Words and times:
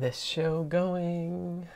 this 0.00 0.22
show 0.22 0.64
going. 0.64 1.68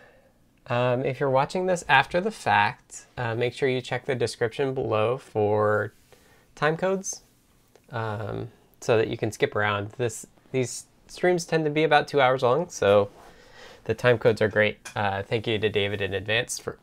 Um, 0.66 1.04
if 1.04 1.21
you're 1.21 1.30
watching 1.30 1.66
this 1.66 1.84
after 1.88 2.21
the 2.21 2.30
fact, 2.30 3.06
uh, 3.18 3.34
make 3.34 3.52
sure 3.52 3.68
you 3.68 3.82
check 3.82 4.06
the 4.06 4.14
description 4.14 4.72
below 4.72 5.18
for 5.18 5.93
time 6.54 6.77
codes 6.77 7.23
um, 7.92 8.48
so 8.80 8.96
that 8.96 9.09
you 9.09 9.18
can 9.18 9.30
skip 9.30 9.55
around. 9.55 9.91
This 9.98 10.27
These 10.52 10.87
streams 11.06 11.45
tend 11.45 11.64
to 11.64 11.70
be 11.70 11.84
about 11.84 12.09
two 12.09 12.20
hours 12.20 12.42
long, 12.42 12.70
so 12.70 13.10
the 13.84 13.95
time 13.95 14.18
codes 14.18 14.41
are 14.41 14.48
great. 14.48 14.79
Uh, 14.96 15.22
thank 15.22 15.46
you 15.46 15.59
to 15.59 15.68
David 15.68 16.00
in 16.00 16.14
advance 16.14 16.59
for 16.59 16.79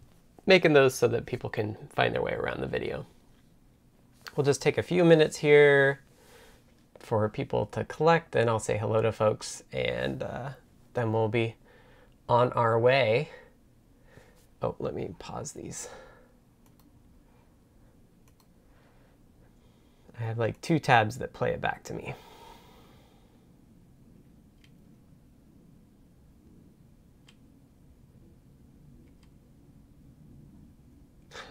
making 0.46 0.74
those 0.74 0.94
so 0.94 1.08
that 1.08 1.26
people 1.26 1.50
can 1.50 1.76
find 1.90 2.14
their 2.14 2.22
way 2.22 2.34
around 2.34 2.62
the 2.62 2.68
video. 2.68 3.08
We'll 4.36 4.46
just 4.46 4.62
take 4.62 4.78
a 4.78 4.84
few 4.84 5.04
minutes 5.04 5.38
here 5.38 6.02
for 7.00 7.28
people 7.30 7.66
to 7.68 7.84
collect, 7.86 8.36
and 8.36 8.48
I'll 8.48 8.60
say 8.60 8.78
hello 8.78 9.02
to 9.02 9.12
folks, 9.12 9.64
and 9.74 10.22
uh, 10.22 10.50
then 10.94 11.14
we'll 11.14 11.28
be 11.28 11.56
on 12.28 12.52
our 12.54 12.80
way. 12.80 13.30
Oh, 14.62 14.76
let 14.80 14.94
me 14.94 15.16
pause 15.20 15.54
these. 15.54 15.90
I 20.20 20.24
have 20.24 20.38
like 20.38 20.62
two 20.62 20.78
tabs 20.78 21.18
that 21.18 21.34
play 21.34 21.52
it 21.52 21.62
back 21.62 21.84
to 21.86 21.94
me. 21.94 22.14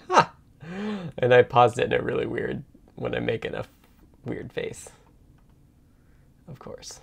Ha! 0.08 0.32
And 1.18 1.34
I 1.34 1.42
paused 1.42 1.78
it 1.78 1.92
in 1.92 2.00
a 2.00 2.02
really 2.02 2.26
weird, 2.26 2.62
when 2.94 3.14
I'm 3.14 3.26
making 3.26 3.54
a 3.54 3.64
weird 4.24 4.52
face. 4.52 4.88
Of 6.46 6.58
course. 6.60 7.00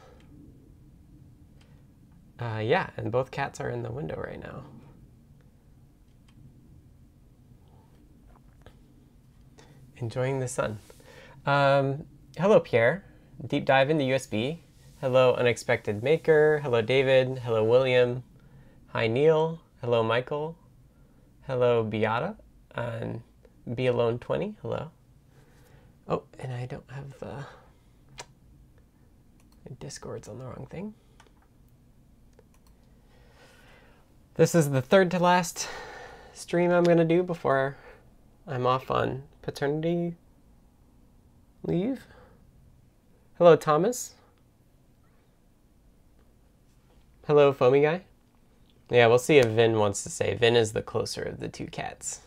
Uh, 2.40 2.62
yeah, 2.64 2.90
and 2.98 3.12
both 3.12 3.32
cats 3.32 3.60
are 3.60 3.70
in 3.70 3.82
the 3.82 3.92
window 3.92 4.16
right 4.22 4.40
now. 4.40 4.64
Enjoying 9.98 10.40
the 10.40 10.48
sun. 10.48 10.78
Um, 11.48 12.06
hello, 12.38 12.60
Pierre. 12.60 13.04
Deep 13.46 13.66
dive 13.66 13.90
into 13.90 14.04
USB. 14.04 14.60
Hello, 15.02 15.34
Unexpected 15.34 16.04
Maker. 16.04 16.60
Hello, 16.62 16.82
David. 16.82 17.40
Hello, 17.40 17.64
William. 17.64 18.24
Hi, 18.90 19.08
Neil. 19.08 19.60
Hello, 19.82 20.04
Michael. 20.04 20.56
Hello, 21.48 21.84
Beata. 21.84 22.36
And 22.76 23.22
Be 23.74 23.88
Alone 23.88 24.20
20. 24.20 24.56
Hello. 24.62 24.92
Oh, 26.08 26.24
and 26.40 26.54
I 26.54 26.68
don't 26.68 26.90
have 26.92 27.18
the 27.20 27.46
Discord's 29.80 30.28
on 30.28 30.38
the 30.38 30.46
wrong 30.46 30.68
thing. 30.70 30.94
This 34.38 34.54
is 34.54 34.70
the 34.70 34.84
third 34.84 35.10
to 35.12 35.20
last 35.20 35.68
stream 36.32 36.70
I'm 36.70 36.84
going 36.84 37.00
to 37.00 37.04
do 37.04 37.24
before 37.24 37.76
I'm 38.46 38.68
off 38.68 38.92
on 38.92 39.24
paternity 39.42 40.14
leave. 41.64 42.06
Hello, 43.40 43.56
Thomas. 43.56 44.14
Hello, 47.26 47.52
Foamy 47.52 47.82
Guy. 47.82 48.04
Yeah, 48.92 49.08
we'll 49.08 49.18
see 49.18 49.40
if 49.40 49.48
Vin 49.48 49.80
wants 49.80 50.04
to 50.04 50.10
say. 50.12 50.36
Vin 50.36 50.56
is 50.56 50.72
the 50.72 50.84
closer 50.84 51.24
of 51.24 51.40
the 51.40 51.50
two 51.50 51.66
cats. 51.66 52.20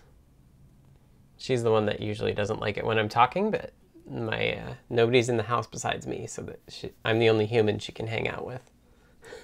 She's 1.39 1.63
the 1.63 1.71
one 1.71 1.87
that 1.87 2.01
usually 2.01 2.33
doesn't 2.35 2.61
like 2.61 2.77
it 2.77 2.85
when 2.85 2.99
I'm 2.99 3.09
talking, 3.09 3.53
but 3.53 3.73
my 4.11 4.55
uh, 4.55 4.75
nobody's 4.89 5.29
in 5.29 5.37
the 5.37 5.45
house 5.45 5.69
besides 5.69 6.09
me, 6.09 6.27
so 6.27 6.43
that 6.43 6.59
she, 6.67 6.91
I'm 7.05 7.21
the 7.21 7.31
only 7.31 7.47
human 7.47 7.79
she 7.79 7.93
can 7.93 8.09
hang 8.09 8.27
out 8.27 8.45
with 8.45 8.69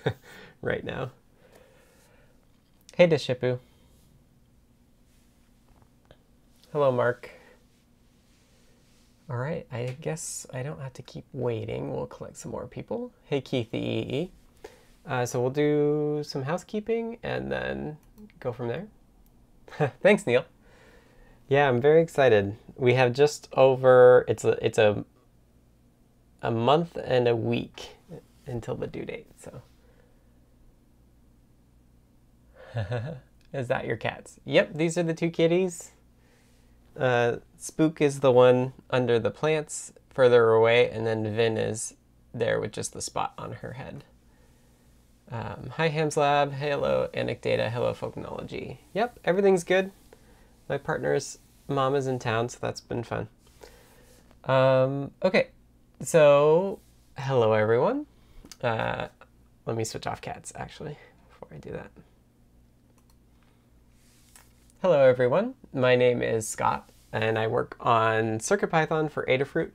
right 0.63 0.83
now. 0.83 1.13
Hey, 2.97 3.07
Deshipu. 3.07 3.59
Hello, 6.73 6.91
Mark. 6.91 7.29
All 9.29 9.37
right, 9.37 9.67
I 9.71 9.95
guess 10.01 10.47
I 10.55 10.63
don't 10.63 10.81
have 10.81 10.95
to 10.95 11.03
keep 11.03 11.27
waiting. 11.35 11.93
We'll 11.93 12.07
collect 12.07 12.39
some 12.39 12.53
more 12.53 12.67
people. 12.67 13.13
Hey, 13.25 13.43
Keith 13.43 13.71
the 13.71 13.77
EE. 13.77 14.31
Uh, 15.07 15.27
so 15.27 15.43
we'll 15.43 15.51
do 15.51 16.23
some 16.25 16.45
housekeeping 16.45 17.19
and 17.23 17.53
then 17.53 17.99
go 18.41 18.51
from 18.51 18.69
there. 18.69 18.87
Thanks, 20.01 20.27
Neil. 20.27 20.47
Yeah, 21.49 21.69
I'm 21.69 21.83
very 21.83 22.01
excited. 22.01 22.57
We 22.77 22.95
have 22.95 23.13
just 23.13 23.51
over 23.53 24.25
it's 24.27 24.43
a 24.43 24.57
it's 24.65 24.79
a 24.79 25.05
a 26.41 26.51
month 26.51 26.97
and 27.05 27.29
a 27.29 27.37
week 27.37 27.97
until 28.47 28.75
the 28.75 28.87
due 28.87 29.05
date. 29.05 29.27
So 29.39 29.61
Is 33.53 33.69
that 33.69 33.87
your 33.87 33.97
cats? 33.97 34.39
Yep, 34.45 34.75
these 34.75 34.99
are 34.99 35.03
the 35.03 35.15
two 35.15 35.31
kitties. 35.31 35.93
Uh, 36.99 37.37
Spook 37.59 38.01
is 38.01 38.21
the 38.21 38.33
one 38.33 38.73
under 38.91 39.19
the 39.19 39.31
plants 39.31 39.93
further 40.11 40.51
away, 40.51 40.91
and 40.91 41.07
then 41.07 41.35
Vin 41.35 41.59
is 41.59 41.95
there 42.33 42.59
with 42.61 42.73
just 42.73 42.93
the 42.93 43.03
spot 43.03 43.35
on 43.37 43.53
her 43.53 43.75
head. 43.75 44.05
Um, 45.31 45.71
hi, 45.77 45.91
Hamslab. 45.91 46.53
Hello, 46.53 47.09
Anecdata. 47.13 47.71
Hello, 47.71 47.93
Folknology. 47.93 48.79
Yep, 48.95 49.21
everything's 49.25 49.65
good. 49.65 49.91
My 50.69 50.79
partner's 50.79 51.39
mom 51.69 51.95
is 51.95 52.07
in 52.07 52.19
town, 52.19 52.49
so 52.49 52.59
that's 52.61 52.81
been 52.81 53.03
fun. 53.03 53.29
Um, 54.45 55.11
okay, 55.23 55.49
so 56.01 56.79
hello, 57.19 57.53
everyone. 57.53 58.07
Uh, 58.63 59.09
let 59.67 59.77
me 59.77 59.85
switch 59.85 60.07
off 60.07 60.21
cats, 60.21 60.53
actually, 60.57 60.97
before 61.29 61.49
I 61.53 61.59
do 61.59 61.73
that. 61.73 61.91
Hello 64.83 65.09
everyone, 65.09 65.55
my 65.73 65.97
name 65.97 66.21
is 66.21 66.47
Scott 66.47 66.91
and 67.11 67.39
I 67.39 67.47
work 67.47 67.79
on 67.81 68.39
CircuitPython 68.39 69.11
for 69.11 69.25
Adafruit. 69.25 69.71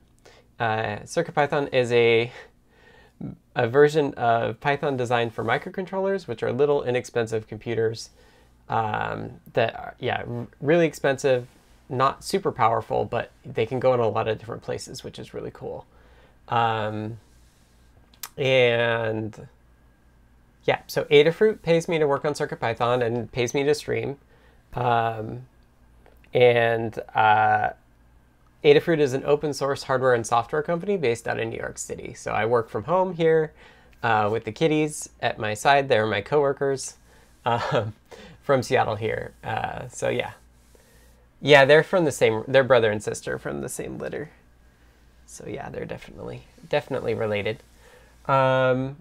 Uh, 0.60 1.00
CircuitPython 1.00 1.74
is 1.74 1.90
a, 1.90 2.30
a 3.56 3.66
version 3.66 4.14
of 4.14 4.60
Python 4.60 4.96
designed 4.96 5.34
for 5.34 5.44
microcontrollers, 5.44 6.28
which 6.28 6.44
are 6.44 6.52
little 6.52 6.84
inexpensive 6.84 7.48
computers 7.48 8.10
um, 8.68 9.40
that 9.54 9.74
are, 9.74 9.96
yeah, 9.98 10.22
really 10.60 10.86
expensive, 10.86 11.48
not 11.88 12.22
super 12.22 12.52
powerful, 12.52 13.04
but 13.04 13.32
they 13.44 13.66
can 13.66 13.80
go 13.80 13.94
in 13.94 14.00
a 14.00 14.08
lot 14.08 14.28
of 14.28 14.38
different 14.38 14.62
places, 14.62 15.02
which 15.02 15.18
is 15.18 15.34
really 15.34 15.50
cool. 15.52 15.84
Um, 16.46 17.18
and 18.38 19.48
yeah, 20.64 20.82
so 20.86 21.04
Adafruit 21.06 21.60
pays 21.60 21.88
me 21.88 21.98
to 21.98 22.06
work 22.06 22.24
on 22.24 22.34
CircuitPython 22.34 23.04
and 23.04 23.30
pays 23.32 23.52
me 23.52 23.64
to 23.64 23.74
stream. 23.74 24.18
Um, 24.74 25.46
and 26.34 26.98
uh, 27.14 27.70
Adafruit 28.64 29.00
is 29.00 29.12
an 29.12 29.22
open 29.24 29.52
source 29.52 29.82
hardware 29.84 30.14
and 30.14 30.26
software 30.26 30.62
company 30.62 30.96
based 30.96 31.26
out 31.26 31.38
of 31.38 31.48
New 31.48 31.58
York 31.58 31.78
City. 31.78 32.14
So 32.14 32.32
I 32.32 32.46
work 32.46 32.68
from 32.68 32.84
home 32.84 33.14
here 33.14 33.52
uh, 34.02 34.28
with 34.30 34.44
the 34.44 34.52
kitties 34.52 35.08
at 35.20 35.38
my 35.38 35.54
side. 35.54 35.88
They're 35.88 36.06
my 36.06 36.20
coworkers 36.20 36.96
um, 37.44 37.94
from 38.42 38.62
Seattle 38.62 38.96
here. 38.96 39.32
Uh, 39.42 39.88
so 39.88 40.08
yeah, 40.08 40.32
yeah, 41.40 41.64
they're 41.64 41.82
from 41.82 42.04
the 42.04 42.12
same. 42.12 42.44
They're 42.46 42.64
brother 42.64 42.90
and 42.90 43.02
sister 43.02 43.38
from 43.38 43.60
the 43.60 43.68
same 43.68 43.98
litter. 43.98 44.30
So 45.26 45.46
yeah, 45.46 45.68
they're 45.70 45.84
definitely 45.84 46.44
definitely 46.68 47.14
related. 47.14 47.62
Um, 48.26 48.96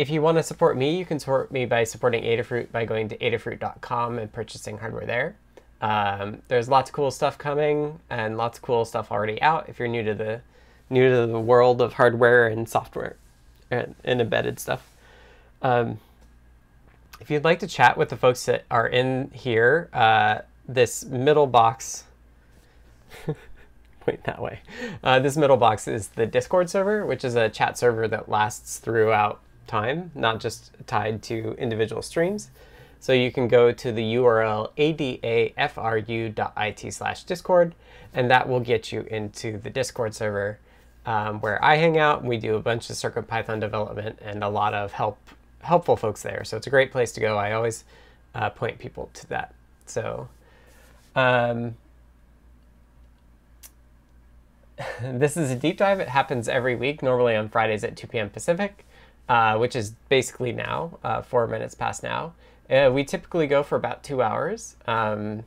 if 0.00 0.08
you 0.08 0.22
want 0.22 0.38
to 0.38 0.42
support 0.42 0.78
me, 0.78 0.96
you 0.96 1.04
can 1.04 1.18
support 1.18 1.52
me 1.52 1.66
by 1.66 1.84
supporting 1.84 2.24
Adafruit 2.24 2.72
by 2.72 2.86
going 2.86 3.10
to 3.10 3.18
adafruit.com 3.18 4.18
and 4.18 4.32
purchasing 4.32 4.78
hardware 4.78 5.04
there. 5.04 5.36
Um, 5.82 6.40
there's 6.48 6.70
lots 6.70 6.88
of 6.88 6.94
cool 6.94 7.10
stuff 7.10 7.36
coming 7.36 8.00
and 8.08 8.38
lots 8.38 8.56
of 8.56 8.62
cool 8.62 8.86
stuff 8.86 9.12
already 9.12 9.42
out. 9.42 9.68
If 9.68 9.78
you're 9.78 9.88
new 9.88 10.02
to 10.02 10.14
the 10.14 10.40
new 10.88 11.10
to 11.10 11.26
the 11.26 11.38
world 11.38 11.82
of 11.82 11.92
hardware 11.92 12.46
and 12.46 12.66
software 12.66 13.16
and, 13.70 13.94
and 14.02 14.22
embedded 14.22 14.58
stuff, 14.58 14.90
um, 15.60 16.00
if 17.20 17.30
you'd 17.30 17.44
like 17.44 17.58
to 17.58 17.66
chat 17.66 17.98
with 17.98 18.08
the 18.08 18.16
folks 18.16 18.46
that 18.46 18.64
are 18.70 18.88
in 18.88 19.30
here, 19.34 19.90
uh, 19.92 20.38
this 20.66 21.04
middle 21.04 21.46
box. 21.46 22.04
point 24.00 24.24
that 24.24 24.40
way. 24.40 24.60
Uh, 25.04 25.18
this 25.18 25.36
middle 25.36 25.58
box 25.58 25.86
is 25.86 26.08
the 26.08 26.24
Discord 26.24 26.70
server, 26.70 27.04
which 27.04 27.22
is 27.22 27.34
a 27.34 27.50
chat 27.50 27.76
server 27.76 28.08
that 28.08 28.30
lasts 28.30 28.78
throughout 28.78 29.42
time, 29.70 30.10
not 30.14 30.40
just 30.40 30.72
tied 30.86 31.22
to 31.22 31.54
individual 31.58 32.02
streams. 32.02 32.50
So 32.98 33.14
you 33.14 33.32
can 33.32 33.48
go 33.48 33.72
to 33.72 33.92
the 33.92 34.16
URL 34.16 34.72
adafru.it 34.76 36.92
slash 36.92 37.24
discord, 37.24 37.74
and 38.12 38.30
that 38.30 38.46
will 38.46 38.60
get 38.60 38.92
you 38.92 39.02
into 39.02 39.56
the 39.56 39.70
Discord 39.70 40.14
server 40.14 40.58
um, 41.06 41.40
where 41.40 41.64
I 41.64 41.76
hang 41.76 41.96
out. 41.96 42.22
We 42.22 42.36
do 42.36 42.56
a 42.56 42.60
bunch 42.60 42.90
of 42.90 42.96
CircuitPython 42.96 43.60
development 43.60 44.18
and 44.20 44.44
a 44.44 44.48
lot 44.48 44.74
of 44.74 44.92
help 44.92 45.18
helpful 45.62 45.96
folks 45.96 46.22
there. 46.22 46.44
So 46.44 46.56
it's 46.56 46.66
a 46.66 46.70
great 46.70 46.92
place 46.92 47.12
to 47.12 47.20
go. 47.20 47.36
I 47.36 47.52
always 47.52 47.84
uh, 48.34 48.50
point 48.50 48.78
people 48.78 49.10
to 49.14 49.26
that. 49.28 49.54
So 49.86 50.28
um, 51.14 51.74
this 55.02 55.36
is 55.36 55.50
a 55.50 55.56
deep 55.56 55.78
dive. 55.78 56.00
It 56.00 56.08
happens 56.08 56.48
every 56.48 56.76
week, 56.76 57.02
normally 57.02 57.36
on 57.36 57.48
Fridays 57.48 57.84
at 57.84 57.96
2 57.96 58.06
p.m. 58.06 58.30
Pacific. 58.30 58.86
Uh, 59.30 59.56
which 59.56 59.76
is 59.76 59.92
basically 60.08 60.50
now, 60.50 60.98
uh, 61.04 61.22
four 61.22 61.46
minutes 61.46 61.72
past 61.72 62.02
now. 62.02 62.34
Uh, 62.68 62.90
we 62.92 63.04
typically 63.04 63.46
go 63.46 63.62
for 63.62 63.76
about 63.76 64.02
two 64.02 64.20
hours. 64.20 64.74
Um, 64.88 65.44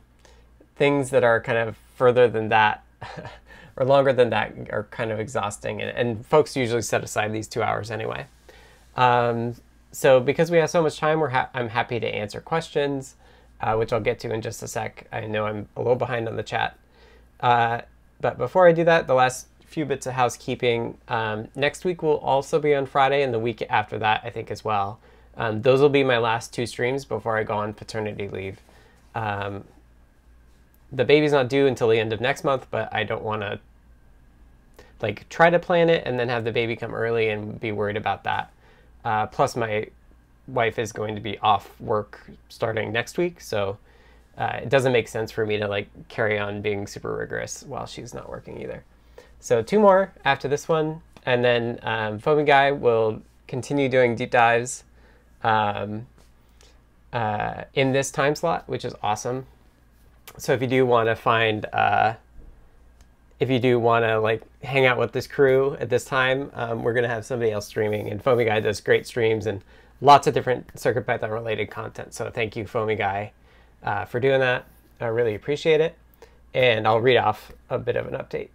things 0.74 1.10
that 1.10 1.22
are 1.22 1.38
kind 1.38 1.58
of 1.58 1.76
further 1.94 2.26
than 2.26 2.48
that 2.48 2.82
or 3.76 3.84
longer 3.84 4.10
than 4.10 4.30
that 4.30 4.54
are 4.70 4.84
kind 4.90 5.12
of 5.12 5.20
exhausting, 5.20 5.82
and, 5.82 5.90
and 5.90 6.24
folks 6.24 6.56
usually 6.56 6.80
set 6.80 7.04
aside 7.04 7.30
these 7.34 7.46
two 7.46 7.62
hours 7.62 7.90
anyway. 7.90 8.26
Um, 8.96 9.56
so 9.92 10.18
because 10.18 10.50
we 10.50 10.56
have 10.56 10.70
so 10.70 10.82
much 10.82 10.96
time, 10.96 11.20
ha- 11.20 11.50
I'm 11.52 11.68
happy 11.68 12.00
to 12.00 12.06
answer 12.06 12.40
questions, 12.40 13.16
uh, 13.60 13.74
which 13.74 13.92
I'll 13.92 14.00
get 14.00 14.18
to 14.20 14.32
in 14.32 14.40
just 14.40 14.62
a 14.62 14.66
sec. 14.66 15.06
I 15.12 15.26
know 15.26 15.44
I'm 15.44 15.68
a 15.76 15.80
little 15.80 15.94
behind 15.94 16.26
on 16.26 16.36
the 16.36 16.42
chat. 16.42 16.78
Uh, 17.38 17.82
but 18.18 18.38
before 18.38 18.66
I 18.66 18.72
do 18.72 18.84
that, 18.84 19.06
the 19.06 19.14
last 19.14 19.48
few 19.74 19.84
bits 19.84 20.06
of 20.06 20.14
housekeeping. 20.14 20.96
Um, 21.08 21.48
next 21.54 21.84
week 21.84 22.02
will 22.02 22.18
also 22.18 22.58
be 22.58 22.74
on 22.74 22.86
Friday, 22.86 23.22
and 23.22 23.34
the 23.34 23.38
week 23.38 23.62
after 23.68 23.98
that, 23.98 24.22
I 24.24 24.30
think, 24.30 24.50
as 24.50 24.64
well. 24.64 25.00
Um, 25.36 25.62
those 25.62 25.80
will 25.80 25.88
be 25.88 26.04
my 26.04 26.18
last 26.18 26.54
two 26.54 26.64
streams 26.64 27.04
before 27.04 27.36
I 27.36 27.42
go 27.42 27.56
on 27.58 27.74
paternity 27.74 28.28
leave. 28.28 28.60
Um, 29.14 29.64
the 30.92 31.04
baby's 31.04 31.32
not 31.32 31.48
due 31.48 31.66
until 31.66 31.88
the 31.88 31.98
end 31.98 32.12
of 32.12 32.20
next 32.20 32.44
month, 32.44 32.68
but 32.70 32.94
I 32.94 33.02
don't 33.02 33.22
want 33.22 33.42
to 33.42 33.58
like 35.02 35.28
try 35.28 35.50
to 35.50 35.58
plan 35.58 35.90
it 35.90 36.04
and 36.06 36.18
then 36.18 36.28
have 36.28 36.44
the 36.44 36.52
baby 36.52 36.76
come 36.76 36.94
early 36.94 37.30
and 37.30 37.60
be 37.60 37.72
worried 37.72 37.96
about 37.96 38.24
that. 38.24 38.52
Uh, 39.04 39.26
plus, 39.26 39.56
my 39.56 39.88
wife 40.46 40.78
is 40.78 40.92
going 40.92 41.14
to 41.16 41.20
be 41.20 41.36
off 41.38 41.78
work 41.80 42.30
starting 42.48 42.92
next 42.92 43.18
week, 43.18 43.40
so 43.40 43.76
uh, 44.38 44.60
it 44.62 44.68
doesn't 44.68 44.92
make 44.92 45.08
sense 45.08 45.32
for 45.32 45.44
me 45.44 45.58
to 45.58 45.66
like 45.66 45.88
carry 46.08 46.38
on 46.38 46.62
being 46.62 46.86
super 46.86 47.14
rigorous 47.16 47.64
while 47.64 47.86
she's 47.86 48.14
not 48.14 48.28
working 48.28 48.60
either. 48.60 48.84
So 49.44 49.60
two 49.60 49.78
more 49.78 50.10
after 50.24 50.48
this 50.48 50.68
one, 50.68 51.02
and 51.26 51.44
then 51.44 51.78
um, 51.82 52.18
Foamy 52.18 52.44
Guy 52.44 52.72
will 52.72 53.20
continue 53.46 53.90
doing 53.90 54.16
deep 54.16 54.30
dives 54.30 54.84
um, 55.42 56.06
uh, 57.12 57.64
in 57.74 57.92
this 57.92 58.10
time 58.10 58.34
slot, 58.36 58.66
which 58.66 58.86
is 58.86 58.94
awesome. 59.02 59.44
So 60.38 60.54
if 60.54 60.62
you 60.62 60.66
do 60.66 60.86
want 60.86 61.10
to 61.10 61.14
find 61.14 61.66
uh, 61.74 62.14
if 63.38 63.50
you 63.50 63.58
do 63.58 63.78
want 63.78 64.06
to 64.06 64.18
like 64.18 64.40
hang 64.62 64.86
out 64.86 64.96
with 64.96 65.12
this 65.12 65.26
crew 65.26 65.76
at 65.78 65.90
this 65.90 66.06
time 66.06 66.50
um, 66.54 66.82
we're 66.82 66.94
to 66.94 67.06
have 67.06 67.26
somebody 67.26 67.52
else 67.52 67.66
streaming 67.66 68.08
and 68.08 68.24
foamy 68.24 68.46
guy 68.46 68.60
does 68.60 68.80
great 68.80 69.06
streams 69.06 69.44
and 69.44 69.62
lots 70.00 70.26
of 70.26 70.32
different 70.32 70.68
circuitpython 70.68 71.30
related 71.30 71.70
content. 71.70 72.14
So 72.14 72.30
thank 72.30 72.56
you 72.56 72.66
foamy 72.66 72.94
guy 72.94 73.32
uh, 73.82 74.06
for 74.06 74.20
doing 74.20 74.40
that. 74.40 74.64
I 75.02 75.08
really 75.08 75.34
appreciate 75.34 75.82
it 75.82 75.98
and 76.54 76.86
i'll 76.86 77.00
read 77.00 77.18
off 77.18 77.52
a 77.68 77.78
bit 77.78 77.96
of 77.96 78.06
an 78.06 78.14
update 78.14 78.48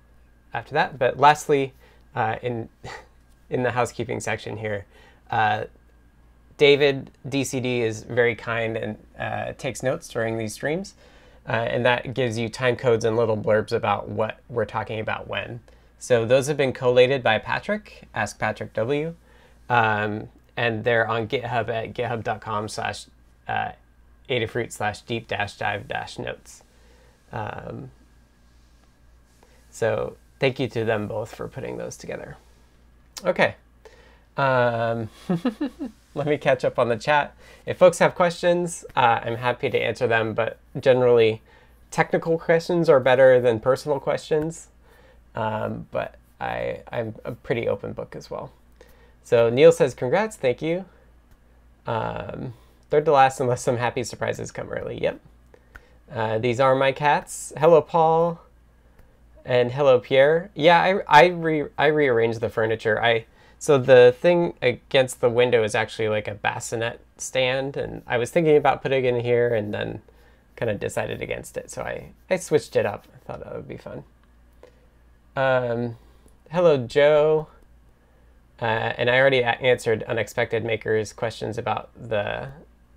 after 0.53 0.73
that 0.73 0.97
but 0.97 1.17
lastly 1.17 1.73
uh, 2.15 2.35
in 2.41 2.69
in 3.49 3.63
the 3.63 3.71
housekeeping 3.71 4.19
section 4.19 4.57
here 4.57 4.85
uh, 5.31 5.63
david 6.57 7.11
dcd 7.27 7.81
is 7.81 8.03
very 8.03 8.35
kind 8.35 8.77
and 8.77 8.97
uh, 9.17 9.53
takes 9.57 9.81
notes 9.81 10.07
during 10.07 10.37
these 10.37 10.53
streams 10.53 10.93
uh, 11.49 11.53
and 11.53 11.83
that 11.83 12.13
gives 12.13 12.37
you 12.37 12.47
time 12.47 12.75
codes 12.75 13.03
and 13.03 13.17
little 13.17 13.35
blurbs 13.35 13.71
about 13.71 14.07
what 14.07 14.39
we're 14.49 14.65
talking 14.65 14.99
about 14.99 15.27
when. 15.27 15.59
So 15.97 16.23
those 16.23 16.47
have 16.47 16.57
been 16.57 16.73
collated 16.73 17.23
by 17.23 17.39
Patrick, 17.39 18.07
Ask 18.13 18.37
Patrick 18.37 18.71
W, 18.73 19.15
um, 19.67 20.29
and 20.55 20.83
they're 20.83 21.07
on 21.07 21.27
GitHub 21.27 21.69
at 21.69 21.93
github.com 21.93 22.67
slash 22.69 23.07
uh, 23.47 23.71
Adafruit 24.29 24.71
slash 24.71 25.01
deep 25.01 25.27
dash 25.27 25.57
dive 25.57 25.87
dash 25.87 26.19
notes. 26.19 26.63
Um, 27.31 27.89
so 29.71 30.17
thank 30.39 30.59
you 30.59 30.67
to 30.69 30.85
them 30.85 31.07
both 31.07 31.33
for 31.35 31.47
putting 31.47 31.77
those 31.77 31.97
together. 31.97 32.37
Okay. 33.25 33.55
Um, 34.37 35.09
let 36.15 36.27
me 36.27 36.37
catch 36.37 36.63
up 36.63 36.79
on 36.79 36.89
the 36.89 36.95
chat. 36.95 37.35
If 37.65 37.77
folks 37.77 37.99
have 37.99 38.15
questions, 38.15 38.85
uh, 38.95 39.19
I'm 39.23 39.35
happy 39.35 39.69
to 39.69 39.77
answer 39.77 40.07
them, 40.07 40.33
but 40.33 40.57
generally, 40.79 41.41
technical 41.91 42.37
questions 42.37 42.89
are 42.89 42.99
better 42.99 43.41
than 43.41 43.59
personal 43.59 43.99
questions. 43.99 44.69
Um, 45.35 45.87
but 45.91 46.15
I, 46.39 46.81
I'm 46.91 47.15
a 47.25 47.33
pretty 47.33 47.67
open 47.67 47.93
book 47.93 48.15
as 48.15 48.29
well. 48.29 48.51
So 49.23 49.49
Neil 49.49 49.71
says, 49.71 49.93
congrats, 49.93 50.35
thank 50.35 50.61
you. 50.61 50.85
Um, 51.85 52.53
third 52.89 53.05
to 53.05 53.11
last, 53.11 53.39
unless 53.39 53.61
some 53.61 53.77
happy 53.77 54.03
surprises 54.03 54.51
come 54.51 54.69
early. 54.69 55.01
Yep. 55.01 55.19
Uh, 56.11 56.37
these 56.39 56.59
are 56.59 56.75
my 56.75 56.91
cats. 56.91 57.53
Hello, 57.57 57.81
Paul. 57.81 58.41
And 59.49 59.71
hello, 59.71 59.99
Pierre. 59.99 60.51
Yeah, 60.53 60.79
I, 60.79 61.21
I, 61.23 61.25
re 61.29 61.65
I 61.75 61.87
rearranged 61.87 62.39
the 62.39 62.49
furniture. 62.51 63.03
I 63.03 63.25
so 63.57 63.79
the 63.79 64.15
thing 64.15 64.53
against 64.61 65.21
the 65.21 65.29
window 65.29 65.63
is 65.63 65.73
actually 65.73 66.07
like 66.07 66.27
a 66.27 66.35
bassinet 66.35 66.99
stand, 67.17 67.75
and 67.75 68.03
I 68.05 68.19
was 68.19 68.29
thinking 68.29 68.55
about 68.57 68.83
putting 68.83 69.05
it 69.05 69.07
in 69.07 69.21
here 69.21 69.55
and 69.55 69.73
then 69.73 70.03
kind 70.55 70.69
of 70.69 70.79
decided 70.79 71.23
against 71.23 71.57
it. 71.57 71.71
So 71.71 71.81
I, 71.81 72.11
I 72.29 72.35
switched 72.35 72.75
it 72.75 72.85
up. 72.85 73.07
I 73.11 73.17
thought 73.25 73.43
that 73.43 73.55
would 73.55 73.67
be 73.67 73.77
fun. 73.77 74.03
Um, 75.35 75.95
hello, 76.51 76.77
Joe. 76.77 77.47
Uh, 78.61 78.93
and 78.99 79.09
I 79.09 79.17
already 79.17 79.43
answered 79.43 80.03
Unexpected 80.03 80.63
Maker's 80.63 81.11
questions 81.11 81.57
about 81.57 81.89
the 81.99 82.49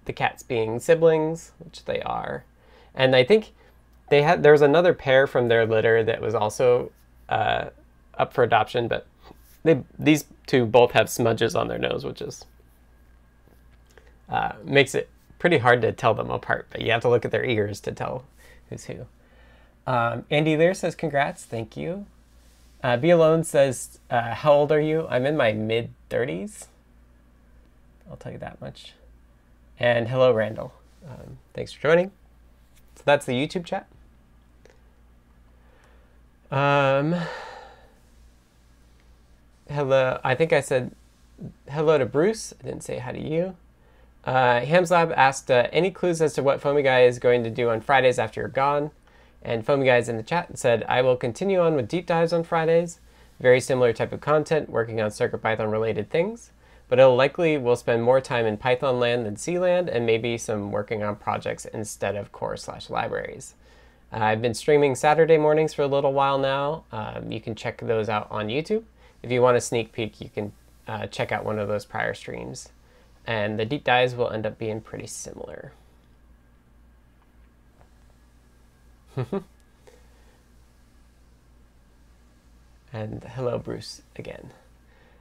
the 0.04 0.12
cats 0.12 0.42
being 0.42 0.80
siblings, 0.80 1.52
which 1.60 1.86
they 1.86 2.02
are. 2.02 2.44
And 2.94 3.16
I 3.16 3.24
think 3.24 3.54
they 4.12 4.20
had 4.20 4.42
there 4.42 4.52
was 4.52 4.60
another 4.60 4.92
pair 4.92 5.26
from 5.26 5.48
their 5.48 5.64
litter 5.64 6.04
that 6.04 6.20
was 6.20 6.34
also 6.34 6.92
uh, 7.30 7.70
up 8.18 8.34
for 8.34 8.44
adoption, 8.44 8.86
but 8.86 9.06
they 9.62 9.82
these 9.98 10.26
two 10.46 10.66
both 10.66 10.92
have 10.92 11.08
smudges 11.08 11.56
on 11.56 11.68
their 11.68 11.78
nose, 11.78 12.04
which 12.04 12.20
is 12.20 12.44
uh, 14.28 14.52
makes 14.64 14.94
it 14.94 15.08
pretty 15.38 15.56
hard 15.56 15.80
to 15.80 15.92
tell 15.92 16.12
them 16.12 16.30
apart. 16.30 16.66
But 16.70 16.82
you 16.82 16.90
have 16.90 17.00
to 17.00 17.08
look 17.08 17.24
at 17.24 17.30
their 17.30 17.42
ears 17.44 17.80
to 17.80 17.92
tell 17.92 18.24
who's 18.68 18.84
who. 18.84 19.06
Um, 19.86 20.26
Andy 20.30 20.58
Lear 20.58 20.74
says, 20.74 20.94
"Congrats, 20.94 21.46
thank 21.46 21.74
you." 21.74 22.04
Uh, 22.82 22.98
Be 22.98 23.08
Alone 23.08 23.44
says, 23.44 23.98
uh, 24.10 24.34
"How 24.34 24.52
old 24.52 24.72
are 24.72 24.80
you?" 24.80 25.06
I'm 25.08 25.24
in 25.24 25.38
my 25.38 25.52
mid 25.52 25.88
30s. 26.10 26.66
I'll 28.10 28.18
tell 28.18 28.32
you 28.32 28.38
that 28.38 28.60
much. 28.60 28.92
And 29.78 30.08
hello, 30.08 30.34
Randall. 30.34 30.74
Um, 31.08 31.38
thanks 31.54 31.72
for 31.72 31.80
joining. 31.80 32.10
So 32.94 33.04
that's 33.06 33.24
the 33.24 33.32
YouTube 33.32 33.64
chat. 33.64 33.88
Um, 36.52 37.16
hello. 39.70 40.20
I 40.22 40.34
think 40.34 40.52
I 40.52 40.60
said 40.60 40.94
hello 41.70 41.96
to 41.96 42.04
Bruce. 42.04 42.52
I 42.60 42.66
didn't 42.66 42.84
say 42.84 42.98
hi 42.98 43.12
to 43.12 43.18
you. 43.18 43.56
Uh, 44.22 44.60
Hamslab 44.60 45.14
asked 45.16 45.50
uh, 45.50 45.68
any 45.72 45.90
clues 45.90 46.20
as 46.20 46.34
to 46.34 46.42
what 46.42 46.60
Foamy 46.60 46.82
Guy 46.82 47.04
is 47.04 47.18
going 47.18 47.42
to 47.42 47.50
do 47.50 47.70
on 47.70 47.80
Fridays 47.80 48.18
after 48.18 48.42
you're 48.42 48.48
gone. 48.50 48.90
And 49.40 49.64
Foamy 49.64 49.86
Guy 49.86 49.96
is 49.96 50.10
in 50.10 50.18
the 50.18 50.22
chat 50.22 50.58
said, 50.58 50.84
I 50.86 51.00
will 51.00 51.16
continue 51.16 51.58
on 51.58 51.74
with 51.74 51.88
deep 51.88 52.04
dives 52.04 52.34
on 52.34 52.44
Fridays. 52.44 53.00
Very 53.40 53.58
similar 53.58 53.94
type 53.94 54.12
of 54.12 54.20
content, 54.20 54.68
working 54.68 55.00
on 55.00 55.08
CircuitPython 55.08 55.72
related 55.72 56.10
things. 56.10 56.50
But 56.86 56.98
it'll 56.98 57.16
likely 57.16 57.56
we'll 57.56 57.76
spend 57.76 58.02
more 58.02 58.20
time 58.20 58.44
in 58.44 58.58
Python 58.58 59.00
land 59.00 59.24
than 59.24 59.36
C 59.36 59.58
land 59.58 59.88
and 59.88 60.04
maybe 60.04 60.36
some 60.36 60.70
working 60.70 61.02
on 61.02 61.16
projects 61.16 61.64
instead 61.64 62.14
of 62.14 62.30
core 62.30 62.58
slash 62.58 62.90
libraries. 62.90 63.54
Uh, 64.12 64.18
I've 64.18 64.42
been 64.42 64.54
streaming 64.54 64.94
Saturday 64.94 65.38
mornings 65.38 65.72
for 65.72 65.82
a 65.82 65.86
little 65.86 66.12
while 66.12 66.38
now. 66.38 66.84
Um, 66.92 67.32
you 67.32 67.40
can 67.40 67.54
check 67.54 67.78
those 67.80 68.08
out 68.08 68.28
on 68.30 68.48
YouTube 68.48 68.84
if 69.22 69.30
you 69.30 69.40
want 69.40 69.56
a 69.56 69.60
sneak 69.60 69.92
peek, 69.92 70.20
you 70.20 70.28
can 70.28 70.52
uh, 70.88 71.06
check 71.06 71.30
out 71.32 71.44
one 71.44 71.58
of 71.58 71.68
those 71.68 71.84
prior 71.84 72.14
streams. 72.14 72.70
And 73.26 73.58
the 73.58 73.64
deep 73.64 73.84
dives 73.84 74.14
will 74.14 74.30
end 74.30 74.46
up 74.46 74.58
being 74.58 74.80
pretty 74.80 75.06
similar. 75.06 75.72
and 82.92 83.22
hello, 83.22 83.58
Bruce, 83.58 84.02
again. 84.16 84.50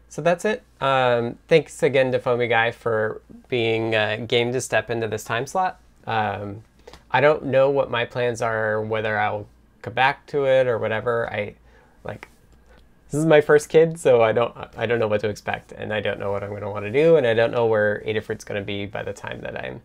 So 0.09 0.21
that's 0.23 0.45
it. 0.45 0.63
Um, 0.81 1.37
thanks 1.47 1.83
again 1.83 2.11
to 2.11 2.19
Foamy 2.19 2.47
Guy 2.47 2.71
for 2.71 3.21
being 3.49 3.93
uh, 3.95 4.25
game 4.27 4.51
to 4.51 4.59
step 4.61 4.89
into 4.89 5.07
this 5.07 5.23
time 5.23 5.45
slot. 5.45 5.79
Um, 6.07 6.63
I 7.11 7.21
don't 7.21 7.45
know 7.45 7.69
what 7.69 7.91
my 7.91 8.05
plans 8.05 8.41
are, 8.41 8.81
whether 8.81 9.17
I'll 9.17 9.47
come 9.81 9.93
back 9.93 10.27
to 10.27 10.45
it 10.45 10.67
or 10.67 10.77
whatever. 10.77 11.31
I 11.31 11.55
like 12.03 12.29
this 13.09 13.19
is 13.19 13.25
my 13.25 13.41
first 13.41 13.67
kid, 13.67 13.99
so 13.99 14.21
I 14.21 14.31
don't 14.31 14.55
I 14.77 14.85
don't 14.85 14.99
know 14.99 15.07
what 15.07 15.21
to 15.21 15.29
expect, 15.29 15.73
and 15.73 15.93
I 15.93 15.99
don't 15.99 16.19
know 16.19 16.31
what 16.31 16.43
I'm 16.43 16.49
going 16.49 16.61
to 16.61 16.69
want 16.69 16.85
to 16.85 16.91
do, 16.91 17.17
and 17.17 17.27
I 17.27 17.33
don't 17.33 17.51
know 17.51 17.65
where 17.65 18.01
Adafruit's 18.05 18.45
going 18.45 18.61
to 18.61 18.65
be 18.65 18.85
by 18.85 19.03
the 19.03 19.13
time 19.13 19.41
that 19.41 19.57
I'm 19.57 19.81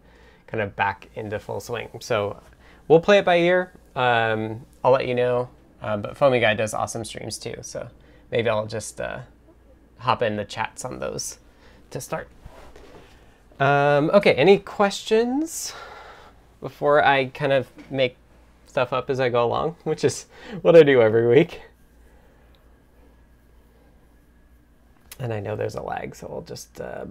kind 0.46 0.62
of 0.62 0.76
back 0.76 1.08
into 1.16 1.40
full 1.40 1.58
swing. 1.58 1.88
So 2.00 2.40
we'll 2.86 3.00
play 3.00 3.18
it 3.18 3.24
by 3.24 3.38
ear. 3.38 3.72
Um, 3.96 4.64
I'll 4.84 4.92
let 4.92 5.08
you 5.08 5.14
know. 5.14 5.48
Uh, 5.82 5.96
but 5.96 6.16
Foamy 6.16 6.40
Guy 6.40 6.54
does 6.54 6.72
awesome 6.72 7.04
streams 7.04 7.36
too, 7.36 7.56
so 7.62 7.88
maybe 8.30 8.48
I'll 8.48 8.66
just 8.66 9.00
uh, 9.00 9.20
hop 9.98 10.22
in 10.22 10.36
the 10.36 10.44
chats 10.44 10.84
on 10.84 11.00
those 11.00 11.38
to 11.90 12.00
start. 12.00 12.28
Um, 13.58 14.10
okay, 14.10 14.34
any 14.34 14.58
questions 14.58 15.74
before 16.60 17.04
I 17.04 17.26
kind 17.26 17.52
of 17.52 17.68
make 17.90 18.16
stuff 18.66 18.92
up 18.92 19.08
as 19.10 19.20
I 19.20 19.28
go 19.28 19.44
along, 19.44 19.76
which 19.84 20.04
is 20.04 20.26
what 20.62 20.76
I 20.76 20.82
do 20.82 21.00
every 21.00 21.26
week. 21.28 21.60
And 25.18 25.32
I 25.32 25.40
know 25.40 25.56
there's 25.56 25.76
a 25.76 25.82
lag, 25.82 26.14
so 26.14 26.28
I'll 26.28 26.42
just 26.42 26.78
uh, 26.78 27.06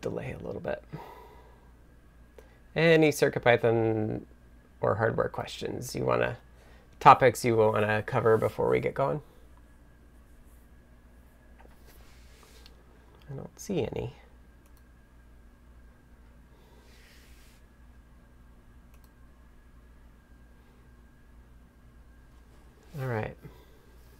delay 0.00 0.34
a 0.40 0.46
little 0.46 0.62
bit. 0.62 0.82
Any 2.74 3.10
CircuitPython 3.10 4.22
or 4.80 4.94
hardware 4.94 5.28
questions 5.28 5.94
you 5.94 6.06
want 6.06 6.22
to, 6.22 6.36
topics 7.00 7.44
you 7.44 7.56
want 7.56 7.86
to 7.86 8.02
cover 8.06 8.38
before 8.38 8.70
we 8.70 8.80
get 8.80 8.94
going? 8.94 9.20
I 13.30 13.34
don't 13.34 13.60
see 13.60 13.86
any. 13.94 14.14
All 23.00 23.06
right. 23.06 23.36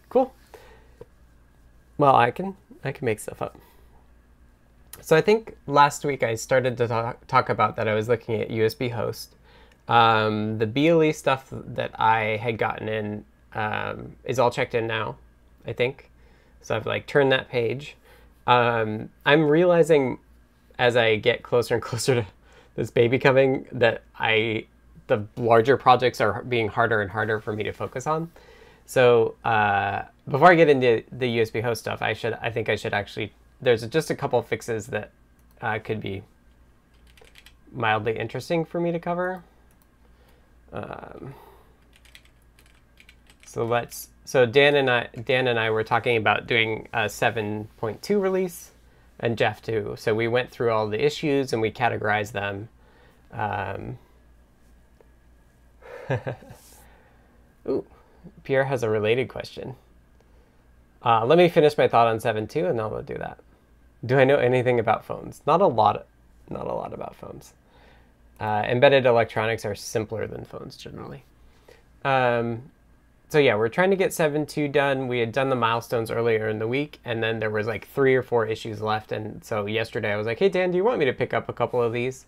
Cool. 0.09 0.33
Well, 1.97 2.15
I 2.15 2.31
can 2.31 2.55
I 2.83 2.91
can 2.91 3.05
make 3.05 3.19
stuff 3.19 3.41
up. 3.41 3.57
So 5.01 5.15
I 5.15 5.21
think 5.21 5.55
last 5.67 6.05
week 6.05 6.23
I 6.23 6.35
started 6.35 6.77
to 6.77 6.87
talk, 6.87 7.27
talk 7.27 7.49
about 7.49 7.75
that 7.75 7.87
I 7.87 7.93
was 7.93 8.07
looking 8.07 8.39
at 8.41 8.49
USB 8.49 8.91
host. 8.91 9.35
Um, 9.87 10.59
the 10.59 10.67
BLE 10.67 11.11
stuff 11.13 11.47
that 11.51 11.91
I 11.99 12.37
had 12.37 12.57
gotten 12.57 12.87
in 12.87 13.25
um, 13.53 14.15
is 14.23 14.39
all 14.39 14.49
checked 14.49 14.75
in 14.75 14.87
now, 14.87 15.17
I 15.67 15.73
think. 15.73 16.09
So 16.61 16.75
I've 16.75 16.85
like 16.85 17.05
turned 17.05 17.31
that 17.31 17.49
page. 17.49 17.97
Um, 18.47 19.09
I'm 19.25 19.43
realizing 19.43 20.19
as 20.79 20.95
I 20.95 21.17
get 21.17 21.43
closer 21.43 21.73
and 21.75 21.83
closer 21.89 22.15
to 22.15 22.27
this 22.75 22.89
baby 22.89 23.19
coming 23.19 23.67
that 23.71 24.03
I 24.17 24.65
the 25.07 25.27
larger 25.35 25.75
projects 25.75 26.21
are 26.21 26.43
being 26.43 26.69
harder 26.69 27.01
and 27.01 27.11
harder 27.11 27.41
for 27.41 27.53
me 27.53 27.63
to 27.63 27.73
focus 27.73 28.07
on. 28.07 28.31
So 28.85 29.35
uh, 29.43 30.03
before 30.27 30.51
I 30.51 30.55
get 30.55 30.69
into 30.69 31.03
the 31.11 31.39
USB 31.39 31.61
host 31.61 31.81
stuff, 31.81 32.01
I 32.01 32.13
should 32.13 32.33
I 32.41 32.49
think 32.49 32.69
I 32.69 32.75
should 32.75 32.93
actually 32.93 33.33
there's 33.61 33.85
just 33.87 34.09
a 34.09 34.15
couple 34.15 34.41
fixes 34.41 34.87
that 34.87 35.11
uh, 35.61 35.79
could 35.79 36.01
be 36.01 36.23
mildly 37.71 38.17
interesting 38.17 38.65
for 38.65 38.79
me 38.79 38.91
to 38.91 38.99
cover. 38.99 39.43
Um, 40.71 41.33
so 43.45 43.65
let's 43.65 44.09
so 44.25 44.45
Dan 44.45 44.75
and 44.75 44.89
I 44.89 45.09
Dan 45.23 45.47
and 45.47 45.59
I 45.59 45.69
were 45.69 45.83
talking 45.83 46.17
about 46.17 46.47
doing 46.47 46.87
a 46.93 47.05
7.2 47.05 48.21
release 48.21 48.71
and 49.19 49.37
Jeff 49.37 49.61
too. 49.61 49.95
So 49.97 50.13
we 50.13 50.27
went 50.27 50.51
through 50.51 50.71
all 50.71 50.87
the 50.87 51.03
issues 51.03 51.53
and 51.53 51.61
we 51.61 51.71
categorized 51.71 52.31
them. 52.31 52.69
Um, 53.31 53.97
ooh, 57.67 57.85
Pierre 58.43 58.65
has 58.65 58.83
a 58.83 58.89
related 58.89 59.27
question. 59.27 59.75
Uh, 61.03 61.25
let 61.25 61.37
me 61.37 61.49
finish 61.49 61.77
my 61.77 61.87
thought 61.87 62.07
on 62.07 62.17
7.2 62.17 62.69
and 62.69 62.79
then 62.79 62.79
I'll 62.79 63.01
do 63.01 63.17
that. 63.17 63.39
Do 64.05 64.17
I 64.17 64.23
know 64.23 64.37
anything 64.37 64.79
about 64.79 65.05
phones? 65.05 65.41
Not 65.45 65.61
a 65.61 65.67
lot, 65.67 66.05
not 66.49 66.67
a 66.67 66.73
lot 66.73 66.93
about 66.93 67.15
phones. 67.15 67.53
Uh, 68.39 68.63
embedded 68.67 69.05
electronics 69.05 69.65
are 69.65 69.75
simpler 69.75 70.27
than 70.27 70.43
phones 70.43 70.75
generally. 70.75 71.23
Um, 72.03 72.71
so 73.29 73.39
yeah, 73.39 73.55
we're 73.55 73.69
trying 73.69 73.89
to 73.89 73.95
get 73.95 74.11
7.2 74.11 74.71
done. 74.71 75.07
We 75.07 75.19
had 75.19 75.31
done 75.31 75.49
the 75.49 75.55
milestones 75.55 76.11
earlier 76.11 76.49
in 76.49 76.59
the 76.59 76.67
week, 76.67 76.99
and 77.03 77.23
then 77.23 77.39
there 77.39 77.49
was 77.49 77.65
like 77.65 77.87
three 77.87 78.15
or 78.15 78.21
four 78.21 78.45
issues 78.45 78.81
left. 78.81 79.11
And 79.11 79.43
so 79.43 79.65
yesterday 79.65 80.13
I 80.13 80.17
was 80.17 80.27
like, 80.27 80.39
hey, 80.39 80.49
Dan, 80.49 80.71
do 80.71 80.77
you 80.77 80.83
want 80.83 80.99
me 80.99 81.05
to 81.05 81.13
pick 81.13 81.33
up 81.33 81.49
a 81.49 81.53
couple 81.53 81.81
of 81.81 81.93
these? 81.93 82.25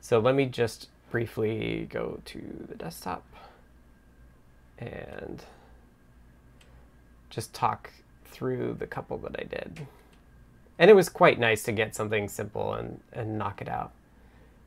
So 0.00 0.20
let 0.20 0.34
me 0.34 0.46
just 0.46 0.88
briefly 1.10 1.88
go 1.90 2.20
to 2.26 2.66
the 2.68 2.74
desktop 2.74 3.24
and 4.78 5.42
just 7.30 7.54
talk 7.54 7.90
through 8.24 8.76
the 8.78 8.86
couple 8.86 9.18
that 9.18 9.36
I 9.38 9.44
did. 9.44 9.86
And 10.78 10.90
it 10.90 10.94
was 10.94 11.08
quite 11.08 11.38
nice 11.38 11.62
to 11.64 11.72
get 11.72 11.94
something 11.94 12.28
simple 12.28 12.74
and, 12.74 13.00
and 13.12 13.38
knock 13.38 13.62
it 13.62 13.68
out. 13.68 13.92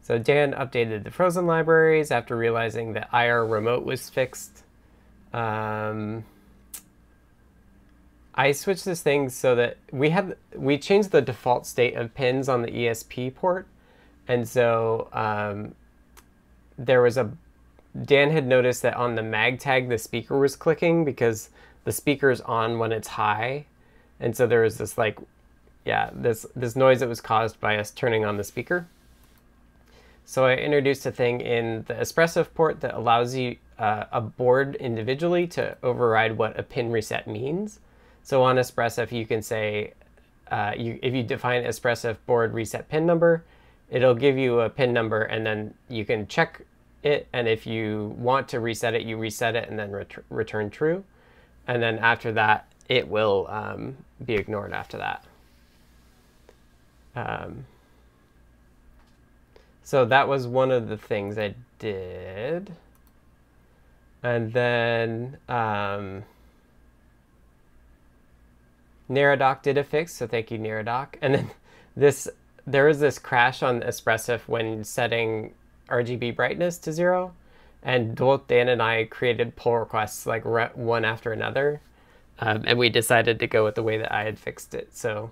So 0.02 0.18
Dan 0.18 0.54
updated 0.54 1.04
the 1.04 1.12
frozen 1.12 1.46
libraries 1.46 2.10
after 2.10 2.36
realizing 2.36 2.94
that 2.94 3.10
IR 3.14 3.46
remote 3.46 3.86
was 3.86 4.10
fixed. 4.10 4.64
Um, 5.34 6.26
I 8.34 8.54
switched 8.54 8.86
this 8.86 9.02
thing 9.02 9.30
so 9.30 9.54
that 9.56 9.78
we 9.92 10.10
had 10.10 10.38
we 10.56 10.78
changed 10.78 11.12
the 11.12 11.22
default 11.22 11.68
state 11.68 11.96
of 11.96 12.14
pins 12.16 12.50
on 12.50 12.62
the 12.62 12.72
ESP 12.72 13.36
port, 13.36 13.68
and 14.28 14.48
so 14.48 15.10
um, 15.12 15.76
there 16.78 17.02
was 17.02 17.18
a 17.18 17.32
Dan 18.06 18.32
had 18.32 18.48
noticed 18.48 18.82
that 18.84 18.96
on 18.96 19.16
the 19.16 19.22
MagTag 19.22 19.90
the 19.90 19.98
speaker 19.98 20.38
was 20.38 20.56
clicking 20.56 21.04
because 21.04 21.50
the 21.86 21.92
speaker's 21.92 22.42
on 22.42 22.78
when 22.78 22.92
it's 22.92 23.08
high, 23.08 23.66
and 24.20 24.36
so 24.36 24.46
there 24.46 24.62
was 24.62 24.78
this 24.78 24.98
like, 24.98 25.18
yeah, 25.86 26.10
this 26.14 26.46
this 26.56 26.76
noise 26.76 27.00
that 27.00 27.10
was 27.10 27.22
caused 27.22 27.60
by 27.60 27.78
us 27.78 27.92
turning 27.92 28.26
on 28.26 28.38
the 28.38 28.44
speaker. 28.44 28.88
So 30.26 30.46
I 30.46 30.54
introduced 30.54 31.08
a 31.08 31.12
thing 31.12 31.42
in 31.42 31.86
the 31.88 31.96
Espressif 31.96 32.54
port 32.54 32.82
that 32.82 32.94
allows 32.94 33.34
you 33.34 33.56
uh, 33.80 34.04
a 34.12 34.22
board 34.22 34.76
individually 34.76 35.48
to 35.48 35.76
override 35.82 36.38
what 36.38 36.60
a 36.60 36.62
pin 36.62 36.92
reset 36.92 37.28
means. 37.28 37.80
So 38.22 38.44
on 38.44 38.58
Espressif, 38.58 39.12
you 39.12 39.26
can 39.26 39.42
say, 39.42 39.94
uh, 40.52 40.74
you, 40.78 41.00
if 41.02 41.16
you 41.16 41.24
define 41.24 41.64
Espressif 41.64 42.18
board 42.28 42.54
reset 42.54 42.88
pin 42.90 43.08
number, 43.08 43.44
it'll 43.90 44.14
give 44.14 44.38
you 44.38 44.60
a 44.60 44.70
pin 44.70 44.94
number 44.94 45.24
and 45.24 45.44
then 45.44 45.74
you 45.88 46.06
can 46.06 46.28
check 46.28 46.62
it. 47.04 47.28
And 47.34 47.48
if 47.48 47.66
you 47.66 48.16
want 48.18 48.50
to 48.50 48.60
reset 48.60 48.94
it, 48.94 49.04
you 49.04 49.18
reset 49.18 49.56
it 49.56 49.70
and 49.70 49.78
then 49.78 49.92
ret 49.92 50.14
return 50.30 50.70
true. 50.70 51.04
And 51.68 51.82
then 51.82 52.00
after 52.00 52.32
that, 52.34 52.72
it 52.88 53.08
will 53.08 53.48
um, 53.50 53.98
be 54.24 54.36
ignored 54.36 54.74
after 54.74 54.98
that. 54.98 55.24
Um, 57.16 57.66
so 59.84 60.06
that 60.06 60.28
was 60.28 60.48
one 60.48 60.72
of 60.72 60.88
the 60.88 60.98
things 60.98 61.38
I 61.38 61.56
did. 61.80 62.72
And 64.22 64.52
then 64.54 65.38
um, 65.48 66.24
did 69.10 69.78
a 69.78 69.84
fix, 69.84 70.14
so 70.14 70.28
thank 70.28 70.52
you, 70.52 70.60
Neradoc. 70.60 71.16
And 71.22 71.36
then 71.36 71.52
this, 71.96 72.28
there 72.68 72.86
was 72.86 73.00
this 73.00 73.18
crash 73.18 73.64
on 73.64 73.82
Espressif 73.82 74.42
when 74.48 74.84
setting 74.84 75.54
RGB 75.90 76.36
brightness 76.36 76.78
to 76.80 76.94
zero. 76.94 77.34
And 77.82 78.16
both 78.16 78.48
Dan 78.48 78.68
and 78.68 78.82
I 78.82 79.06
created 79.06 79.56
pull 79.56 79.78
requests 79.78 80.26
like 80.26 80.44
one 80.44 81.06
after 81.06 81.32
another. 81.32 81.82
Um, 82.40 82.64
and 82.66 82.78
we 82.78 82.90
decided 82.90 83.40
to 83.40 83.48
go 83.48 83.64
with 83.64 83.76
the 83.76 83.84
way 83.84 83.98
that 83.98 84.12
I 84.14 84.24
had 84.24 84.40
fixed 84.40 84.74
it. 84.74 84.96
So 84.96 85.32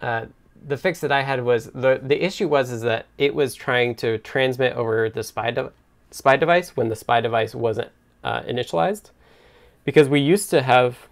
uh, 0.00 0.26
the 0.66 0.76
fix 0.76 1.00
that 1.00 1.12
I 1.12 1.22
had 1.22 1.44
was 1.44 1.66
the 1.66 2.00
the 2.02 2.22
issue 2.22 2.48
was 2.48 2.70
is 2.70 2.82
that 2.82 3.06
it 3.18 3.34
was 3.34 3.54
trying 3.54 3.94
to 3.96 4.18
transmit 4.18 4.74
over 4.74 5.08
the 5.08 5.22
SPI, 5.22 5.52
de 5.52 5.72
SPI 6.10 6.36
device 6.36 6.76
when 6.76 6.88
the 6.88 6.96
SPI 6.96 7.20
device 7.20 7.54
wasn't 7.54 7.90
uh, 8.24 8.42
initialized, 8.42 9.10
because 9.84 10.08
we 10.08 10.20
used 10.20 10.50
to 10.50 10.62
have 10.62 11.08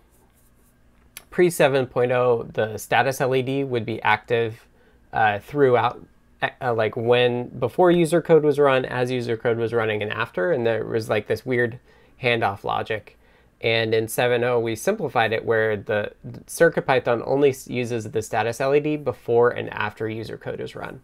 pre 1.30 1.48
7.0 1.48 2.52
the 2.54 2.78
status 2.78 3.20
LED 3.20 3.68
would 3.68 3.86
be 3.86 4.02
active 4.02 4.66
uh, 5.12 5.38
throughout. 5.38 6.02
Uh, 6.40 6.72
like 6.72 6.96
when 6.96 7.48
before 7.58 7.90
user 7.90 8.22
code 8.22 8.44
was 8.44 8.58
run, 8.58 8.84
as 8.84 9.10
user 9.10 9.36
code 9.36 9.58
was 9.58 9.72
running, 9.72 10.02
and 10.02 10.12
after, 10.12 10.52
and 10.52 10.64
there 10.64 10.84
was 10.84 11.08
like 11.08 11.26
this 11.26 11.44
weird 11.44 11.78
handoff 12.22 12.62
logic 12.64 13.18
and 13.60 13.92
in 13.92 14.06
7.0, 14.06 14.62
we 14.62 14.76
simplified 14.76 15.32
it 15.32 15.44
where 15.44 15.76
the, 15.76 16.12
CircuitPython 16.46 17.22
only 17.26 17.54
uses 17.66 18.10
the 18.10 18.22
status 18.22 18.60
LED 18.60 19.04
before 19.04 19.50
and 19.50 19.68
after 19.70 20.08
user 20.08 20.36
code 20.36 20.60
is 20.60 20.76
run. 20.76 21.00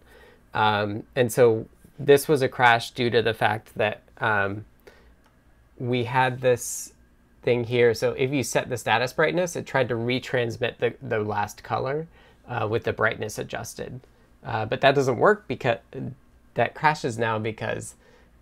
Um, 0.52 1.02
and 1.16 1.32
so 1.32 1.66
this 1.98 2.28
was 2.28 2.42
a 2.42 2.48
crash 2.48 2.92
due 2.92 3.10
to 3.10 3.22
the 3.22 3.34
fact 3.34 3.74
that 3.74 4.02
um, 4.18 4.64
we 5.78 6.04
had 6.04 6.40
this 6.40 6.92
thing 7.42 7.64
here. 7.64 7.92
So 7.92 8.12
if 8.12 8.30
you 8.30 8.44
set 8.44 8.68
the 8.68 8.76
status 8.76 9.12
brightness, 9.12 9.56
it 9.56 9.66
tried 9.66 9.88
to 9.88 9.96
retransmit 9.96 10.78
the, 10.78 10.94
the 11.02 11.18
last 11.18 11.64
color 11.64 12.06
uh, 12.48 12.68
with 12.70 12.84
the 12.84 12.92
brightness 12.92 13.36
adjusted. 13.36 14.00
Uh, 14.44 14.66
but 14.66 14.80
that 14.80 14.94
doesn't 14.94 15.18
work 15.18 15.46
because 15.48 15.78
that 16.54 16.74
crashes 16.74 17.18
now 17.18 17.38
because 17.38 17.94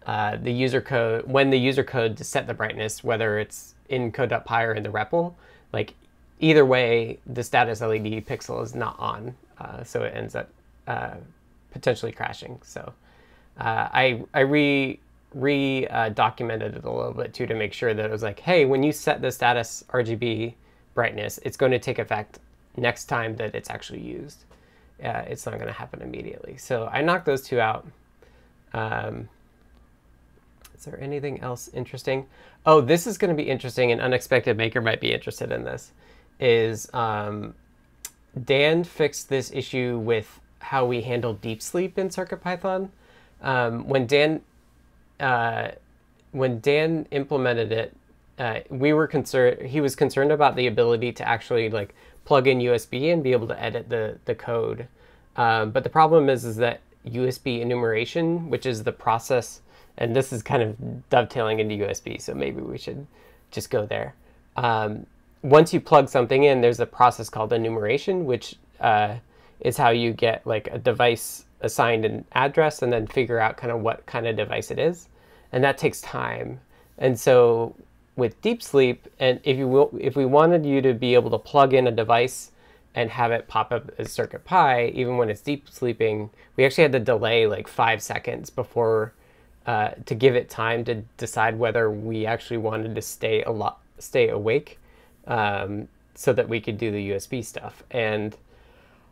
uh, 0.06 0.36
the 0.36 0.52
user 0.52 0.80
code, 0.80 1.26
when 1.26 1.50
the 1.50 1.58
user 1.58 1.84
code 1.84 2.16
to 2.16 2.24
set 2.24 2.46
the 2.46 2.54
brightness, 2.54 3.04
whether 3.04 3.38
it's 3.38 3.74
in 3.88 4.10
code.py 4.10 4.62
or 4.62 4.74
in 4.74 4.82
the 4.82 4.88
REPL, 4.88 5.32
like 5.72 5.94
either 6.40 6.66
way, 6.66 7.18
the 7.26 7.42
status 7.42 7.80
LED 7.80 8.26
pixel 8.26 8.62
is 8.62 8.74
not 8.74 8.98
on, 8.98 9.34
uh, 9.58 9.84
so 9.84 10.02
it 10.02 10.12
ends 10.14 10.34
up 10.34 10.48
uh, 10.88 11.14
potentially 11.70 12.10
crashing. 12.10 12.58
So 12.64 12.92
uh, 13.58 13.88
I 13.92 14.24
I 14.34 14.40
re 14.40 14.98
re 15.34 15.86
documented 16.14 16.74
it 16.74 16.84
a 16.84 16.90
little 16.90 17.12
bit 17.12 17.32
too 17.32 17.46
to 17.46 17.54
make 17.54 17.72
sure 17.72 17.94
that 17.94 18.04
it 18.04 18.10
was 18.10 18.22
like, 18.22 18.40
hey, 18.40 18.64
when 18.64 18.82
you 18.82 18.90
set 18.90 19.22
the 19.22 19.30
status 19.30 19.84
RGB 19.90 20.54
brightness, 20.94 21.38
it's 21.44 21.56
going 21.56 21.72
to 21.72 21.78
take 21.78 21.98
effect 21.98 22.40
next 22.76 23.04
time 23.04 23.36
that 23.36 23.54
it's 23.54 23.70
actually 23.70 24.00
used. 24.00 24.44
Uh, 25.02 25.24
it's 25.26 25.46
not 25.46 25.54
going 25.54 25.66
to 25.66 25.72
happen 25.72 26.02
immediately. 26.02 26.56
So 26.56 26.88
I 26.92 27.02
knocked 27.02 27.26
those 27.26 27.42
two 27.42 27.60
out. 27.60 27.86
Um, 28.72 29.28
is 30.76 30.84
there 30.84 31.00
anything 31.00 31.40
else 31.40 31.68
interesting? 31.72 32.26
Oh, 32.66 32.80
this 32.80 33.06
is 33.06 33.18
going 33.18 33.34
to 33.34 33.40
be 33.40 33.48
interesting. 33.48 33.92
An 33.92 34.00
unexpected 34.00 34.56
maker 34.56 34.80
might 34.80 35.00
be 35.00 35.12
interested 35.12 35.52
in 35.52 35.64
this. 35.64 35.92
Is 36.40 36.92
um, 36.92 37.54
Dan 38.44 38.84
fixed 38.84 39.28
this 39.28 39.52
issue 39.52 39.98
with 39.98 40.40
how 40.58 40.84
we 40.84 41.02
handle 41.02 41.34
deep 41.34 41.60
sleep 41.60 41.98
in 41.98 42.08
CircuitPython. 42.08 42.88
Um, 43.42 43.86
when 43.88 44.06
Dan 44.06 44.40
uh, 45.20 45.72
when 46.32 46.60
Dan 46.60 47.06
implemented 47.10 47.72
it, 47.72 47.96
uh, 48.38 48.60
we 48.70 48.92
were 48.92 49.06
concerned. 49.06 49.62
He 49.66 49.80
was 49.80 49.94
concerned 49.94 50.32
about 50.32 50.56
the 50.56 50.66
ability 50.66 51.12
to 51.12 51.28
actually 51.28 51.70
like 51.70 51.94
plug 52.24 52.46
in 52.46 52.58
USB 52.58 53.12
and 53.12 53.22
be 53.22 53.32
able 53.32 53.48
to 53.48 53.62
edit 53.62 53.88
the 53.88 54.18
the 54.24 54.34
code. 54.34 54.88
Um, 55.36 55.70
but 55.70 55.84
the 55.84 55.90
problem 55.90 56.28
is 56.28 56.44
is 56.44 56.56
that 56.56 56.80
USB 57.06 57.60
enumeration, 57.60 58.50
which 58.50 58.66
is 58.66 58.84
the 58.84 58.92
process, 58.92 59.60
and 59.98 60.14
this 60.14 60.32
is 60.32 60.42
kind 60.42 60.62
of 60.62 61.08
dovetailing 61.10 61.60
into 61.60 61.74
USB, 61.84 62.20
so 62.20 62.34
maybe 62.34 62.60
we 62.60 62.78
should 62.78 63.06
just 63.50 63.70
go 63.70 63.86
there. 63.86 64.14
Um, 64.56 65.06
once 65.42 65.74
you 65.74 65.80
plug 65.80 66.08
something 66.08 66.44
in, 66.44 66.60
there's 66.60 66.80
a 66.80 66.86
process 66.86 67.28
called 67.28 67.52
enumeration, 67.52 68.24
which 68.24 68.54
uh, 68.80 69.16
is 69.60 69.76
how 69.76 69.90
you 69.90 70.12
get 70.12 70.46
like 70.46 70.68
a 70.68 70.78
device 70.78 71.44
assigned 71.60 72.04
an 72.04 72.24
address 72.32 72.82
and 72.82 72.92
then 72.92 73.06
figure 73.06 73.38
out 73.38 73.56
kind 73.56 73.72
of 73.72 73.80
what 73.80 74.04
kind 74.06 74.26
of 74.26 74.36
device 74.36 74.70
it 74.70 74.78
is, 74.78 75.08
and 75.52 75.64
that 75.64 75.78
takes 75.78 76.00
time. 76.00 76.60
And 76.98 77.18
so 77.18 77.74
with 78.16 78.40
deep 78.42 78.62
sleep, 78.62 79.08
and 79.18 79.40
if 79.44 79.56
you 79.56 79.66
will, 79.68 79.90
if 79.98 80.16
we 80.16 80.24
wanted 80.24 80.66
you 80.66 80.82
to 80.82 80.92
be 80.92 81.14
able 81.14 81.30
to 81.30 81.38
plug 81.38 81.72
in 81.72 81.86
a 81.86 81.90
device 81.90 82.50
and 82.94 83.10
have 83.10 83.32
it 83.32 83.48
pop 83.48 83.72
up 83.72 83.90
as 83.98 84.08
CircuitPy, 84.08 84.92
even 84.92 85.16
when 85.16 85.30
it's 85.30 85.40
deep 85.40 85.68
sleeping, 85.70 86.30
we 86.56 86.64
actually 86.64 86.82
had 86.82 86.92
to 86.92 87.00
delay 87.00 87.46
like 87.46 87.66
five 87.66 88.02
seconds 88.02 88.50
before 88.50 89.12
uh, 89.66 89.90
to 90.06 90.14
give 90.14 90.34
it 90.34 90.50
time 90.50 90.84
to 90.84 90.96
decide 91.16 91.58
whether 91.58 91.90
we 91.90 92.26
actually 92.26 92.58
wanted 92.58 92.94
to 92.94 93.02
stay 93.02 93.42
a 93.44 93.50
lot 93.50 93.78
stay 93.98 94.28
awake 94.28 94.78
um, 95.26 95.88
so 96.14 96.32
that 96.32 96.48
we 96.48 96.60
could 96.60 96.76
do 96.76 96.90
the 96.90 97.10
USB 97.10 97.44
stuff. 97.44 97.82
And 97.90 98.36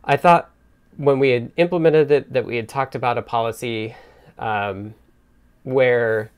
I 0.03 0.17
thought 0.17 0.51
when 0.97 1.19
we 1.19 1.29
had 1.29 1.51
implemented 1.57 2.11
it 2.11 2.33
that 2.33 2.45
we 2.45 2.57
had 2.57 2.67
talked 2.67 2.95
about 2.95 3.17
a 3.17 3.21
policy 3.21 3.95
um, 4.37 4.93
where 5.63 6.31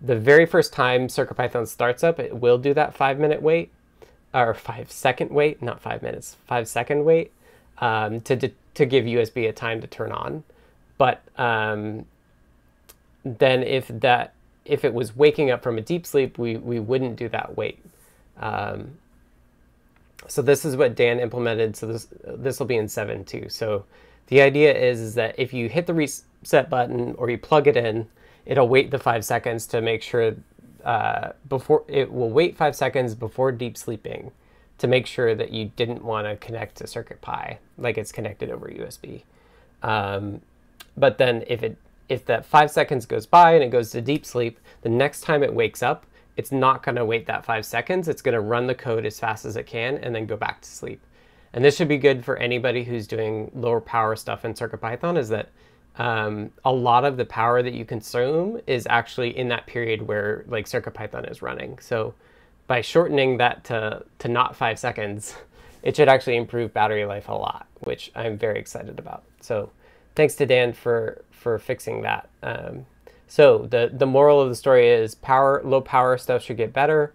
the 0.00 0.16
very 0.16 0.46
first 0.46 0.72
time 0.72 1.08
CircuitPython 1.08 1.66
starts 1.68 2.04
up, 2.04 2.18
it 2.18 2.36
will 2.36 2.58
do 2.58 2.74
that 2.74 2.94
five 2.94 3.18
minute 3.18 3.42
wait 3.42 3.70
or 4.34 4.54
five 4.54 4.90
second 4.92 5.30
wait, 5.30 5.62
not 5.62 5.80
five 5.80 6.02
minutes, 6.02 6.36
five 6.46 6.68
second 6.68 7.04
wait 7.04 7.32
um, 7.78 8.20
to, 8.22 8.50
to 8.74 8.86
give 8.86 9.04
USB 9.04 9.48
a 9.48 9.52
time 9.52 9.80
to 9.80 9.86
turn 9.86 10.12
on. 10.12 10.44
But 10.98 11.22
um, 11.38 12.06
then 13.24 13.62
if 13.62 13.88
that 13.88 14.32
if 14.64 14.84
it 14.84 14.92
was 14.92 15.14
waking 15.14 15.50
up 15.50 15.62
from 15.62 15.78
a 15.78 15.80
deep 15.80 16.04
sleep, 16.06 16.38
we, 16.38 16.56
we 16.56 16.80
wouldn't 16.80 17.16
do 17.16 17.28
that 17.28 17.56
wait. 17.56 17.78
Um, 18.40 18.98
so 20.26 20.42
this 20.42 20.64
is 20.64 20.76
what 20.76 20.96
Dan 20.96 21.20
implemented. 21.20 21.76
So 21.76 21.86
this 21.86 22.08
this 22.24 22.58
will 22.58 22.66
be 22.66 22.76
in 22.76 22.86
7.2. 22.86 23.50
So 23.50 23.84
the 24.26 24.40
idea 24.40 24.74
is, 24.74 25.00
is 25.00 25.14
that 25.14 25.36
if 25.38 25.52
you 25.52 25.68
hit 25.68 25.86
the 25.86 25.94
reset 25.94 26.68
button 26.68 27.14
or 27.16 27.30
you 27.30 27.38
plug 27.38 27.68
it 27.68 27.76
in, 27.76 28.08
it'll 28.46 28.68
wait 28.68 28.90
the 28.90 28.98
five 28.98 29.24
seconds 29.24 29.66
to 29.66 29.80
make 29.80 30.02
sure 30.02 30.36
uh, 30.84 31.32
before 31.48 31.84
it 31.88 32.10
will 32.12 32.30
wait 32.30 32.56
five 32.56 32.74
seconds 32.74 33.14
before 33.14 33.52
deep 33.52 33.76
sleeping 33.76 34.30
to 34.78 34.86
make 34.86 35.06
sure 35.06 35.34
that 35.34 35.50
you 35.50 35.72
didn't 35.76 36.04
want 36.04 36.26
to 36.26 36.36
connect 36.36 36.76
to 36.76 36.84
CircuitPy 36.84 37.56
like 37.78 37.98
it's 37.98 38.12
connected 38.12 38.50
over 38.50 38.68
USB. 38.68 39.22
Um, 39.82 40.40
but 40.96 41.18
then 41.18 41.44
if 41.46 41.62
it 41.62 41.76
if 42.08 42.24
that 42.26 42.46
five 42.46 42.70
seconds 42.70 43.04
goes 43.04 43.26
by 43.26 43.54
and 43.54 43.64
it 43.64 43.70
goes 43.70 43.90
to 43.90 44.00
deep 44.00 44.24
sleep, 44.24 44.60
the 44.82 44.88
next 44.88 45.22
time 45.22 45.42
it 45.42 45.52
wakes 45.52 45.82
up, 45.82 46.06
it's 46.36 46.52
not 46.52 46.84
going 46.84 46.94
to 46.94 47.04
wait 47.04 47.26
that 47.26 47.44
five 47.44 47.66
seconds. 47.66 48.06
It's 48.06 48.22
going 48.22 48.34
to 48.34 48.40
run 48.40 48.68
the 48.68 48.76
code 48.76 49.04
as 49.04 49.18
fast 49.18 49.44
as 49.44 49.56
it 49.56 49.66
can 49.66 49.98
and 49.98 50.14
then 50.14 50.24
go 50.26 50.36
back 50.36 50.60
to 50.60 50.68
sleep. 50.68 51.00
And 51.52 51.64
this 51.64 51.76
should 51.76 51.88
be 51.88 51.98
good 51.98 52.24
for 52.24 52.36
anybody 52.36 52.84
who's 52.84 53.08
doing 53.08 53.50
lower 53.54 53.80
power 53.80 54.14
stuff 54.14 54.44
in 54.44 54.54
CircuitPython. 54.54 55.18
is 55.18 55.28
that 55.30 55.48
um, 55.98 56.50
a 56.64 56.72
lot 56.72 57.04
of 57.04 57.16
the 57.16 57.24
power 57.24 57.62
that 57.62 57.74
you 57.74 57.84
consume 57.84 58.60
is 58.66 58.86
actually 58.88 59.36
in 59.36 59.48
that 59.48 59.66
period 59.66 60.02
where 60.02 60.44
like 60.46 60.66
CircuitPython 60.66 61.30
is 61.30 61.42
running. 61.42 61.78
So 61.78 62.14
by 62.66 62.80
shortening 62.80 63.38
that 63.38 63.64
to, 63.64 64.04
to 64.18 64.28
not 64.28 64.56
five 64.56 64.78
seconds, 64.78 65.34
it 65.82 65.96
should 65.96 66.08
actually 66.08 66.36
improve 66.36 66.74
battery 66.74 67.04
life 67.04 67.28
a 67.28 67.32
lot, 67.32 67.66
which 67.80 68.10
I'm 68.14 68.36
very 68.36 68.58
excited 68.58 68.98
about. 68.98 69.22
So 69.40 69.70
thanks 70.14 70.34
to 70.36 70.46
Dan 70.46 70.72
for, 70.72 71.22
for 71.30 71.58
fixing 71.58 72.02
that. 72.02 72.28
Um, 72.42 72.86
so 73.28 73.66
the 73.70 73.90
the 73.92 74.06
moral 74.06 74.40
of 74.40 74.48
the 74.48 74.54
story 74.54 74.88
is 74.88 75.14
power 75.14 75.60
low 75.64 75.80
power 75.80 76.16
stuff 76.16 76.42
should 76.42 76.56
get 76.56 76.72
better. 76.72 77.12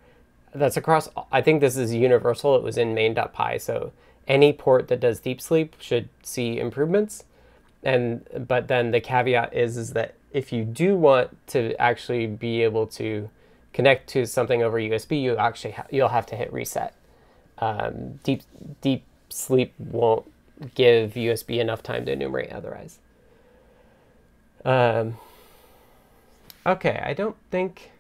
That's 0.54 0.76
across. 0.76 1.08
I 1.32 1.42
think 1.42 1.62
this 1.62 1.78
is 1.78 1.94
universal. 1.94 2.56
It 2.58 2.64
was 2.64 2.78
in 2.78 2.94
main.py. 2.94 3.60
So 3.60 3.94
any 4.28 4.52
port 4.52 4.90
that 4.90 5.00
does 5.00 5.20
deep 5.20 5.40
sleep 5.40 5.76
should 5.80 6.10
see 6.22 6.60
improvements. 6.60 7.24
And 7.84 8.26
but 8.48 8.68
then 8.68 8.92
the 8.92 9.00
caveat 9.00 9.54
is 9.54 9.78
is 9.78 9.94
that 9.94 10.16
if 10.32 10.52
you 10.52 10.64
do 10.64 10.96
want 10.96 11.36
to 11.48 11.76
actually 11.80 12.28
be 12.28 12.64
able 12.64 12.88
to 12.88 13.30
connect 13.74 14.08
to 14.10 14.26
something 14.26 14.62
over 14.62 14.78
USB, 14.78 15.22
you 15.22 15.36
actually 15.38 15.72
ha 15.72 15.86
you'll 15.90 16.10
have 16.10 16.26
to 16.28 16.36
hit 16.36 16.52
reset. 16.54 16.94
Um, 17.58 18.20
deep 18.24 18.44
deep 18.82 19.04
sleep 19.30 19.74
won't 19.80 20.32
give 20.76 21.14
USB 21.14 21.60
enough 21.60 21.82
time 21.82 22.06
to 22.06 22.12
enumerate 22.12 22.52
otherwise. 22.52 23.00
Um, 24.64 25.18
Okay, 26.66 27.02
I 27.04 27.14
don't 27.14 27.36
think... 27.50 27.92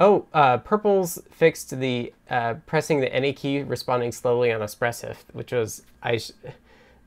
Oh, 0.00 0.26
uh, 0.32 0.58
Purple's 0.58 1.20
fixed 1.32 1.80
the 1.80 2.12
uh, 2.30 2.54
pressing 2.66 3.00
the 3.00 3.12
any 3.12 3.32
key 3.32 3.62
responding 3.62 4.12
slowly 4.12 4.52
on 4.52 4.60
Espressif, 4.60 5.16
which 5.32 5.50
was 5.50 5.82
I 6.04 6.20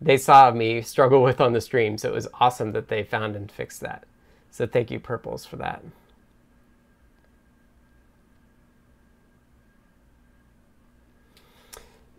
they 0.02 0.18
saw 0.18 0.52
me 0.52 0.82
struggle 0.82 1.22
with 1.22 1.40
on 1.40 1.54
the 1.54 1.62
stream, 1.62 1.98
so 1.98 2.10
it 2.10 2.16
was 2.16 2.28
awesome 2.40 2.72
that 2.72 2.88
they 2.88 3.04
found 3.04 3.36
and 3.36 3.52
fixed 3.52 3.82
that. 3.82 4.06
So 4.50 4.66
thank 4.66 4.90
you, 4.90 5.00
Purples, 5.00 5.46
for 5.46 5.58
that. 5.58 5.84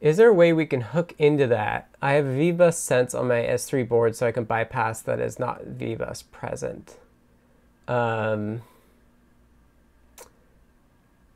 Is 0.01 0.17
there 0.17 0.29
a 0.29 0.35
way 0.35 0.53
we 0.53 0.67
can 0.67 0.81
hook 0.81 1.15
into 1.19 1.47
that? 1.47 1.89
I 2.01 2.15
have 2.15 2.25
VBus 2.25 2.75
Sense 2.75 3.15
on 3.15 3.29
my 3.29 3.43
S3 3.43 3.89
board, 3.89 4.17
so 4.17 4.27
I 4.27 4.33
can 4.33 4.45
bypass 4.45 5.01
that 5.03 5.21
is 5.21 5.39
not 5.39 5.65
VBus 5.65 6.25
present. 6.33 6.97
Um, 7.87 8.63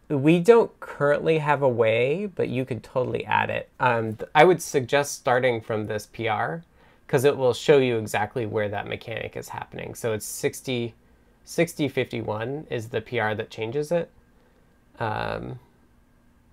we 0.09 0.38
don't 0.38 0.79
currently 0.81 1.38
have 1.38 1.62
a 1.62 1.69
way, 1.69 2.27
but 2.27 2.49
you 2.49 2.64
could 2.64 2.83
totally 2.83 3.25
add 3.25 3.51
it. 3.51 3.69
Um, 3.81 4.19
I 4.35 4.45
would 4.45 4.62
suggest 4.62 5.14
starting 5.14 5.61
from 5.61 5.87
this 5.87 6.07
PR 6.07 6.57
because 7.07 7.25
it 7.25 7.37
will 7.37 7.55
show 7.55 7.79
you 7.79 7.99
exactly 7.99 8.47
where 8.47 8.69
that 8.69 8.87
mechanic 8.87 9.37
is 9.37 9.49
happening. 9.49 9.95
So 9.95 10.12
it's 10.12 10.27
60, 10.27 10.95
6051 11.45 12.66
is 12.71 12.88
the 12.88 13.01
PR 13.01 13.35
that 13.35 13.51
changes 13.51 13.90
it. 13.92 14.11
Um, 14.99 15.59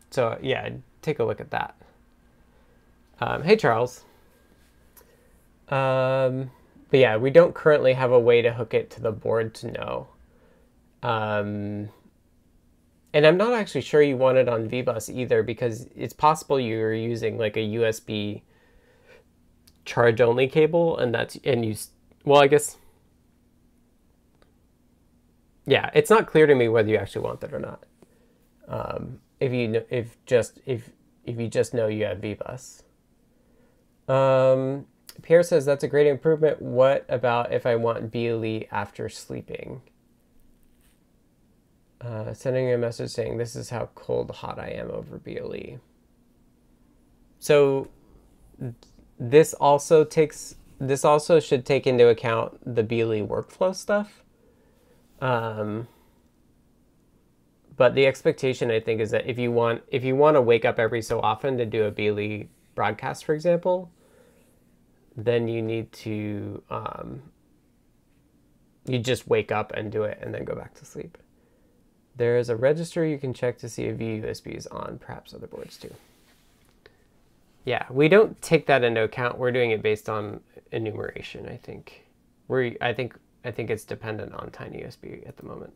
so 0.10 0.38
yeah, 0.42 0.70
take 1.02 1.20
a 1.20 1.24
look 1.24 1.40
at 1.40 1.52
that. 1.52 1.76
Um, 3.20 3.44
hey, 3.44 3.56
Charles. 3.56 4.04
Um, 5.70 6.52
but 6.90 7.00
yeah, 7.00 7.18
we 7.18 7.30
don't 7.30 7.54
currently 7.54 7.94
have 7.94 8.12
a 8.12 8.20
way 8.20 8.42
to 8.42 8.54
hook 8.54 8.74
it 8.74 8.90
to 8.92 9.02
the 9.02 9.12
board 9.12 9.56
to 9.56 9.72
know. 9.72 10.08
Um, 11.02 11.90
and 13.14 13.26
I'm 13.28 13.38
not 13.38 13.54
actually 13.54 13.82
sure 13.82 14.02
you 14.02 14.18
want 14.18 14.38
it 14.38 14.50
on 14.50 14.70
VBus 14.70 15.14
either 15.14 15.44
because 15.44 15.88
it's 15.96 16.14
possible 16.14 16.60
you're 16.60 16.94
using 16.94 17.38
like 17.38 17.56
a 17.58 17.62
USB 17.62 18.42
charge 19.86 20.22
only 20.22 20.48
cable 20.48 20.98
and 20.98 21.14
that's 21.14 21.38
and 21.44 21.66
you 21.66 21.76
well 22.26 22.42
I 22.42 22.48
guess 22.48 22.78
yeah 25.66 25.90
it's 25.94 26.10
not 26.10 26.28
clear 26.28 26.48
to 26.48 26.56
me 26.56 26.68
whether 26.70 26.90
you 26.90 26.98
actually 26.98 27.26
want 27.26 27.42
that 27.42 27.54
or 27.54 27.60
not 27.60 27.84
um, 28.68 29.20
if 29.40 29.52
you 29.52 29.84
if 29.90 30.18
just 30.26 30.60
if 30.66 30.90
if 31.26 31.40
you 31.40 31.48
just 31.48 31.74
know 31.74 31.88
you 31.88 32.06
have 32.06 32.20
VBus 32.20 32.84
um, 34.08 34.86
Pierre 35.22 35.44
says 35.44 35.66
that's 35.66 35.84
a 35.84 35.88
great 35.88 36.08
improvement. 36.08 36.62
What 36.62 37.06
about 37.08 37.54
if 37.54 37.66
I 37.66 37.76
want 37.76 38.12
BLE 38.12 38.64
after 38.72 39.08
sleeping? 39.10 39.82
Uh, 42.06 42.34
sending 42.34 42.72
a 42.72 42.78
message 42.78 43.12
saying 43.12 43.38
this 43.38 43.56
is 43.56 43.70
how 43.70 43.90
cold 43.96 44.30
hot 44.32 44.60
I 44.60 44.70
am 44.70 44.92
over 44.92 45.18
BLE. 45.18 45.80
So 47.40 47.88
this 49.20 49.54
also 49.54 50.04
takes 50.04 50.56
this 50.80 51.06
also 51.06 51.40
should 51.40 51.66
take 51.66 51.88
into 51.88 52.10
account 52.10 52.60
the 52.76 52.84
BLE 52.84 53.26
workflow 53.26 53.74
stuff. 53.74 54.24
Um, 55.22 55.88
but 57.78 57.96
the 57.96 58.06
expectation 58.06 58.70
I 58.70 58.82
think 58.82 59.00
is 59.00 59.12
that 59.12 59.26
if 59.26 59.40
you 59.40 59.52
want 59.52 59.84
if 59.88 60.04
you 60.04 60.16
want 60.16 60.36
to 60.36 60.42
wake 60.42 60.66
up 60.66 60.80
every 60.80 61.02
so 61.02 61.22
often 61.22 61.58
to 61.58 61.66
do 61.66 61.86
a 61.86 61.92
BLE 61.92 62.48
broadcast, 62.76 63.24
for 63.24 63.34
example, 63.34 63.90
then 65.16 65.48
you 65.48 65.62
need 65.62 65.92
to 65.94 66.62
um, 66.70 67.22
you 68.88 69.00
just 69.00 69.28
wake 69.28 69.54
up 69.54 69.72
and 69.74 69.90
do 69.90 70.04
it 70.04 70.20
and 70.22 70.34
then 70.34 70.44
go 70.44 70.54
back 70.54 70.74
to 70.76 70.86
sleep. 70.86 71.18
There 72.16 72.38
is 72.38 72.50
a 72.50 72.56
register 72.56 73.06
you 73.06 73.18
can 73.18 73.34
check 73.34 73.58
to 73.60 73.70
see 73.70 73.86
if 73.86 73.98
VUSB 73.98 74.56
is 74.56 74.68
on, 74.68 75.00
perhaps 75.00 75.34
other 75.34 75.48
boards 75.48 75.78
too. 75.78 75.94
Yeah, 77.66 77.86
we 77.90 78.10
don't 78.10 78.40
take 78.42 78.68
that 78.68 78.84
into 78.84 79.04
account. 79.04 79.38
We're 79.38 79.52
doing 79.52 79.72
it 79.72 79.82
based 79.82 80.10
on 80.10 80.42
enumeration, 80.72 81.48
I 81.48 81.58
think. 81.58 82.06
We 82.48 82.78
I 82.82 82.94
think 82.94 83.18
I 83.46 83.52
think 83.52 83.70
it's 83.70 83.86
dependent 83.86 84.34
on 84.34 84.50
TinyUSB 84.52 85.28
at 85.28 85.38
the 85.38 85.46
moment. 85.46 85.74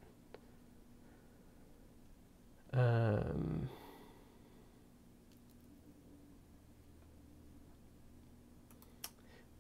Um, 2.74 3.70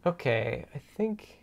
okay, 0.06 0.66
I 0.76 0.78
think, 0.96 1.40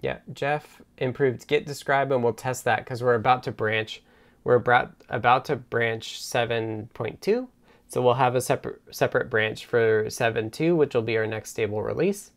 yeah, 0.00 0.18
Jeff 0.32 0.80
improved 0.98 1.46
git 1.46 1.66
describe 1.66 2.12
and 2.12 2.22
we'll 2.22 2.32
test 2.32 2.64
that 2.64 2.84
because 2.84 3.02
we're 3.02 3.14
about 3.14 3.42
to 3.44 3.52
branch. 3.52 4.02
We're 4.48 4.54
about, 4.54 4.94
about 5.10 5.44
to 5.44 5.56
branch 5.56 6.22
7.2. 6.22 7.48
So 7.86 8.00
we'll 8.00 8.14
have 8.14 8.34
a 8.34 8.40
separate, 8.40 8.80
separate 8.90 9.28
branch 9.28 9.66
for 9.66 10.06
7.2, 10.06 10.74
which 10.74 10.94
will 10.94 11.02
be 11.02 11.18
our 11.18 11.26
next 11.26 11.50
stable 11.50 11.82
release. 11.82 12.30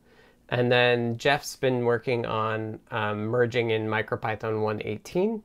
And 0.49 0.69
then 0.69 1.17
Jeff's 1.17 1.55
been 1.55 1.85
working 1.85 2.25
on 2.25 2.81
um, 2.91 3.27
merging 3.27 3.69
in 3.69 3.87
MicroPython 3.87 4.41
1.18. 4.41 5.41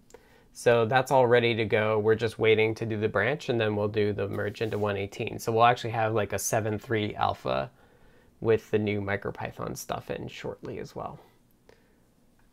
So 0.54 0.86
that's 0.86 1.12
all 1.12 1.28
ready 1.28 1.54
to 1.54 1.64
go. 1.64 2.00
We're 2.00 2.16
just 2.16 2.40
waiting 2.40 2.74
to 2.74 2.84
do 2.84 2.98
the 2.98 3.08
branch 3.08 3.48
and 3.48 3.60
then 3.60 3.76
we'll 3.76 3.86
do 3.86 4.12
the 4.12 4.26
merge 4.26 4.60
into 4.60 4.76
118. 4.76 5.38
So 5.38 5.52
we'll 5.52 5.66
actually 5.66 5.90
have 5.90 6.14
like 6.14 6.32
a 6.32 6.36
7.3 6.36 7.14
alpha 7.14 7.70
with 8.40 8.68
the 8.72 8.78
new 8.80 9.00
MicroPython 9.00 9.76
stuff 9.76 10.10
in 10.10 10.26
shortly 10.26 10.80
as 10.80 10.96
well. 10.96 11.20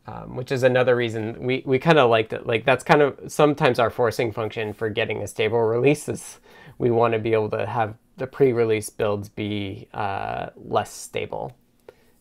Um, 0.06 0.36
which 0.36 0.52
is 0.52 0.62
another 0.62 0.94
reason 0.94 1.42
we, 1.42 1.62
we 1.64 1.78
kind 1.78 1.98
of 1.98 2.10
like 2.10 2.28
that. 2.28 2.46
Like 2.46 2.66
that's 2.66 2.84
kind 2.84 3.00
of 3.00 3.18
sometimes 3.28 3.78
our 3.78 3.88
forcing 3.88 4.32
function 4.32 4.74
for 4.74 4.90
getting 4.90 5.22
a 5.22 5.26
stable 5.26 5.60
release 5.60 6.10
is 6.10 6.40
we 6.76 6.90
want 6.90 7.14
to 7.14 7.18
be 7.18 7.32
able 7.32 7.48
to 7.50 7.64
have 7.64 7.94
the 8.18 8.26
pre-release 8.26 8.90
builds 8.90 9.30
be 9.30 9.88
uh, 9.94 10.50
less 10.56 10.92
stable 10.92 11.56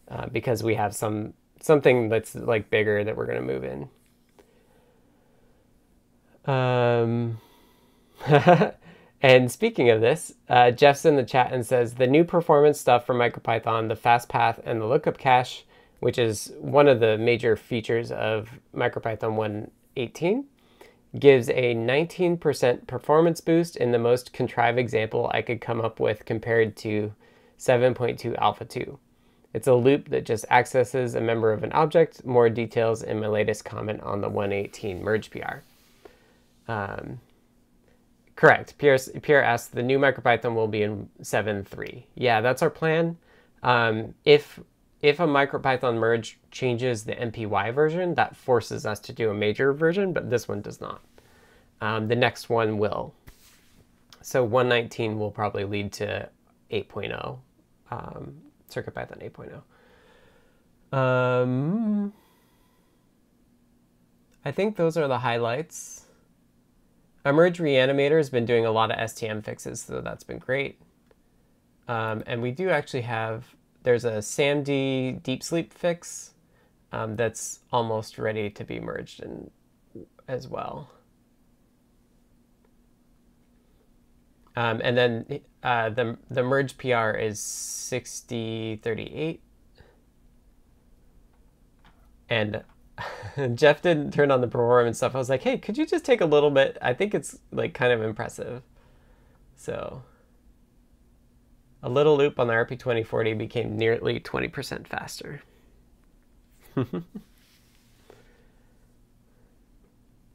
uh, 0.08 0.28
because 0.28 0.64
we 0.64 0.76
have 0.76 0.96
some 0.96 1.34
something 1.60 2.10
that's 2.10 2.36
like 2.36 2.70
bigger 2.70 3.04
that 3.04 3.16
we're 3.16 3.26
going 3.26 3.46
to 3.46 3.54
move 3.54 3.64
in. 3.66 3.90
Um, 6.46 7.38
and 9.22 9.52
speaking 9.52 9.90
of 9.90 10.02
this, 10.02 10.34
uh, 10.50 10.72
Jeff's 10.72 11.06
in 11.06 11.16
the 11.16 11.24
chat 11.24 11.54
and 11.54 11.66
says 11.66 11.96
the 11.96 12.08
new 12.08 12.24
performance 12.24 12.80
stuff 12.80 13.06
for 13.06 13.16
MicroPython, 13.16 13.88
the 13.88 13.96
fast 13.96 14.28
path 14.28 14.60
and 14.66 14.82
the 14.82 14.86
lookup 14.86 15.18
cache, 15.18 15.66
which 16.04 16.20
is 16.20 16.52
one 16.60 16.90
of 16.90 17.00
the 17.00 17.18
major 17.18 17.56
features 17.56 18.12
of 18.12 18.60
MicroPython 18.76 19.36
118, 19.36 20.44
gives 21.18 21.48
a 21.48 21.74
19% 21.74 22.88
performance 22.88 23.40
boost 23.40 23.78
in 23.78 23.94
the 23.94 24.00
most 24.00 24.34
contrived 24.34 24.78
example 24.78 25.32
I 25.34 25.42
could 25.42 25.62
come 25.62 25.80
up 25.80 26.02
with 26.02 26.26
compared 26.26 26.76
to 26.78 27.14
7.2 27.58 28.36
Alpha 28.38 28.66
2. 28.66 29.00
It's 29.54 29.68
a 29.68 29.76
loop 29.76 30.10
that 30.10 30.26
just 30.26 30.46
accesses 30.52 31.16
a 31.16 31.22
member 31.22 31.54
of 31.54 31.64
an 31.64 31.72
object. 31.72 32.26
More 32.26 32.50
details 32.50 33.02
in 33.02 33.22
my 33.22 33.28
latest 33.28 33.64
comment 33.64 34.02
on 34.02 34.20
the 34.20 34.28
118 34.28 35.02
merge 35.02 35.32
PR. 35.32 35.62
Um, 36.68 37.22
correct. 38.36 38.78
Pierre, 38.78 39.00
Pierre 39.22 39.58
the 39.72 39.84
new 39.84 40.00
MicroPython 40.00 40.54
will 40.54 40.68
be 40.68 40.84
in 40.84 41.10
7.3. 41.22 42.04
Yeah, 42.16 42.42
that's 42.42 42.62
our 42.62 42.70
plan. 42.70 43.16
Um, 43.62 44.16
if 44.26 44.60
if 45.04 45.20
a 45.20 45.28
MicroPython 45.28 45.98
merge 45.98 46.40
changes 46.50 47.04
the 47.04 47.14
MPY 47.14 47.76
version, 47.76 48.16
that 48.16 48.38
forces 48.38 48.86
us 48.86 49.00
to 49.02 49.14
do 49.14 49.30
a 49.30 49.34
major 49.34 49.74
version, 49.74 50.14
but 50.14 50.30
this 50.30 50.48
one 50.48 50.62
does 50.62 50.80
not. 50.80 51.02
Um, 51.82 52.08
the 52.08 52.16
next 52.16 52.50
one 52.50 52.78
will. 52.78 53.14
So 54.22 54.46
119 54.46 55.20
will 55.20 55.30
probably 55.30 55.66
lead 55.66 55.92
to 55.94 56.30
8.0, 56.72 57.38
um, 57.92 58.38
CircuitPython 58.72 59.62
8.0. 60.92 60.98
Um, 60.98 62.14
I 64.46 64.52
think 64.52 64.78
those 64.78 64.96
are 64.96 65.10
the 65.10 65.20
highlights. 65.20 66.06
Emerge 67.26 67.60
Reanimator 67.60 68.18
has 68.18 68.30
been 68.30 68.46
doing 68.46 68.66
a 68.66 68.72
lot 68.72 68.90
of 68.90 68.98
STM 68.98 69.44
fixes, 69.44 69.82
so 69.82 70.00
that's 70.00 70.24
been 70.24 70.40
great. 70.40 70.80
Um, 71.90 72.24
and 72.26 72.42
we 72.42 72.52
do 72.52 72.70
actually 72.70 73.02
have, 73.02 73.54
there's 73.84 74.06
a 74.06 74.18
SAMD 74.18 75.24
deep 75.24 75.44
sleep 75.44 75.74
fix 75.74 76.34
um, 76.92 77.16
that's 77.16 77.60
almost 77.72 78.18
ready 78.18 78.50
to 78.50 78.64
be 78.64 78.80
merged 78.80 79.22
in 79.22 79.50
as 80.28 80.48
well. 80.48 80.90
Um, 84.56 84.82
and 84.84 84.98
then 84.98 85.40
uh, 85.64 85.90
the, 85.90 86.18
the 86.30 86.44
merge 86.44 86.78
PR 86.78 87.12
is 87.12 87.40
6038. 87.40 89.42
And 92.30 92.64
Jeff 93.56 93.82
didn't 93.82 94.12
turn 94.12 94.32
on 94.32 94.42
the 94.42 94.48
performance 94.48 94.98
stuff. 94.98 95.16
I 95.16 95.18
was 95.18 95.30
like, 95.30 95.42
hey, 95.42 95.58
could 95.58 95.78
you 95.78 95.86
just 95.86 96.06
take 96.06 96.22
a 96.22 96.26
little 96.26 96.52
bit? 96.52 96.78
I 96.82 96.94
think 96.94 97.16
it's 97.16 97.40
like 97.52 97.74
kind 97.74 97.92
of 97.92 98.02
impressive. 98.02 98.62
So 99.56 100.04
a 101.84 101.90
little 101.90 102.18
loop 102.18 102.40
on 102.40 102.48
the 102.48 102.54
RP2040 102.54 103.38
became 103.38 103.78
nearly 103.78 104.20
20% 104.20 104.88
faster. 104.88 105.44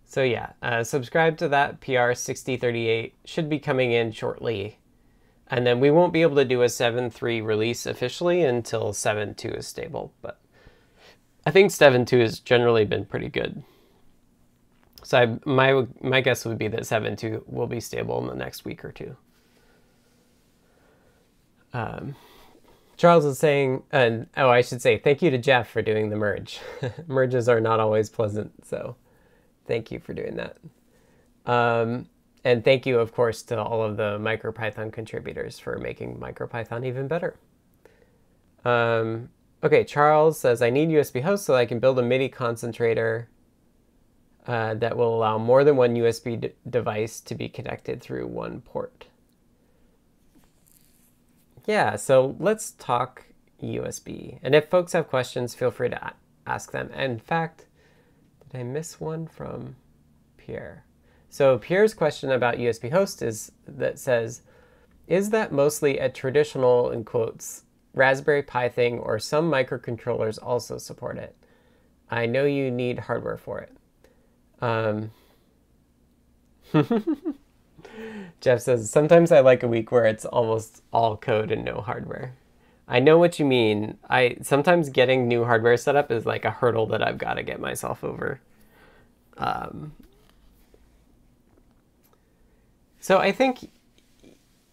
so 0.04 0.22
yeah, 0.22 0.52
uh, 0.62 0.84
subscribe 0.84 1.38
to 1.38 1.48
that 1.48 1.80
PR 1.80 2.12
6038 2.12 3.14
should 3.24 3.48
be 3.48 3.58
coming 3.58 3.90
in 3.92 4.12
shortly. 4.12 4.78
And 5.50 5.66
then 5.66 5.80
we 5.80 5.90
won't 5.90 6.12
be 6.12 6.20
able 6.20 6.36
to 6.36 6.44
do 6.44 6.60
a 6.60 6.66
7.3 6.66 7.42
release 7.42 7.86
officially 7.86 8.42
until 8.42 8.92
7.2 8.92 9.56
is 9.56 9.66
stable, 9.66 10.12
but 10.20 10.38
I 11.46 11.50
think 11.50 11.70
7.2 11.70 12.20
has 12.20 12.40
generally 12.40 12.84
been 12.84 13.06
pretty 13.06 13.30
good. 13.30 13.64
So 15.02 15.16
I, 15.18 15.38
my 15.48 15.86
my 16.02 16.20
guess 16.20 16.44
would 16.44 16.58
be 16.58 16.68
that 16.68 16.80
7.2 16.80 17.44
will 17.46 17.66
be 17.66 17.80
stable 17.80 18.20
in 18.20 18.26
the 18.26 18.34
next 18.34 18.66
week 18.66 18.84
or 18.84 18.92
two. 18.92 19.16
Um, 21.72 22.14
Charles 22.96 23.24
is 23.24 23.38
saying, 23.38 23.84
and 23.92 24.26
oh, 24.36 24.48
I 24.48 24.60
should 24.62 24.82
say 24.82 24.98
thank 24.98 25.22
you 25.22 25.30
to 25.30 25.38
Jeff 25.38 25.70
for 25.70 25.82
doing 25.82 26.10
the 26.10 26.16
merge. 26.16 26.60
Merges 27.06 27.48
are 27.48 27.60
not 27.60 27.80
always 27.80 28.08
pleasant, 28.08 28.66
so 28.66 28.96
thank 29.66 29.90
you 29.90 30.00
for 30.00 30.14
doing 30.14 30.36
that. 30.36 30.56
Um, 31.46 32.08
and 32.44 32.64
thank 32.64 32.86
you, 32.86 32.98
of 32.98 33.12
course, 33.12 33.42
to 33.44 33.60
all 33.60 33.82
of 33.82 33.96
the 33.96 34.18
MicroPython 34.18 34.92
contributors 34.92 35.58
for 35.58 35.78
making 35.78 36.18
MicroPython 36.18 36.84
even 36.84 37.08
better. 37.08 37.36
Um, 38.64 39.28
Okay, 39.60 39.82
Charles 39.82 40.38
says, 40.38 40.62
I 40.62 40.70
need 40.70 40.88
USB 40.88 41.20
host 41.20 41.44
so 41.44 41.56
I 41.56 41.66
can 41.66 41.80
build 41.80 41.98
a 41.98 42.02
MIDI 42.02 42.28
concentrator 42.28 43.28
uh, 44.46 44.74
that 44.74 44.96
will 44.96 45.16
allow 45.16 45.36
more 45.36 45.64
than 45.64 45.76
one 45.76 45.96
USB 45.96 46.52
device 46.70 47.20
to 47.22 47.34
be 47.34 47.48
connected 47.48 48.00
through 48.00 48.28
one 48.28 48.60
port. 48.60 49.07
Yeah, 51.68 51.96
so 51.96 52.34
let's 52.40 52.70
talk 52.70 53.26
USB. 53.62 54.38
And 54.42 54.54
if 54.54 54.70
folks 54.70 54.94
have 54.94 55.10
questions, 55.10 55.54
feel 55.54 55.70
free 55.70 55.90
to 55.90 56.14
ask 56.46 56.72
them. 56.72 56.90
In 56.92 57.18
fact, 57.18 57.66
did 58.40 58.58
I 58.58 58.62
miss 58.62 58.98
one 58.98 59.26
from 59.26 59.76
Pierre? 60.38 60.86
So 61.28 61.58
Pierre's 61.58 61.92
question 61.92 62.32
about 62.32 62.56
USB 62.56 62.90
host 62.90 63.20
is 63.20 63.52
that 63.66 63.98
says, 63.98 64.40
is 65.06 65.28
that 65.28 65.52
mostly 65.52 65.98
a 65.98 66.08
traditional, 66.08 66.90
in 66.90 67.04
quotes, 67.04 67.64
Raspberry 67.92 68.42
Pi 68.42 68.70
thing 68.70 68.98
or 68.98 69.18
some 69.18 69.50
microcontrollers 69.50 70.38
also 70.42 70.78
support 70.78 71.18
it. 71.18 71.36
I 72.10 72.24
know 72.24 72.46
you 72.46 72.70
need 72.70 72.98
hardware 72.98 73.36
for 73.36 73.60
it. 73.60 73.76
Um, 74.62 75.10
Jeff 78.40 78.60
says, 78.60 78.90
sometimes 78.90 79.32
I 79.32 79.40
like 79.40 79.62
a 79.62 79.68
week 79.68 79.90
where 79.90 80.04
it's 80.04 80.24
almost 80.24 80.82
all 80.92 81.16
code 81.16 81.50
and 81.50 81.64
no 81.64 81.80
hardware. 81.80 82.34
I 82.86 83.00
know 83.00 83.18
what 83.18 83.38
you 83.38 83.44
mean. 83.44 83.98
I 84.08 84.38
sometimes 84.42 84.88
getting 84.88 85.28
new 85.28 85.44
hardware 85.44 85.76
set 85.76 85.94
up 85.94 86.10
is 86.10 86.24
like 86.24 86.46
a 86.46 86.50
hurdle 86.50 86.86
that 86.86 87.06
I've 87.06 87.18
got 87.18 87.34
to 87.34 87.42
get 87.42 87.60
myself 87.60 88.02
over. 88.02 88.40
Um, 89.36 89.92
so 92.98 93.18
I 93.18 93.30
think 93.30 93.70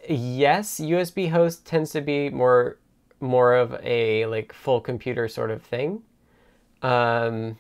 yes, 0.10 0.80
USB 0.80 1.30
host 1.30 1.66
tends 1.66 1.92
to 1.92 2.02
be 2.02 2.30
more 2.30 2.78
more 3.20 3.54
of 3.54 3.76
a 3.84 4.26
like 4.28 4.54
full 4.54 4.80
computer 4.80 5.28
sort 5.28 5.52
of 5.52 5.62
thing. 5.62 6.02
Um, 6.82 7.58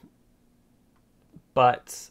but 1.53 2.09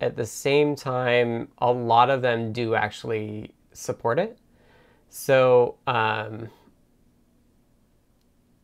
at 0.00 0.16
the 0.16 0.26
same 0.26 0.76
time, 0.76 1.48
a 1.58 1.72
lot 1.72 2.10
of 2.10 2.22
them 2.22 2.52
do 2.52 2.74
actually 2.74 3.52
support 3.72 4.18
it. 4.18 4.38
So, 5.08 5.76
um, 5.86 6.48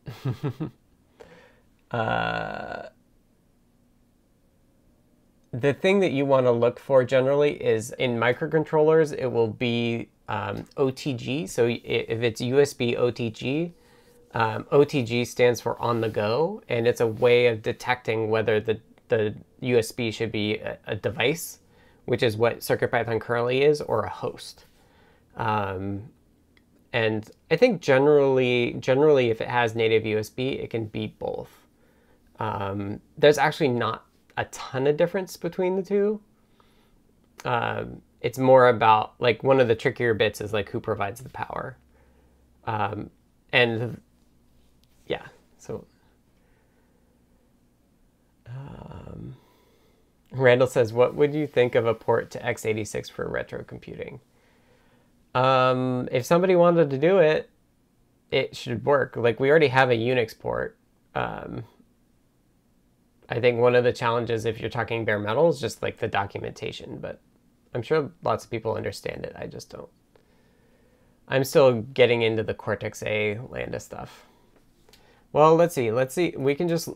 uh, 1.91 2.83
the 5.51 5.73
thing 5.73 5.99
that 5.99 6.11
you 6.11 6.25
want 6.25 6.45
to 6.47 6.51
look 6.51 6.79
for 6.79 7.03
generally 7.03 7.63
is 7.63 7.91
in 7.91 8.17
microcontrollers, 8.17 9.15
it 9.17 9.27
will 9.27 9.47
be 9.47 10.09
um, 10.27 10.65
OTG. 10.77 11.47
So 11.47 11.67
if 11.67 12.23
it's 12.23 12.41
USB 12.41 12.97
OTG, 12.97 13.71
um, 14.33 14.63
OTG 14.65 15.27
stands 15.27 15.61
for 15.61 15.79
on 15.79 16.01
the 16.01 16.09
go, 16.09 16.63
and 16.67 16.87
it's 16.87 17.01
a 17.01 17.07
way 17.07 17.47
of 17.47 17.61
detecting 17.61 18.31
whether 18.31 18.59
the, 18.59 18.79
the 19.09 19.35
USB 19.61 20.13
should 20.13 20.31
be 20.31 20.57
a, 20.57 20.77
a 20.87 20.95
device, 20.95 21.59
which 22.05 22.23
is 22.23 22.37
what 22.37 22.59
CircuitPython 22.59 23.21
currently 23.21 23.63
is, 23.63 23.81
or 23.81 24.03
a 24.03 24.09
host. 24.09 24.65
Um, 25.35 26.09
and 26.91 27.29
I 27.49 27.55
think 27.55 27.81
generally, 27.81 28.75
generally, 28.79 29.29
if 29.29 29.41
it 29.41 29.47
has 29.47 29.75
native 29.75 30.03
USB, 30.03 30.63
it 30.63 30.69
can 30.69 30.85
be 30.85 31.07
both. 31.07 31.49
Um, 32.39 32.99
there's 33.17 33.37
actually 33.37 33.69
not 33.69 34.05
a 34.37 34.45
ton 34.45 34.87
of 34.87 34.97
difference 34.97 35.37
between 35.37 35.75
the 35.75 35.83
two. 35.83 36.21
Um, 37.45 38.01
it's 38.21 38.37
more 38.37 38.69
about 38.69 39.13
like 39.19 39.43
one 39.43 39.59
of 39.59 39.67
the 39.67 39.75
trickier 39.75 40.13
bits 40.13 40.39
is 40.39 40.53
like 40.53 40.69
who 40.69 40.79
provides 40.79 41.21
the 41.21 41.29
power. 41.29 41.77
Um, 42.65 43.09
and 43.51 43.99
yeah, 45.07 45.25
so 45.57 45.85
um, 48.67 49.35
Randall 50.31 50.67
says, 50.67 50.93
"What 50.93 51.15
would 51.15 51.33
you 51.33 51.47
think 51.47 51.75
of 51.75 51.85
a 51.85 51.93
port 51.93 52.31
to 52.31 52.39
x86 52.39 53.11
for 53.11 53.27
retro 53.29 53.63
computing?" 53.63 54.19
Um, 55.35 56.07
if 56.11 56.25
somebody 56.25 56.55
wanted 56.55 56.89
to 56.91 56.97
do 56.97 57.19
it, 57.19 57.49
it 58.31 58.55
should 58.55 58.85
work. 58.85 59.15
Like 59.15 59.39
we 59.39 59.49
already 59.49 59.67
have 59.67 59.89
a 59.89 59.97
Unix 59.97 60.37
port. 60.37 60.77
Um, 61.15 61.63
I 63.29 63.39
think 63.39 63.59
one 63.59 63.75
of 63.75 63.83
the 63.83 63.93
challenges, 63.93 64.45
if 64.45 64.59
you're 64.59 64.69
talking 64.69 65.05
bare 65.05 65.19
metal, 65.19 65.49
is 65.49 65.59
just 65.59 65.81
like 65.81 65.97
the 65.97 66.07
documentation. 66.07 66.99
But 66.99 67.21
I'm 67.73 67.81
sure 67.81 68.11
lots 68.23 68.45
of 68.45 68.51
people 68.51 68.75
understand 68.75 69.25
it. 69.25 69.35
I 69.37 69.47
just 69.47 69.69
don't. 69.69 69.89
I'm 71.27 71.43
still 71.43 71.81
getting 71.81 72.21
into 72.21 72.43
the 72.43 72.53
Cortex 72.53 73.01
A 73.03 73.39
Lambda 73.49 73.79
stuff. 73.79 74.25
Well, 75.31 75.55
let's 75.55 75.73
see. 75.73 75.91
Let's 75.91 76.13
see. 76.13 76.33
We 76.37 76.53
can 76.53 76.67
just 76.67 76.89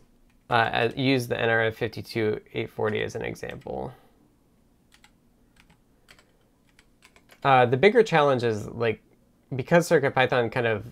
uh, 0.50 0.90
use 0.96 1.28
the 1.28 1.36
NRF 1.36 1.76
52840 1.76 3.02
as 3.04 3.16
an 3.16 3.24
example. 3.24 3.94
Uh, 7.44 7.66
the 7.66 7.78
bigger 7.78 8.04
challenge 8.04 8.44
is 8.44 8.68
like 8.68 9.02
because 9.56 9.90
CircuitPython 9.90 10.52
kind 10.52 10.68
of 10.68 10.86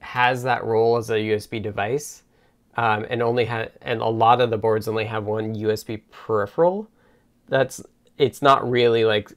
has 0.00 0.42
that 0.42 0.64
role 0.64 0.96
as 0.96 1.10
a 1.10 1.14
USB 1.14 1.62
device, 1.62 2.22
um, 2.76 3.06
and 3.08 3.22
only 3.22 3.46
and 3.46 4.00
a 4.00 4.06
lot 4.06 4.40
of 4.40 4.50
the 4.50 4.58
boards 4.58 4.88
only 4.88 5.04
have 5.04 5.24
one 5.24 5.54
USB 5.54 6.02
peripheral. 6.10 6.88
That's 7.48 7.82
it's 8.18 8.42
not 8.42 8.68
really 8.68 9.04
like 9.04 9.32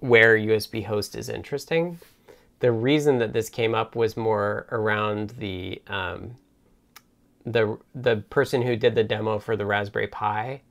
where 0.00 0.36
USB 0.36 0.84
host 0.84 1.16
is 1.16 1.28
interesting. 1.28 1.98
The 2.60 2.72
reason 2.72 3.18
that 3.18 3.32
this 3.32 3.48
came 3.48 3.74
up 3.74 3.96
was 3.96 4.16
more 4.16 4.66
around 4.70 5.30
the 5.38 5.82
um, 5.86 6.36
the 7.44 7.78
the 7.94 8.16
person 8.30 8.62
who 8.62 8.76
did 8.76 8.94
the 8.94 9.04
demo 9.04 9.38
for 9.38 9.56
the 9.56 9.66
Raspberry 9.66 10.06
Pi, 10.06 10.62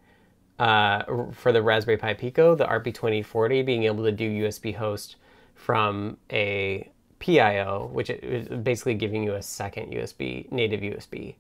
uh, 0.59 1.03
for 1.31 1.51
the 1.51 1.61
Raspberry 1.61 1.97
Pi 1.97 2.13
Pico, 2.13 2.55
the 2.55 2.65
RP2040, 2.65 3.65
being 3.65 3.83
able 3.83 4.03
to 4.03 4.11
do 4.11 4.29
USB 4.29 4.75
host 4.75 5.15
from 5.55 6.17
a 6.31 6.89
PIO, 7.19 7.89
which 7.93 8.09
is 8.09 8.47
basically 8.47 8.95
giving 8.95 9.23
you 9.23 9.35
a 9.35 9.41
second 9.41 9.91
USB, 9.91 10.51
native 10.51 10.81
USB. 10.81 11.35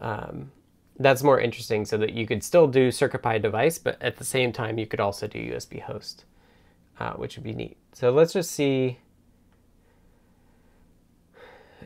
Um, 0.00 0.52
that's 0.98 1.22
more 1.22 1.40
interesting 1.40 1.84
so 1.84 1.96
that 1.98 2.12
you 2.12 2.26
could 2.26 2.42
still 2.42 2.66
do 2.66 2.88
CircuitPy 2.88 3.40
device, 3.40 3.78
but 3.78 4.00
at 4.02 4.16
the 4.16 4.24
same 4.24 4.52
time, 4.52 4.78
you 4.78 4.86
could 4.86 5.00
also 5.00 5.28
do 5.28 5.38
USB 5.38 5.80
host, 5.80 6.24
uh, 6.98 7.12
which 7.12 7.36
would 7.36 7.44
be 7.44 7.52
neat. 7.52 7.76
So 7.92 8.10
let's 8.10 8.32
just 8.32 8.50
see. 8.50 8.98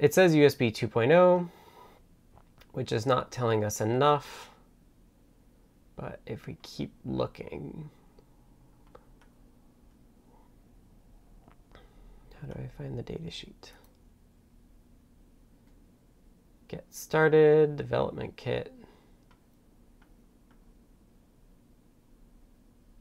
It 0.00 0.14
says 0.14 0.34
USB 0.34 0.72
2.0 0.72 1.48
which 2.72 2.92
is 2.92 3.06
not 3.06 3.30
telling 3.30 3.64
us 3.64 3.80
enough. 3.80 4.50
But 5.96 6.20
if 6.26 6.46
we 6.46 6.56
keep 6.62 6.92
looking, 7.04 7.90
how 12.40 12.48
do 12.48 12.60
I 12.60 12.66
find 12.82 12.98
the 12.98 13.02
data 13.02 13.30
sheet? 13.30 13.72
Get 16.68 16.86
started, 16.90 17.76
development 17.76 18.36
kit. 18.36 18.72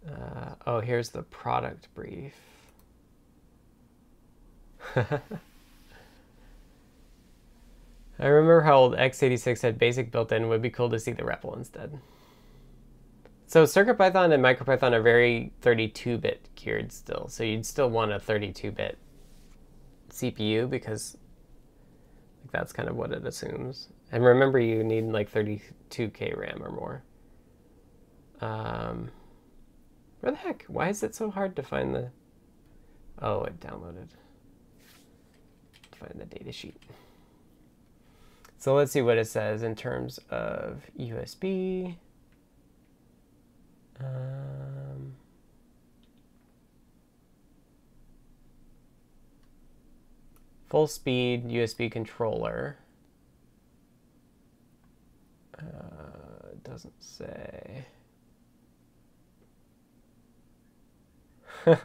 Uh, 0.07 0.55
oh, 0.67 0.79
here's 0.81 1.09
the 1.09 1.23
product 1.23 1.87
brief. 1.93 2.33
I 8.21 8.27
remember 8.27 8.61
how 8.61 8.77
old 8.77 8.95
x86 8.95 9.61
had 9.63 9.79
BASIC 9.79 10.11
built 10.11 10.31
in. 10.31 10.47
Would 10.47 10.61
be 10.61 10.69
cool 10.69 10.89
to 10.91 10.99
see 10.99 11.11
the 11.11 11.23
REPL 11.23 11.57
instead. 11.57 11.99
So 13.47 13.63
CircuitPython 13.63 14.31
and 14.31 14.43
MicroPython 14.43 14.93
are 14.93 15.01
very 15.01 15.51
32-bit 15.61 16.49
geared 16.55 16.91
still. 16.91 17.27
So 17.27 17.43
you'd 17.43 17.65
still 17.65 17.89
want 17.89 18.13
a 18.13 18.19
32-bit 18.19 18.97
CPU 20.09 20.69
because 20.69 21.17
like, 22.43 22.51
that's 22.51 22.71
kind 22.71 22.87
of 22.87 22.95
what 22.95 23.11
it 23.11 23.25
assumes. 23.25 23.89
And 24.11 24.23
remember, 24.23 24.59
you 24.59 24.83
need 24.83 25.05
like 25.05 25.31
32k 25.31 26.37
RAM 26.37 26.61
or 26.63 26.71
more. 26.71 27.03
Um, 28.39 29.09
where 30.19 30.31
the 30.31 30.37
heck? 30.37 30.65
Why 30.67 30.89
is 30.89 31.01
it 31.01 31.15
so 31.15 31.31
hard 31.31 31.55
to 31.55 31.63
find 31.63 31.95
the... 31.95 32.11
Oh, 33.19 33.43
it 33.43 33.59
downloaded. 33.59 34.09
Find 35.95 36.13
the 36.15 36.25
data 36.25 36.51
sheet. 36.51 36.77
So 38.61 38.75
let's 38.75 38.91
see 38.91 39.01
what 39.01 39.17
it 39.17 39.25
says 39.25 39.63
in 39.63 39.73
terms 39.73 40.19
of 40.29 40.83
USB. 40.95 41.95
Um, 43.99 45.13
full 50.69 50.85
speed 50.85 51.49
USB 51.49 51.91
controller. 51.91 52.77
Uh, 55.57 55.63
doesn't 56.63 56.93
say. 57.03 57.87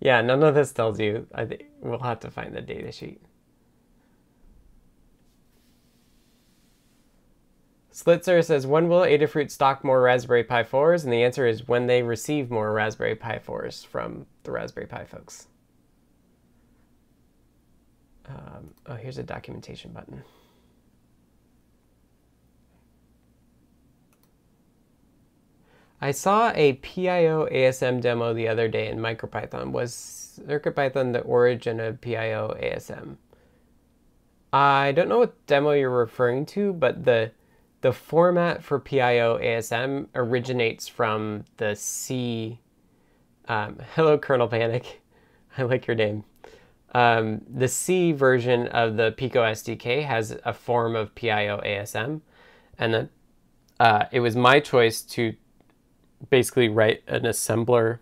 yeah, 0.00 0.20
none 0.20 0.42
of 0.42 0.54
this 0.54 0.70
tells 0.70 1.00
you. 1.00 1.26
I 1.34 1.46
think 1.46 1.64
we'll 1.80 1.98
have 2.00 2.20
to 2.20 2.30
find 2.30 2.54
the 2.54 2.60
data 2.60 2.92
Slitzer 8.00 8.42
says, 8.42 8.66
when 8.66 8.88
will 8.88 9.00
Adafruit 9.00 9.50
stock 9.50 9.84
more 9.84 10.00
Raspberry 10.00 10.42
Pi 10.42 10.62
4s? 10.62 11.04
And 11.04 11.12
the 11.12 11.22
answer 11.22 11.46
is 11.46 11.68
when 11.68 11.86
they 11.86 12.02
receive 12.02 12.50
more 12.50 12.72
Raspberry 12.72 13.14
Pi 13.14 13.38
4s 13.38 13.86
from 13.86 14.26
the 14.44 14.50
Raspberry 14.50 14.86
Pi 14.86 15.04
folks. 15.04 15.48
Um, 18.26 18.74
oh, 18.86 18.94
here's 18.94 19.18
a 19.18 19.22
documentation 19.22 19.92
button. 19.92 20.22
I 26.00 26.12
saw 26.12 26.52
a 26.54 26.74
PIO 26.74 27.46
ASM 27.50 28.00
demo 28.00 28.32
the 28.32 28.48
other 28.48 28.68
day 28.68 28.88
in 28.88 28.98
MicroPython. 28.98 29.72
Was 29.72 30.40
CircuitPython 30.46 31.12
the 31.12 31.20
origin 31.20 31.78
of 31.80 32.00
PIO 32.00 32.56
ASM? 32.62 33.16
I 34.52 34.92
don't 34.92 35.08
know 35.08 35.18
what 35.18 35.46
demo 35.46 35.72
you're 35.72 35.90
referring 35.90 36.46
to, 36.46 36.72
but 36.72 37.04
the 37.04 37.32
the 37.80 37.92
format 37.92 38.62
for 38.62 38.78
PIO 38.78 39.38
ASM 39.38 40.08
originates 40.14 40.86
from 40.86 41.44
the 41.56 41.74
C. 41.74 42.58
Um, 43.48 43.78
hello, 43.94 44.18
Kernel 44.18 44.48
Panic. 44.48 45.00
I 45.58 45.62
like 45.62 45.86
your 45.86 45.96
name. 45.96 46.24
Um, 46.92 47.42
the 47.48 47.68
C 47.68 48.12
version 48.12 48.66
of 48.68 48.96
the 48.96 49.12
Pico 49.12 49.42
SDK 49.42 50.04
has 50.04 50.36
a 50.44 50.52
form 50.52 50.96
of 50.96 51.14
PIO 51.14 51.60
ASM, 51.64 52.20
and 52.78 52.94
then 52.94 53.08
uh, 53.78 54.04
it 54.12 54.20
was 54.20 54.36
my 54.36 54.60
choice 54.60 55.00
to 55.02 55.34
basically 56.28 56.68
write 56.68 57.02
an 57.06 57.22
assembler 57.22 58.00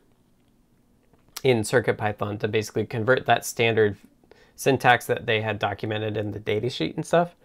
in 1.45 1.61
CircuitPython 1.61 2.41
to 2.41 2.49
basically 2.49 2.85
convert 2.85 3.27
that 3.27 3.45
standard 3.45 3.97
syntax 4.57 5.07
that 5.07 5.27
they 5.27 5.41
had 5.41 5.59
documented 5.61 6.17
in 6.17 6.33
the 6.33 6.41
datasheet 6.41 6.97
and 6.97 7.07
stuff 7.07 7.37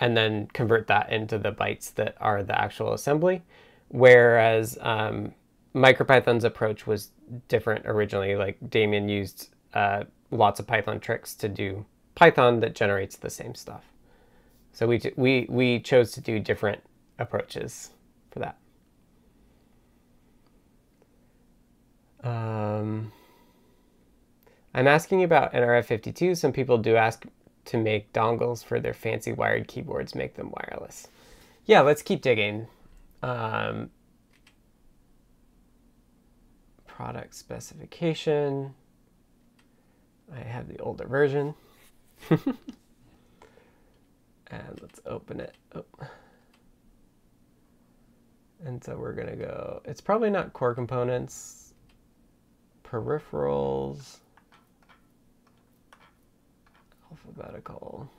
and 0.00 0.16
then 0.16 0.48
convert 0.54 0.86
that 0.88 1.12
into 1.12 1.38
the 1.38 1.52
bytes 1.52 1.94
that 1.94 2.16
are 2.20 2.42
the 2.42 2.58
actual 2.58 2.94
assembly. 2.94 3.42
Whereas 3.88 4.78
um, 4.80 5.34
MicroPython's 5.74 6.44
approach 6.44 6.86
was 6.86 7.10
different 7.48 7.84
originally. 7.86 8.34
Like 8.34 8.56
Damien 8.70 9.08
used 9.08 9.50
uh, 9.74 10.04
lots 10.30 10.58
of 10.58 10.66
Python 10.66 11.00
tricks 11.00 11.34
to 11.34 11.48
do 11.48 11.84
Python 12.14 12.60
that 12.60 12.74
generates 12.74 13.16
the 13.16 13.30
same 13.30 13.54
stuff. 13.54 13.84
So 14.72 14.86
we, 14.86 15.00
we, 15.16 15.46
we 15.50 15.80
chose 15.80 16.12
to 16.12 16.20
do 16.20 16.38
different 16.38 16.80
approaches 17.18 17.90
for 18.30 18.38
that. 18.38 18.56
Um, 22.22 23.12
I'm 24.74 24.86
asking 24.86 25.24
about 25.24 25.52
NRF52. 25.52 26.36
Some 26.36 26.52
people 26.52 26.78
do 26.78 26.96
ask 26.96 27.26
to 27.70 27.76
make 27.76 28.12
dongles 28.12 28.64
for 28.64 28.80
their 28.80 28.92
fancy 28.92 29.32
wired 29.32 29.68
keyboards, 29.68 30.16
make 30.16 30.34
them 30.34 30.50
wireless. 30.50 31.06
Yeah, 31.66 31.82
let's 31.82 32.02
keep 32.02 32.20
digging. 32.20 32.66
Um, 33.22 33.90
product 36.88 37.32
specification. 37.36 38.74
I 40.34 40.40
have 40.40 40.66
the 40.66 40.78
older 40.78 41.06
version. 41.06 41.54
and 42.30 42.42
let's 44.82 45.00
open 45.06 45.38
it. 45.38 45.54
Oh. 45.72 45.84
And 48.64 48.82
so 48.82 48.96
we're 48.96 49.14
gonna 49.14 49.36
go, 49.36 49.80
it's 49.84 50.00
probably 50.00 50.30
not 50.30 50.52
core 50.52 50.74
components, 50.74 51.72
peripherals, 52.82 54.19
alphabetical. 57.30 58.10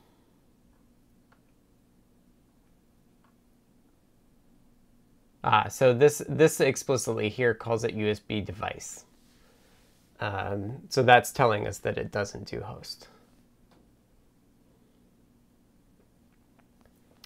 Ah, 5.44 5.68
so 5.70 5.94
this 5.94 6.22
this 6.30 6.60
explicitly 6.62 7.30
here 7.30 7.54
calls 7.54 7.84
it 7.84 7.96
USB 7.96 8.46
device. 8.46 9.06
Um, 10.20 10.84
so 10.90 11.02
that's 11.02 11.32
telling 11.32 11.68
us 11.68 11.80
that 11.80 11.98
it 11.98 12.12
doesn't 12.12 12.46
do 12.46 12.62
host. 12.62 13.08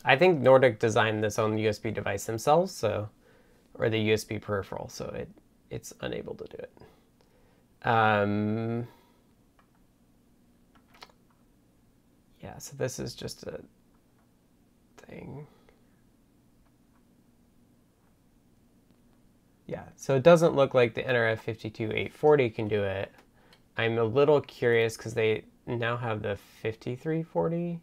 I 0.06 0.16
think 0.16 0.40
Nordic 0.40 0.80
designed 0.80 1.24
this 1.24 1.38
own 1.38 1.58
USB 1.58 1.94
device 1.94 2.26
themselves, 2.26 2.72
so 2.74 3.10
or 3.74 3.90
the 3.90 4.12
USB 4.12 4.42
peripheral, 4.42 4.88
so 4.88 5.06
it 5.08 5.30
it's 5.70 5.94
unable 6.00 6.36
to 6.36 6.46
do 6.46 6.58
it. 6.58 6.72
Um, 7.86 8.88
yeah, 12.46 12.60
so 12.60 12.76
this 12.78 13.00
is 13.00 13.16
just 13.16 13.42
a 13.48 13.60
thing. 14.98 15.48
Yeah, 19.66 19.86
so 19.96 20.16
it 20.16 20.22
doesn't 20.22 20.56
look 20.56 20.76
like 20.76 20.94
the 20.94 21.02
NRF 21.02 21.40
52840 21.40 22.50
can 22.52 22.68
do 22.68 22.84
it. 22.84 23.12
I'm 23.78 23.98
a 23.98 24.04
little 24.04 24.42
curious 24.42 24.96
because 24.96 25.16
they 25.16 25.46
now 25.66 25.98
have 25.98 26.22
the 26.22 26.38
5340. 26.62 27.80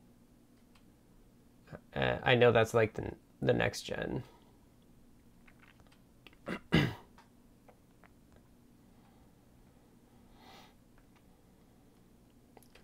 Uh, 1.97 2.17
I 2.23 2.37
know 2.37 2.53
that's 2.53 2.73
like 2.73 2.95
the, 2.95 3.11
the 3.41 3.53
next 3.53 3.83
gen. 3.83 4.23
can 6.71 6.89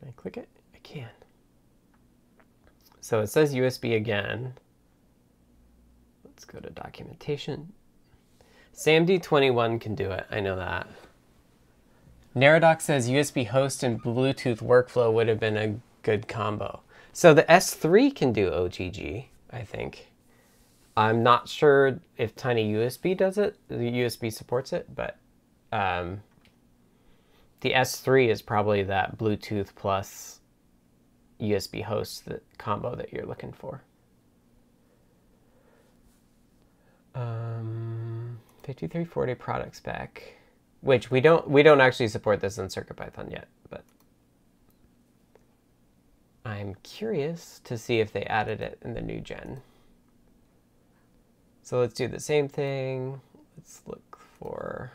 I 0.04 0.10
click 0.16 0.36
it? 0.38 0.48
I 0.74 0.78
can. 0.82 1.08
So 3.08 3.20
it 3.20 3.28
says 3.28 3.54
USB 3.54 3.96
again. 3.96 4.52
Let's 6.26 6.44
go 6.44 6.60
to 6.60 6.68
documentation. 6.68 7.72
SAMD21 8.74 9.80
can 9.80 9.94
do 9.94 10.10
it, 10.10 10.26
I 10.30 10.40
know 10.40 10.56
that. 10.56 10.86
Neradoc 12.36 12.82
says 12.82 13.08
USB 13.08 13.46
host 13.46 13.82
and 13.82 14.02
Bluetooth 14.02 14.58
workflow 14.58 15.10
would 15.10 15.26
have 15.26 15.40
been 15.40 15.56
a 15.56 15.80
good 16.02 16.28
combo. 16.28 16.82
So 17.14 17.32
the 17.32 17.44
S3 17.44 18.14
can 18.14 18.34
do 18.34 18.50
OTG, 18.50 19.24
I 19.50 19.62
think. 19.62 20.08
I'm 20.94 21.22
not 21.22 21.48
sure 21.48 22.00
if 22.18 22.36
Tiny 22.36 22.74
USB 22.74 23.16
does 23.16 23.38
it, 23.38 23.56
the 23.68 23.76
USB 23.76 24.30
supports 24.30 24.74
it, 24.74 24.94
but 24.94 25.16
um, 25.72 26.20
the 27.62 27.72
S3 27.72 28.28
is 28.28 28.42
probably 28.42 28.82
that 28.82 29.16
Bluetooth 29.16 29.74
plus 29.74 30.37
USB 31.40 31.82
host 31.82 32.24
that 32.26 32.42
combo 32.58 32.94
that 32.94 33.12
you're 33.12 33.26
looking 33.26 33.52
for. 33.52 33.82
Um, 37.14 38.38
5340 38.62 39.34
product 39.34 39.76
spec, 39.76 40.36
which 40.80 41.10
we 41.10 41.20
don't 41.20 41.48
we 41.48 41.62
don't 41.62 41.80
actually 41.80 42.08
support 42.08 42.40
this 42.40 42.58
in 42.58 42.66
CircuitPython 42.66 43.32
yet, 43.32 43.48
but 43.70 43.82
I'm 46.44 46.76
curious 46.82 47.60
to 47.64 47.76
see 47.76 48.00
if 48.00 48.12
they 48.12 48.24
added 48.24 48.60
it 48.60 48.78
in 48.82 48.94
the 48.94 49.00
new 49.00 49.20
gen. 49.20 49.62
So 51.62 51.80
let's 51.80 51.94
do 51.94 52.08
the 52.08 52.20
same 52.20 52.48
thing. 52.48 53.20
Let's 53.56 53.82
look 53.86 54.18
for 54.38 54.92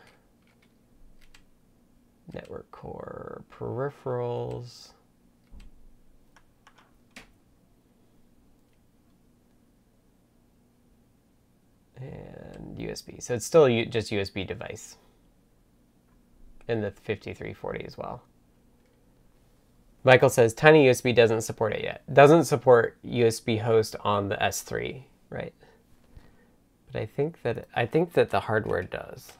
network 2.32 2.70
core 2.70 3.44
peripherals. 3.52 4.88
And 11.96 12.76
USB. 12.78 13.22
So 13.22 13.34
it's 13.34 13.46
still 13.46 13.68
just 13.84 14.10
USB 14.10 14.46
device 14.46 14.96
in 16.68 16.80
the 16.80 16.90
5340 16.90 17.84
as 17.84 17.98
well. 17.98 18.22
Michael 20.02 20.28
says 20.28 20.52
Tiny 20.52 20.86
USB 20.86 21.14
doesn't 21.14 21.42
support 21.42 21.72
it 21.72 21.82
yet. 21.82 22.02
Doesn't 22.12 22.44
support 22.44 22.98
USB 23.04 23.60
host 23.60 23.96
on 24.04 24.28
the 24.28 24.36
S3, 24.36 25.04
right? 25.30 25.54
But 26.92 27.02
I 27.02 27.06
think 27.06 27.42
that 27.42 27.66
I 27.74 27.86
think 27.86 28.12
that 28.12 28.30
the 28.30 28.40
hardware 28.40 28.82
does. 28.82 29.32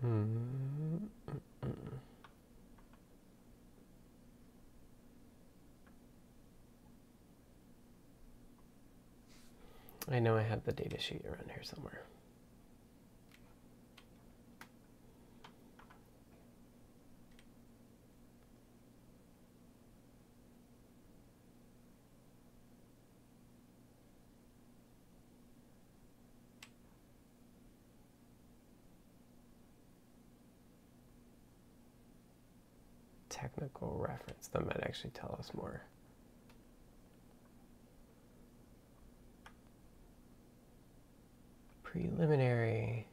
I 0.00 0.06
know 10.20 10.36
I 10.36 10.42
have 10.42 10.64
the 10.64 10.72
data 10.72 11.00
sheet 11.00 11.24
around 11.26 11.50
here 11.52 11.62
somewhere. 11.64 12.07
Technical 33.40 33.96
reference 33.98 34.48
that 34.48 34.64
might 34.64 34.80
actually 34.82 35.10
tell 35.10 35.36
us 35.38 35.52
more. 35.54 35.82
Preliminary. 41.82 43.06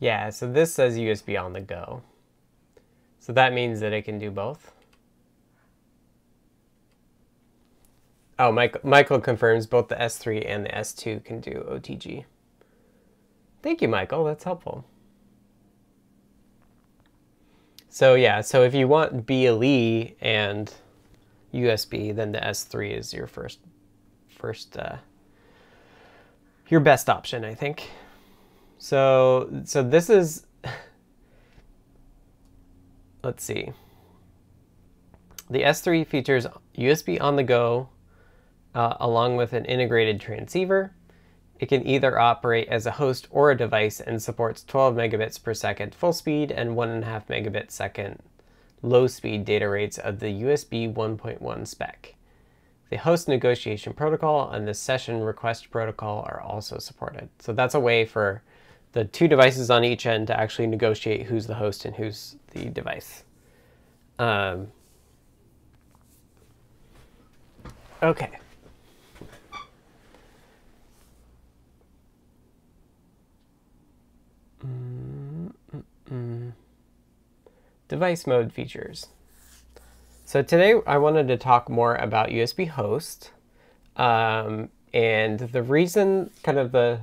Yeah, 0.00 0.30
so 0.30 0.50
this 0.50 0.74
says 0.74 0.98
USB 0.98 1.40
on 1.40 1.52
the 1.52 1.60
go. 1.60 2.02
So 3.20 3.32
that 3.34 3.52
means 3.52 3.78
that 3.80 3.92
it 3.92 4.02
can 4.02 4.18
do 4.18 4.32
both. 4.32 4.72
Oh, 8.42 8.50
Michael, 8.50 8.80
Michael 8.82 9.20
confirms 9.20 9.68
both 9.68 9.86
the 9.86 9.94
S3 9.94 10.44
and 10.44 10.66
the 10.66 10.70
S2 10.70 11.24
can 11.24 11.38
do 11.38 11.64
OTG. 11.70 12.24
Thank 13.62 13.80
you, 13.80 13.86
Michael. 13.86 14.24
That's 14.24 14.42
helpful. 14.42 14.84
So 17.88 18.16
yeah, 18.16 18.40
so 18.40 18.64
if 18.64 18.74
you 18.74 18.88
want 18.88 19.26
BLE 19.26 20.16
and 20.20 20.74
USB, 21.54 22.12
then 22.12 22.32
the 22.32 22.40
S3 22.40 22.98
is 22.98 23.14
your 23.14 23.28
first, 23.28 23.60
first, 24.28 24.76
uh, 24.76 24.96
your 26.68 26.80
best 26.80 27.08
option, 27.08 27.44
I 27.44 27.54
think. 27.54 27.90
So, 28.78 29.62
so 29.64 29.84
this 29.84 30.10
is, 30.10 30.46
let's 33.22 33.44
see. 33.44 33.70
The 35.48 35.62
S3 35.62 36.04
features 36.04 36.44
USB 36.76 37.20
on 37.20 37.36
the 37.36 37.44
go, 37.44 37.88
uh, 38.74 38.94
along 39.00 39.36
with 39.36 39.52
an 39.52 39.64
integrated 39.64 40.20
transceiver. 40.20 40.92
It 41.58 41.68
can 41.68 41.86
either 41.86 42.18
operate 42.18 42.68
as 42.68 42.86
a 42.86 42.92
host 42.92 43.28
or 43.30 43.50
a 43.50 43.56
device 43.56 44.00
and 44.00 44.20
supports 44.20 44.64
12 44.64 44.94
megabits 44.96 45.42
per 45.42 45.54
second 45.54 45.94
full 45.94 46.12
speed 46.12 46.50
and 46.50 46.70
1.5 46.70 47.26
megabit 47.26 47.70
second 47.70 48.20
low 48.82 49.06
speed 49.06 49.44
data 49.44 49.68
rates 49.68 49.96
of 49.96 50.18
the 50.18 50.42
USB 50.42 50.92
1.1 50.92 51.66
spec. 51.66 52.16
the 52.90 52.96
host 52.96 53.28
negotiation 53.28 53.92
protocol 53.92 54.50
and 54.50 54.66
the 54.66 54.74
session 54.74 55.22
request 55.22 55.70
protocol 55.70 56.26
are 56.28 56.40
also 56.40 56.78
supported. 56.78 57.28
So 57.38 57.52
that's 57.52 57.74
a 57.74 57.80
way 57.80 58.04
for 58.04 58.42
the 58.92 59.04
two 59.04 59.28
devices 59.28 59.70
on 59.70 59.84
each 59.84 60.04
end 60.04 60.26
to 60.26 60.38
actually 60.38 60.66
negotiate 60.66 61.26
who's 61.26 61.46
the 61.46 61.54
host 61.54 61.84
and 61.84 61.94
who's 61.94 62.36
the 62.50 62.66
device. 62.66 63.24
Um, 64.18 64.68
okay. 68.02 68.38
Device 77.88 78.26
mode 78.26 78.52
features. 78.52 79.08
So 80.24 80.42
today 80.42 80.80
I 80.86 80.96
wanted 80.96 81.28
to 81.28 81.36
talk 81.36 81.68
more 81.68 81.96
about 81.96 82.30
USB 82.30 82.68
host. 82.68 83.32
Um, 83.96 84.70
and 84.94 85.38
the 85.40 85.62
reason, 85.62 86.30
kind 86.42 86.58
of 86.58 86.72
the, 86.72 87.00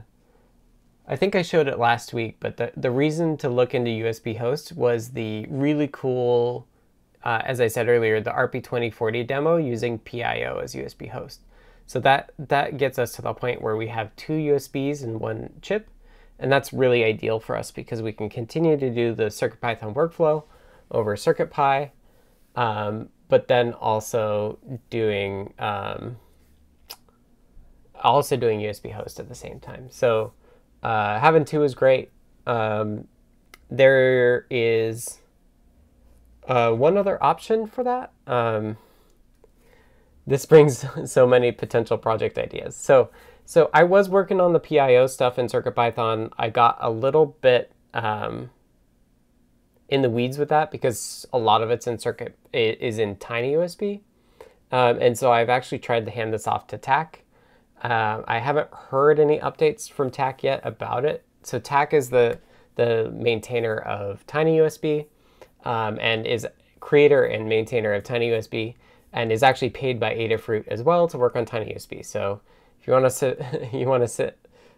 I 1.08 1.16
think 1.16 1.36
I 1.36 1.42
showed 1.42 1.68
it 1.68 1.78
last 1.78 2.14
week, 2.14 2.38
but 2.40 2.58
the, 2.58 2.72
the 2.76 2.92
reason 2.92 3.38
to 3.38 3.50
look 3.50 3.76
into 3.76 3.92
USB 3.92 4.38
host 4.38 4.74
was 4.74 5.10
the 5.10 5.46
really 5.50 5.90
cool, 5.92 6.68
uh, 7.24 7.42
as 7.46 7.62
I 7.62 7.68
said 7.68 7.88
earlier, 7.88 8.20
the 8.20 8.32
RP2040 8.32 9.28
demo 9.28 9.58
using 9.58 10.00
PIO 10.00 10.60
as 10.60 10.74
USB 10.74 11.10
host. 11.10 11.42
So 11.86 12.00
that, 12.00 12.32
that 12.40 12.78
gets 12.78 12.98
us 12.98 13.12
to 13.14 13.22
the 13.22 13.34
point 13.34 13.62
where 13.62 13.76
we 13.76 13.88
have 13.90 14.16
two 14.16 14.34
USBs 14.34 15.04
and 15.04 15.20
one 15.20 15.52
chip. 15.62 15.88
And 16.40 16.52
that's 16.52 16.72
really 16.72 17.04
ideal 17.04 17.40
for 17.40 17.58
us 17.58 17.70
because 17.70 18.02
we 18.02 18.14
can 18.14 18.30
continue 18.30 18.78
to 18.78 18.90
do 18.90 19.14
the 19.14 19.26
CircuitPython 19.26 19.94
workflow 19.94 20.44
over 20.90 21.16
CircuitPy, 21.16 21.92
um, 22.56 23.10
but 23.28 23.48
then 23.48 23.74
also 23.74 24.58
doing 24.90 25.54
um, 25.60 26.18
also 28.02 28.38
doing 28.38 28.60
USB 28.60 28.94
host 28.94 29.20
at 29.20 29.28
the 29.28 29.36
same 29.36 29.60
time. 29.60 29.88
So 29.90 30.34
uh, 30.82 31.20
having 31.20 31.46
two 31.46 31.64
is 31.64 31.76
great. 31.76 32.12
Um, 32.48 33.08
there 33.70 34.48
is 34.50 35.20
uh, 36.48 36.72
one 36.72 36.98
other 36.98 37.22
option 37.24 37.68
for 37.68 37.84
that. 37.84 38.12
Um, 38.26 38.78
this 40.26 40.46
brings 40.48 40.86
so 41.06 41.28
many 41.28 41.52
potential 41.52 41.98
project 41.98 42.38
ideas. 42.38 42.76
So 42.76 43.10
so 43.50 43.72
I 43.74 43.82
was 43.82 44.10
working 44.10 44.40
on 44.40 44.54
the 44.54 44.60
PIO 44.60 45.08
stuff 45.08 45.40
in 45.40 45.48
CircuitPython. 45.48 46.30
I 46.38 46.52
got 46.52 46.78
a 46.82 46.92
little 46.92 47.36
bit 47.42 47.72
um, 47.96 48.52
in 49.88 50.04
the 50.04 50.10
weeds 50.12 50.38
with 50.38 50.50
that 50.50 50.70
because 50.70 51.26
a 51.34 51.40
lot 51.40 51.64
of 51.64 51.72
it's 51.72 51.88
in 51.88 51.98
circuit 51.98 52.38
is 52.54 53.00
in 53.00 53.16
tiny 53.16 53.54
USB. 53.54 54.02
Um, 54.72 55.00
and 55.02 55.18
so 55.18 55.32
I've 55.32 55.50
actually 55.50 55.80
tried 55.80 56.06
to 56.06 56.12
hand 56.12 56.32
this 56.32 56.46
off 56.46 56.68
to 56.68 56.78
TAC. 56.78 57.24
Uh, 57.82 58.22
I 58.28 58.38
haven't 58.38 58.72
heard 58.72 59.20
any 59.20 59.40
updates 59.40 59.90
from 59.90 60.12
TAC 60.12 60.44
yet 60.44 60.62
about 60.64 61.04
it. 61.04 61.26
So 61.42 61.58
TAC 61.58 61.96
is 61.96 62.12
the, 62.12 62.38
the 62.76 63.10
maintainer 63.16 63.80
of 63.80 64.28
tiny 64.28 64.60
USB 64.60 65.08
um, 65.66 65.98
and 66.00 66.28
is 66.28 66.46
creator 66.82 67.24
and 67.24 67.50
maintainer 67.50 67.94
of 67.94 68.04
tiny 68.04 68.30
USB 68.30 68.76
and 69.12 69.32
is 69.32 69.42
actually 69.42 69.72
paid 69.72 70.00
by 70.00 70.14
Adafruit 70.14 70.68
as 70.68 70.84
well 70.84 71.08
to 71.08 71.18
work 71.18 71.36
on 71.36 71.46
tiny 71.46 71.74
USB. 71.74 72.06
So 72.06 72.42
you 72.90 72.94
want 72.94 73.14
to 73.14 73.70
you 73.74 73.86
want 73.88 74.08
to 74.08 74.34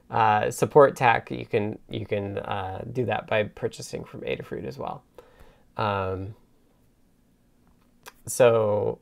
uh, 0.10 0.52
support 0.52 0.96
TAC, 0.96 1.32
you 1.32 1.46
can 1.46 1.80
you 1.90 2.06
can 2.06 2.38
uh, 2.40 2.84
do 2.92 3.06
that 3.06 3.28
by 3.28 3.44
purchasing 3.44 4.04
from 4.04 4.22
Adafruit 4.22 4.66
as 4.66 4.78
well. 4.78 5.04
Um, 5.78 6.36
so 8.28 9.00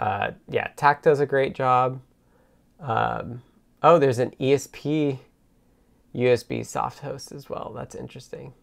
uh, 0.00 0.32
yeah, 0.48 0.68
TAC 0.76 1.02
does 1.02 1.20
a 1.20 1.26
great 1.26 1.54
job. 1.54 2.00
Um, 2.80 3.42
oh, 3.82 3.98
there's 3.98 4.18
an 4.18 4.32
ESP 4.40 5.18
USB 6.14 6.64
soft 6.64 7.00
host 7.00 7.32
as 7.32 7.50
well. 7.50 7.72
That's 7.76 7.94
interesting. 7.94 8.54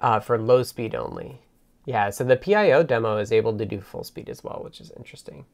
Uh, 0.00 0.20
for 0.20 0.38
low 0.38 0.62
speed 0.62 0.94
only. 0.94 1.42
Yeah, 1.84 2.10
so 2.10 2.24
the 2.24 2.36
PIO 2.36 2.82
demo 2.82 3.18
is 3.18 3.32
able 3.32 3.56
to 3.58 3.66
do 3.66 3.80
full 3.80 4.04
speed 4.04 4.28
as 4.28 4.44
well, 4.44 4.60
which 4.62 4.80
is 4.80 4.92
interesting. 4.96 5.44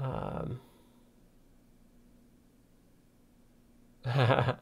Um, 0.00 0.60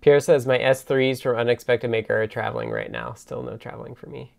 Pierre 0.00 0.20
says, 0.20 0.46
my 0.46 0.58
S3s 0.58 1.22
from 1.22 1.36
Unexpected 1.36 1.90
Maker 1.90 2.22
are 2.22 2.26
traveling 2.26 2.70
right 2.70 2.90
now. 2.90 3.14
Still 3.14 3.42
no 3.42 3.56
traveling 3.56 3.94
for 3.94 4.08
me. 4.08 4.34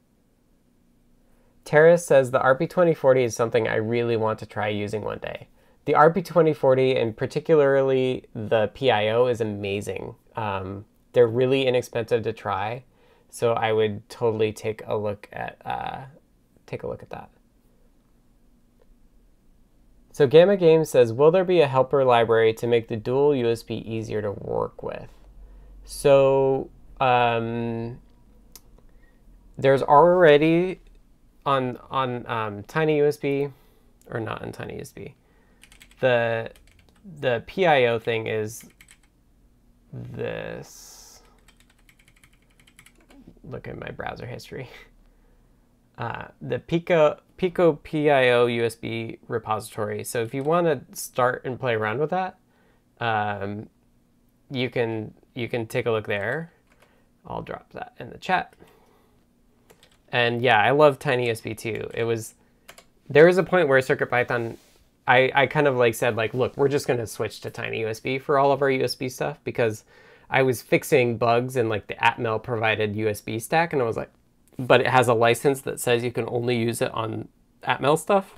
Terrace 1.63 2.05
says, 2.05 2.29
the 2.29 2.39
RP2040 2.39 3.23
is 3.23 3.35
something 3.35 3.67
I 3.67 3.75
really 3.75 4.15
want 4.15 4.37
to 4.39 4.45
try 4.45 4.67
using 4.67 5.01
one 5.01 5.17
day. 5.17 5.47
The 5.85 5.93
RP2040 5.93 7.01
and 7.01 7.17
particularly 7.17 8.25
the 8.33 8.67
PIO 8.75 9.27
is 9.27 9.41
amazing. 9.41 10.15
Um, 10.35 10.85
they're 11.13 11.27
really 11.27 11.65
inexpensive 11.65 12.23
to 12.23 12.33
try, 12.33 12.83
so 13.29 13.53
I 13.53 13.71
would 13.71 14.07
totally 14.09 14.51
take 14.51 14.81
a 14.85 14.97
look 14.97 15.29
at 15.31 15.57
uh, 15.63 16.05
take 16.65 16.83
a 16.83 16.87
look 16.87 17.01
at 17.01 17.09
that. 17.11 17.29
So 20.15 20.27
Gamma 20.27 20.55
Games 20.55 20.89
says, 20.89 21.11
will 21.11 21.29
there 21.29 21.43
be 21.43 21.59
a 21.59 21.67
helper 21.67 22.05
library 22.05 22.53
to 22.53 22.67
make 22.67 22.87
the 22.87 22.95
dual 22.95 23.31
USB 23.31 23.83
easier 23.85 24.21
to 24.21 24.31
work 24.31 24.81
with? 24.81 25.09
So 25.83 26.69
um, 27.01 27.99
there's 29.57 29.83
already 29.83 30.79
on 31.45 31.77
on 31.91 32.25
um, 32.27 32.63
Tiny 32.63 32.99
USB, 32.99 33.51
or 34.09 34.21
not 34.21 34.41
on 34.41 34.53
Tiny 34.53 34.77
USB. 34.77 35.15
The 35.99 36.49
the 37.19 37.43
PIO 37.45 37.99
thing 37.99 38.27
is 38.27 38.63
this. 39.91 41.23
Look 43.43 43.67
at 43.67 43.77
my 43.77 43.91
browser 43.91 44.25
history. 44.25 44.69
Uh, 45.97 46.27
the 46.41 46.59
Pico 46.59 47.19
Pico 47.37 47.73
PIO 47.73 48.47
USB 48.47 49.19
repository. 49.27 50.03
So 50.03 50.21
if 50.21 50.33
you 50.33 50.43
want 50.43 50.67
to 50.67 50.95
start 50.95 51.43
and 51.45 51.59
play 51.59 51.73
around 51.73 51.99
with 51.99 52.09
that, 52.11 52.37
um, 52.99 53.69
you 54.49 54.69
can 54.69 55.13
you 55.33 55.49
can 55.49 55.67
take 55.67 55.85
a 55.85 55.91
look 55.91 56.07
there. 56.07 56.51
I'll 57.25 57.41
drop 57.41 57.71
that 57.73 57.93
in 57.99 58.09
the 58.09 58.17
chat. 58.17 58.53
And 60.09 60.41
yeah, 60.41 60.61
I 60.61 60.71
love 60.71 60.99
TinyUSB 60.99 61.57
too. 61.57 61.89
It 61.93 62.03
was 62.03 62.35
there 63.09 63.25
was 63.25 63.37
a 63.37 63.43
point 63.43 63.67
where 63.67 63.79
CircuitPython 63.79 64.57
I, 65.07 65.31
I 65.35 65.45
kind 65.45 65.67
of 65.67 65.75
like 65.75 65.93
said 65.93 66.15
like, 66.15 66.33
look, 66.33 66.57
we're 66.57 66.67
just 66.67 66.87
gonna 66.87 67.05
switch 67.05 67.41
to 67.41 67.51
TinyUSB 67.51 68.21
for 68.21 68.39
all 68.39 68.51
of 68.51 68.61
our 68.61 68.69
USB 68.69 69.11
stuff 69.11 69.39
because 69.43 69.83
I 70.29 70.41
was 70.41 70.61
fixing 70.61 71.17
bugs 71.17 71.57
in 71.57 71.69
like 71.69 71.87
the 71.87 71.95
Atmel 71.95 72.41
provided 72.41 72.95
USB 72.95 73.41
stack 73.41 73.73
and 73.73 73.81
I 73.81 73.85
was 73.85 73.97
like, 73.97 74.11
but 74.57 74.81
it 74.81 74.87
has 74.87 75.07
a 75.07 75.13
license 75.13 75.61
that 75.61 75.79
says 75.79 76.03
you 76.03 76.11
can 76.11 76.25
only 76.27 76.57
use 76.57 76.81
it 76.81 76.91
on 76.91 77.27
Atmel 77.63 77.97
stuff. 77.97 78.35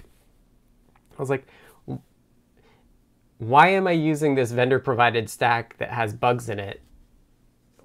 I 1.17 1.21
was 1.21 1.29
like, 1.29 1.47
why 3.37 3.69
am 3.69 3.87
I 3.87 3.91
using 3.91 4.35
this 4.35 4.51
vendor 4.51 4.79
provided 4.79 5.29
stack 5.29 5.77
that 5.77 5.91
has 5.91 6.13
bugs 6.13 6.49
in 6.49 6.59
it 6.59 6.81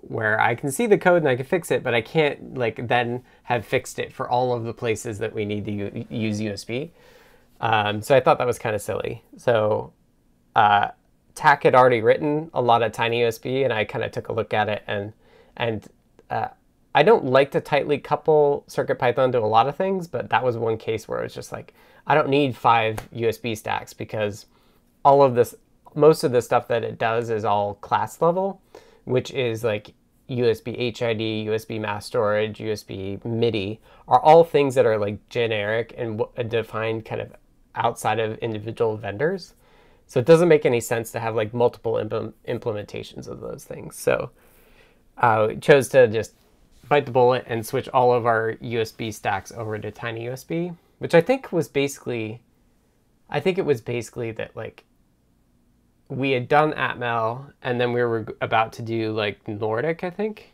where 0.02 0.40
I 0.40 0.54
can 0.54 0.72
see 0.72 0.86
the 0.86 0.98
code 0.98 1.22
and 1.22 1.28
I 1.28 1.36
can 1.36 1.46
fix 1.46 1.70
it, 1.70 1.82
but 1.82 1.94
I 1.94 2.00
can't 2.00 2.56
like 2.56 2.88
then 2.88 3.22
have 3.44 3.64
fixed 3.64 3.98
it 3.98 4.12
for 4.12 4.28
all 4.28 4.52
of 4.52 4.64
the 4.64 4.74
places 4.74 5.18
that 5.18 5.32
we 5.32 5.44
need 5.44 5.64
to 5.66 6.06
use 6.10 6.40
USB. 6.40 6.90
Um, 7.60 8.02
so 8.02 8.16
I 8.16 8.20
thought 8.20 8.38
that 8.38 8.46
was 8.46 8.58
kind 8.58 8.74
of 8.74 8.82
silly. 8.82 9.22
So 9.36 9.92
uh, 10.56 10.88
TAC 11.34 11.62
had 11.62 11.74
already 11.74 12.00
written 12.00 12.50
a 12.52 12.60
lot 12.60 12.82
of 12.82 12.92
tiny 12.92 13.20
USB, 13.20 13.62
and 13.62 13.72
I 13.72 13.84
kind 13.84 14.04
of 14.04 14.10
took 14.10 14.28
a 14.28 14.32
look 14.32 14.52
at 14.52 14.68
it 14.68 14.82
and 14.86 15.12
and 15.56 15.86
uh, 16.30 16.48
I 16.94 17.02
don't 17.02 17.24
like 17.24 17.50
to 17.52 17.60
tightly 17.60 17.98
couple 17.98 18.64
CircuitPython 18.68 19.32
to 19.32 19.38
a 19.38 19.46
lot 19.46 19.68
of 19.68 19.76
things, 19.76 20.06
but 20.06 20.30
that 20.30 20.44
was 20.44 20.56
one 20.58 20.76
case 20.76 21.08
where 21.08 21.22
it's 21.22 21.34
just 21.34 21.52
like, 21.52 21.74
I 22.06 22.14
don't 22.14 22.28
need 22.28 22.56
five 22.56 22.96
USB 23.14 23.56
stacks 23.56 23.92
because 23.92 24.46
all 25.04 25.22
of 25.22 25.34
this, 25.34 25.54
most 25.94 26.24
of 26.24 26.32
the 26.32 26.42
stuff 26.42 26.68
that 26.68 26.84
it 26.84 26.98
does 26.98 27.30
is 27.30 27.44
all 27.44 27.74
class 27.76 28.20
level, 28.20 28.60
which 29.04 29.30
is 29.30 29.64
like 29.64 29.94
USB 30.28 30.76
HID, 30.76 31.46
USB 31.48 31.80
mass 31.80 32.06
storage, 32.06 32.58
USB 32.58 33.24
MIDI 33.24 33.80
are 34.08 34.20
all 34.20 34.44
things 34.44 34.74
that 34.74 34.86
are 34.86 34.98
like 34.98 35.28
generic 35.28 35.94
and 35.96 36.22
defined 36.48 37.04
kind 37.04 37.20
of 37.20 37.32
outside 37.74 38.18
of 38.18 38.38
individual 38.38 38.96
vendors. 38.96 39.54
So 40.06 40.20
it 40.20 40.26
doesn't 40.26 40.48
make 40.48 40.66
any 40.66 40.80
sense 40.80 41.10
to 41.12 41.20
have 41.20 41.34
like 41.34 41.54
multiple 41.54 41.94
impl 41.94 42.32
implementations 42.46 43.28
of 43.28 43.40
those 43.40 43.64
things. 43.64 43.96
So 43.96 44.30
uh, 45.22 45.48
I 45.50 45.54
chose 45.56 45.88
to 45.88 46.06
just 46.06 46.34
bite 46.88 47.06
the 47.06 47.12
bullet 47.12 47.44
and 47.46 47.66
switch 47.66 47.88
all 47.88 48.12
of 48.12 48.26
our 48.26 48.54
USB 48.54 49.12
stacks 49.12 49.52
over 49.52 49.78
to 49.78 49.90
tiny 49.90 50.26
USB, 50.26 50.76
which 50.98 51.14
I 51.14 51.20
think 51.20 51.52
was 51.52 51.68
basically, 51.68 52.42
I 53.30 53.40
think 53.40 53.58
it 53.58 53.64
was 53.64 53.80
basically 53.80 54.32
that 54.32 54.56
like 54.56 54.84
we 56.08 56.32
had 56.32 56.48
done 56.48 56.72
Atmel 56.72 57.52
and 57.62 57.80
then 57.80 57.92
we 57.92 58.02
were 58.02 58.26
about 58.40 58.72
to 58.74 58.82
do 58.82 59.12
like 59.12 59.46
Nordic, 59.48 60.04
I 60.04 60.10
think. 60.10 60.52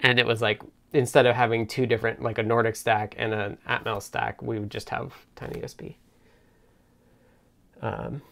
And 0.00 0.18
it 0.18 0.26
was 0.26 0.40
like, 0.40 0.62
instead 0.92 1.26
of 1.26 1.34
having 1.34 1.66
two 1.66 1.86
different, 1.86 2.22
like 2.22 2.38
a 2.38 2.42
Nordic 2.42 2.76
stack 2.76 3.14
and 3.18 3.32
an 3.32 3.58
Atmel 3.68 4.02
stack, 4.02 4.40
we 4.42 4.58
would 4.58 4.70
just 4.70 4.88
have 4.90 5.12
Tiny 5.36 5.60
USB. 5.60 5.94
Um, 7.80 8.22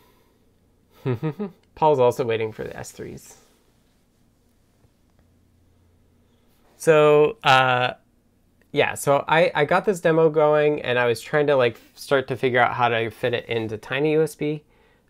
Paul's 1.75 1.99
also 1.99 2.25
waiting 2.25 2.53
for 2.53 2.65
the 2.65 2.71
S3s. 2.71 3.35
So, 6.87 7.39
uh, 7.43 7.95
yeah, 8.71 8.95
so 8.95 9.25
I, 9.27 9.51
I 9.57 9.65
got 9.65 9.87
this 9.87 9.99
demo 9.99 10.31
going 10.31 10.83
and 10.83 11.01
I 11.01 11.07
was 11.07 11.21
trying 11.21 11.49
to 11.49 11.57
like 11.57 11.81
start 11.97 12.29
to 12.29 12.37
figure 12.37 12.61
out 12.61 12.75
how 12.75 12.89
to 12.89 13.11
fit 13.11 13.35
it 13.35 13.45
into 13.47 13.77
Tiny 13.77 14.15
USB. 14.15 14.63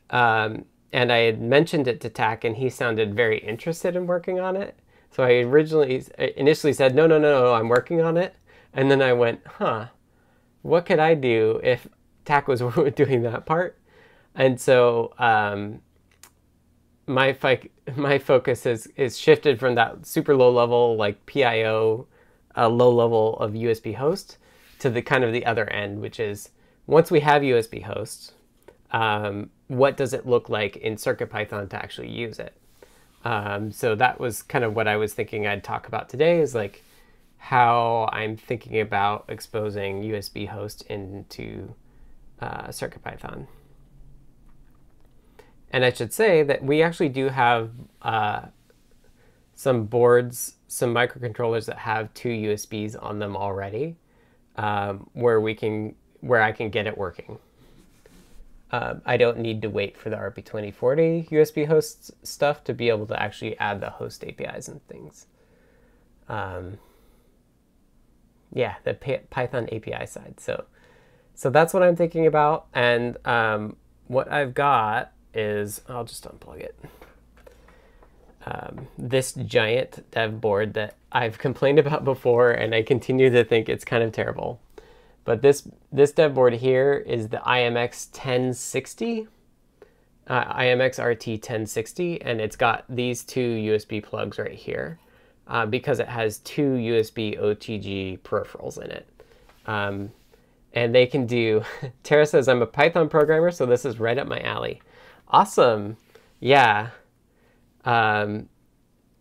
Um, 0.08 0.64
and 0.90 1.12
I 1.12 1.18
had 1.18 1.42
mentioned 1.42 1.86
it 1.86 2.00
to 2.00 2.08
Tak 2.08 2.44
and 2.44 2.56
he 2.56 2.70
sounded 2.70 3.14
very 3.14 3.40
interested 3.40 3.94
in 3.94 4.06
working 4.06 4.40
on 4.40 4.56
it. 4.56 4.78
So 5.10 5.22
I 5.22 5.32
originally 5.42 6.02
initially 6.38 6.72
said, 6.72 6.94
no, 6.94 7.06
no, 7.06 7.18
no, 7.18 7.44
no, 7.44 7.52
I'm 7.52 7.68
working 7.68 8.00
on 8.00 8.16
it. 8.16 8.34
And 8.72 8.90
then 8.90 9.02
I 9.02 9.12
went, 9.12 9.42
huh, 9.46 9.88
what 10.62 10.86
could 10.86 10.98
I 10.98 11.12
do 11.12 11.60
if 11.62 11.86
Tak 12.24 12.48
was 12.48 12.60
doing 12.96 13.20
that 13.20 13.44
part? 13.44 13.78
And 14.34 14.58
so 14.58 15.12
um, 15.18 15.82
my 17.06 17.32
fi- 17.32 17.70
my 17.96 18.18
focus 18.18 18.66
is 18.66 18.86
is 18.96 19.18
shifted 19.18 19.58
from 19.58 19.74
that 19.76 20.06
super 20.06 20.36
low 20.36 20.50
level 20.50 20.96
like 20.96 21.24
PIO, 21.26 22.06
uh, 22.56 22.68
low 22.68 22.90
level 22.92 23.38
of 23.38 23.52
USB 23.52 23.94
host, 23.94 24.38
to 24.78 24.90
the 24.90 25.02
kind 25.02 25.24
of 25.24 25.32
the 25.32 25.46
other 25.46 25.68
end, 25.70 26.00
which 26.00 26.20
is 26.20 26.50
once 26.86 27.10
we 27.10 27.20
have 27.20 27.42
USB 27.42 27.82
host, 27.82 28.32
um, 28.92 29.50
what 29.68 29.96
does 29.96 30.12
it 30.12 30.26
look 30.26 30.48
like 30.48 30.76
in 30.76 30.96
CircuitPython 30.96 31.68
to 31.70 31.76
actually 31.76 32.10
use 32.10 32.38
it? 32.38 32.54
Um, 33.24 33.72
so 33.72 33.96
that 33.96 34.20
was 34.20 34.42
kind 34.42 34.64
of 34.64 34.76
what 34.76 34.86
I 34.86 34.96
was 34.96 35.12
thinking 35.12 35.46
I'd 35.46 35.64
talk 35.64 35.88
about 35.88 36.08
today 36.08 36.40
is 36.40 36.54
like 36.54 36.82
how 37.38 38.08
I'm 38.12 38.36
thinking 38.36 38.80
about 38.80 39.24
exposing 39.28 40.02
USB 40.02 40.48
host 40.48 40.82
into 40.82 41.74
uh, 42.40 42.68
CircuitPython. 42.68 43.46
And 45.70 45.84
I 45.84 45.92
should 45.92 46.12
say 46.12 46.42
that 46.42 46.62
we 46.64 46.82
actually 46.82 47.08
do 47.08 47.28
have 47.28 47.70
uh, 48.02 48.42
some 49.54 49.84
boards, 49.86 50.54
some 50.68 50.94
microcontrollers 50.94 51.66
that 51.66 51.78
have 51.78 52.12
two 52.14 52.28
USBs 52.28 53.02
on 53.02 53.18
them 53.18 53.36
already, 53.36 53.96
um, 54.56 55.10
where 55.12 55.40
we 55.40 55.54
can, 55.54 55.94
where 56.20 56.40
I 56.40 56.52
can 56.52 56.70
get 56.70 56.86
it 56.86 56.96
working. 56.96 57.38
Um, 58.70 59.00
I 59.06 59.16
don't 59.16 59.38
need 59.38 59.62
to 59.62 59.70
wait 59.70 59.96
for 59.96 60.10
the 60.10 60.16
RP2040 60.16 61.30
USB 61.30 61.66
host 61.66 62.10
stuff 62.26 62.64
to 62.64 62.74
be 62.74 62.88
able 62.88 63.06
to 63.06 63.20
actually 63.20 63.56
add 63.58 63.80
the 63.80 63.90
host 63.90 64.24
APIs 64.24 64.68
and 64.68 64.86
things. 64.88 65.26
Um, 66.28 66.78
yeah, 68.52 68.76
the 68.84 68.94
Python 69.30 69.68
API 69.70 70.06
side. 70.06 70.40
So, 70.40 70.64
so 71.34 71.50
that's 71.50 71.72
what 71.72 71.82
I'm 71.82 71.94
thinking 71.94 72.26
about. 72.26 72.66
And 72.74 73.18
um, 73.24 73.76
what 74.08 74.30
I've 74.32 74.54
got 74.54 75.12
is, 75.36 75.80
I'll 75.88 76.04
just 76.04 76.24
unplug 76.24 76.60
it. 76.60 76.78
Um, 78.46 78.86
this 78.96 79.32
giant 79.32 80.08
dev 80.12 80.40
board 80.40 80.74
that 80.74 80.94
I've 81.10 81.38
complained 81.46 81.78
about 81.78 82.04
before, 82.04 82.50
and 82.52 82.74
I 82.74 82.82
continue 82.82 83.30
to 83.30 83.44
think 83.44 83.68
it's 83.68 83.84
kind 83.84 84.02
of 84.02 84.12
terrible. 84.12 84.60
But 85.24 85.42
this, 85.42 85.68
this 85.90 86.12
dev 86.12 86.34
board 86.34 86.54
here 86.54 86.94
is 86.94 87.28
the 87.28 87.38
IMX 87.38 88.10
1060, 88.12 89.26
uh, 90.28 90.54
IMX 90.54 91.04
RT 91.04 91.26
1060, 91.26 92.22
and 92.22 92.40
it's 92.40 92.56
got 92.56 92.84
these 92.88 93.24
two 93.24 93.56
USB 93.56 94.02
plugs 94.02 94.38
right 94.38 94.52
here 94.52 95.00
uh, 95.48 95.66
because 95.66 95.98
it 95.98 96.08
has 96.08 96.38
two 96.38 96.74
USB 96.74 97.40
OTG 97.40 98.20
peripherals 98.20 98.82
in 98.82 98.90
it. 98.90 99.08
Um, 99.66 100.12
and 100.72 100.94
they 100.94 101.06
can 101.06 101.26
do, 101.26 101.64
Tara 102.02 102.26
says, 102.26 102.48
I'm 102.48 102.62
a 102.62 102.66
Python 102.66 103.08
programmer, 103.08 103.50
so 103.50 103.66
this 103.66 103.84
is 103.84 103.98
right 103.98 104.18
up 104.18 104.28
my 104.28 104.40
alley. 104.40 104.80
Awesome. 105.28 105.96
Yeah. 106.40 106.90
Um, 107.84 108.48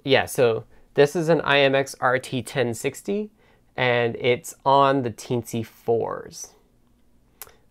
yeah, 0.03 0.25
so 0.25 0.65
this 0.93 1.15
is 1.15 1.29
an 1.29 1.41
IMX 1.41 1.95
RT 2.01 2.33
1060 2.33 3.31
and 3.75 4.15
it's 4.15 4.55
on 4.65 5.01
the 5.03 5.11
Teensy 5.11 5.65
4s. 5.65 6.51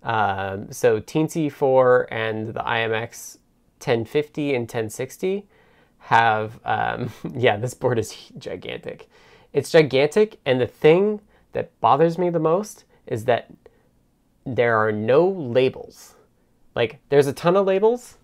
Um, 0.02 0.70
so 0.70 1.00
Teensy 1.00 1.50
4 1.50 2.08
and 2.10 2.48
the 2.48 2.60
IMX 2.60 3.38
1050 3.78 4.54
and 4.54 4.62
1060 4.62 5.46
have, 5.98 6.60
um, 6.64 7.10
yeah, 7.34 7.56
this 7.56 7.74
board 7.74 7.98
is 7.98 8.14
gigantic. 8.36 9.08
It's 9.52 9.70
gigantic, 9.70 10.40
and 10.44 10.60
the 10.60 10.66
thing 10.66 11.20
that 11.52 11.78
bothers 11.80 12.18
me 12.18 12.28
the 12.28 12.40
most 12.40 12.84
is 13.06 13.24
that 13.26 13.50
there 14.44 14.76
are 14.76 14.90
no 14.90 15.26
labels. 15.28 16.16
Like, 16.74 16.98
there's 17.08 17.28
a 17.28 17.32
ton 17.32 17.56
of 17.56 17.64
labels, 17.64 18.18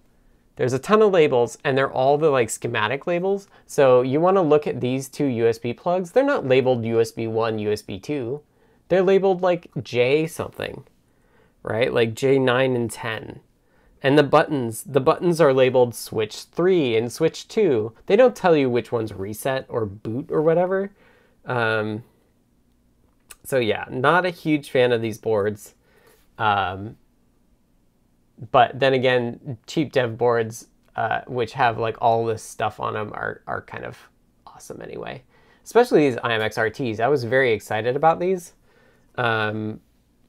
there's 0.61 0.75
a 0.75 0.79
ton 0.79 1.01
of 1.01 1.11
labels 1.11 1.57
and 1.65 1.79
they're 1.79 1.91
all 1.91 2.19
the 2.19 2.29
like 2.29 2.51
schematic 2.51 3.07
labels. 3.07 3.49
So 3.67 4.03
you 4.03 4.21
want 4.21 4.37
to 4.37 4.43
look 4.43 4.67
at 4.67 4.83
these 4.83 5.09
two 5.09 5.25
USB 5.25 5.75
plugs. 5.75 6.11
They're 6.11 6.23
not 6.23 6.47
labeled 6.47 6.83
USB 6.83 7.27
1, 7.31 7.57
USB 7.57 8.03
2. 8.03 8.43
They're 8.89 9.03
labeled 9.03 9.41
like 9.41 9.71
J 9.83 10.27
something, 10.27 10.85
right? 11.63 11.91
Like 11.91 12.13
J9 12.13 12.77
and 12.77 12.91
10. 12.91 13.41
And 14.03 14.19
the 14.19 14.23
buttons, 14.23 14.83
the 14.83 15.01
buttons 15.01 15.41
are 15.41 15.55
labeled 15.55 15.95
switch 15.95 16.43
3 16.43 16.95
and 16.95 17.11
switch 17.11 17.49
2. 17.49 17.95
They 18.05 18.17
don't 18.17 18.37
tell 18.37 18.55
you 18.55 18.69
which 18.69 18.93
one's 18.93 19.15
reset 19.15 19.65
or 19.67 19.87
boot 19.87 20.31
or 20.31 20.43
whatever. 20.43 20.91
Um, 21.47 22.05
so 23.45 23.59
yeah, 23.59 23.87
not 23.89 24.27
a 24.27 24.31
huge 24.31 24.69
fan 24.69 24.93
of 24.93 25.01
these 25.01 25.17
boards. 25.17 25.75
Um, 26.37 26.99
but 28.51 28.79
then 28.79 28.95
again, 28.95 29.59
cheap 29.67 29.93
dev 29.93 30.17
boards, 30.17 30.69
uh, 30.97 31.21
which 31.27 31.53
have 31.53 31.79
like 31.79 31.97
all 32.01 32.25
this 32.25 32.43
stuff 32.43 32.81
on 32.81 32.95
them, 32.95 33.13
are 33.13 33.43
are 33.47 33.63
kind 33.63 33.85
of 33.85 33.99
awesome 34.47 34.81
anyway. 34.81 35.23
Especially 35.63 36.09
these 36.09 36.19
IMX 36.21 36.57
RTs. 36.57 37.01
I 37.01 37.09
was 37.09 37.25
very 37.25 37.53
excited 37.53 37.97
about 37.97 38.19
these 38.19 38.55
um, 39.17 39.81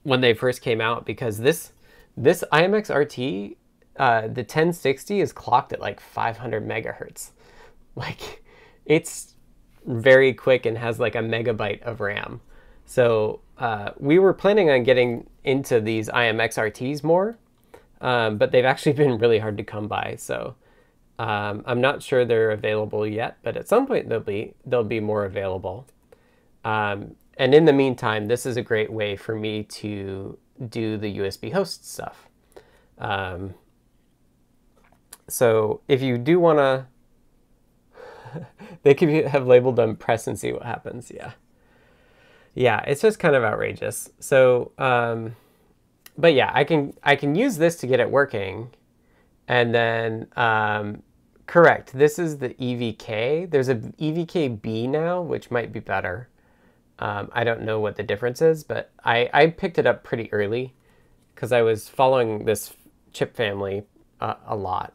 when 0.03 0.21
they 0.21 0.33
first 0.33 0.61
came 0.61 0.81
out 0.81 1.05
because 1.05 1.37
this 1.37 1.71
this 2.17 2.43
IMX 2.51 2.93
RT, 2.93 3.57
uh, 3.97 4.21
the 4.21 4.41
1060 4.41 5.21
is 5.21 5.31
clocked 5.31 5.71
at 5.71 5.79
like 5.79 5.99
500 5.99 6.67
megahertz. 6.67 7.31
Like 7.93 8.45
it's 8.85 9.33
very 9.85 10.33
quick 10.33 10.65
and 10.65 10.77
has 10.77 10.97
like 10.97 11.15
a 11.15 11.19
megabyte 11.19 11.81
of 11.81 11.99
RAM. 11.99 12.39
So 12.85 13.41
uh, 13.57 13.91
we 13.97 14.17
were 14.17 14.33
planning 14.33 14.69
on 14.69 14.83
getting 14.83 15.29
into 15.43 15.81
these 15.81 16.07
IMX 16.07 16.57
RTs 16.57 17.03
more 17.03 17.37
um, 18.01 18.37
but 18.37 18.51
they've 18.51 18.65
actually 18.65 18.93
been 19.01 19.17
really 19.17 19.39
hard 19.39 19.57
to 19.57 19.63
come 19.63 19.87
by. 19.87 20.15
So 20.17 20.55
um, 21.19 21.63
I'm 21.65 21.81
not 21.81 22.03
sure 22.03 22.25
they're 22.25 22.51
available 22.51 23.05
yet, 23.07 23.37
but 23.43 23.55
at 23.55 23.67
some 23.67 23.87
point 23.87 24.09
they'll 24.09 24.19
be 24.19 24.53
they'll 24.65 24.83
be 24.83 24.99
more 24.99 25.25
available. 25.25 25.87
Um, 26.63 27.15
and 27.37 27.55
in 27.55 27.65
the 27.65 27.73
meantime, 27.73 28.27
this 28.27 28.45
is 28.45 28.57
a 28.57 28.61
great 28.61 28.91
way 28.91 29.15
for 29.15 29.35
me 29.35 29.63
to 29.63 30.37
do 30.69 30.97
the 30.97 31.17
USB 31.19 31.51
host 31.51 31.89
stuff. 31.89 32.27
Um, 32.97 33.55
so 35.27 35.81
if 35.87 36.01
you 36.01 36.17
do 36.17 36.39
want 36.39 36.59
to, 36.59 36.85
they 38.83 38.93
could 38.93 39.09
have 39.09 39.47
labeled 39.47 39.75
them 39.77 39.95
press 39.95 40.27
and 40.27 40.37
see 40.37 40.51
what 40.51 40.63
happens. 40.63 41.11
Yeah. 41.13 41.31
Yeah, 42.53 42.81
it's 42.81 43.01
just 43.01 43.17
kind 43.17 43.35
of 43.35 43.43
outrageous. 43.43 44.09
So, 44.19 44.73
um, 44.77 45.35
but 46.17 46.33
yeah, 46.33 46.51
I 46.53 46.63
can 46.63 46.93
I 47.03 47.15
can 47.15 47.35
use 47.35 47.57
this 47.57 47.75
to 47.77 47.87
get 47.87 47.99
it 47.99 48.09
working, 48.09 48.71
and 49.47 49.73
then 49.73 50.27
um, 50.35 51.03
correct. 51.47 51.93
This 51.93 52.19
is 52.19 52.37
the 52.37 52.49
EVK. 52.49 53.49
There's 53.49 53.69
a 53.69 53.75
EVK-B 53.75 54.87
now, 54.87 55.21
which 55.21 55.51
might 55.51 55.71
be 55.71 55.79
better. 55.79 56.29
Um, 56.99 57.29
I 57.33 57.43
don't 57.43 57.63
know 57.63 57.79
what 57.79 57.95
the 57.95 58.03
difference 58.03 58.41
is, 58.43 58.63
but 58.63 58.91
I, 59.03 59.27
I 59.33 59.47
picked 59.47 59.79
it 59.79 59.87
up 59.87 60.03
pretty 60.03 60.31
early 60.31 60.75
because 61.33 61.51
I 61.51 61.63
was 61.63 61.89
following 61.89 62.45
this 62.45 62.73
chip 63.11 63.35
family 63.35 63.83
uh, 64.19 64.35
a 64.45 64.55
lot. 64.55 64.93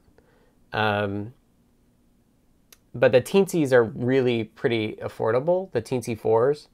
Um, 0.73 1.35
but 2.95 3.11
the 3.11 3.21
Teensies 3.21 3.73
are 3.73 3.83
really 3.83 4.45
pretty 4.45 4.97
affordable, 5.03 5.73
the 5.73 5.83
Teensy 5.83 6.19
4s. 6.19 6.69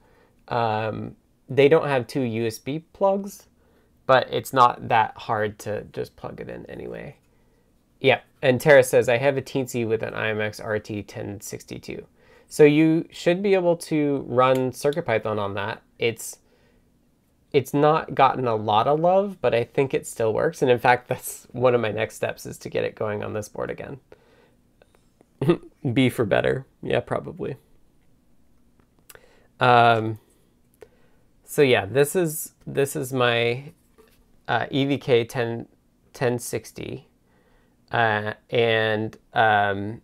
Um, 0.54 1.16
they 1.48 1.68
don't 1.68 1.88
have 1.88 2.06
two 2.06 2.20
USB 2.20 2.82
plugs, 2.92 3.48
but 4.06 4.28
it's 4.30 4.52
not 4.52 4.88
that 4.88 5.16
hard 5.16 5.58
to 5.60 5.84
just 5.92 6.16
plug 6.16 6.40
it 6.40 6.48
in 6.48 6.66
anyway. 6.66 7.16
Yeah, 8.00 8.20
and 8.42 8.60
Tara 8.60 8.82
says, 8.82 9.08
I 9.08 9.18
have 9.18 9.36
a 9.36 9.42
Teensy 9.42 9.86
with 9.86 10.02
an 10.02 10.14
IMX 10.14 10.58
RT 10.64 10.90
1062. 10.90 12.04
So 12.48 12.64
you 12.64 13.08
should 13.10 13.42
be 13.42 13.54
able 13.54 13.76
to 13.76 14.26
run 14.28 14.72
CircuitPython 14.72 15.38
on 15.38 15.54
that. 15.54 15.82
It's 15.98 16.38
it's 17.52 17.72
not 17.72 18.14
gotten 18.14 18.46
a 18.46 18.56
lot 18.56 18.88
of 18.88 19.00
love, 19.00 19.38
but 19.40 19.54
I 19.54 19.64
think 19.64 19.94
it 19.94 20.06
still 20.06 20.32
works. 20.32 20.62
And 20.62 20.70
in 20.70 20.78
fact, 20.78 21.08
that's 21.08 21.46
one 21.52 21.74
of 21.74 21.80
my 21.80 21.90
next 21.92 22.16
steps 22.16 22.44
is 22.44 22.58
to 22.58 22.68
get 22.68 22.84
it 22.84 22.94
going 22.94 23.22
on 23.22 23.32
this 23.32 23.48
board 23.48 23.70
again. 23.70 24.00
B 25.92 26.08
for 26.08 26.24
better. 26.24 26.66
Yeah, 26.82 27.00
probably. 27.00 27.56
Um, 29.60 30.18
so 31.44 31.62
yeah, 31.62 31.86
this 31.86 32.16
is 32.16 32.52
this 32.66 32.96
is 32.96 33.12
my 33.12 33.72
uh, 34.48 34.66
EVK 34.66 35.28
10, 35.28 35.56
1060. 36.12 37.08
Uh, 37.90 38.32
and 38.50 39.16
um, 39.34 40.00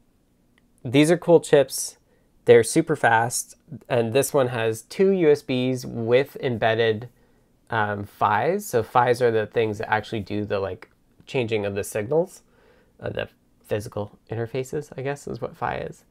these 0.85 1.11
are 1.11 1.19
cool 1.19 1.41
chips. 1.41 1.99
They're 2.45 2.65
super 2.65 2.97
fast. 2.97 3.57
And 3.89 4.13
this 4.13 4.33
one 4.33 4.49
has 4.49 4.83
two 4.83 5.11
USBs 5.11 5.85
with 5.85 6.37
embedded 6.37 7.09
um. 7.71 8.07
So 8.07 8.83
PHYs 8.83 9.21
are 9.21 9.31
the 9.31 9.47
things 9.47 9.79
that 9.79 9.91
actually 9.91 10.21
do 10.21 10.45
the 10.45 10.59
like 10.59 10.89
changing 11.27 11.67
of 11.67 11.75
the 11.75 11.85
signals, 11.85 12.43
uh, 13.01 13.11
the 13.11 13.29
physical 13.65 14.19
interfaces, 14.31 14.91
I 14.97 15.03
guess 15.03 15.27
is 15.27 15.41
what 15.41 15.57
PHY 15.57 15.77
is. 15.77 16.05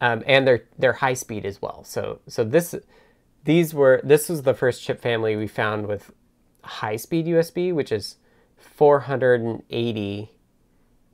Um, 0.00 0.22
and 0.26 0.46
they're 0.46 0.64
they're 0.76 0.94
high 0.94 1.14
speed 1.14 1.46
as 1.46 1.62
well. 1.62 1.84
So 1.84 2.20
so 2.26 2.42
this 2.42 2.74
these 3.44 3.72
were 3.72 4.00
this 4.02 4.28
was 4.28 4.42
the 4.42 4.54
first 4.54 4.82
chip 4.82 5.00
family 5.00 5.36
we 5.36 5.46
found 5.46 5.86
with 5.86 6.12
high 6.64 6.96
speed 6.96 7.26
USB, 7.26 7.72
which 7.72 7.92
is 7.92 8.16
480 8.56 10.30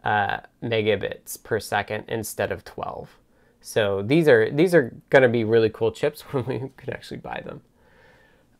uh, 0.04 0.38
megabits 0.62 1.42
per 1.42 1.60
second 1.60 2.04
instead 2.08 2.52
of 2.52 2.64
12. 2.64 3.18
So 3.60 4.02
these 4.02 4.28
are 4.28 4.50
these 4.50 4.74
are 4.74 4.94
going 5.10 5.22
to 5.22 5.28
be 5.28 5.44
really 5.44 5.68
cool 5.68 5.92
chips 5.92 6.22
when 6.32 6.46
we 6.46 6.58
can 6.76 6.92
actually 6.92 7.18
buy 7.18 7.42
them. 7.44 7.60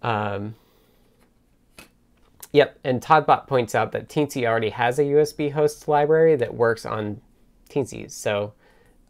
Um, 0.02 0.54
yep, 2.52 2.78
and 2.84 3.00
Todbot 3.00 3.46
points 3.46 3.74
out 3.74 3.92
that 3.92 4.08
Teensy 4.08 4.46
already 4.46 4.70
has 4.70 4.98
a 4.98 5.02
USB 5.02 5.52
host 5.52 5.88
library 5.88 6.36
that 6.36 6.54
works 6.54 6.84
on 6.84 7.20
Teensy's. 7.68 8.14
So 8.14 8.52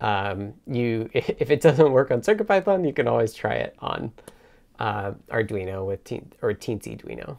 um, 0.01 0.55
you, 0.67 1.11
if 1.15 1.51
it 1.51 1.61
doesn't 1.61 1.93
work 1.93 2.11
on 2.11 2.21
CircuitPython, 2.21 2.87
you 2.87 2.93
can 2.93 3.09
always 3.09 3.35
try 3.35 3.55
it 3.55 3.77
on 3.81 4.13
uh, 4.79 5.13
Arduino 5.31 5.87
with 5.87 6.05
teen, 6.05 6.33
or 6.43 6.53
Teensy 6.53 7.01
Arduino. 7.01 7.37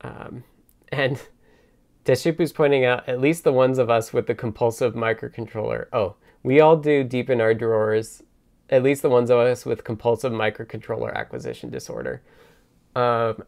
Um, 0.00 0.44
and 0.90 1.20
Deshipu's 2.04 2.52
pointing 2.52 2.84
out 2.84 3.08
at 3.08 3.20
least 3.20 3.44
the 3.44 3.52
ones 3.52 3.78
of 3.78 3.90
us 3.90 4.12
with 4.12 4.26
the 4.26 4.34
compulsive 4.34 4.94
microcontroller. 4.94 5.86
Oh, 5.92 6.16
we 6.42 6.60
all 6.60 6.76
do 6.76 7.04
deep 7.04 7.28
in 7.28 7.40
our 7.40 7.54
drawers, 7.54 8.22
at 8.70 8.82
least 8.82 9.02
the 9.02 9.10
ones 9.10 9.30
of 9.30 9.38
us 9.38 9.66
with 9.66 9.84
compulsive 9.84 10.32
microcontroller 10.32 11.14
acquisition 11.14 11.70
disorder. 11.70 12.22
Um, 12.96 13.42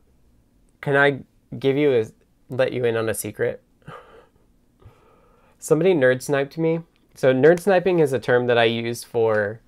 can 0.80 0.96
I 0.96 1.20
give 1.59 1.76
you 1.76 1.92
a, 1.92 2.07
let 2.48 2.72
you 2.72 2.84
in 2.84 2.96
on 2.96 3.09
a 3.09 3.14
secret? 3.14 3.62
Somebody 5.59 5.94
nerd 5.94 6.22
sniped 6.22 6.59
me. 6.59 6.80
So 7.14 7.32
nerd 7.32 7.61
sniping 7.61 7.98
is 7.98 8.12
a 8.12 8.18
term 8.18 8.46
that 8.46 8.59
I 8.59 8.64
use 8.64 9.05
for 9.05 9.61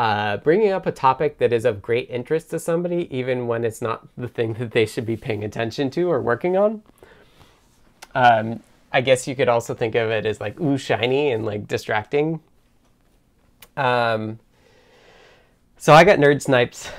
uh, 0.00 0.38
bringing 0.38 0.72
up 0.72 0.86
a 0.86 0.92
topic 0.92 1.36
that 1.36 1.52
is 1.52 1.66
of 1.66 1.82
great 1.82 2.08
interest 2.08 2.48
to 2.48 2.58
somebody, 2.58 3.06
even 3.14 3.46
when 3.46 3.66
it's 3.66 3.82
not 3.82 4.08
the 4.16 4.28
thing 4.28 4.54
that 4.54 4.70
they 4.70 4.86
should 4.86 5.04
be 5.04 5.14
paying 5.14 5.44
attention 5.44 5.90
to 5.90 6.10
or 6.10 6.22
working 6.22 6.56
on. 6.56 6.82
Um, 8.14 8.62
I 8.90 9.02
guess 9.02 9.28
you 9.28 9.36
could 9.36 9.50
also 9.50 9.74
think 9.74 9.94
of 9.94 10.08
it 10.08 10.24
as 10.24 10.40
like 10.40 10.58
ooh 10.58 10.78
shiny 10.78 11.32
and 11.32 11.44
like 11.44 11.68
distracting. 11.68 12.40
Um, 13.76 14.38
so 15.76 15.92
I 15.92 16.04
got 16.04 16.18
nerd 16.18 16.40
snipes 16.40 16.90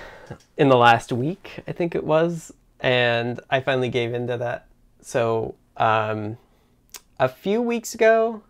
in 0.56 0.70
the 0.70 0.78
last 0.78 1.12
week, 1.12 1.64
I 1.68 1.72
think 1.72 1.95
it 1.95 2.04
was, 2.04 2.54
and 2.82 3.39
I 3.49 3.62
finally 3.62 3.89
gave 3.89 4.14
into 4.14 4.38
that. 4.38 4.68
So 5.02 5.56
um, 5.76 6.38
a 7.20 7.28
few 7.28 7.64
weeks 7.64 7.95
ago, 7.95 8.43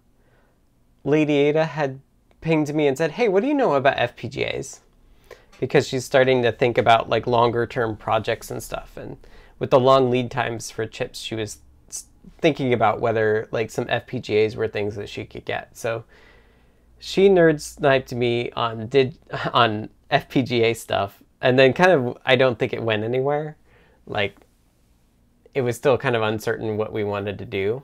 Lady 1.05 1.35
Ada 1.35 1.63
had 1.63 2.01
pinged 2.41 2.73
me 2.73 2.87
and 2.87 2.97
said, 2.97 3.11
"Hey, 3.11 3.27
what 3.27 3.41
do 3.41 3.47
you 3.47 3.53
know 3.53 3.73
about 3.73 3.97
FPGAs?" 3.97 4.79
Because 5.59 5.87
she's 5.87 6.05
starting 6.05 6.41
to 6.41 6.51
think 6.51 6.77
about 6.77 7.09
like 7.09 7.27
longer 7.27 7.65
term 7.65 7.95
projects 7.95 8.51
and 8.51 8.61
stuff, 8.61 8.97
and 8.97 9.17
with 9.59 9.69
the 9.69 9.79
long 9.79 10.09
lead 10.09 10.31
times 10.31 10.71
for 10.71 10.85
chips, 10.87 11.19
she 11.19 11.35
was 11.35 11.59
thinking 12.39 12.73
about 12.73 12.99
whether 12.99 13.47
like 13.51 13.69
some 13.69 13.85
FPGAs 13.85 14.55
were 14.55 14.67
things 14.67 14.95
that 14.95 15.09
she 15.09 15.25
could 15.25 15.45
get. 15.45 15.77
So 15.77 16.03
she 16.99 17.29
nerd 17.29 17.61
sniped 17.61 18.13
me 18.13 18.51
on 18.51 18.87
did 18.87 19.17
on 19.53 19.89
FPGA 20.09 20.75
stuff, 20.75 21.21
and 21.41 21.57
then 21.57 21.73
kind 21.73 21.91
of 21.91 22.17
I 22.25 22.35
don't 22.35 22.57
think 22.57 22.73
it 22.73 22.81
went 22.81 23.03
anywhere. 23.03 23.57
Like 24.05 24.35
it 25.53 25.61
was 25.61 25.75
still 25.75 25.97
kind 25.97 26.15
of 26.15 26.21
uncertain 26.21 26.77
what 26.77 26.93
we 26.93 27.03
wanted 27.03 27.37
to 27.39 27.45
do. 27.45 27.83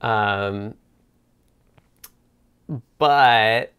Um, 0.00 0.74
but, 2.98 3.72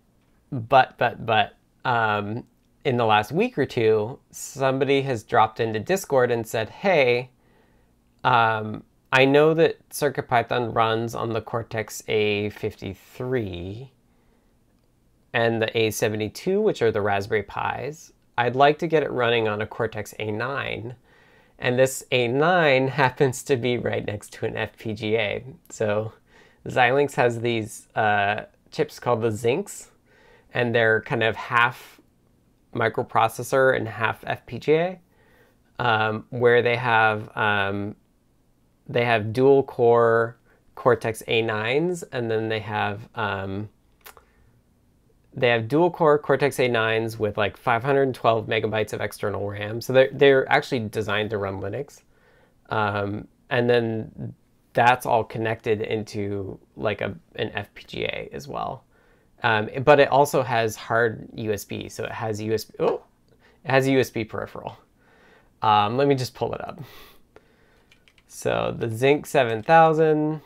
but, 0.51 0.97
but, 0.97 1.25
but, 1.25 1.55
um, 1.85 2.45
in 2.85 2.97
the 2.97 3.05
last 3.05 3.31
week 3.31 3.57
or 3.57 3.65
two, 3.65 4.19
somebody 4.31 5.01
has 5.03 5.23
dropped 5.23 5.59
into 5.59 5.79
Discord 5.79 6.31
and 6.31 6.45
said, 6.45 6.69
hey, 6.69 7.29
um, 8.23 8.83
I 9.11 9.25
know 9.25 9.53
that 9.53 9.87
CircuitPython 9.89 10.75
runs 10.75 11.15
on 11.15 11.33
the 11.33 11.41
Cortex 11.41 12.01
A53 12.07 13.89
and 15.33 15.61
the 15.61 15.67
A72, 15.67 16.61
which 16.61 16.81
are 16.81 16.91
the 16.91 17.01
Raspberry 17.01 17.43
Pis. 17.43 18.11
I'd 18.37 18.55
like 18.55 18.79
to 18.79 18.87
get 18.87 19.03
it 19.03 19.11
running 19.11 19.47
on 19.47 19.61
a 19.61 19.67
Cortex 19.67 20.13
A9. 20.19 20.95
And 21.59 21.79
this 21.79 22.03
A9 22.11 22.89
happens 22.89 23.43
to 23.43 23.55
be 23.55 23.77
right 23.77 24.05
next 24.05 24.33
to 24.33 24.45
an 24.45 24.53
FPGA. 24.53 25.43
So 25.69 26.13
Xilinx 26.65 27.13
has 27.15 27.41
these 27.41 27.87
uh, 27.95 28.45
chips 28.73 28.99
called 28.99 29.21
the 29.21 29.29
Zynqs, 29.29 29.87
and 30.53 30.75
they're 30.75 31.01
kind 31.01 31.23
of 31.23 31.35
half 31.35 32.01
microprocessor 32.73 33.75
and 33.75 33.87
half 33.87 34.21
FPGA, 34.23 34.99
um, 35.79 36.25
where 36.29 36.61
they 36.61 36.75
have 36.75 37.35
um, 37.37 37.95
they 38.87 39.05
have 39.05 39.31
dual 39.31 39.63
core 39.63 40.37
Cortex 40.75 41.23
A9s, 41.27 42.03
and 42.11 42.29
then 42.29 42.49
they 42.49 42.59
have 42.59 43.07
um, 43.15 43.69
they 45.33 45.49
have 45.49 45.67
dual 45.67 45.89
core 45.89 46.19
Cortex 46.19 46.57
A9s 46.57 47.17
with 47.17 47.37
like 47.37 47.57
512 47.57 48.47
megabytes 48.47 48.93
of 48.93 49.01
external 49.01 49.47
RAM. 49.47 49.81
So 49.81 49.93
they're 49.93 50.09
they're 50.11 50.51
actually 50.51 50.87
designed 50.89 51.29
to 51.29 51.37
run 51.37 51.61
Linux, 51.61 52.01
um, 52.69 53.27
and 53.49 53.69
then 53.69 54.33
that's 54.73 55.05
all 55.05 55.23
connected 55.23 55.81
into 55.81 56.59
like 56.75 57.01
a 57.01 57.15
an 57.35 57.49
FPGA 57.49 58.33
as 58.33 58.47
well. 58.47 58.83
Um, 59.43 59.69
but 59.83 59.99
it 59.99 60.09
also 60.09 60.41
has 60.41 60.75
hard 60.75 61.27
USB, 61.35 61.91
so 61.91 62.05
it 62.05 62.11
has 62.11 62.39
USB. 62.39 62.71
Oh, 62.79 63.03
it 63.63 63.71
has 63.71 63.87
a 63.87 63.91
USB 63.91 64.27
peripheral. 64.27 64.77
Um, 65.61 65.97
let 65.97 66.07
me 66.07 66.15
just 66.15 66.33
pull 66.33 66.53
it 66.53 66.61
up. 66.61 66.81
So 68.27 68.75
the 68.77 68.87
Zynq 68.87 69.27
7000, 69.27 70.41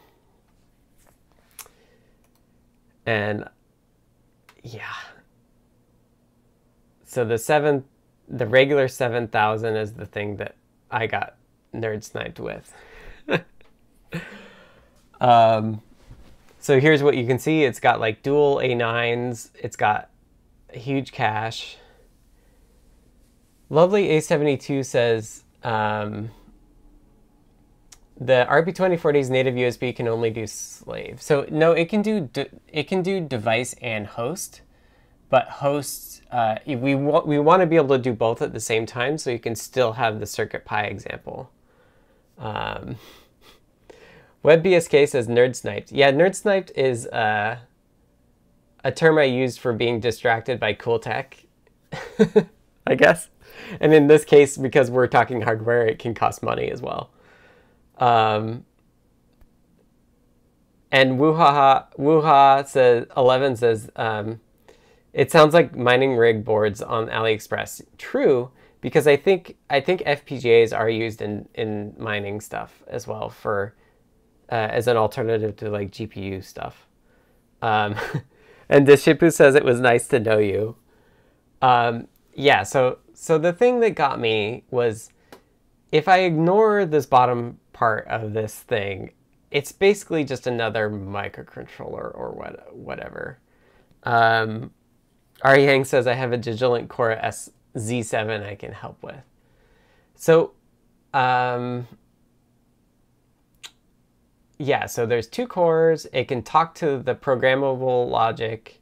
and 3.06 3.50
yeah. 4.62 4.94
So 7.06 7.24
the 7.24 7.38
seven, 7.38 7.86
the 8.28 8.46
regular 8.46 8.88
7000 8.88 9.76
is 9.76 9.94
the 9.94 10.06
thing 10.06 10.38
that 10.38 10.56
I 10.92 11.08
got 11.08 11.38
nerd 11.74 12.04
sniped 12.04 12.40
with. 12.40 12.74
um, 15.22 15.82
so 16.60 16.80
here's 16.80 17.02
what 17.02 17.16
you 17.16 17.26
can 17.26 17.40
see. 17.40 17.64
It's 17.64 17.80
got 17.80 18.00
like 18.00 18.24
dual 18.24 18.58
A9s. 18.58 19.52
It's 19.56 19.76
got 19.76 20.10
a 20.74 20.80
huge 20.80 21.12
cache. 21.12 21.78
Lovely 23.70 24.08
A72 24.08 24.86
says 24.86 25.44
um, 25.64 26.32
the 28.20 28.46
RP2040's 28.50 29.30
native 29.30 29.56
USB 29.56 29.96
can 29.96 30.08
only 30.08 30.30
do 30.30 30.48
slave. 30.48 31.22
So 31.22 31.46
no, 31.50 31.74
it 31.74 31.90
can 31.90 32.02
do 32.02 32.30
it 32.68 32.84
can 32.84 33.02
do 33.02 33.20
device 33.22 33.76
and 33.82 34.08
host, 34.08 34.62
but 35.30 35.48
hosts 35.48 36.22
uh, 36.32 36.56
we 36.66 36.96
want 36.96 37.28
we 37.28 37.40
want 37.40 37.62
to 37.62 37.66
be 37.66 37.76
able 37.76 37.96
to 37.96 38.02
do 38.02 38.14
both 38.14 38.42
at 38.42 38.54
the 38.54 38.60
same 38.60 38.86
time, 38.86 39.18
so 39.18 39.30
you 39.30 39.40
can 39.40 39.56
still 39.56 39.94
have 39.94 40.20
the 40.20 40.26
CircuitPy 40.26 40.90
example. 40.90 41.52
Um, 42.38 42.98
WebBSK 44.44 45.10
says 45.10 45.28
nerd 45.28 45.56
sniped. 45.56 45.92
Yeah, 45.92 46.12
nerd 46.12 46.36
sniped 46.36 46.72
is 46.76 47.08
uh, 47.08 47.58
a 48.84 48.92
term 48.92 49.18
I 49.18 49.24
used 49.24 49.60
for 49.60 49.74
being 49.74 50.00
distracted 50.00 50.60
by 50.60 50.74
cool 50.74 51.00
tech, 51.00 51.44
I 52.88 52.96
guess. 52.96 53.30
And 53.80 53.94
in 53.94 54.08
this 54.08 54.24
case, 54.24 54.58
because 54.58 54.92
we're 54.92 55.08
talking 55.08 55.42
hardware, 55.42 55.86
it 55.86 56.00
can 56.00 56.14
cost 56.14 56.44
money 56.44 56.70
as 56.70 56.82
well. 56.82 57.10
Um, 57.98 58.66
and 60.92 61.20
Wuha 61.20 61.86
Wuha 61.98 62.68
says 62.68 63.08
eleven 63.18 63.56
says 63.56 63.90
um, 63.96 64.40
it 65.14 65.32
sounds 65.32 65.54
like 65.54 65.76
mining 65.76 66.16
rig 66.16 66.46
boards 66.46 66.82
on 66.82 67.08
AliExpress. 67.08 67.82
True, 67.98 68.52
because 68.82 69.08
I 69.08 69.18
think 69.18 69.58
I 69.70 69.82
think 69.82 70.02
FPGAs 70.02 70.78
are 70.78 70.90
used 70.90 71.22
in 71.22 71.50
in 71.56 71.94
mining 71.98 72.40
stuff 72.40 72.84
as 72.88 73.08
well 73.08 73.30
for 73.30 73.76
uh, 74.52 74.56
as 74.56 74.88
an 74.88 74.98
alternative 74.98 75.56
to 75.58 75.70
like 75.70 75.92
GPU 75.92 76.44
stuff. 76.44 76.88
Um, 77.62 77.96
and 78.70 78.88
Deshipu 78.88 79.32
says 79.34 79.56
it 79.56 79.66
was 79.66 79.80
nice 79.80 80.08
to 80.10 80.20
know 80.20 80.38
you. 80.38 80.76
Um, 81.62 82.08
yeah, 82.34 82.64
so 82.64 83.00
so 83.14 83.38
the 83.38 83.54
thing 83.54 83.80
that 83.80 83.96
got 83.96 84.20
me 84.20 84.64
was 84.70 85.12
if 85.92 86.08
I 86.08 86.20
ignore 86.20 86.86
this 86.86 87.06
bottom 87.06 87.60
part 87.74 88.08
of 88.08 88.34
this 88.34 88.60
thing, 88.60 89.12
it's 89.50 89.72
basically 89.72 90.24
just 90.24 90.46
another 90.48 90.90
microcontroller 90.90 92.14
or 92.16 92.32
what 92.32 92.76
whatever. 92.76 93.40
Um, 94.04 94.72
Ari 95.42 95.66
Yang 95.66 95.86
says 95.86 96.08
I 96.08 96.14
have 96.14 96.34
a 96.34 96.38
Digilent 96.38 96.88
Core 96.88 97.12
S 97.12 97.50
Z7 97.76 98.46
I 98.46 98.56
can 98.56 98.72
help 98.72 99.02
with. 99.04 99.22
So, 100.16 100.54
um, 101.14 101.88
yeah, 104.60 104.86
so 104.88 105.06
there's 105.06 105.28
two 105.28 105.48
cores. 105.48 106.08
It 106.14 106.28
can 106.28 106.42
talk 106.42 106.74
to 106.76 106.98
the 106.98 107.16
programmable 107.16 108.10
logic. 108.10 108.82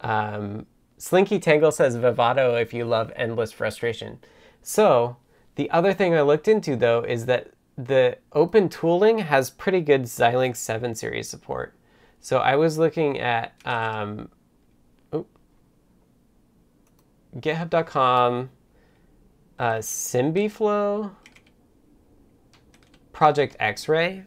Um, 0.00 0.66
Slinky 0.98 1.38
Tangle 1.38 1.72
says 1.72 1.96
Vivado 1.96 2.60
if 2.60 2.74
you 2.74 2.84
love 2.84 3.12
endless 3.16 3.52
frustration. 3.52 4.18
So 4.62 5.16
the 5.54 5.70
other 5.70 5.92
thing 5.92 6.14
I 6.14 6.22
looked 6.22 6.48
into 6.48 6.76
though 6.76 7.02
is 7.02 7.26
that 7.26 7.50
the 7.76 8.18
open 8.32 8.68
tooling 8.68 9.18
has 9.18 9.50
pretty 9.50 9.80
good 9.80 10.02
Xilinx 10.04 10.56
7 10.56 10.94
series 10.94 11.28
support. 11.28 11.74
So 12.20 12.38
I 12.38 12.56
was 12.56 12.78
looking 12.78 13.18
at 13.20 13.52
um, 13.64 14.30
github.com, 17.36 18.50
uh, 19.58 19.74
SymbiFlow, 19.74 21.10
Project 23.12 23.56
X-Ray. 23.60 24.24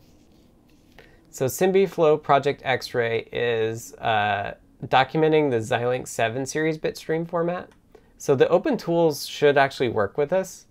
So 1.31 1.45
SymbiFlow 1.45 2.21
Project 2.21 2.61
X-Ray 2.65 3.29
is 3.31 3.93
uh, 3.95 4.55
documenting 4.85 5.51
the 5.51 5.57
Xilinx 5.57 6.07
7 6.07 6.45
series 6.45 6.77
bit 6.77 6.97
stream 6.97 7.25
format. 7.25 7.69
So 8.17 8.35
the 8.35 8.49
open 8.49 8.77
tools 8.77 9.27
should 9.27 9.57
actually 9.57 9.89
work 9.89 10.17
with 10.17 10.31
this. 10.31 10.65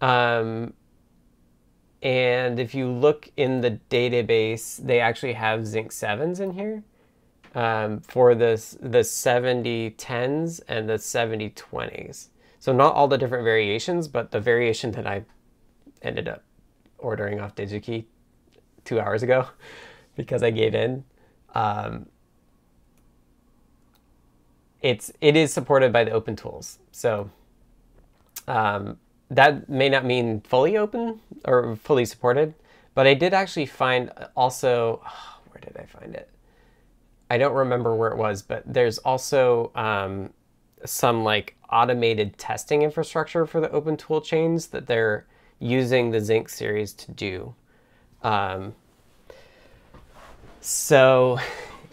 Um, 0.00 0.74
and 2.02 2.58
if 2.58 2.74
you 2.74 2.88
look 2.88 3.30
in 3.36 3.60
the 3.60 3.80
database, 3.90 4.78
they 4.78 5.00
actually 5.00 5.34
have 5.34 5.60
Zynq 5.60 5.88
7s 5.88 6.40
in 6.40 6.52
here 6.52 6.82
um, 7.54 8.00
for 8.00 8.34
this, 8.34 8.76
the 8.80 9.00
7010s 9.00 10.60
and 10.68 10.88
the 10.88 10.94
7020s. 10.94 12.28
So 12.60 12.72
not 12.72 12.94
all 12.94 13.08
the 13.08 13.18
different 13.18 13.44
variations, 13.44 14.06
but 14.06 14.30
the 14.30 14.40
variation 14.40 14.92
that 14.92 15.06
I 15.06 15.24
ended 16.00 16.28
up 16.28 16.44
ordering 16.96 17.40
off 17.40 17.54
DigiKey 17.54 18.04
two 18.84 19.00
hours 19.00 19.22
ago 19.22 19.46
because 20.16 20.42
I 20.42 20.50
gave 20.50 20.74
in. 20.74 21.04
Um, 21.54 22.06
it's 24.80 25.12
it 25.20 25.36
is 25.36 25.52
supported 25.52 25.92
by 25.92 26.04
the 26.04 26.10
open 26.10 26.36
tools. 26.36 26.78
So 26.92 27.30
um, 28.48 28.98
that 29.30 29.68
may 29.68 29.88
not 29.88 30.04
mean 30.04 30.40
fully 30.40 30.76
open 30.76 31.20
or 31.44 31.76
fully 31.76 32.04
supported, 32.04 32.54
but 32.94 33.06
I 33.06 33.14
did 33.14 33.34
actually 33.34 33.66
find 33.66 34.10
also 34.36 35.02
where 35.50 35.60
did 35.60 35.76
I 35.76 35.84
find 35.84 36.14
it? 36.14 36.30
I 37.30 37.38
don't 37.38 37.54
remember 37.54 37.94
where 37.94 38.10
it 38.10 38.18
was, 38.18 38.42
but 38.42 38.64
there's 38.66 38.98
also 38.98 39.70
um, 39.76 40.30
some 40.84 41.22
like 41.22 41.56
automated 41.70 42.36
testing 42.38 42.82
infrastructure 42.82 43.46
for 43.46 43.60
the 43.60 43.70
open 43.70 43.96
tool 43.96 44.20
chains 44.20 44.68
that 44.68 44.86
they're 44.86 45.26
using 45.60 46.10
the 46.10 46.18
Zynq 46.18 46.50
series 46.50 46.92
to 46.94 47.12
do. 47.12 47.54
Um, 48.22 48.74
so 50.60 51.38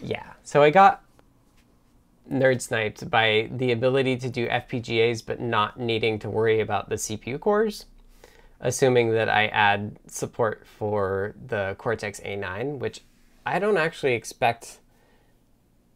yeah, 0.00 0.32
so 0.44 0.62
I 0.62 0.70
got 0.70 1.02
nerd 2.30 2.60
sniped 2.60 3.10
by 3.10 3.48
the 3.50 3.72
ability 3.72 4.16
to 4.18 4.28
do 4.28 4.46
FPGAs 4.48 5.24
but 5.24 5.40
not 5.40 5.78
needing 5.78 6.18
to 6.20 6.30
worry 6.30 6.60
about 6.60 6.88
the 6.88 6.96
CPU 6.96 7.40
cores, 7.40 7.86
assuming 8.60 9.12
that 9.12 9.28
I 9.28 9.46
add 9.46 9.98
support 10.06 10.66
for 10.66 11.34
the 11.46 11.74
Cortex 11.78 12.20
A9, 12.20 12.78
which 12.78 13.00
I 13.46 13.58
don't 13.58 13.78
actually 13.78 14.14
expect 14.14 14.78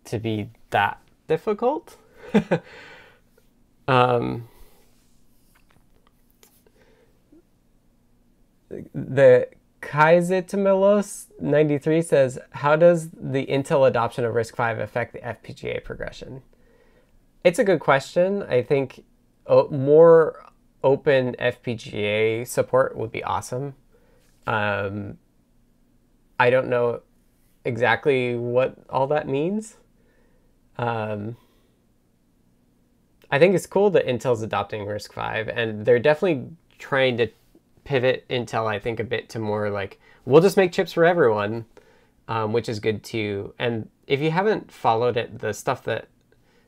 to 0.04 0.18
be 0.18 0.48
that 0.70 0.98
difficult. 1.28 1.96
um, 3.88 4.48
the 8.94 9.48
Kaizitamilos93 9.82 12.04
says, 12.04 12.38
How 12.52 12.76
does 12.76 13.10
the 13.10 13.44
Intel 13.46 13.86
adoption 13.86 14.24
of 14.24 14.32
RISC-V 14.34 14.80
affect 14.80 15.12
the 15.12 15.18
FPGA 15.18 15.84
progression? 15.84 16.40
It's 17.44 17.58
a 17.58 17.64
good 17.64 17.80
question. 17.80 18.42
I 18.44 18.62
think 18.62 19.04
more 19.70 20.46
open 20.84 21.34
FPGA 21.38 22.46
support 22.46 22.96
would 22.96 23.12
be 23.12 23.22
awesome. 23.24 23.74
Um, 24.46 25.18
I 26.38 26.50
don't 26.50 26.68
know 26.68 27.00
exactly 27.64 28.36
what 28.36 28.76
all 28.88 29.08
that 29.08 29.28
means. 29.28 29.76
Um, 30.78 31.36
I 33.30 33.38
think 33.38 33.54
it's 33.54 33.66
cool 33.66 33.90
that 33.90 34.06
Intel's 34.06 34.42
adopting 34.42 34.86
RISC-V, 34.86 35.50
and 35.50 35.84
they're 35.84 35.98
definitely 35.98 36.48
trying 36.78 37.16
to 37.16 37.28
pivot 37.84 38.26
Intel, 38.28 38.66
I 38.66 38.78
think, 38.78 39.00
a 39.00 39.04
bit 39.04 39.28
to 39.30 39.38
more 39.38 39.70
like, 39.70 40.00
we'll 40.24 40.42
just 40.42 40.56
make 40.56 40.72
chips 40.72 40.92
for 40.92 41.04
everyone, 41.04 41.64
um, 42.28 42.52
which 42.52 42.68
is 42.68 42.80
good 42.80 43.02
too. 43.02 43.54
And 43.58 43.88
if 44.06 44.20
you 44.20 44.30
haven't 44.30 44.70
followed 44.70 45.16
it, 45.16 45.38
the 45.38 45.52
stuff 45.52 45.84
that 45.84 46.08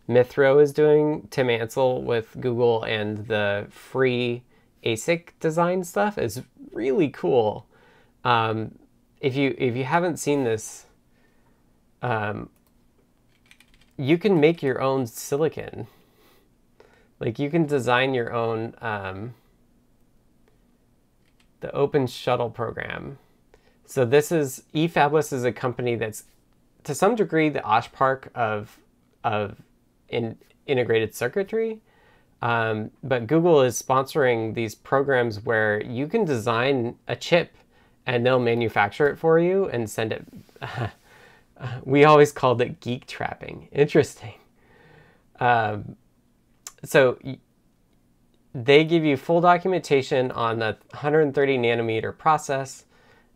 Mithro 0.08 0.62
is 0.62 0.72
doing, 0.72 1.28
Tim 1.30 1.48
Ansell 1.48 2.02
with 2.02 2.36
Google, 2.40 2.82
and 2.84 3.26
the 3.26 3.66
free 3.70 4.42
ASIC 4.84 5.30
design 5.40 5.82
stuff 5.82 6.18
is 6.18 6.42
really 6.72 7.08
cool. 7.08 7.66
Um, 8.24 8.78
if 9.20 9.34
you 9.36 9.54
if 9.56 9.76
you 9.76 9.84
haven't 9.84 10.18
seen 10.18 10.44
this, 10.44 10.86
um, 12.02 12.50
you 13.96 14.18
can 14.18 14.40
make 14.40 14.62
your 14.62 14.82
own 14.82 15.06
silicon. 15.06 15.86
Like 17.20 17.38
you 17.38 17.48
can 17.48 17.64
design 17.64 18.12
your 18.12 18.32
own 18.32 18.74
um, 18.82 19.34
the 21.64 21.74
Open 21.74 22.06
Shuttle 22.06 22.50
program. 22.50 23.16
So 23.86 24.04
this 24.04 24.30
is 24.30 24.64
eFabless 24.74 25.32
is 25.32 25.44
a 25.44 25.52
company 25.52 25.96
that's 25.96 26.24
to 26.82 26.94
some 26.94 27.14
degree 27.14 27.48
the 27.48 27.62
Osh 27.64 27.90
Park 27.90 28.30
of 28.34 28.78
of 29.24 29.62
in 30.10 30.36
integrated 30.66 31.14
circuitry. 31.14 31.80
Um, 32.42 32.90
but 33.02 33.26
Google 33.26 33.62
is 33.62 33.82
sponsoring 33.82 34.52
these 34.52 34.74
programs 34.74 35.42
where 35.42 35.82
you 35.82 36.06
can 36.06 36.26
design 36.26 36.98
a 37.08 37.16
chip 37.16 37.56
and 38.04 38.26
they'll 38.26 38.38
manufacture 38.38 39.08
it 39.08 39.16
for 39.16 39.38
you 39.38 39.64
and 39.68 39.88
send 39.88 40.12
it. 40.12 40.26
we 41.84 42.04
always 42.04 42.30
called 42.30 42.60
it 42.60 42.80
geek 42.80 43.06
trapping. 43.06 43.68
Interesting. 43.72 44.34
Um, 45.40 45.96
so 46.84 47.16
they 48.54 48.84
give 48.84 49.04
you 49.04 49.16
full 49.16 49.40
documentation 49.40 50.30
on 50.30 50.60
the 50.60 50.76
130 50.90 51.58
nanometer 51.58 52.16
process, 52.16 52.84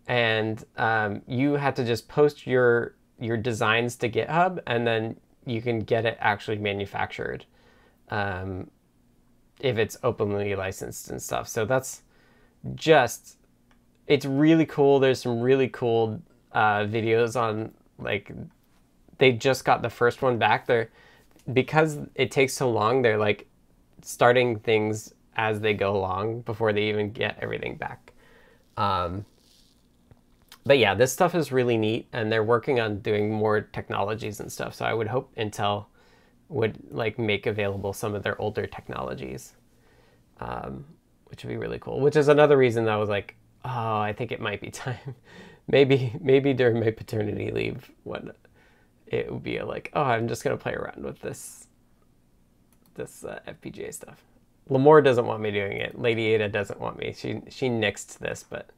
and 0.06 0.64
um, 0.76 1.22
you 1.26 1.54
have 1.54 1.74
to 1.74 1.84
just 1.84 2.08
post 2.08 2.46
your 2.46 2.94
your 3.20 3.36
designs 3.36 3.96
to 3.96 4.08
GitHub, 4.08 4.60
and 4.66 4.86
then 4.86 5.16
you 5.44 5.60
can 5.60 5.80
get 5.80 6.06
it 6.06 6.16
actually 6.20 6.58
manufactured 6.58 7.44
um, 8.10 8.70
if 9.60 9.76
it's 9.76 9.96
openly 10.04 10.54
licensed 10.54 11.10
and 11.10 11.20
stuff. 11.20 11.48
So 11.48 11.64
that's 11.64 12.02
just 12.76 13.38
it's 14.06 14.24
really 14.24 14.66
cool. 14.66 15.00
There's 15.00 15.20
some 15.20 15.40
really 15.40 15.68
cool 15.68 16.22
uh, 16.52 16.84
videos 16.84 17.34
on 17.34 17.72
like 17.98 18.30
they 19.18 19.32
just 19.32 19.64
got 19.64 19.82
the 19.82 19.90
first 19.90 20.22
one 20.22 20.38
back. 20.38 20.66
They're 20.66 20.90
because 21.52 21.98
it 22.14 22.30
takes 22.30 22.54
so 22.54 22.70
long. 22.70 23.02
They're 23.02 23.18
like 23.18 23.47
starting 24.02 24.58
things 24.58 25.14
as 25.36 25.60
they 25.60 25.74
go 25.74 25.96
along 25.96 26.40
before 26.42 26.72
they 26.72 26.88
even 26.88 27.12
get 27.12 27.38
everything 27.40 27.76
back. 27.76 28.12
Um, 28.76 29.24
but 30.64 30.78
yeah, 30.78 30.94
this 30.94 31.12
stuff 31.12 31.34
is 31.34 31.50
really 31.50 31.76
neat, 31.76 32.08
and 32.12 32.30
they're 32.30 32.44
working 32.44 32.80
on 32.80 32.98
doing 32.98 33.30
more 33.30 33.62
technologies 33.62 34.40
and 34.40 34.52
stuff. 34.52 34.74
So 34.74 34.84
I 34.84 34.92
would 34.92 35.06
hope 35.06 35.34
Intel 35.36 35.86
would 36.48 36.78
like 36.90 37.18
make 37.18 37.46
available 37.46 37.92
some 37.92 38.14
of 38.14 38.22
their 38.22 38.40
older 38.40 38.66
technologies, 38.66 39.54
um, 40.40 40.84
which 41.26 41.44
would 41.44 41.50
be 41.50 41.56
really 41.56 41.78
cool. 41.78 42.00
Which 42.00 42.16
is 42.16 42.28
another 42.28 42.56
reason 42.56 42.84
that 42.84 42.92
I 42.92 42.96
was 42.96 43.08
like, 43.08 43.36
oh, 43.64 43.98
I 43.98 44.12
think 44.12 44.32
it 44.32 44.40
might 44.40 44.60
be 44.60 44.70
time. 44.72 45.14
maybe 45.68 46.14
maybe 46.20 46.52
during 46.52 46.80
my 46.80 46.90
paternity 46.90 47.50
leave 47.50 47.90
when 48.04 48.32
it 49.06 49.32
would 49.32 49.42
be 49.42 49.60
like, 49.62 49.90
oh, 49.94 50.02
I'm 50.02 50.28
just 50.28 50.44
gonna 50.44 50.56
play 50.56 50.74
around 50.74 51.04
with 51.04 51.20
this 51.20 51.67
this 52.98 53.24
uh, 53.24 53.40
FPGA 53.48 53.94
stuff. 53.94 54.22
Limor 54.68 55.02
doesn't 55.02 55.24
want 55.24 55.40
me 55.40 55.50
doing 55.50 55.78
it. 55.78 55.98
Lady 55.98 56.26
Ada 56.34 56.50
doesn't 56.50 56.78
want 56.78 56.98
me. 56.98 57.14
She 57.16 57.40
she 57.48 57.68
nixed 57.68 58.18
this, 58.18 58.44
but 58.48 58.68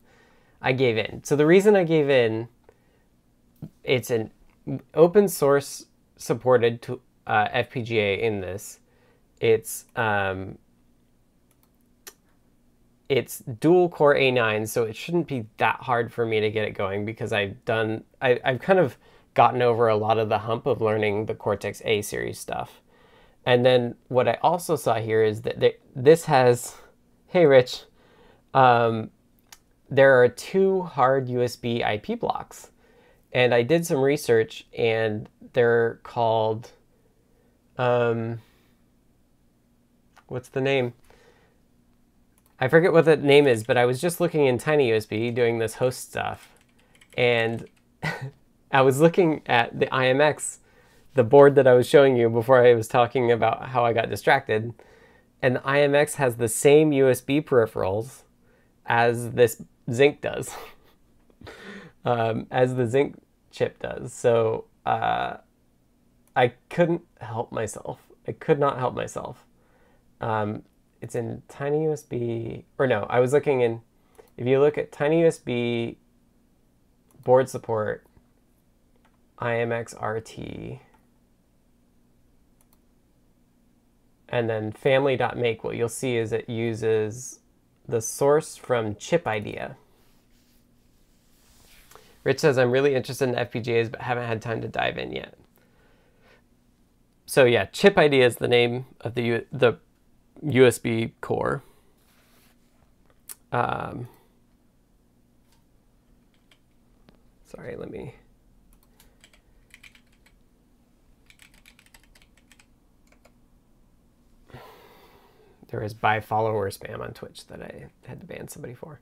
I 0.63 0.73
gave 0.73 0.97
in. 0.97 1.25
So 1.25 1.35
the 1.35 1.47
reason 1.47 1.75
I 1.75 1.83
gave 1.83 2.09
in, 2.09 2.47
it's 3.83 4.11
an 4.11 4.31
open 4.95 5.27
source 5.27 5.87
supported 6.17 6.83
to, 6.83 7.01
uh, 7.27 7.49
FPGA 7.49 8.21
in 8.21 8.41
this. 8.41 8.79
It's 9.41 9.87
um, 9.97 10.59
it's 13.11 13.41
dual 13.41 13.89
core 13.89 14.15
A9, 14.15 14.69
so 14.69 14.85
it 14.85 14.95
shouldn't 14.95 15.27
be 15.27 15.47
that 15.57 15.77
hard 15.81 16.13
for 16.13 16.25
me 16.25 16.39
to 16.39 16.49
get 16.49 16.65
it 16.65 16.75
going 16.75 17.05
because 17.05 17.33
I've 17.33 17.65
done, 17.65 18.05
I, 18.23 18.39
I've 18.45 18.61
kind 18.61 18.79
of 18.79 18.97
gotten 19.35 19.63
over 19.63 19.89
a 19.89 19.97
lot 19.97 20.19
of 20.19 20.29
the 20.29 20.39
hump 20.39 20.65
of 20.65 20.81
learning 20.81 21.27
the 21.27 21.35
Cortex 21.35 21.83
A 21.85 22.03
series 22.03 22.39
stuff. 22.39 22.81
And 23.47 23.65
then 23.65 23.95
what 24.09 24.29
I 24.29 24.39
also 24.43 24.77
saw 24.77 24.97
here 24.97 25.23
is 25.23 25.43
that 25.43 25.61
they, 25.61 25.77
this 25.97 26.27
has, 26.27 26.77
hey 27.29 27.47
Rich, 27.47 27.85
um, 28.55 29.11
there 29.89 30.23
are 30.23 30.29
two 30.29 30.83
hard 30.83 31.29
USB 31.29 31.81
IP 31.81 32.21
blocks. 32.21 32.71
And 33.33 33.55
I 33.55 33.63
did 33.63 33.87
some 33.87 34.01
research 34.01 34.67
and 34.77 35.29
they're 35.53 36.01
called, 36.03 36.73
um, 37.79 38.41
what's 40.27 40.49
the 40.49 40.61
name? 40.61 40.95
I 42.59 42.69
forget 42.69 42.93
what 42.93 43.07
the 43.07 43.17
name 43.17 43.47
is, 43.47 43.65
but 43.65 43.79
I 43.79 43.87
was 43.87 44.01
just 44.01 44.21
looking 44.21 44.47
in 44.47 44.59
TinyUSB 44.59 45.35
doing 45.35 45.59
this 45.59 45.75
host 45.75 46.01
stuff. 46.11 46.51
And 47.17 47.67
I 48.73 48.83
was 48.83 49.01
looking 49.01 49.43
at 49.47 49.79
the 49.79 49.87
IMX, 49.87 50.59
the 51.15 51.25
board 51.25 51.55
that 51.57 51.67
I 51.67 51.75
was 51.75 51.89
showing 51.89 52.17
you 52.17 52.29
before 52.29 52.65
I 52.65 52.75
was 52.75 52.89
talking 52.89 53.33
about 53.33 53.69
how 53.71 53.85
I 53.85 53.93
got 53.93 54.09
distracted. 54.09 54.73
And 55.43 55.57
the 55.57 55.61
IMX 55.61 56.15
has 56.15 56.37
the 56.37 56.49
same 56.49 56.91
USB 56.91 57.43
peripherals 57.43 58.23
as 58.87 59.33
this 59.33 59.63
Zynq 59.89 60.21
does, 60.21 60.55
um, 62.05 62.47
as 62.51 62.75
the 62.75 62.85
Zynq 62.85 63.15
chip 63.51 63.79
does. 63.81 64.13
So 64.13 64.67
uh, 64.87 65.39
I 66.37 66.53
couldn't 66.69 67.03
help 67.21 67.53
myself. 67.53 68.01
I 68.29 68.33
could 68.33 68.59
not 68.59 68.79
help 68.79 68.95
myself. 68.95 69.45
Um, 70.21 70.63
it's 71.01 71.15
in 71.15 71.43
TinyUSB, 71.49 72.65
or 72.79 72.87
no, 72.87 73.07
I 73.09 73.21
was 73.21 73.33
looking 73.33 73.63
in, 73.63 73.81
if 74.37 74.47
you 74.47 74.61
look 74.61 74.77
at 74.77 74.93
TinyUSB 74.93 75.97
board 77.25 77.49
support, 77.49 78.05
IMX 79.41 79.95
RT, 80.01 80.81
and 84.31 84.49
then 84.49 84.73
family.make, 84.73 85.65
what 85.65 85.77
you'll 85.77 85.89
see 85.89 86.17
is 86.17 86.33
it 86.33 86.49
uses 86.49 87.41
the 87.89 88.01
source 88.01 88.57
from 88.57 88.95
Chip 88.95 89.27
Idea. 89.27 89.77
Rich 92.23 92.39
says, 92.41 92.59
I'm 92.59 92.71
really 92.71 92.95
interested 92.95 93.29
in 93.29 93.35
FPGAs, 93.35 93.91
but 93.91 94.03
haven't 94.03 94.27
had 94.29 94.41
time 94.41 94.61
to 94.63 94.69
dive 94.69 94.99
in 94.99 95.13
yet. 95.13 95.35
So 97.27 97.45
yeah, 97.45 97.65
Chip 97.67 97.99
Idea 97.99 98.27
is 98.27 98.37
the 98.37 98.49
name 98.49 98.87
of 99.01 99.15
the, 99.15 99.45
the 99.51 99.79
USB 100.45 101.13
core. 101.21 101.63
Um, 103.53 104.09
sorry, 107.47 107.77
let 107.77 107.91
me 107.91 108.15
there 115.71 115.83
is 115.83 115.95
by 115.95 116.21
follower 116.21 116.71
spam 116.71 117.01
on 117.01 117.13
Twitch 117.13 117.47
that 117.47 117.63
I 117.63 117.87
had 118.07 118.21
to 118.21 118.27
ban 118.27 118.49
somebody 118.49 118.75
for. 118.75 119.01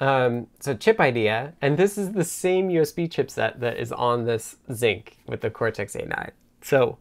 Um, 0.00 0.46
so 0.60 0.74
chip 0.74 0.98
idea, 0.98 1.52
and 1.60 1.76
this 1.76 1.98
is 1.98 2.12
the 2.12 2.24
same 2.24 2.68
USB 2.68 3.08
chipset 3.08 3.60
that 3.60 3.76
is 3.76 3.92
on 3.92 4.24
this 4.24 4.56
Zynq 4.70 5.08
with 5.26 5.42
the 5.42 5.50
Cortex 5.50 5.94
A9. 5.94 6.30
So 6.62 6.98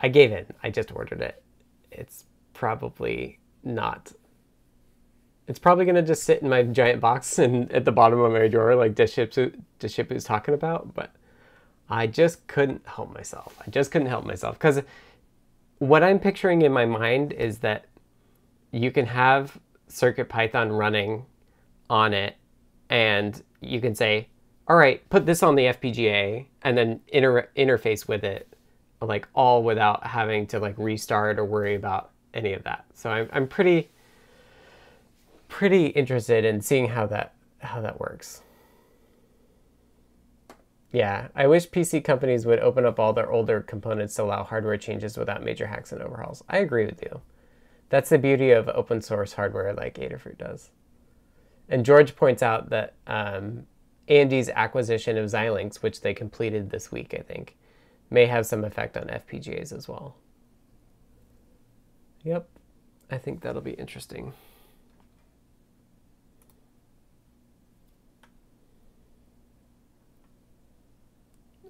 I 0.00 0.08
gave 0.08 0.32
in. 0.32 0.46
I 0.62 0.70
just 0.70 0.94
ordered 0.94 1.20
it. 1.20 1.42
It's 1.90 2.24
probably 2.54 3.38
not. 3.62 4.12
It's 5.46 5.58
probably 5.58 5.84
gonna 5.84 6.02
just 6.02 6.24
sit 6.24 6.42
in 6.42 6.48
my 6.48 6.62
giant 6.62 7.00
box 7.00 7.38
and 7.38 7.70
at 7.70 7.84
the 7.84 7.92
bottom 7.92 8.20
of 8.20 8.32
my 8.32 8.48
drawer, 8.48 8.74
like 8.74 8.94
Deshipu 8.94 10.12
is 10.12 10.24
talking 10.24 10.54
about. 10.54 10.94
But 10.94 11.14
I 11.88 12.06
just 12.06 12.46
couldn't 12.46 12.86
help 12.86 13.14
myself. 13.14 13.56
I 13.64 13.70
just 13.70 13.90
couldn't 13.90 14.08
help 14.08 14.24
myself 14.24 14.58
because 14.58 14.80
what 15.78 16.02
I'm 16.02 16.18
picturing 16.18 16.62
in 16.62 16.72
my 16.72 16.86
mind 16.86 17.34
is 17.34 17.58
that 17.58 17.84
you 18.76 18.90
can 18.90 19.06
have 19.06 19.58
Circuit 19.88 20.28
Python 20.28 20.70
running 20.70 21.24
on 21.88 22.12
it 22.12 22.36
and 22.90 23.42
you 23.60 23.80
can 23.80 23.94
say, 23.94 24.28
all 24.68 24.76
right, 24.76 25.08
put 25.08 25.24
this 25.24 25.42
on 25.42 25.54
the 25.54 25.64
FPGA 25.64 26.46
and 26.62 26.76
then 26.76 27.00
inter 27.08 27.48
interface 27.56 28.06
with 28.06 28.22
it, 28.22 28.52
like 29.00 29.28
all 29.34 29.62
without 29.62 30.06
having 30.06 30.46
to 30.48 30.58
like 30.58 30.76
restart 30.76 31.38
or 31.38 31.44
worry 31.44 31.74
about 31.74 32.10
any 32.34 32.52
of 32.52 32.64
that. 32.64 32.84
So 32.94 33.08
I'm, 33.08 33.28
I'm 33.32 33.48
pretty, 33.48 33.90
pretty 35.48 35.86
interested 35.86 36.44
in 36.44 36.60
seeing 36.60 36.88
how 36.88 37.06
that, 37.06 37.34
how 37.60 37.80
that 37.80 37.98
works. 37.98 38.42
Yeah, 40.92 41.28
I 41.34 41.46
wish 41.46 41.68
PC 41.68 42.04
companies 42.04 42.44
would 42.46 42.60
open 42.60 42.84
up 42.84 42.98
all 42.98 43.12
their 43.12 43.30
older 43.30 43.60
components 43.60 44.14
to 44.14 44.24
allow 44.24 44.44
hardware 44.44 44.76
changes 44.76 45.16
without 45.16 45.42
major 45.42 45.66
hacks 45.66 45.92
and 45.92 46.02
overhauls. 46.02 46.42
I 46.48 46.58
agree 46.58 46.86
with 46.86 47.02
you. 47.02 47.20
That's 47.88 48.10
the 48.10 48.18
beauty 48.18 48.50
of 48.50 48.68
open 48.68 49.00
source 49.00 49.34
hardware 49.34 49.72
like 49.72 49.94
Adafruit 49.94 50.38
does. 50.38 50.70
And 51.68 51.84
George 51.84 52.16
points 52.16 52.42
out 52.42 52.70
that 52.70 52.94
um, 53.06 53.66
AMD's 54.08 54.48
acquisition 54.50 55.16
of 55.16 55.26
Xilinx, 55.26 55.82
which 55.82 56.00
they 56.00 56.14
completed 56.14 56.70
this 56.70 56.90
week, 56.92 57.14
I 57.18 57.22
think, 57.22 57.56
may 58.10 58.26
have 58.26 58.46
some 58.46 58.64
effect 58.64 58.96
on 58.96 59.04
FPGAs 59.04 59.72
as 59.72 59.88
well. 59.88 60.16
Yep, 62.22 62.48
I 63.10 63.18
think 63.18 63.40
that'll 63.40 63.62
be 63.62 63.72
interesting. 63.72 64.32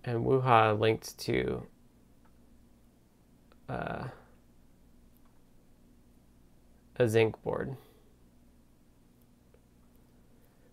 And 0.04 0.24
Wuha 0.24 0.78
linked 0.78 1.18
to 1.20 1.66
uh, 3.68 4.04
a 7.00 7.04
Zynq 7.04 7.34
board. 7.42 7.76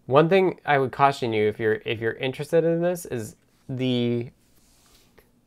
One 0.06 0.28
thing 0.28 0.60
I 0.66 0.78
would 0.78 0.92
caution 0.92 1.32
you 1.32 1.48
if 1.48 1.60
you're 1.60 1.82
if 1.86 2.00
you're 2.02 2.14
interested 2.14 2.64
in 2.66 2.82
this 2.82 3.06
is 3.06 3.36
the 3.70 4.32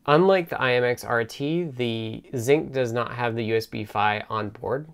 unlike 0.06 0.48
the 0.48 0.56
IMX 0.56 1.08
RT, 1.08 1.76
the 1.76 2.22
Zynq 2.32 2.72
does 2.72 2.92
not 2.92 3.12
have 3.12 3.34
the 3.34 3.50
USB 3.50 3.86
PHY 3.86 4.24
on 4.30 4.50
board. 4.50 4.88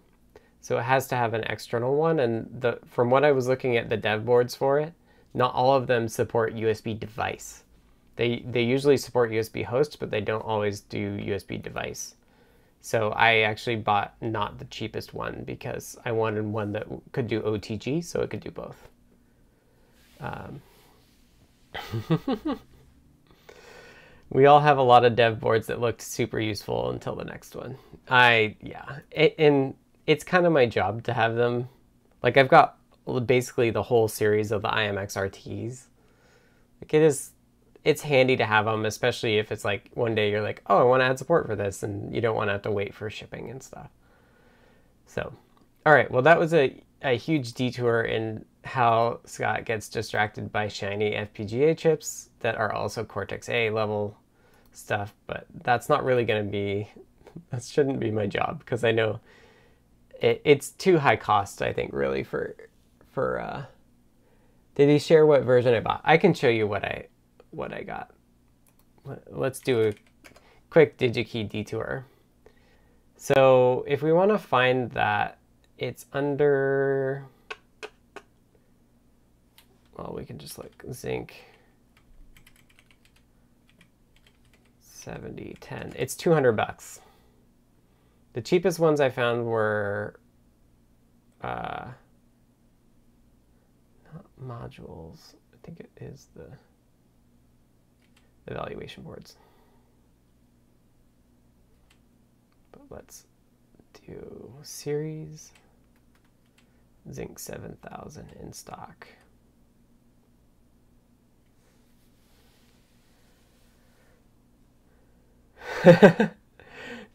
So 0.61 0.79
it 0.79 0.83
has 0.83 1.07
to 1.09 1.17
have 1.17 1.35
an 1.35 1.45
external 1.45 1.97
one 1.97 2.21
and 2.21 2.49
the 2.61 2.79
from 2.87 3.11
what 3.11 3.25
I 3.25 3.33
was 3.33 3.47
looking 3.47 3.77
at 3.77 3.89
the 3.89 3.97
dev 3.97 4.25
boards 4.25 4.55
for 4.55 4.81
it, 4.81 4.95
not 5.35 5.55
all 5.55 5.75
of 5.75 5.87
them 5.87 6.09
support 6.09 6.55
USB 6.55 6.99
device. 6.99 7.63
They 8.17 8.45
they 8.47 8.63
usually 8.63 8.97
support 8.97 9.31
USB 9.31 9.65
host, 9.65 9.99
but 10.01 10.11
they 10.11 10.21
don't 10.21 10.45
always 10.45 10.81
do 10.81 11.19
USB 11.19 11.63
device. 11.63 12.15
So 12.83 13.11
I 13.11 13.39
actually 13.43 13.77
bought 13.77 14.15
not 14.21 14.59
the 14.59 14.65
cheapest 14.65 15.15
one 15.15 15.45
because 15.47 15.97
I 16.05 16.11
wanted 16.11 16.45
one 16.45 16.73
that 16.73 16.87
could 17.13 17.29
do 17.29 17.41
OTG, 17.41 18.05
so 18.05 18.21
it 18.23 18.31
could 18.31 18.41
do 18.41 18.51
both. 18.51 18.89
Um, 20.19 20.61
we 24.31 24.47
all 24.47 24.59
have 24.59 24.79
a 24.79 24.83
lot 24.83 25.05
of 25.05 25.15
dev 25.15 25.39
boards 25.39 25.69
that 25.69 25.81
looked 25.81 26.03
super 26.03 26.41
useful 26.41 26.91
until 26.91 27.15
the 27.15 27.25
next 27.25 27.55
one. 27.55 27.77
I, 28.09 28.57
yeah, 28.61 28.99
it, 29.13 29.37
and 29.39 29.75
it's 30.09 30.25
kind 30.25 30.45
of 30.45 30.53
my 30.53 30.67
job 30.67 31.05
to 31.05 31.13
have 31.13 31.37
them. 31.37 31.69
Like 32.21 32.37
I've 32.37 32.49
got 32.49 32.79
basically 33.27 33.71
the 33.71 33.85
whole 33.85 34.09
series 34.09 34.51
of 34.51 34.63
the 34.63 34.69
IMX 34.69 35.17
RTs. 35.17 35.85
Like 36.81 36.95
it 36.95 37.03
is 37.03 37.31
it's 37.85 38.03
handy 38.03 38.37
to 38.37 38.45
have 38.45 38.65
them, 38.65 38.85
especially 38.85 39.39
if 39.39 39.51
it's 39.51 39.65
like 39.65 39.91
one 39.95 40.15
day 40.15 40.31
you're 40.31 40.43
like, 40.43 40.63
oh, 40.67 40.79
I 40.79 40.85
want 40.85 41.01
to 41.01 41.07
add 41.07 41.19
support 41.19 41.47
for 41.47 41.57
this, 41.57 41.83
and 41.83 42.15
you 42.15 42.21
don't 42.21 42.37
want 42.37 42.49
to 42.49 42.53
have 42.53 42.63
to 42.63 42.71
wait 42.71 42.95
for 42.95 43.11
shipping 43.11 43.51
and 43.51 43.63
stuff. 43.63 43.89
So, 45.07 45.33
all 45.85 45.93
right, 45.93 46.11
well, 46.11 46.23
that 46.23 46.39
was 46.39 46.55
a, 46.55 46.81
a 47.03 47.17
huge 47.17 47.55
detour 47.55 48.03
in 48.03 48.45
how 48.65 49.21
Scott 49.25 49.65
gets 49.65 49.89
distracted 49.89 50.53
by 50.53 50.69
shiny 50.69 51.13
FPGA 51.13 51.77
chips 51.77 52.31
that 52.41 52.57
are 52.57 52.73
also 52.73 53.05
Cortex 53.05 53.49
A 53.49 53.71
level 53.71 54.17
stuff, 54.73 55.13
but 55.27 55.47
that's 55.63 55.89
not 55.89 56.05
really 56.05 56.25
going 56.25 56.45
to 56.45 56.51
be, 56.51 56.89
that 57.51 57.65
shouldn't 57.65 57.99
be 57.99 58.13
my 58.13 58.27
job 58.27 58.61
because 58.61 58.85
I 58.85 58.93
know 58.93 59.19
it, 60.21 60.41
it's 60.45 60.71
too 60.71 60.99
high 60.99 61.17
cost, 61.17 61.63
I 61.63 61.73
think, 61.73 61.93
really, 61.93 62.23
for, 62.23 62.55
for, 63.11 63.41
uh, 63.41 63.65
did 64.77 64.89
he 64.89 64.99
share 65.01 65.27
what 65.27 65.43
version 65.43 65.75
I 65.75 65.81
bought? 65.81 66.01
I 66.05 66.17
can 66.17 66.33
show 66.33 66.49
you 66.49 66.67
what 66.67 66.85
I, 66.85 67.09
what 67.53 67.73
I 67.73 67.83
got. 67.83 68.11
Let's 69.31 69.61
do 69.61 69.89
a 69.89 69.93
quick 70.71 70.99
DigiKey 70.99 71.49
detour. 71.49 72.07
So 73.17 73.85
if 73.87 74.03
we 74.03 74.13
want 74.13 74.31
to 74.31 74.39
find 74.39 74.91
that, 74.93 75.39
it's 75.79 76.07
under, 76.13 77.25
well, 79.97 80.13
we 80.17 80.25
can 80.25 80.39
just 80.39 80.59
like 80.59 80.77
Zynq 80.89 81.31
70, 84.81 85.57
10. 85.61 85.95
It's 85.97 86.15
200 86.15 86.53
bucks. 86.53 87.01
The 88.35 88.41
cheapest 88.41 88.79
ones 88.79 89.01
I 89.01 89.11
found 89.11 89.45
were 89.45 90.19
uh, 91.43 91.89
not 94.15 94.25
modules. 94.41 95.35
I 95.53 95.57
think 95.65 95.81
it 95.81 95.91
is 96.01 96.29
the 96.35 96.47
evaluation 98.47 99.03
boards. 99.03 99.37
But 102.73 102.83
let's 102.91 103.27
do 104.07 104.53
series 104.63 105.53
Zynq 107.09 107.39
7000 107.39 108.33
in 108.41 108.53
stock. 108.53 109.09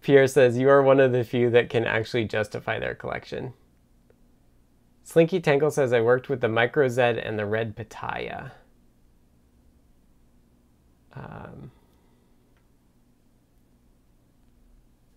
Pierre 0.01 0.27
says, 0.27 0.57
You 0.57 0.69
are 0.69 0.81
one 0.81 0.99
of 0.99 1.11
the 1.11 1.23
few 1.23 1.49
that 1.51 1.69
can 1.69 1.85
actually 1.85 2.25
justify 2.25 2.79
their 2.79 2.95
collection. 2.95 3.53
Slinky 5.03 5.39
Tangle 5.39 5.71
says, 5.71 5.93
I 5.93 6.01
worked 6.01 6.27
with 6.27 6.41
the 6.41 6.47
MicroZed 6.47 7.25
and 7.25 7.39
the 7.39 7.45
Red 7.45 7.77
Pitaya. 7.77 8.51
Um, 11.17 11.71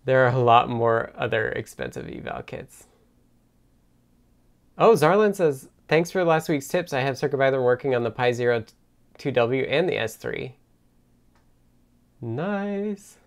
there 0.05 0.25
are 0.25 0.33
a 0.33 0.39
lot 0.39 0.69
more 0.69 1.11
other 1.15 1.49
expensive 1.49 2.07
eval 2.07 2.43
kits. 2.43 2.87
Oh, 4.77 4.93
Zarlin 4.93 5.35
says, 5.35 5.69
Thanks 5.87 6.09
for 6.09 6.23
last 6.23 6.47
week's 6.47 6.69
tips. 6.69 6.93
I 6.93 7.01
have 7.01 7.17
Circuit 7.17 7.37
working 7.37 7.93
on 7.95 8.03
the 8.03 8.11
Pi 8.11 8.31
Zero 8.31 8.63
2W 9.19 9.67
and 9.69 9.89
the 9.89 9.95
S3. 9.97 10.53
Nice. 12.21 13.17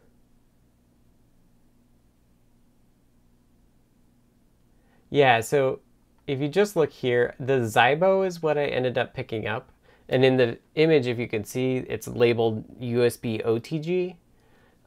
Yeah, 5.10 5.42
so 5.42 5.80
if 6.26 6.40
you 6.40 6.48
just 6.48 6.74
look 6.74 6.90
here, 6.90 7.34
the 7.38 7.60
Zybo 7.60 8.26
is 8.26 8.42
what 8.42 8.56
I 8.56 8.64
ended 8.64 8.96
up 8.96 9.12
picking 9.12 9.46
up. 9.46 9.70
And 10.08 10.24
in 10.24 10.36
the 10.36 10.58
image, 10.74 11.06
if 11.06 11.18
you 11.18 11.28
can 11.28 11.44
see, 11.44 11.76
it's 11.76 12.06
labeled 12.06 12.80
USB 12.80 13.44
OTG. 13.44 14.16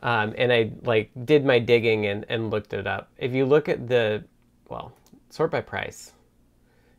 Um, 0.04 0.36
and 0.38 0.54
I 0.54 0.72
like 0.84 1.12
did 1.26 1.44
my 1.44 1.58
digging 1.60 2.06
and, 2.06 2.26
and 2.30 2.52
looked 2.52 2.74
it 2.74 2.86
up. 2.86 3.10
If 3.18 3.34
you 3.34 3.46
look 3.46 3.68
at 3.68 3.88
the, 3.88 4.24
well, 4.70 4.94
sort 5.30 5.52
by 5.52 5.62
price, 5.62 6.14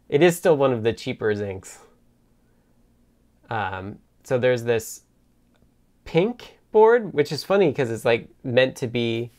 it 0.08 0.22
is 0.22 0.36
still 0.36 0.56
one 0.56 0.72
of 0.72 0.82
the 0.82 0.92
cheaper 0.92 1.32
Zynqs. 1.34 1.78
Um, 3.50 3.98
so 4.24 4.36
there's 4.36 4.64
this 4.64 5.02
PYNQ 6.06 6.42
board, 6.72 7.12
which 7.12 7.30
is 7.30 7.44
funny 7.44 7.68
because 7.68 7.90
it's 7.90 8.04
like 8.04 8.28
meant 8.42 8.76
to 8.76 8.86
be 8.86 9.30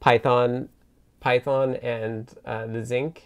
Python, 0.00 0.68
Python 1.20 1.76
and 1.76 2.32
uh, 2.44 2.66
the 2.66 2.80
Zynq, 2.80 3.18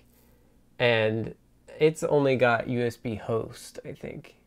and 0.79 1.35
it's 1.79 2.03
only 2.05 2.37
got 2.37 2.67
USB 2.67 3.19
host, 3.19 3.81
I 3.85 3.93
think. 3.93 4.38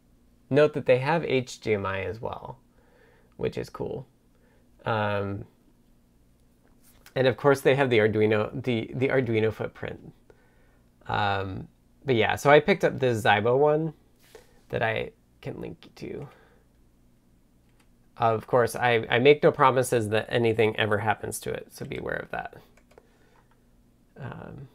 Note 0.51 0.73
that 0.73 0.85
they 0.85 0.99
have 0.99 1.23
HDMI 1.23 2.05
as 2.05 2.19
well, 2.19 2.59
which 3.37 3.57
is 3.57 3.69
cool. 3.69 4.05
Um, 4.85 5.45
and 7.15 7.25
of 7.25 7.37
course, 7.37 7.61
they 7.61 7.75
have 7.75 7.89
the 7.89 7.99
Arduino, 7.99 8.61
the 8.61 8.91
the 8.93 9.07
Arduino 9.07 9.53
footprint. 9.53 10.13
Um, 11.07 11.67
but 12.05 12.15
yeah, 12.15 12.35
so 12.35 12.49
I 12.49 12.59
picked 12.59 12.83
up 12.83 12.99
this 12.99 13.23
Zybo 13.23 13.57
one 13.57 13.93
that 14.69 14.83
I 14.83 15.11
can 15.41 15.59
link 15.61 15.77
you 15.85 15.91
to. 15.95 16.27
Of 18.17 18.45
course, 18.45 18.75
I, 18.75 19.05
I 19.09 19.19
make 19.19 19.41
no 19.41 19.51
promises 19.51 20.09
that 20.09 20.27
anything 20.29 20.75
ever 20.77 20.99
happens 20.99 21.39
to 21.39 21.49
it, 21.51 21.67
so 21.71 21.85
be 21.85 21.97
aware 21.97 22.17
of 22.17 22.29
that. 22.31 22.55
Um, 24.19 24.67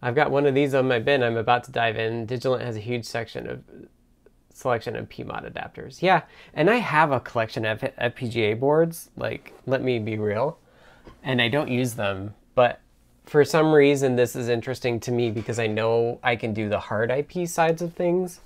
I've 0.00 0.14
got 0.14 0.30
one 0.30 0.46
of 0.46 0.54
these 0.54 0.74
on 0.74 0.88
my 0.88 0.98
bin. 0.98 1.22
I'm 1.22 1.36
about 1.36 1.64
to 1.64 1.72
dive 1.72 1.96
in. 1.96 2.26
Digilent 2.26 2.62
has 2.62 2.76
a 2.76 2.80
huge 2.80 3.04
section 3.04 3.48
of 3.48 3.62
selection 4.52 4.96
of 4.96 5.08
PMOD 5.08 5.52
adapters. 5.52 6.02
Yeah, 6.02 6.22
and 6.52 6.68
I 6.68 6.76
have 6.76 7.12
a 7.12 7.20
collection 7.20 7.64
of 7.64 7.80
FPGA 7.80 8.58
boards. 8.58 9.10
Like, 9.16 9.54
let 9.66 9.82
me 9.82 9.98
be 9.98 10.18
real, 10.18 10.58
and 11.22 11.40
I 11.40 11.48
don't 11.48 11.70
use 11.70 11.94
them. 11.94 12.34
But 12.54 12.80
for 13.24 13.44
some 13.44 13.72
reason, 13.72 14.16
this 14.16 14.34
is 14.34 14.48
interesting 14.48 15.00
to 15.00 15.12
me 15.12 15.30
because 15.30 15.58
I 15.58 15.66
know 15.66 16.18
I 16.22 16.36
can 16.36 16.54
do 16.54 16.68
the 16.68 16.80
hard 16.80 17.10
IP 17.10 17.48
sides 17.48 17.82
of 17.82 17.94
things. 17.94 18.40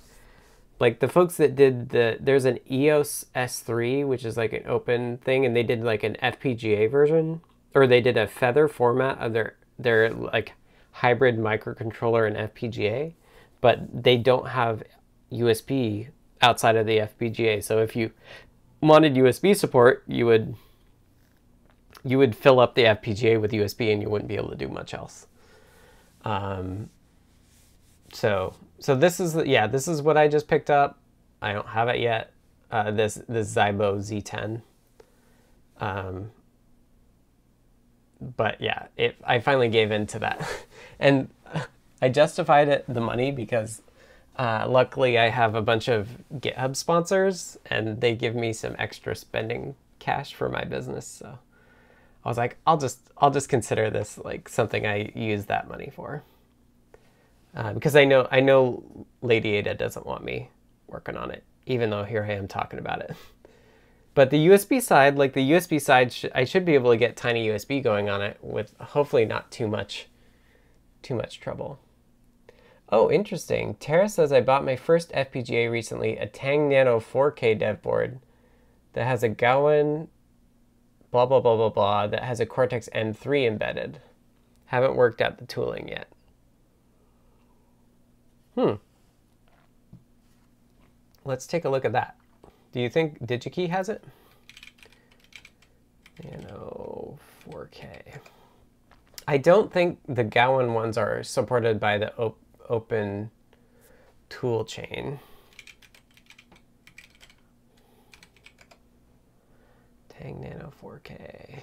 Like 0.79 0.99
the 0.99 1.07
folks 1.07 1.37
that 1.37 1.55
did 1.55 1.89
the, 1.89 2.17
there's 2.19 2.45
an 2.45 2.59
EOS 2.69 3.25
S3, 3.35 4.05
which 4.05 4.25
is 4.25 4.37
like 4.37 4.53
an 4.53 4.63
open 4.67 5.17
thing, 5.17 5.45
and 5.45 5.55
they 5.55 5.63
did 5.63 5.83
like 5.83 6.03
an 6.03 6.17
FPGA 6.21 6.89
version, 6.91 7.41
or 7.73 7.87
they 7.87 8.01
did 8.01 8.17
a 8.17 8.27
feather 8.27 8.67
format 8.67 9.17
of 9.19 9.33
their 9.33 9.55
their 9.79 10.09
like 10.09 10.53
hybrid 10.93 11.37
microcontroller 11.37 12.27
and 12.27 12.53
FPGA, 12.53 13.13
but 13.61 14.03
they 14.03 14.15
don't 14.15 14.47
have 14.47 14.83
USB 15.31 16.07
outside 16.41 16.75
of 16.75 16.85
the 16.85 16.99
FPGA. 16.99 17.63
So 17.63 17.79
if 17.79 17.95
you 17.95 18.11
wanted 18.81 19.15
USB 19.15 19.55
support, 19.55 20.03
you 20.07 20.25
would 20.25 20.55
you 22.05 22.17
would 22.17 22.35
fill 22.35 22.59
up 22.59 22.75
the 22.75 22.83
FPGA 22.83 23.39
with 23.39 23.51
USB 23.51 23.91
and 23.91 24.01
you 24.01 24.09
wouldn't 24.09 24.27
be 24.27 24.35
able 24.35 24.49
to 24.49 24.55
do 24.55 24.67
much 24.67 24.93
else. 24.93 25.27
Um, 26.25 26.89
so 28.11 28.53
so 28.79 28.95
this 28.95 29.19
is 29.19 29.35
yeah 29.47 29.67
this 29.67 29.87
is 29.87 30.01
what 30.01 30.17
I 30.17 30.27
just 30.27 30.47
picked 30.47 30.69
up. 30.69 30.99
I 31.41 31.53
don't 31.53 31.67
have 31.67 31.89
it 31.89 31.99
yet. 31.99 32.33
Uh, 32.71 32.91
this 32.91 33.19
this 33.27 33.53
Zybo 33.53 33.97
Z10. 33.97 34.61
Um, 35.79 36.31
but 38.37 38.61
yeah, 38.61 38.87
it, 38.95 39.15
I 39.25 39.39
finally 39.39 39.69
gave 39.69 39.91
in 39.91 40.07
to 40.07 40.19
that. 40.19 40.47
and 41.03 41.27
I 42.01 42.09
justified 42.09 42.69
it 42.69 42.85
the 42.87 43.01
money 43.01 43.31
because 43.31 43.81
uh, 44.37 44.65
luckily 44.67 45.19
I 45.19 45.29
have 45.29 45.53
a 45.53 45.61
bunch 45.61 45.87
of 45.89 46.07
GitHub 46.35 46.75
sponsors 46.75 47.57
and 47.65 48.01
they 48.01 48.15
give 48.15 48.35
me 48.35 48.53
some 48.53 48.75
extra 48.79 49.15
spending 49.15 49.75
cash 49.99 50.33
for 50.33 50.49
my 50.49 50.63
business. 50.63 51.05
So 51.05 51.37
I 52.23 52.27
was 52.27 52.37
like, 52.37 52.57
I'll 52.65 52.77
just 52.77 52.99
I'll 53.17 53.31
just 53.31 53.49
consider 53.49 53.89
this 53.89 54.17
like 54.17 54.49
something 54.49 54.85
I 54.85 55.11
use 55.13 55.45
that 55.45 55.67
money 55.67 55.91
for. 55.93 56.23
Uh, 57.55 57.73
because 57.73 57.95
I 57.95 58.05
know 58.05 58.27
I 58.31 58.39
know 58.39 58.83
Lady 59.21 59.53
Ada 59.55 59.75
doesn't 59.75 60.05
want 60.05 60.23
me 60.23 60.49
working 60.87 61.17
on 61.17 61.31
it, 61.31 61.43
even 61.65 61.89
though 61.89 62.05
here 62.05 62.23
I 62.23 62.33
am 62.33 62.47
talking 62.47 62.79
about 62.79 63.01
it. 63.01 63.15
But 64.15 64.29
the 64.29 64.47
USB 64.47 64.81
side, 64.81 65.17
like 65.17 65.33
the 65.33 65.51
USB 65.51 65.81
side, 65.81 66.13
sh 66.13 66.25
I 66.33 66.45
should 66.45 66.65
be 66.65 66.75
able 66.75 66.91
to 66.91 66.97
get 66.97 67.15
tiny 67.15 67.47
USB 67.47 67.83
going 67.83 68.09
on 68.09 68.21
it 68.21 68.37
with 68.41 68.73
hopefully 68.79 69.25
not 69.25 69.51
too 69.51 69.67
much, 69.67 70.07
too 71.03 71.15
much 71.15 71.39
trouble. 71.39 71.79
Oh, 72.89 73.11
interesting. 73.11 73.75
Tara 73.75 74.07
says 74.09 74.31
I 74.31 74.41
bought 74.41 74.65
my 74.65 74.75
first 74.75 75.11
FPGA 75.11 75.69
recently, 75.69 76.17
a 76.17 76.27
Tang 76.27 76.69
Nano 76.69 76.99
4K 76.99 77.57
dev 77.57 77.81
board 77.81 78.19
that 78.93 79.05
has 79.05 79.23
a 79.23 79.29
Gowin 79.29 80.07
blah 81.11 81.27
blah 81.27 81.39
blah 81.39 81.55
blah 81.55 81.69
blah 81.69 82.07
that 82.07 82.23
has 82.23 82.39
a 82.39 82.45
Cortex 82.45 82.89
M3 82.93 83.47
embedded. 83.47 84.01
Haven't 84.65 84.95
worked 84.95 85.21
out 85.21 85.37
the 85.37 85.45
tooling 85.45 85.87
yet. 85.87 86.07
Hmm. 88.55 88.73
Let's 91.25 91.45
take 91.47 91.65
a 91.65 91.69
look 91.69 91.85
at 91.85 91.93
that. 91.93 92.15
Do 92.71 92.81
you 92.81 92.89
think 92.89 93.19
DigiKey 93.25 93.69
has 93.69 93.89
it? 93.89 94.03
Nano 96.23 97.17
4K. 97.49 98.19
I 99.27 99.37
don't 99.37 99.71
think 99.71 99.99
the 100.07 100.23
Gowin 100.23 100.73
ones 100.73 100.97
are 100.97 101.23
supported 101.23 101.79
by 101.79 101.97
the 101.97 102.15
op 102.17 102.37
open 102.69 103.31
tool 104.29 104.65
chain. 104.65 105.19
Tang 110.09 110.41
Nano 110.41 110.71
4K. 110.81 111.61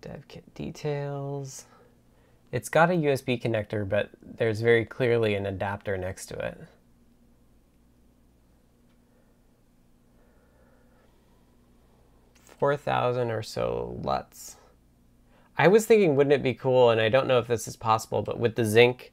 Dev 0.00 0.26
kit 0.28 0.54
details. 0.54 1.66
It's 2.52 2.68
got 2.68 2.90
a 2.90 2.94
USB 2.94 3.40
connector, 3.40 3.88
but 3.88 4.10
there's 4.22 4.60
very 4.60 4.84
clearly 4.84 5.34
an 5.34 5.46
adapter 5.46 5.96
next 5.96 6.26
to 6.26 6.38
it. 6.38 6.60
Four 12.60 12.76
thousand 12.76 13.32
or 13.32 13.42
so 13.42 13.98
LUTs. 14.04 14.56
I 15.58 15.66
was 15.66 15.84
thinking, 15.84 16.14
wouldn't 16.14 16.34
it 16.34 16.42
be 16.42 16.54
cool, 16.54 16.90
and 16.90 17.00
I 17.00 17.08
don't 17.08 17.26
know 17.26 17.40
if 17.40 17.48
this 17.48 17.66
is 17.66 17.74
possible, 17.74 18.22
but 18.22 18.38
with 18.38 18.54
the 18.54 18.62
Zynq, 18.62 19.10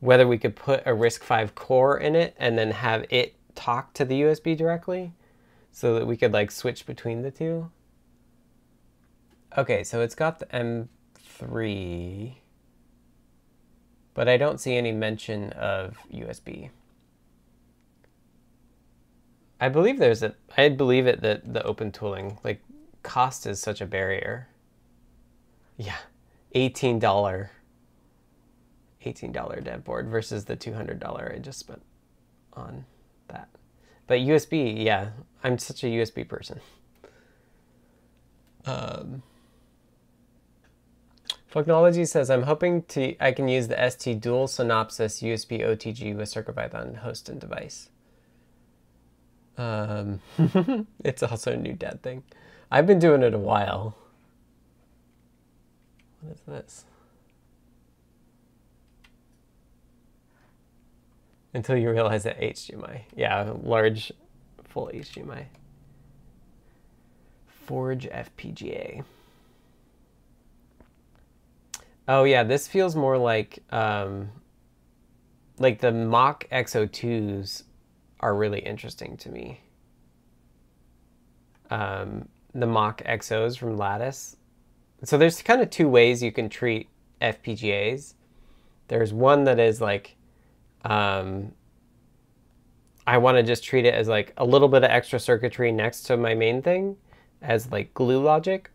whether 0.00 0.26
we 0.26 0.36
could 0.36 0.56
put 0.56 0.80
a 0.84 0.90
RISC-V 0.90 1.52
core 1.54 1.96
in 1.96 2.16
it 2.16 2.34
and 2.38 2.58
then 2.58 2.72
have 2.72 3.06
it 3.08 3.36
talk 3.54 3.94
to 3.94 4.04
the 4.04 4.22
USB 4.22 4.56
directly 4.56 5.12
so 5.70 5.94
that 5.94 6.06
we 6.06 6.16
could 6.16 6.32
like 6.32 6.50
switch 6.50 6.86
between 6.86 7.22
the 7.22 7.30
two. 7.30 7.70
Okay, 9.56 9.84
so 9.84 10.00
it's 10.00 10.16
got 10.16 10.40
the 10.40 10.46
M3 10.46 12.34
but 14.16 14.30
I 14.30 14.38
don't 14.38 14.58
see 14.58 14.74
any 14.74 14.92
mention 14.92 15.52
of 15.52 15.98
USB. 16.10 16.70
I 19.60 19.68
believe 19.68 19.98
there's 19.98 20.22
a, 20.22 20.34
I 20.56 20.70
believe 20.70 21.06
it 21.06 21.20
that 21.20 21.52
the 21.52 21.62
open 21.64 21.92
tooling, 21.92 22.38
like 22.42 22.62
cost 23.06 23.46
is 23.46 23.60
such 23.60 23.80
a 23.80 23.86
barrier. 23.86 24.48
Yeah, 25.78 25.98
eighteen 26.52 26.98
dollar. 26.98 27.52
Eighteen 29.02 29.30
dollar 29.30 29.60
dev 29.60 29.84
board 29.84 30.08
versus 30.08 30.44
the 30.46 30.56
two 30.56 30.74
hundred 30.74 30.98
dollar 30.98 31.32
I 31.34 31.38
just 31.38 31.60
spent 31.60 31.82
on 32.52 32.84
that. 33.28 33.48
But 34.08 34.18
USB, 34.18 34.84
yeah, 34.84 35.10
I'm 35.44 35.58
such 35.58 35.84
a 35.84 35.86
USB 35.86 36.26
person. 36.26 36.60
Um, 38.64 39.22
says 42.04 42.28
I'm 42.28 42.42
hoping 42.42 42.82
to 42.82 43.16
I 43.20 43.30
can 43.30 43.46
use 43.48 43.68
the 43.68 43.90
ST 43.90 44.20
dual 44.20 44.48
Synopsys 44.48 45.22
USB 45.22 45.60
OTG 45.60 46.16
with 46.16 46.28
CircuitPython 46.28 46.96
host 46.98 47.28
and 47.28 47.40
device. 47.40 47.88
Um, 49.56 50.20
it's 51.04 51.22
also 51.22 51.52
a 51.52 51.56
new 51.56 51.72
dad 51.72 52.02
thing. 52.02 52.24
I've 52.70 52.86
been 52.86 52.98
doing 52.98 53.22
it 53.22 53.34
a 53.34 53.38
while. 53.38 53.96
What 56.20 56.34
is 56.34 56.40
this? 56.46 56.84
Until 61.54 61.76
you 61.76 61.90
realize 61.90 62.24
that 62.24 62.40
HDMI. 62.40 63.02
Yeah, 63.14 63.52
large 63.62 64.12
full 64.64 64.90
HDMI. 64.92 65.46
Forge 67.46 68.06
FPGA. 68.08 69.04
Oh 72.08 72.24
yeah, 72.24 72.44
this 72.44 72.68
feels 72.68 72.94
more 72.94 73.18
like 73.18 73.60
um, 73.70 74.30
like 75.58 75.80
the 75.80 75.90
MachXO2s 75.90 77.64
are 78.20 78.34
really 78.34 78.60
interesting 78.60 79.16
to 79.18 79.30
me. 79.30 79.60
Um, 81.70 82.28
the 82.60 82.66
MachXOs 82.66 83.58
from 83.58 83.76
Lattice. 83.76 84.36
So 85.04 85.18
there's 85.18 85.42
kind 85.42 85.60
of 85.60 85.70
two 85.70 85.88
ways 85.88 86.22
you 86.22 86.32
can 86.32 86.48
treat 86.48 86.88
FPGAs. 87.20 88.14
There's 88.88 89.12
one 89.12 89.44
that 89.44 89.58
is 89.58 89.80
like, 89.80 90.16
um, 90.84 91.52
I 93.06 93.18
want 93.18 93.36
to 93.36 93.42
just 93.42 93.62
treat 93.62 93.84
it 93.84 93.94
as 93.94 94.08
like 94.08 94.32
a 94.36 94.44
little 94.44 94.68
bit 94.68 94.84
of 94.84 94.90
extra 94.90 95.20
circuitry 95.20 95.70
next 95.70 96.02
to 96.02 96.16
my 96.16 96.34
main 96.34 96.62
thing 96.62 96.96
as 97.42 97.70
like 97.70 97.92
glue 97.94 98.22
logic. 98.22 98.70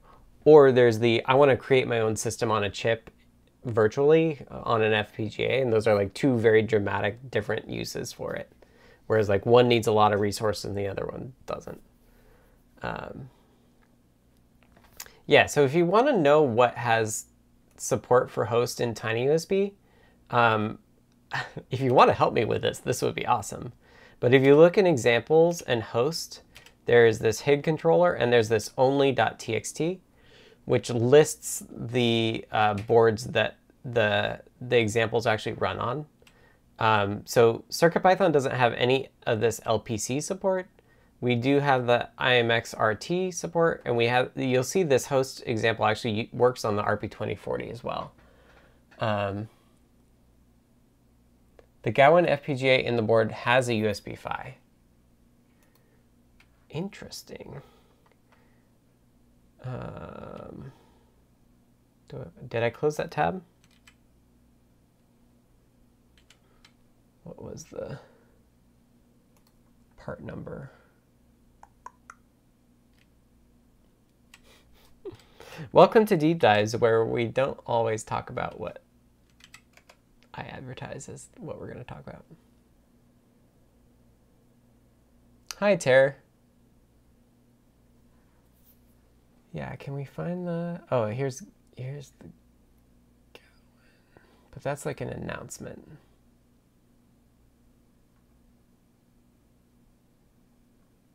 Or 0.45 0.71
there's 0.71 0.99
the, 0.99 1.23
I 1.25 1.33
want 1.33 1.51
to 1.51 1.57
create 1.57 1.87
my 1.87 1.99
own 1.99 2.15
system 2.15 2.51
on 2.51 2.63
a 2.63 2.69
chip 2.69 3.09
virtually 3.65 4.45
on 4.49 4.81
an 4.81 5.05
FPGA. 5.05 5.61
And 5.61 5.71
those 5.71 5.87
are 5.87 5.95
like 5.95 6.13
two 6.13 6.37
very 6.37 6.61
dramatic 6.61 7.31
different 7.31 7.69
uses 7.69 8.13
for 8.13 8.35
it. 8.35 8.51
Whereas 9.07 9.27
like 9.27 9.45
one 9.45 9.67
needs 9.67 9.87
a 9.87 9.91
lot 9.91 10.13
of 10.13 10.19
resources 10.19 10.65
and 10.65 10.77
the 10.77 10.87
other 10.87 11.05
one 11.05 11.33
doesn't. 11.45 11.81
Um, 12.81 13.29
yeah, 15.25 15.45
so 15.45 15.63
if 15.63 15.73
you 15.73 15.85
want 15.85 16.07
to 16.07 16.17
know 16.17 16.41
what 16.41 16.75
has 16.75 17.25
support 17.77 18.29
for 18.29 18.45
host 18.45 18.81
in 18.81 18.93
TinyUSB, 18.93 19.73
um, 20.29 20.79
if 21.71 21.79
you 21.81 21.93
want 21.93 22.09
to 22.09 22.13
help 22.13 22.33
me 22.33 22.45
with 22.45 22.61
this, 22.61 22.79
this 22.79 23.01
would 23.01 23.15
be 23.15 23.25
awesome. 23.25 23.73
But 24.19 24.33
if 24.33 24.43
you 24.43 24.55
look 24.55 24.77
in 24.77 24.85
examples 24.85 25.61
and 25.61 25.81
host, 25.81 26.41
there's 26.85 27.19
this 27.19 27.41
HID 27.41 27.63
controller 27.63 28.13
and 28.13 28.31
there's 28.31 28.49
this 28.49 28.71
only.txt, 28.77 29.99
which 30.65 30.89
lists 30.89 31.63
the 31.69 32.45
uh, 32.51 32.75
boards 32.75 33.25
that 33.25 33.57
the, 33.83 34.41
the 34.59 34.77
examples 34.77 35.25
actually 35.25 35.53
run 35.53 35.79
on. 35.79 36.05
Um, 36.77 37.21
so 37.25 37.63
CircuitPython 37.69 38.31
doesn't 38.31 38.53
have 38.53 38.73
any 38.73 39.09
of 39.25 39.39
this 39.39 39.59
LPC 39.61 40.21
support. 40.21 40.67
We 41.21 41.35
do 41.35 41.59
have 41.59 41.85
the 41.85 42.09
IMX 42.19 42.77
RT 42.77 43.31
support, 43.33 43.83
and 43.85 43.95
we 43.95 44.07
have 44.07 44.31
you'll 44.35 44.63
see 44.63 44.81
this 44.81 45.05
host 45.05 45.43
example 45.45 45.85
actually 45.85 46.29
works 46.33 46.65
on 46.65 46.75
the 46.75 46.83
RP2040 46.83 47.71
as 47.71 47.83
well. 47.83 48.11
Um, 48.99 49.47
the 51.83 51.91
Gowin 51.91 52.25
FPGA 52.25 52.83
in 52.83 52.95
the 52.95 53.03
board 53.03 53.31
has 53.31 53.69
a 53.69 53.73
USB 53.73 54.17
PHY. 54.17 54.57
Interesting. 56.71 57.61
Um, 59.63 60.71
I, 62.11 62.17
did 62.47 62.63
I 62.63 62.69
close 62.71 62.97
that 62.97 63.11
tab? 63.11 63.43
What 67.23 67.41
was 67.41 67.65
the 67.65 67.99
part 69.97 70.23
number? 70.23 70.71
Welcome 75.71 76.05
to 76.07 76.17
Deep 76.17 76.39
Dives, 76.39 76.75
where 76.75 77.05
we 77.05 77.25
don't 77.25 77.59
always 77.67 78.03
talk 78.03 78.29
about 78.29 78.59
what 78.59 78.81
I 80.33 80.41
advertise 80.41 81.07
as 81.07 81.27
what 81.37 81.59
we're 81.59 81.67
going 81.67 81.77
to 81.77 81.83
talk 81.83 82.01
about. 82.05 82.25
Hi, 85.59 85.75
Tara. 85.75 86.15
Yeah, 89.53 89.75
can 89.75 89.93
we 89.93 90.03
find 90.03 90.47
the... 90.47 90.81
Oh, 90.89 91.05
here's 91.05 91.43
here's 91.77 92.11
the... 92.19 92.29
But 94.51 94.63
that's 94.63 94.85
like 94.85 94.99
an 94.99 95.09
announcement. 95.09 95.87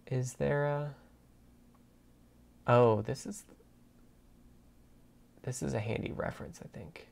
Is 0.08 0.34
there 0.34 0.66
a... 0.66 0.94
Oh, 2.66 3.02
this 3.02 3.26
is... 3.26 3.44
This 5.46 5.62
is 5.62 5.74
a 5.74 5.80
handy 5.80 6.10
reference, 6.10 6.60
I 6.60 6.66
think. 6.76 7.06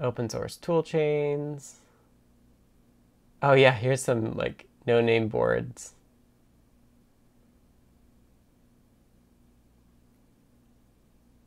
Open 0.00 0.28
source 0.28 0.56
tool 0.56 0.82
chains. 0.82 1.76
Oh 3.40 3.52
yeah, 3.52 3.72
here's 3.72 4.02
some 4.02 4.34
like 4.34 4.66
no-name 4.84 5.28
boards. 5.28 5.94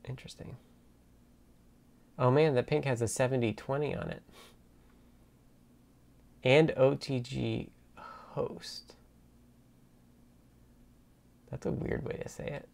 Interesting. 0.07 0.55
Oh 2.17 2.31
man, 2.31 2.55
the 2.55 2.63
PYNQ 2.63 2.85
has 2.85 3.01
a 3.01 3.09
7020 3.09 3.93
on 3.93 4.09
it. 4.09 4.23
And 6.45 6.69
OTG 6.77 7.69
host. 7.97 8.95
That's 11.51 11.65
a 11.65 11.71
weird 11.71 12.05
way 12.05 12.21
to 12.23 12.29
say 12.29 12.45
it. 12.45 12.68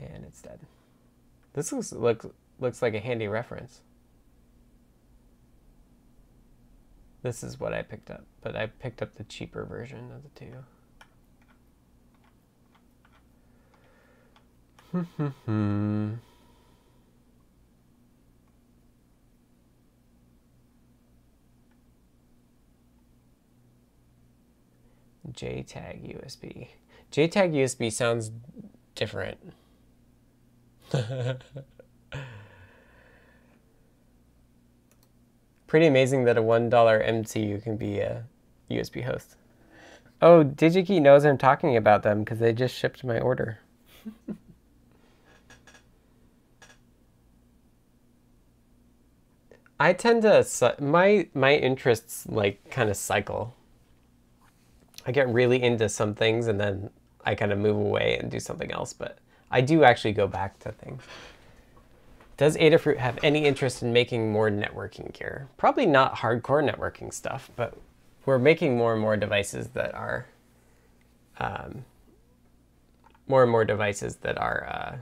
And 0.00 0.24
it's 0.24 0.40
dead. 0.42 0.60
This 1.54 1.72
looks, 1.72 1.92
look, 1.92 2.34
looks 2.60 2.82
like 2.82 2.94
a 2.94 3.00
handy 3.00 3.26
reference. 3.28 3.80
This 7.22 7.42
is 7.42 7.58
what 7.58 7.72
I 7.72 7.82
picked 7.82 8.10
up, 8.10 8.24
but 8.42 8.54
I 8.54 8.66
picked 8.66 9.02
up 9.02 9.16
the 9.16 9.24
cheaper 9.24 9.64
version 9.64 10.12
of 10.12 10.22
the 10.22 10.30
two. 10.38 10.64
JTAG 25.32 26.16
USB. 26.16 26.68
JTAG 27.12 27.52
USB 27.52 27.92
sounds 27.92 28.30
different. 28.94 29.38
Pretty 35.66 35.86
amazing 35.86 36.24
that 36.24 36.38
a 36.38 36.42
$1 36.42 36.70
MCU 36.70 37.62
can 37.62 37.76
be 37.76 37.98
a 38.00 38.24
USB 38.70 39.04
host. 39.04 39.36
Oh, 40.20 40.42
DigiKey 40.44 41.00
knows 41.00 41.24
I'm 41.24 41.38
talking 41.38 41.76
about 41.76 42.02
them 42.02 42.24
because 42.24 42.38
they 42.38 42.52
just 42.52 42.74
shipped 42.74 43.04
my 43.04 43.20
order. 43.20 43.60
I 49.80 49.92
tend 49.92 50.22
to 50.22 50.44
my 50.80 51.28
my 51.34 51.54
interests 51.54 52.26
like 52.28 52.68
kind 52.70 52.90
of 52.90 52.96
cycle. 52.96 53.54
I 55.06 55.12
get 55.12 55.28
really 55.28 55.62
into 55.62 55.88
some 55.88 56.14
things 56.14 56.48
and 56.48 56.58
then 56.58 56.90
I 57.24 57.36
kind 57.36 57.52
of 57.52 57.58
move 57.58 57.76
away 57.76 58.18
and 58.18 58.28
do 58.30 58.40
something 58.40 58.72
else, 58.72 58.92
but 58.92 59.18
I 59.50 59.60
do 59.60 59.84
actually 59.84 60.12
go 60.12 60.26
back 60.26 60.58
to 60.60 60.72
things. 60.72 61.02
Does 62.36 62.56
Adafruit 62.56 62.98
have 62.98 63.18
any 63.22 63.44
interest 63.44 63.82
in 63.82 63.92
making 63.92 64.30
more 64.30 64.50
networking 64.50 65.12
gear? 65.12 65.48
Probably 65.56 65.86
not 65.86 66.16
hardcore 66.16 66.64
networking 66.64 67.12
stuff, 67.12 67.50
but 67.56 67.76
we're 68.26 68.38
making 68.38 68.76
more 68.76 68.92
and 68.92 69.00
more 69.00 69.16
devices 69.16 69.68
that 69.68 69.94
are 69.94 70.26
um, 71.38 71.84
more 73.26 73.42
and 73.42 73.50
more 73.50 73.64
devices 73.64 74.16
that 74.16 74.38
are 74.38 74.66
uh, 74.66 74.96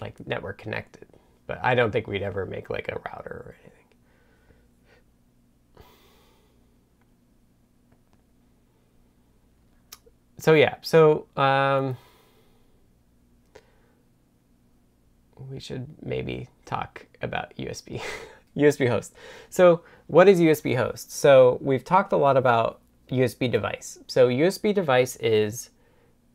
like 0.00 0.26
network 0.26 0.58
connected. 0.58 1.06
But 1.46 1.58
I 1.62 1.74
don't 1.74 1.90
think 1.90 2.06
we'd 2.06 2.22
ever 2.22 2.46
make 2.46 2.70
like 2.70 2.88
a 2.88 3.00
router 3.04 3.30
or 3.30 3.56
anything. 3.64 3.80
so 10.40 10.54
yeah, 10.54 10.76
so 10.80 11.26
um, 11.36 11.96
we 15.48 15.60
should 15.60 15.86
maybe 16.02 16.48
talk 16.64 17.06
about 17.22 17.56
USB, 17.56 18.02
USB 18.56 18.88
host. 18.94 19.14
So 19.48 19.82
what 20.06 20.28
is 20.28 20.40
USB 20.40 20.76
host? 20.76 21.12
So 21.12 21.58
we've 21.60 21.84
talked 21.84 22.12
a 22.12 22.16
lot 22.16 22.36
about 22.36 22.80
USB 23.10 23.50
device. 23.50 23.98
So 24.06 24.28
USB 24.28 24.74
device 24.74 25.16
is 25.16 25.70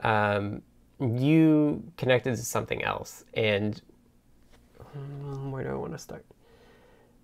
um, 0.02 0.62
you 1.00 1.84
connected 1.98 2.36
to 2.36 2.44
something 2.44 2.84
else, 2.84 3.26
and 3.34 3.82
um, 4.96 5.52
where 5.52 5.64
do 5.64 5.70
I 5.70 5.76
want 5.76 5.94
to 5.94 6.00
start? 6.00 6.26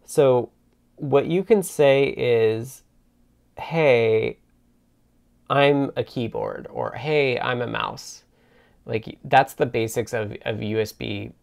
So 0.06 0.52
what 0.96 1.26
you 1.26 1.44
can 1.44 1.64
say 1.64 2.10
is, 2.10 2.84
hey, 3.58 4.40
I'm 5.50 5.92
a 5.96 6.04
keyboard, 6.04 6.68
or 6.70 6.94
hey, 6.94 7.40
I'm 7.40 7.62
a 7.62 7.68
mouse. 7.68 8.24
Like 8.86 9.18
that's 9.24 9.54
the 9.54 9.66
basics 9.66 10.14
of, 10.14 10.32
of 10.44 10.58
USB 10.58 11.34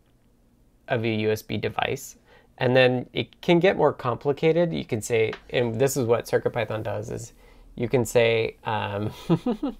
of 0.89 1.05
a 1.05 1.19
USB 1.25 1.61
device. 1.61 2.17
And 2.59 2.77
then 2.77 3.09
it 3.13 3.41
can 3.41 3.61
get 3.61 3.77
more 3.77 3.93
complicated. 3.93 4.73
You 4.73 4.85
can 4.85 5.01
say, 5.01 5.33
and 5.51 5.81
this 5.81 5.97
is 5.97 6.07
what 6.07 6.27
CircuitPython 6.27 6.83
does, 6.83 7.11
is 7.11 7.33
you 7.77 7.89
can 7.89 8.05
say, 8.05 8.57
um, 8.65 9.13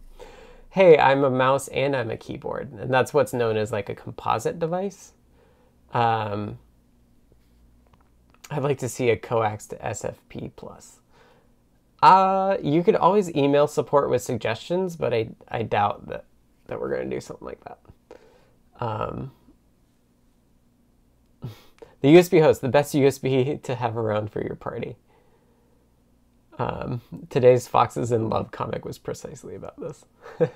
hey, 0.71 0.97
I'm 0.97 1.25
a 1.25 1.31
mouse 1.31 1.69
and 1.69 1.97
I'm 1.97 2.11
a 2.11 2.17
keyboard. 2.17 2.73
And 2.73 2.93
that's 2.93 3.13
what's 3.13 3.33
known 3.33 3.57
as 3.57 3.73
like 3.73 3.89
a 3.89 3.95
composite 3.95 4.61
device. 4.61 5.13
Um, 5.93 6.59
I'd 8.51 8.63
like 8.63 8.79
to 8.79 8.89
see 8.89 9.11
a 9.11 9.17
coax 9.17 9.67
to 9.69 9.77
SFP 9.77 10.53
plus. 10.55 11.01
Uh, 12.01 12.57
you 12.63 12.85
could 12.85 12.95
always 12.95 13.35
email 13.35 13.67
support 13.67 14.09
with 14.09 14.23
suggestions, 14.23 14.95
but 14.95 15.13
I, 15.13 15.31
I 15.49 15.65
doubt 15.65 16.07
that, 16.09 16.25
that 16.69 16.81
we're 16.81 16.95
going 16.95 17.11
to 17.11 17.17
do 17.17 17.21
something 17.21 17.47
like 17.47 17.63
that. 17.65 17.79
Um, 18.81 19.33
the 22.01 22.15
USB 22.15 22.41
host, 22.41 22.61
the 22.61 22.69
best 22.69 22.95
USB 22.95 23.63
to 23.63 23.75
have 23.75 23.97
around 23.97 24.31
for 24.31 24.43
your 24.43 24.57
party. 24.57 24.97
Um, 26.59 27.01
today's 27.31 27.69
Foxes 27.69 28.11
in 28.11 28.29
Love 28.29 28.51
comic 28.51 28.85
was 28.85 28.99
precisely 28.99 29.55
about 29.55 29.79
this. 29.81 30.05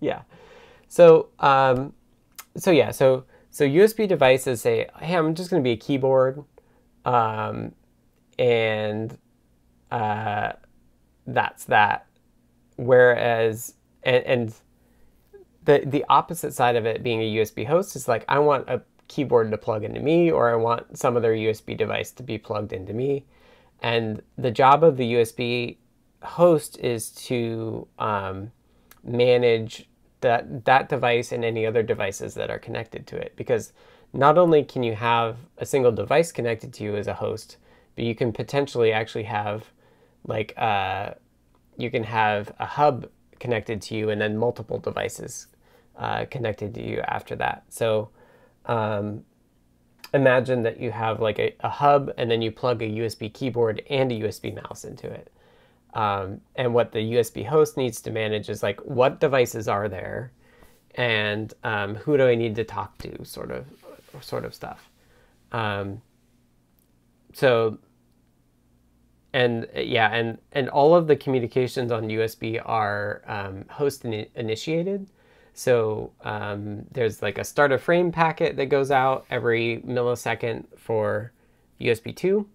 yeah. 0.00 0.22
So, 0.88 1.28
um, 1.38 1.92
so 2.56 2.70
yeah, 2.70 2.90
so 2.90 3.24
so 3.50 3.66
USB 3.66 4.08
devices 4.08 4.60
say, 4.60 4.88
hey, 5.00 5.16
I'm 5.16 5.34
just 5.34 5.50
going 5.50 5.62
to 5.62 5.64
be 5.64 5.72
a 5.72 5.76
keyboard, 5.76 6.44
um, 7.04 7.72
and 8.38 9.16
uh, 9.90 10.52
that's 11.26 11.64
that. 11.64 12.06
Whereas, 12.76 13.74
and, 14.02 14.24
and 14.24 14.54
the 15.64 15.82
the 15.84 16.04
opposite 16.08 16.54
side 16.54 16.76
of 16.76 16.86
it 16.86 17.02
being 17.02 17.20
a 17.20 17.36
USB 17.36 17.66
host 17.66 17.96
is 17.96 18.08
like, 18.08 18.24
I 18.28 18.38
want 18.38 18.68
a 18.68 18.82
keyboard 19.08 19.50
to 19.50 19.58
plug 19.58 19.84
into 19.84 20.00
me, 20.00 20.30
or 20.30 20.50
I 20.50 20.56
want 20.56 20.98
some 20.98 21.16
other 21.16 21.34
USB 21.34 21.76
device 21.76 22.12
to 22.12 22.22
be 22.22 22.38
plugged 22.38 22.72
into 22.72 22.92
me. 22.92 23.24
And 23.80 24.22
the 24.36 24.50
job 24.50 24.84
of 24.84 24.96
the 24.96 25.14
USB 25.14 25.76
host 26.22 26.78
is 26.78 27.10
to 27.10 27.86
um, 27.98 28.52
manage 29.04 29.88
that 30.20 30.64
that 30.64 30.88
device 30.88 31.32
and 31.32 31.44
any 31.44 31.64
other 31.64 31.82
devices 31.82 32.34
that 32.34 32.50
are 32.50 32.58
connected 32.58 33.06
to 33.08 33.16
it. 33.16 33.34
Because 33.36 33.72
not 34.12 34.38
only 34.38 34.64
can 34.64 34.82
you 34.82 34.94
have 34.94 35.36
a 35.58 35.66
single 35.66 35.92
device 35.92 36.32
connected 36.32 36.72
to 36.74 36.84
you 36.84 36.96
as 36.96 37.06
a 37.06 37.14
host, 37.14 37.56
but 37.94 38.04
you 38.04 38.14
can 38.14 38.32
potentially 38.32 38.92
actually 38.92 39.24
have 39.24 39.64
like 40.26 40.54
uh, 40.56 41.10
you 41.76 41.90
can 41.90 42.02
have 42.04 42.52
a 42.58 42.66
hub 42.66 43.08
connected 43.38 43.80
to 43.80 43.94
you 43.94 44.10
and 44.10 44.20
then 44.20 44.36
multiple 44.36 44.78
devices 44.78 45.46
uh, 45.96 46.24
connected 46.30 46.74
to 46.74 46.82
you 46.82 47.00
after 47.06 47.36
that. 47.36 47.64
So 47.68 48.10
um, 48.68 49.24
imagine 50.14 50.62
that 50.62 50.80
you 50.80 50.90
have 50.90 51.20
like 51.20 51.38
a, 51.38 51.54
a, 51.60 51.68
hub 51.68 52.12
and 52.16 52.30
then 52.30 52.40
you 52.42 52.50
plug 52.50 52.82
a 52.82 52.88
USB 52.88 53.32
keyboard 53.32 53.82
and 53.90 54.12
a 54.12 54.20
USB 54.20 54.54
mouse 54.54 54.84
into 54.84 55.06
it. 55.06 55.32
Um, 55.94 56.40
and 56.54 56.74
what 56.74 56.92
the 56.92 56.98
USB 56.98 57.46
host 57.46 57.76
needs 57.76 58.00
to 58.02 58.10
manage 58.10 58.48
is 58.48 58.62
like 58.62 58.78
what 58.80 59.20
devices 59.20 59.68
are 59.68 59.88
there 59.88 60.32
and 60.94 61.52
um, 61.64 61.94
who 61.94 62.16
do 62.16 62.26
I 62.26 62.34
need 62.34 62.54
to 62.56 62.64
talk 62.64 62.98
to 62.98 63.24
sort 63.24 63.50
of 63.50 63.66
sort 64.20 64.44
of 64.44 64.54
stuff. 64.54 64.88
Um, 65.52 66.02
so 67.32 67.78
and 69.32 69.68
yeah 69.74 70.08
and 70.08 70.38
and 70.52 70.68
all 70.70 70.94
of 70.94 71.06
the 71.06 71.14
communications 71.16 71.92
on 71.92 72.08
USB 72.08 72.60
are 72.64 73.22
um, 73.26 73.64
host 73.68 74.04
in 74.04 74.26
initiated 74.34 75.06
so 75.58 76.12
um, 76.22 76.84
there's 76.92 77.20
like 77.20 77.36
a 77.36 77.42
start 77.42 77.72
a 77.72 77.78
frame 77.78 78.12
packet 78.12 78.56
that 78.58 78.66
goes 78.66 78.92
out 78.92 79.26
every 79.28 79.82
millisecond 79.84 80.66
for 80.76 81.32
USB 81.80 82.14
2, 82.14 82.48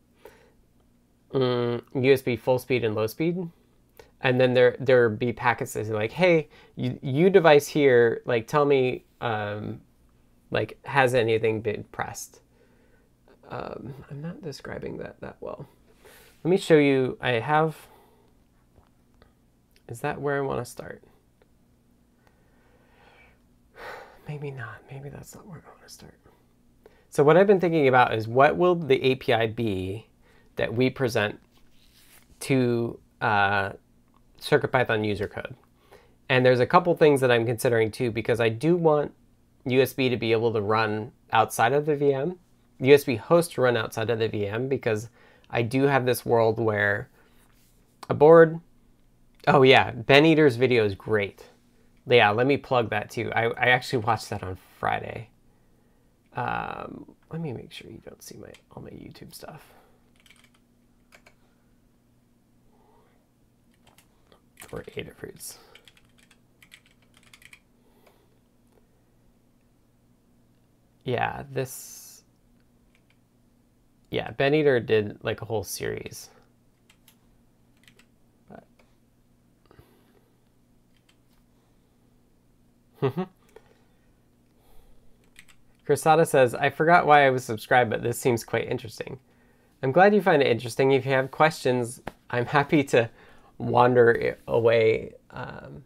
um, 1.34 1.82
USB 1.94 2.40
full 2.40 2.60
speed 2.60 2.86
and 2.86 2.96
low 2.96 3.08
speed. 3.08 3.50
And 4.22 4.40
then 4.40 4.54
there 4.54 4.78
there 4.80 5.10
be 5.10 5.34
packets 5.34 5.74
that 5.74 5.86
are 5.90 5.94
like, 5.94 6.14
hey, 6.14 6.48
you, 6.78 6.98
you 7.02 7.30
device 7.30 7.68
here, 7.68 8.22
like 8.24 8.48
tell 8.48 8.64
me, 8.64 9.04
um, 9.20 9.82
like 10.50 10.80
has 10.86 11.14
anything 11.14 11.60
been 11.60 11.84
pressed? 11.92 12.40
Um, 13.50 13.94
I'm 14.10 14.22
not 14.22 14.42
describing 14.42 15.00
that 15.00 15.20
that 15.20 15.36
well. 15.42 15.68
Let 16.46 16.52
me 16.52 16.58
show 16.58 16.78
you. 16.78 17.18
I 17.20 17.32
have. 17.32 17.76
Is 19.90 20.00
that 20.00 20.22
where 20.22 20.38
I 20.38 20.42
want 20.42 20.64
to 20.64 20.72
start? 20.72 21.04
Maybe 24.28 24.52
not. 24.52 24.82
Maybe 24.92 25.10
that's 25.10 25.36
not 25.36 25.46
where 25.48 25.64
I 25.66 25.70
want 25.70 25.84
to 25.88 25.90
start. 25.94 26.14
So 27.14 27.24
what 27.24 27.38
I've 27.38 27.46
been 27.46 27.60
thinking 27.60 27.88
about 27.88 28.16
is 28.16 28.28
what 28.28 28.58
will 28.58 28.74
the 28.74 29.12
API 29.12 29.46
be 29.46 30.08
that 30.56 30.74
we 30.74 30.90
present 30.90 31.40
to 32.40 33.00
uh, 33.22 33.74
CircuitPython 34.42 35.06
user 35.06 35.28
code? 35.28 35.56
And 36.28 36.44
there's 36.44 36.60
a 36.60 36.66
couple 36.66 36.96
things 36.96 37.22
that 37.22 37.30
I'm 37.30 37.46
considering 37.46 37.92
too, 37.92 38.10
because 38.10 38.40
I 38.40 38.50
do 38.50 38.76
want 38.76 39.14
USB 39.68 40.10
to 40.10 40.18
be 40.18 40.32
able 40.32 40.52
to 40.54 40.62
run 40.62 41.12
outside 41.32 41.72
of 41.72 41.86
the 41.86 41.96
VM, 41.96 42.38
USB 42.82 43.20
host 43.20 43.52
to 43.54 43.62
run 43.62 43.78
outside 43.78 44.10
of 44.10 44.18
the 44.18 44.30
VM, 44.30 44.68
because 44.68 45.10
I 45.52 45.62
do 45.62 45.84
have 45.84 46.08
this 46.08 46.26
world 46.26 46.60
where 46.60 47.10
a 48.10 48.16
board, 48.16 48.60
oh 49.48 49.62
yeah, 49.62 49.92
Ben 49.92 50.26
Eater's 50.26 50.56
video 50.56 50.84
is 50.84 50.96
great 50.96 51.46
yeah, 52.08 52.30
let 52.32 52.48
me 52.48 52.58
plug 52.58 52.90
that 52.90 53.10
too. 53.10 53.32
I, 53.34 53.46
I 53.46 53.68
actually 53.70 54.00
watched 54.00 54.30
that 54.30 54.44
on 54.44 54.58
Friday. 54.80 55.30
Um, 56.36 57.16
let 57.32 57.42
me 57.42 57.54
make 57.54 57.72
sure 57.72 57.90
you 57.90 58.02
don't 58.04 58.22
see 58.22 58.38
my 58.38 58.52
all 58.72 58.82
my 58.84 58.90
YouTube 58.90 59.34
stuff. 59.34 59.64
Or 64.72 64.82
Adafruits. 64.84 65.58
Yeah, 71.04 71.44
this. 71.52 72.24
Yeah, 74.10 74.32
Ben 74.32 74.54
Eater 74.54 74.80
did 74.80 75.24
like 75.24 75.42
a 75.42 75.46
whole 75.46 75.64
series. 75.64 76.30
Crisada 85.88 86.26
says, 86.26 86.56
I 86.56 86.70
forgot 86.70 87.06
why 87.06 87.26
I 87.26 87.30
was 87.30 87.44
subscribed, 87.44 87.90
but 87.90 88.04
this 88.04 88.18
seems 88.18 88.44
quite 88.44 88.68
interesting. 88.70 89.20
I'm 89.82 89.92
glad 89.92 90.16
you 90.16 90.22
find 90.22 90.42
it 90.42 90.48
interesting. 90.48 90.92
If 90.92 91.06
you 91.06 91.12
have 91.12 91.30
questions, 91.30 92.02
I'm 92.30 92.46
happy 92.46 92.84
to 92.86 93.10
wander 93.58 94.38
away. 94.48 95.14
Um, 95.30 95.84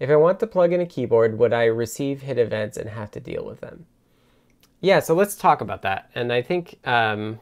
if 0.00 0.10
I 0.10 0.16
want 0.16 0.40
to 0.40 0.48
plug 0.48 0.72
in 0.72 0.80
a 0.80 0.86
keyboard, 0.86 1.38
would 1.38 1.52
I 1.52 1.66
receive 1.66 2.22
hit 2.22 2.36
events 2.36 2.76
and 2.76 2.90
have 2.90 3.12
to 3.12 3.20
deal 3.20 3.44
with 3.44 3.60
them? 3.60 3.86
Yeah, 4.80 4.98
so 4.98 5.14
let's 5.14 5.36
talk 5.36 5.60
about 5.60 5.82
that. 5.82 6.10
And 6.16 6.32
I 6.32 6.42
think, 6.42 6.80
um, 6.84 7.38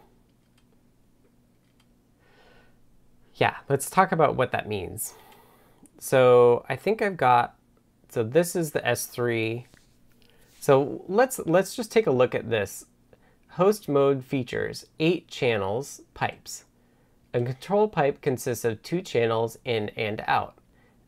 yeah, 3.37 3.57
let's 3.71 3.89
talk 3.89 4.13
about 4.13 4.37
what 4.37 4.53
that 4.53 4.69
means. 4.69 5.15
So 6.01 6.65
I 6.67 6.77
think 6.77 7.03
I've 7.03 7.19
got, 7.19 7.57
so 8.09 8.25
this 8.25 8.57
is 8.57 8.73
the 8.73 8.81
S3. 8.81 9.67
So 10.59 11.05
let's, 11.07 11.39
let's 11.41 11.77
just 11.77 11.93
take 11.93 12.07
a 12.07 12.11
look 12.11 12.35
at 12.35 12.49
this. 12.49 12.87
Host 13.51 13.87
mode 13.87 14.25
features 14.25 14.87
eight 14.99 15.29
channels, 15.29 16.01
pipes. 16.15 16.65
A 17.35 17.43
control 17.43 17.87
pipe 17.87 18.23
consists 18.23 18.65
of 18.65 18.83
two 18.83 19.03
channels 19.03 19.59
in 19.67 19.91
and 19.91 20.25
out, 20.27 20.57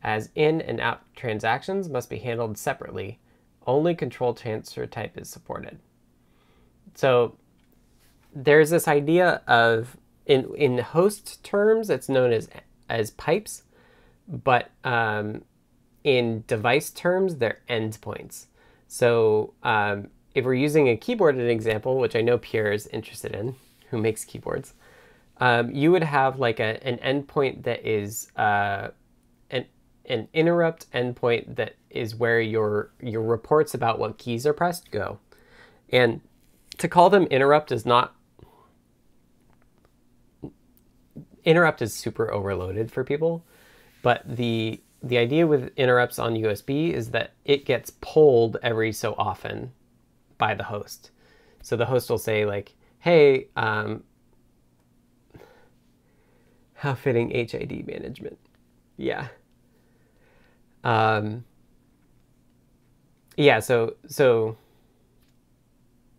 as 0.03 0.29
in 0.35 0.61
and 0.61 0.79
out 0.79 1.01
transactions 1.15 1.89
must 1.89 2.09
be 2.09 2.19
handled 2.19 2.57
separately. 2.57 3.19
Only 3.65 3.95
control 3.95 4.35
transfer 4.35 4.85
type 4.85 5.17
is 5.17 5.27
supported. 5.27 5.79
So 6.93 7.35
there's 8.35 8.69
this 8.69 8.87
idea 8.87 9.41
of, 9.47 9.97
in, 10.27 10.53
in 10.55 10.77
host 10.77 11.43
terms, 11.43 11.89
it's 11.89 12.09
known 12.09 12.31
as, 12.31 12.47
as 12.87 13.09
pipes, 13.11 13.63
but 14.27 14.71
um, 14.83 15.43
in 16.03 16.43
device 16.47 16.89
terms, 16.89 17.37
they're 17.37 17.59
endpoints. 17.69 18.47
So 18.87 19.53
um, 19.63 20.09
if 20.35 20.45
we're 20.45 20.53
using 20.53 20.89
a 20.89 20.97
keyboard 20.97 21.35
as 21.35 21.41
an 21.41 21.49
example, 21.49 21.97
which 21.97 22.15
I 22.15 22.21
know 22.21 22.37
Pierre 22.37 22.71
is 22.71 22.87
interested 22.87 23.33
in, 23.33 23.55
who 23.89 23.97
makes 23.97 24.25
keyboards, 24.25 24.73
um, 25.37 25.71
you 25.71 25.91
would 25.91 26.03
have 26.03 26.39
like 26.39 26.59
a, 26.59 26.85
an 26.85 26.97
endpoint 26.97 27.63
that 27.63 27.85
is 27.85 28.31
uh, 28.35 28.89
an, 29.49 29.65
an 30.05 30.27
interrupt 30.33 30.91
endpoint 30.91 31.55
that 31.55 31.75
is 31.89 32.15
where 32.15 32.39
your, 32.39 32.91
your 33.01 33.21
reports 33.21 33.73
about 33.73 33.99
what 33.99 34.17
keys 34.17 34.45
are 34.45 34.53
pressed 34.53 34.91
go. 34.91 35.19
And 35.91 36.21
to 36.77 36.87
call 36.87 37.09
them 37.09 37.25
interrupt 37.25 37.71
is 37.71 37.85
not 37.85 38.15
interrupt 41.43 41.81
is 41.81 41.93
super 41.93 42.31
overloaded 42.31 42.91
for 42.91 43.03
people, 43.03 43.43
but 44.03 44.21
the 44.27 44.79
the 45.01 45.17
idea 45.17 45.47
with 45.47 45.71
interrupts 45.75 46.19
on 46.19 46.35
USB 46.35 46.93
is 46.93 47.09
that 47.11 47.33
it 47.43 47.65
gets 47.65 47.91
pulled 48.01 48.57
every 48.61 48.91
so 48.93 49.15
often 49.17 49.73
by 50.37 50.53
the 50.53 50.63
host. 50.63 51.11
So 51.61 51.75
the 51.75 51.85
host 51.87 52.09
will 52.09 52.19
say 52.19 52.45
like, 52.45 52.75
"Hey, 52.99 53.47
um, 53.55 54.03
how 56.75 56.93
fitting 56.93 57.31
HID 57.31 57.87
management." 57.87 58.37
Yeah. 58.97 59.29
Um, 60.83 61.45
yeah. 63.37 63.59
So 63.59 63.95
so 64.07 64.57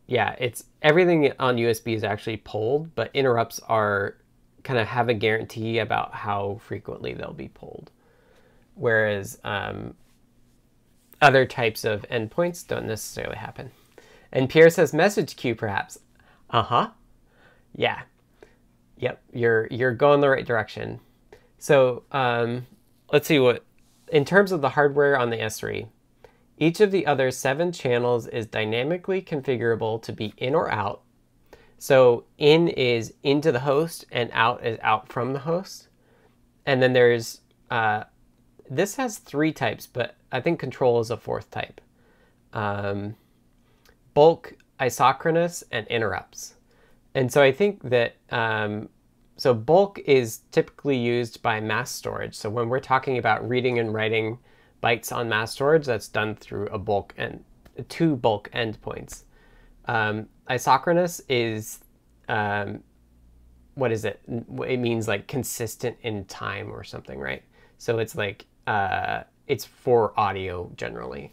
yeah, 0.07 0.35
it's 0.39 0.65
everything 0.83 1.33
on 1.39 1.57
USB 1.57 1.95
is 1.95 2.05
actually 2.05 2.39
pulled, 2.39 2.95
but 2.95 3.11
interrupts 3.15 3.61
are 3.61 4.17
kind 4.65 4.79
of 4.79 4.89
have 4.89 5.09
a 5.09 5.15
guarantee 5.15 5.79
about 5.79 6.15
how 6.15 6.59
frequently 6.63 7.15
they'll 7.15 7.33
be 7.33 7.49
pulled. 7.49 7.91
Whereas 8.75 9.39
um, 9.45 9.95
other 11.23 11.47
types 11.47 11.85
of 11.85 12.05
endpoints 12.11 12.67
don't 12.67 12.87
necessarily 12.87 13.37
happen. 13.37 13.71
And 14.33 14.51
Pierre 14.51 14.71
says 14.71 14.93
message 14.93 15.37
queue 15.37 15.55
perhaps. 15.55 15.99
Uh-huh. 16.51 16.91
Yeah. 17.75 18.03
Yep, 18.97 19.23
you're 19.33 19.69
you're 19.71 19.95
going 19.95 20.21
the 20.21 20.29
right 20.29 20.47
direction. 20.47 21.01
So 21.59 22.05
um, 22.13 22.67
let's 23.13 23.27
see 23.27 23.39
what 23.39 23.65
in 24.13 24.25
terms 24.25 24.53
of 24.53 24.61
the 24.61 24.71
hardware 24.71 25.19
on 25.19 25.31
the 25.31 25.37
S3, 25.37 25.89
each 26.59 26.81
of 26.81 26.91
the 26.91 27.07
other 27.07 27.31
seven 27.31 27.73
channels 27.73 28.27
is 28.27 28.47
dynamically 28.47 29.21
configurable 29.21 30.01
to 30.03 30.13
be 30.13 30.35
in 30.37 30.55
or 30.55 30.71
out 30.71 31.04
so 31.85 32.25
in 32.39 32.69
is 32.69 33.13
into 33.23 33.53
the 33.53 33.61
host 33.61 34.07
and 34.11 34.31
out 34.33 34.65
is 34.65 34.79
out 34.81 35.13
from 35.13 35.35
the 35.35 35.41
host. 35.41 35.89
And 36.65 36.83
then 36.83 36.95
there's, 36.95 37.43
uh, 37.71 38.05
this 38.71 38.97
has 38.97 39.19
three 39.19 39.53
types, 39.53 39.87
but 39.87 40.17
I 40.33 40.41
think 40.41 40.59
control 40.59 40.99
is 41.01 41.11
a 41.11 41.19
fourth 41.19 41.51
type. 41.51 41.83
Um, 42.55 43.17
bulk, 44.15 44.55
isochronous, 44.81 45.63
and 45.71 45.87
interrupts. 45.89 46.55
And 47.15 47.31
so 47.31 47.43
I 47.43 47.53
think 47.53 47.83
that, 47.91 48.17
um, 48.31 48.89
so 49.37 49.53
bulk 49.53 49.99
is 50.07 50.39
typically 50.53 50.97
used 50.97 51.43
by 51.43 51.61
mass 51.61 51.91
storage. 51.91 52.35
So 52.35 52.49
when 52.49 52.71
we're 52.71 52.81
talking 52.81 53.19
about 53.19 53.47
reading 53.47 53.79
and 53.79 53.93
writing 53.93 54.39
bytes 54.83 55.13
on 55.15 55.29
mass 55.29 55.53
storage, 55.53 55.85
that's 55.85 56.09
done 56.09 56.35
through 56.35 56.69
a 56.69 56.79
bulk 56.79 57.13
and 57.19 57.45
two 57.91 58.17
bulk 58.17 58.49
endpoints. 58.55 59.25
Um, 59.85 60.29
isochronous 60.49 61.21
is 61.29 61.81
um, 62.29 62.83
what 63.75 63.93
is 63.93 64.05
it? 64.05 64.21
It 64.29 64.79
means 64.79 65.09
like 65.09 65.27
consistent 65.27 65.97
in 66.03 66.25
time 66.27 66.71
or 66.71 66.85
something, 66.85 67.19
right? 67.19 67.43
So 67.79 67.99
it's 67.99 68.15
like 68.15 68.47
uh, 68.67 69.25
it's 69.47 69.65
for 69.65 70.19
audio 70.19 70.71
generally, 70.77 71.33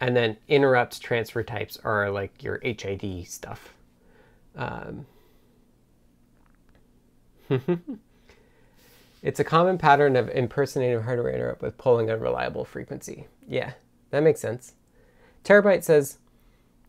and 0.00 0.16
then 0.16 0.36
interrupt 0.48 1.00
transfer 1.00 1.42
types 1.42 1.78
are 1.84 2.10
like 2.10 2.42
your 2.42 2.60
HID 2.62 3.26
stuff. 3.26 3.74
Um, 4.56 5.06
it's 9.22 9.40
a 9.40 9.44
common 9.44 9.78
pattern 9.78 10.16
of 10.16 10.28
impersonating 10.30 11.02
hardware 11.02 11.32
interrupt 11.32 11.62
with 11.62 11.78
polling 11.78 12.10
unreliable 12.10 12.64
frequency. 12.64 13.26
Yeah, 13.46 13.72
that 14.10 14.22
makes 14.22 14.40
sense. 14.40 14.74
Terabyte 15.44 15.84
says, 15.84 16.18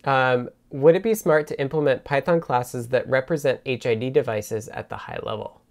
um, 0.04 0.50
would 0.72 0.96
it 0.96 1.04
be 1.04 1.16
smart 1.16 1.48
to 1.48 1.60
implement 1.60 2.04
Python 2.04 2.40
classes 2.40 2.90
that 2.90 3.08
represent 3.10 3.62
HID 3.66 4.14
devices 4.14 4.68
at 4.70 4.90
the 4.90 4.98
high 4.98 5.20
level? 5.24 5.62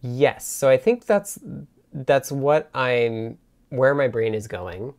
Yes. 0.00 0.46
So 0.46 0.68
I 0.68 0.76
think 0.76 1.06
that's 1.06 1.38
that's 1.92 2.32
what 2.32 2.70
I'm 2.74 3.38
where 3.68 3.94
my 3.94 4.08
brain 4.08 4.34
is 4.34 4.46
going, 4.46 4.94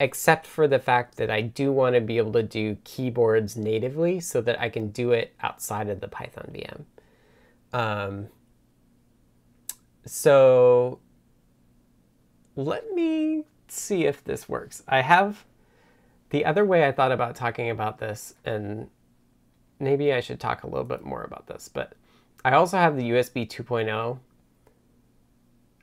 except 0.00 0.46
for 0.46 0.68
the 0.68 0.78
fact 0.78 1.16
that 1.16 1.30
I 1.30 1.40
do 1.40 1.72
want 1.72 1.94
to 1.94 2.00
be 2.00 2.18
able 2.18 2.32
to 2.32 2.42
do 2.42 2.76
keyboards 2.84 3.56
natively 3.56 4.20
so 4.20 4.40
that 4.42 4.60
I 4.60 4.68
can 4.68 4.88
do 4.88 5.12
it 5.12 5.34
outside 5.40 5.88
of 5.88 6.00
the 6.00 6.08
Python 6.08 6.50
VM. 6.52 6.84
Um, 7.78 8.28
so 10.06 11.00
let 12.56 12.92
me 12.92 13.44
see 13.68 14.04
if 14.04 14.22
this 14.24 14.48
works. 14.48 14.82
I 14.86 15.00
have 15.00 15.44
the 16.30 16.44
other 16.44 16.64
way 16.64 16.86
I 16.86 16.92
thought 16.92 17.12
about 17.12 17.36
talking 17.36 17.70
about 17.70 17.98
this, 17.98 18.34
and 18.44 18.88
maybe 19.78 20.12
I 20.12 20.20
should 20.20 20.40
talk 20.40 20.62
a 20.62 20.66
little 20.66 20.84
bit 20.84 21.04
more 21.04 21.22
about 21.22 21.46
this, 21.46 21.68
but 21.68 21.92
I 22.44 22.52
also 22.52 22.76
have 22.76 22.96
the 22.96 23.10
USB 23.10 23.48
2.0. 23.48 24.18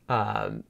Um, 0.10 0.64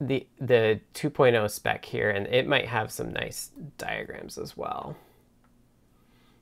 the 0.00 0.26
the 0.40 0.80
2.0 0.94 1.50
spec 1.50 1.84
here, 1.84 2.10
and 2.10 2.26
it 2.26 2.46
might 2.46 2.66
have 2.66 2.90
some 2.90 3.12
nice 3.12 3.50
diagrams 3.76 4.38
as 4.38 4.56
well. 4.56 4.96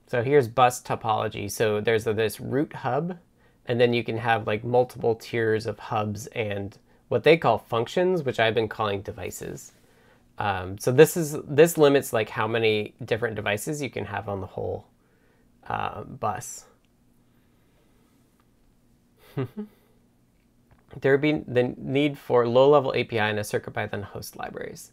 So 0.07 0.23
here's 0.23 0.49
bus 0.49 0.81
topology. 0.83 1.51
So 1.51 1.81
there's 1.81 2.07
a, 2.07 2.15
this 2.15 2.41
root 2.41 2.73
hub, 2.73 3.19
and 3.67 3.81
then 3.81 3.93
you 3.93 4.03
can 4.05 4.19
have 4.19 4.47
like 4.47 4.65
multiple 4.65 5.15
tiers 5.15 5.67
of 5.67 5.79
hubs 5.79 6.27
and 6.29 6.79
what 7.09 7.25
they 7.25 7.37
call 7.37 7.59
functions, 7.59 8.23
which 8.23 8.41
I've 8.41 8.55
been 8.55 8.69
calling 8.69 9.03
devices. 9.03 9.73
Um, 10.39 10.79
so 10.79 10.93
this 10.93 11.17
is 11.17 11.37
this 11.45 11.77
limits 11.77 12.13
like 12.13 12.31
how 12.31 12.47
many 12.47 12.95
different 13.05 13.35
devices 13.37 13.83
you 13.83 13.91
can 13.91 14.05
have 14.05 14.29
on 14.29 14.41
the 14.41 14.47
whole 14.47 14.87
uh, 15.67 16.05
bus. 16.05 16.65
there 21.01 21.13
would 21.13 21.21
be 21.21 21.33
the 21.47 21.75
need 21.77 22.17
for 22.17 22.47
low-level 22.47 22.95
API 22.95 23.19
and 23.19 23.39
a 23.39 23.45
circuit 23.45 23.75
CircuitPython 23.75 24.03
host 24.05 24.37
libraries. 24.37 24.93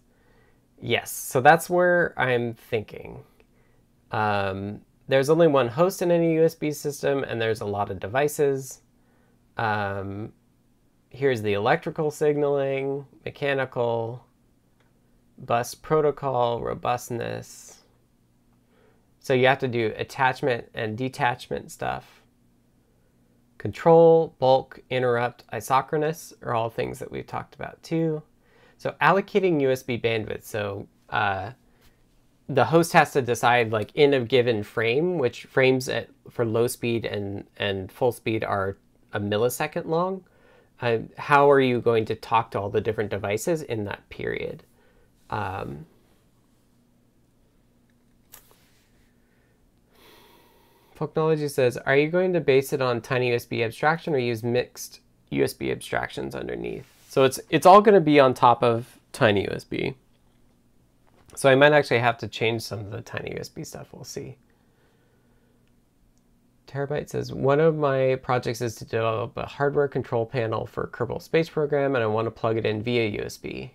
Yes, 0.82 1.12
so 1.12 1.42
that's 1.42 1.70
where 1.70 2.14
I'm 2.18 2.54
thinking. 2.54 3.24
Um, 4.12 4.82
there's 5.08 5.30
only 5.30 5.48
one 5.48 5.68
host 5.68 6.02
in 6.02 6.12
any 6.12 6.36
USB 6.36 6.74
system, 6.74 7.24
and 7.24 7.42
there's 7.42 7.62
a 7.62 7.66
lot 7.66 7.92
of 7.92 8.00
devices. 8.00 8.82
Um, 9.58 10.34
here's 11.10 11.42
the 11.42 11.54
electrical 11.54 12.12
signaling, 12.12 13.06
mechanical, 13.24 14.25
bus 15.38 15.76
protocol, 15.76 16.62
robustness. 16.62 17.80
So 19.20 19.34
you 19.34 19.48
have 19.48 19.60
to 19.60 19.68
do 19.68 19.94
attachment 19.98 20.70
and 20.74 20.98
detachment 20.98 21.72
stuff. 21.72 22.22
Control, 23.58 24.36
bulk, 24.38 24.80
interrupt, 24.90 25.44
isochronous 25.52 26.34
are 26.44 26.54
all 26.54 26.70
things 26.70 27.00
that 27.00 27.12
we've 27.12 27.26
talked 27.26 27.56
about 27.56 27.82
too. 27.82 28.22
So 28.78 28.96
allocating 29.02 29.62
USB 29.62 30.00
bandwidth. 30.02 30.44
So 30.44 30.88
uh, 31.10 31.52
the 32.48 32.66
host 32.66 32.94
has 32.94 33.12
to 33.14 33.22
decide 33.22 33.72
like 33.72 33.92
in 33.96 34.14
a 34.14 34.20
given 34.20 34.62
frame, 34.64 35.18
which 35.18 35.46
frames 35.46 35.90
at, 35.90 36.10
for 36.30 36.46
low 36.46 36.68
speed 36.68 37.06
and, 37.06 37.46
and 37.58 37.92
full 37.92 38.12
speed 38.12 38.44
are 38.44 38.78
a 39.14 39.20
millisecond 39.20 39.86
long. 39.86 40.24
Uh, 40.82 41.00
how 41.18 41.50
are 41.50 41.62
you 41.62 41.80
going 41.80 42.06
to 42.06 42.16
talk 42.16 42.52
to 42.52 42.60
all 42.60 42.70
the 42.70 42.82
different 42.82 43.10
devices 43.10 43.62
in 43.64 43.86
that 43.86 44.08
period? 44.10 44.64
Um, 45.30 45.86
Folknology 50.98 51.50
says, 51.50 51.78
are 51.78 51.98
you 51.98 52.10
going 52.10 52.34
to 52.34 52.40
base 52.40 52.72
it 52.72 52.82
on 52.82 53.02
tiny 53.02 53.32
USB 53.32 53.66
abstraction 53.66 54.14
or 54.14 54.18
use 54.18 54.44
mixed 54.44 55.02
USB 55.32 55.72
abstractions 55.72 56.36
underneath? 56.36 56.86
So 57.10 57.24
it's 57.24 57.40
it's 57.50 57.66
all 57.66 57.82
going 57.82 57.96
to 57.96 58.02
be 58.02 58.20
on 58.20 58.34
top 58.34 58.64
of 58.64 58.98
tiny 59.12 59.46
USB. 59.46 59.96
So 61.36 61.50
I 61.50 61.56
might 61.56 61.74
actually 61.74 62.00
have 62.00 62.18
to 62.20 62.28
change 62.28 62.62
some 62.62 62.80
of 62.80 62.92
the 62.92 63.02
tiny 63.02 63.32
USB 63.32 63.66
stuff. 63.66 63.88
We'll 63.92 64.06
see. 64.06 64.38
Terabyte 66.68 67.10
says, 67.10 67.32
one 67.32 67.60
of 67.60 67.76
my 67.76 68.16
projects 68.16 68.62
is 68.62 68.76
to 68.76 68.86
develop 68.86 69.38
a 69.38 69.46
hardware 69.46 69.88
control 69.88 70.26
panel 70.26 70.66
for 70.66 70.88
Kerbal 70.88 71.22
Space 71.22 71.48
Program, 71.48 71.96
and 71.96 72.04
I 72.04 72.08
want 72.08 72.26
to 72.26 72.32
plug 72.32 72.58
it 72.58 72.66
in 72.66 72.82
via 72.82 73.24
USB. 73.24 73.72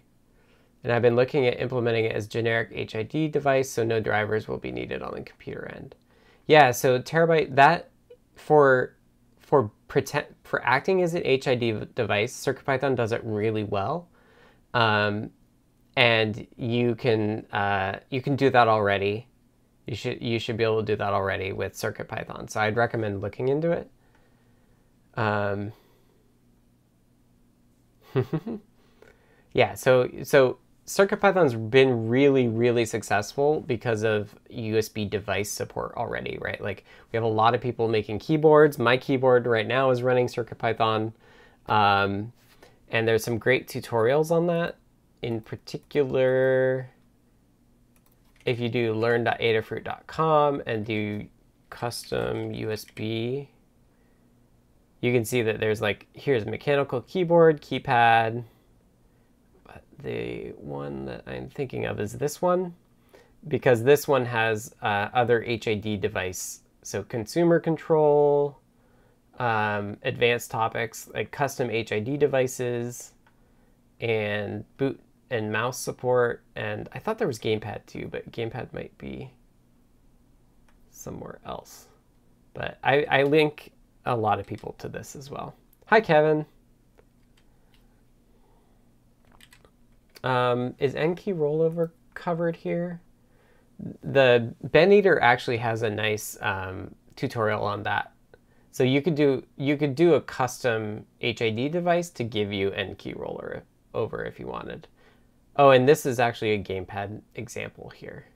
And 0.83 0.93
I've 0.93 1.03
been 1.03 1.17
looking 1.17 1.47
at 1.47 1.61
implementing 1.61 2.07
it 2.07 2.13
as 2.13 2.27
generic 2.27 2.71
HID 2.73 3.33
device 3.33 3.71
so 3.71 3.85
no 3.85 4.01
drivers 4.01 4.49
will 4.49 4.59
be 4.59 4.73
needed 4.73 5.03
on 5.03 5.15
the 5.15 5.23
computer 5.23 5.71
end. 5.75 5.95
Yeah, 6.47 6.71
so 6.71 6.99
Terabyte, 6.99 7.55
that 7.57 7.91
for, 8.35 8.97
for 9.39 9.71
pretend 9.89 10.27
for 10.45 10.65
acting 10.65 11.03
as 11.03 11.15
an 11.15 11.23
HID 11.25 11.95
device, 11.95 12.33
CircuitPython 12.45 12.97
does 12.97 13.13
it 13.13 13.21
really 13.25 13.65
well. 13.65 14.09
Um, 14.73 15.31
and 15.97 16.47
you 16.57 16.95
can 16.95 17.45
uh, 17.53 17.99
you 18.11 18.23
can 18.23 18.37
do 18.37 18.51
that 18.51 18.69
already. 18.69 19.27
You 19.87 19.97
should 19.97 20.23
you 20.23 20.39
should 20.39 20.57
be 20.57 20.65
able 20.65 20.81
to 20.81 20.87
do 20.87 20.97
that 20.97 21.13
already 21.13 21.53
with 21.53 21.75
CircuitPython. 21.75 22.49
So 22.51 22.61
I'd 22.61 22.77
recommend 22.77 23.21
looking 23.21 23.49
into 23.49 23.73
it. 23.73 23.91
Um, 25.15 25.73
yeah, 29.53 29.75
so 29.75 30.09
so 30.23 30.59
CircuitPython's 30.91 31.55
been 31.55 32.09
really, 32.09 32.49
really 32.49 32.85
successful 32.85 33.61
because 33.61 34.03
of 34.03 34.35
USB 34.51 35.09
device 35.09 35.49
support 35.49 35.95
already, 35.97 36.37
right? 36.41 36.61
Like 36.61 36.85
we 37.13 37.17
have 37.17 37.23
a 37.23 37.29
lot 37.29 37.55
of 37.55 37.61
people 37.61 37.87
making 37.87 38.19
keyboards. 38.19 38.77
My 38.77 38.97
keyboard 38.97 39.47
right 39.47 39.69
now 39.69 39.93
is 39.93 40.03
running 40.03 40.27
CircuitPython. 40.27 41.13
Um, 41.67 42.33
and 42.91 43.07
there's 43.07 43.23
some 43.23 43.39
great 43.39 43.69
tutorials 43.69 44.33
on 44.33 44.49
that. 44.49 44.79
In 45.23 45.41
particular, 45.41 46.91
if 48.45 48.59
you 48.59 48.69
do 48.69 48.93
learn.adafruit.com 48.93 50.63
and 50.67 50.85
do 50.85 51.25
custom 51.71 52.53
USB, 52.53 53.47
you 55.01 55.13
can 55.13 55.25
see 55.25 55.43
that 55.43 55.61
there's 55.61 55.81
like, 55.81 56.09
here's 56.15 56.45
mechanical 56.47 57.03
keyboard, 57.03 57.63
keypad, 57.63 58.43
the 60.03 60.51
one 60.57 61.07
that 61.07 61.25
I'm 61.27 61.49
thinking 61.49 61.87
of 61.87 62.01
is 62.01 62.15
this 62.15 62.41
one, 62.41 62.75
because 63.49 63.83
this 63.83 64.07
one 64.07 64.27
has 64.27 64.75
uh, 64.83 65.09
other 65.13 65.41
HID 65.41 66.01
device. 66.01 66.61
So 66.83 67.03
consumer 67.03 67.61
control, 67.61 68.59
um, 69.39 69.97
advanced 70.03 70.51
topics 70.51 71.09
like 71.15 71.31
custom 71.31 71.69
HID 71.69 72.19
devices, 72.19 73.13
and 74.01 74.65
boot 74.77 75.01
and 75.31 75.53
mouse 75.53 75.79
support. 75.79 76.43
And 76.57 76.89
I 76.93 76.99
thought 76.99 77.19
there 77.19 77.29
was 77.29 77.39
gamepad 77.39 77.87
too, 77.87 78.09
but 78.11 78.31
gamepad 78.33 78.73
might 78.73 78.97
be 78.99 79.31
somewhere 80.91 81.39
else. 81.47 81.87
But 82.55 82.79
I, 82.83 83.05
I 83.05 83.23
link 83.23 83.73
a 84.07 84.17
lot 84.17 84.41
of 84.41 84.47
people 84.47 84.75
to 84.79 84.89
this 84.89 85.15
as 85.15 85.31
well. 85.31 85.55
Hi, 85.87 86.01
Kevin. 86.01 86.47
Um, 90.23 90.75
is 90.79 90.95
N-key 90.95 91.33
rollover 91.33 91.91
covered 92.15 92.57
here? 92.57 93.01
The 94.03 94.55
Ben 94.63 94.93
Eater 94.93 95.21
actually 95.21 95.57
has 95.59 95.83
a 95.83 95.91
nice 95.91 96.37
um, 96.41 96.95
tutorial 97.17 97.63
on 97.63 97.83
that. 97.85 98.13
So 98.73 98.85
you 98.85 99.03
could 99.03 99.15
do 99.15 99.45
you 99.57 99.77
could 99.77 99.95
do 99.95 100.15
a 100.15 100.21
custom 100.21 101.07
HID 101.19 101.73
device 101.73 102.11
to 102.11 102.25
give 102.25 102.53
you 102.53 102.71
N-key 102.71 103.15
roller 103.15 103.65
over 103.95 104.25
if 104.25 104.39
you 104.39 104.47
wanted. 104.47 104.87
Oh, 105.57 105.71
and 105.71 105.89
this 105.89 106.07
is 106.07 106.21
actually 106.21 106.53
a 106.53 106.63
gamepad 106.63 107.21
example 107.35 107.91
here. 107.91 108.27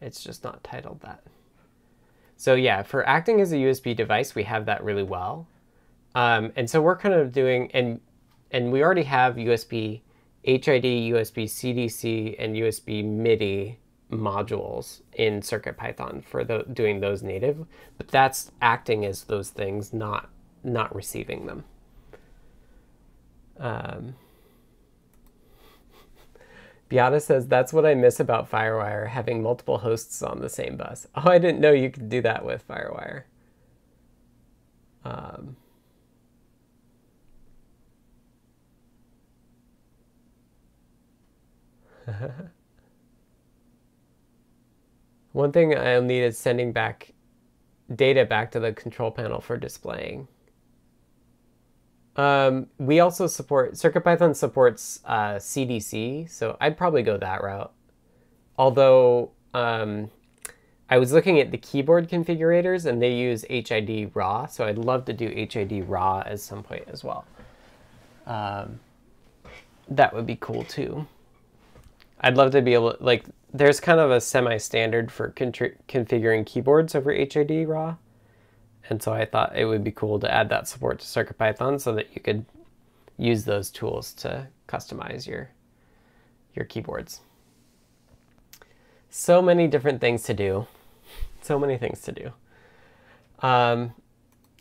It's 0.00 0.22
just 0.22 0.44
not 0.44 0.64
titled 0.64 1.00
that. 1.02 1.22
So 2.36 2.54
yeah, 2.54 2.82
for 2.82 3.06
acting 3.06 3.40
as 3.40 3.52
a 3.52 3.56
USB 3.56 3.94
device, 3.94 4.34
we 4.34 4.44
have 4.44 4.66
that 4.66 4.82
really 4.82 5.02
well. 5.02 5.48
Um, 6.14 6.52
and 6.56 6.70
so 6.70 6.80
we're 6.80 6.96
kind 6.96 7.14
of 7.14 7.32
doing, 7.32 7.70
and 7.72 8.00
and 8.50 8.72
we 8.72 8.82
already 8.82 9.02
have 9.02 9.34
USB 9.34 10.00
HID, 10.48 10.84
USB 10.84 11.44
CDC, 11.44 12.36
and 12.38 12.56
USB 12.56 13.04
MIDI 13.04 13.78
modules 14.10 15.02
in 15.12 15.40
CircuitPython 15.40 16.24
for 16.24 16.42
the, 16.42 16.64
doing 16.72 17.00
those 17.00 17.22
native, 17.22 17.66
but 17.98 18.08
that's 18.08 18.50
acting 18.62 19.04
as 19.04 19.24
those 19.24 19.50
things, 19.50 19.92
not 19.92 20.30
not 20.64 20.94
receiving 20.94 21.46
them. 21.46 21.64
Um, 23.58 24.16
Beata 26.88 27.20
says, 27.20 27.46
that's 27.46 27.72
what 27.72 27.86
I 27.86 27.94
miss 27.94 28.18
about 28.18 28.50
FireWire, 28.50 29.08
having 29.08 29.42
multiple 29.42 29.78
hosts 29.78 30.22
on 30.22 30.40
the 30.40 30.48
same 30.48 30.76
bus. 30.76 31.06
Oh, 31.14 31.30
I 31.30 31.38
didn't 31.38 31.60
know 31.60 31.70
you 31.70 31.90
could 31.90 32.08
do 32.08 32.20
that 32.22 32.44
with 32.44 32.66
FireWire. 32.66 33.24
Um, 35.04 35.56
One 45.32 45.52
thing 45.52 45.76
I'll 45.76 46.02
need 46.02 46.22
is 46.22 46.38
sending 46.38 46.72
back 46.72 47.12
data 47.94 48.24
back 48.24 48.50
to 48.52 48.60
the 48.60 48.72
control 48.72 49.10
panel 49.10 49.40
for 49.40 49.56
displaying. 49.56 50.28
Um, 52.16 52.66
we 52.78 53.00
also 53.00 53.26
support, 53.28 53.74
CircuitPython 53.74 54.34
supports 54.34 55.00
uh, 55.04 55.34
CDC, 55.34 56.28
so 56.28 56.56
I'd 56.60 56.76
probably 56.76 57.02
go 57.02 57.16
that 57.16 57.42
route. 57.42 57.72
Although 58.58 59.30
um, 59.54 60.10
I 60.90 60.98
was 60.98 61.12
looking 61.12 61.38
at 61.38 61.52
the 61.52 61.58
keyboard 61.58 62.08
configurators 62.08 62.86
and 62.86 63.00
they 63.00 63.14
use 63.14 63.44
HID 63.48 64.10
raw, 64.14 64.46
so 64.46 64.64
I'd 64.64 64.78
love 64.78 65.04
to 65.04 65.12
do 65.12 65.28
HID 65.28 65.88
raw 65.88 66.24
at 66.26 66.40
some 66.40 66.64
point 66.64 66.84
as 66.88 67.04
well. 67.04 67.24
Um, 68.26 68.80
that 69.88 70.12
would 70.12 70.26
be 70.26 70.36
cool 70.36 70.64
too. 70.64 71.06
I'd 72.20 72.36
love 72.36 72.50
to 72.52 72.62
be 72.62 72.74
able 72.74 72.96
like, 73.00 73.24
there's 73.52 73.80
kind 73.80 74.00
of 74.00 74.10
a 74.10 74.20
semi-standard 74.20 75.10
for 75.10 75.30
configuring 75.30 76.44
keyboards 76.44 76.94
over 76.94 77.12
HID 77.12 77.68
raw. 77.68 77.96
And 78.90 79.02
so 79.02 79.12
I 79.12 79.24
thought 79.24 79.56
it 79.56 79.66
would 79.66 79.84
be 79.84 79.90
cool 79.90 80.18
to 80.20 80.32
add 80.32 80.48
that 80.48 80.66
support 80.66 81.00
to 81.00 81.06
CircuitPython 81.06 81.80
so 81.80 81.94
that 81.94 82.14
you 82.14 82.20
could 82.20 82.44
use 83.16 83.44
those 83.44 83.70
tools 83.70 84.12
to 84.14 84.46
customize 84.66 85.26
your, 85.26 85.50
your 86.54 86.64
keyboards. 86.64 87.20
So 89.10 89.42
many 89.42 89.66
different 89.66 90.00
things 90.00 90.22
to 90.24 90.34
do. 90.34 90.66
So 91.42 91.58
many 91.58 91.78
things 91.78 92.00
to 92.02 92.12
do. 92.12 92.32
Um, 93.40 93.94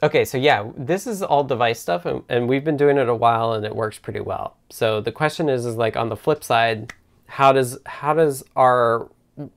okay, 0.02 0.26
so 0.26 0.38
yeah, 0.38 0.70
this 0.78 1.08
is 1.08 1.22
all 1.24 1.44
device 1.44 1.80
stuff, 1.80 2.06
and, 2.06 2.24
and 2.30 2.48
we've 2.48 2.64
been 2.64 2.78
doing 2.78 2.98
it 2.98 3.10
a 3.10 3.16
while, 3.16 3.54
and 3.54 3.66
it 3.66 3.76
works 3.76 3.98
pretty 3.98 4.20
well. 4.20 4.56
So 4.70 5.02
the 5.02 5.12
question 5.12 5.50
is, 5.50 5.66
is 5.66 5.76
like 5.76 5.98
on 5.98 6.10
the 6.10 6.16
flip 6.16 6.44
side, 6.44 6.94
how 7.28 7.52
does 7.52 7.78
how 7.86 8.14
does 8.14 8.44
our 8.56 9.10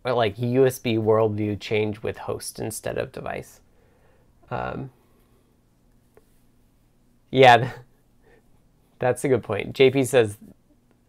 like 0.04 0.36
USB 0.36 0.98
worldview 0.98 1.58
change 1.58 2.02
with 2.02 2.18
host 2.18 2.58
instead 2.58 2.98
of 2.98 3.12
device? 3.12 3.60
Um, 4.50 4.90
yeah, 7.30 7.72
that's 8.98 9.24
a 9.24 9.28
good 9.28 9.42
point. 9.42 9.74
JP 9.74 10.06
says 10.06 10.36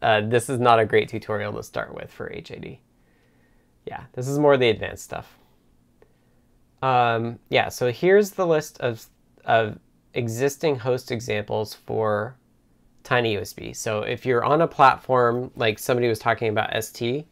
uh, 0.01 0.21
this 0.21 0.49
is 0.49 0.59
not 0.59 0.79
a 0.79 0.85
great 0.85 1.09
tutorial 1.09 1.53
to 1.53 1.63
start 1.63 1.93
with 1.93 2.11
for 2.11 2.31
HAD. 2.31 2.77
Yeah, 3.85 4.03
this 4.13 4.27
is 4.27 4.39
more 4.39 4.57
the 4.57 4.69
advanced 4.69 5.03
stuff. 5.03 5.37
Um, 6.81 7.39
yeah, 7.49 7.69
so 7.69 7.91
here's 7.91 8.31
the 8.31 8.47
list 8.47 8.79
of, 8.79 9.05
of 9.45 9.77
existing 10.13 10.77
host 10.77 11.11
examples 11.11 11.73
for 11.73 12.35
tiny 13.03 13.35
USB. 13.35 13.75
So 13.75 14.01
if 14.01 14.25
you're 14.25 14.43
on 14.43 14.61
a 14.61 14.67
platform 14.67 15.51
like 15.55 15.79
somebody 15.79 16.07
was 16.07 16.19
talking 16.19 16.49
about 16.49 16.71
ST, 16.83 17.25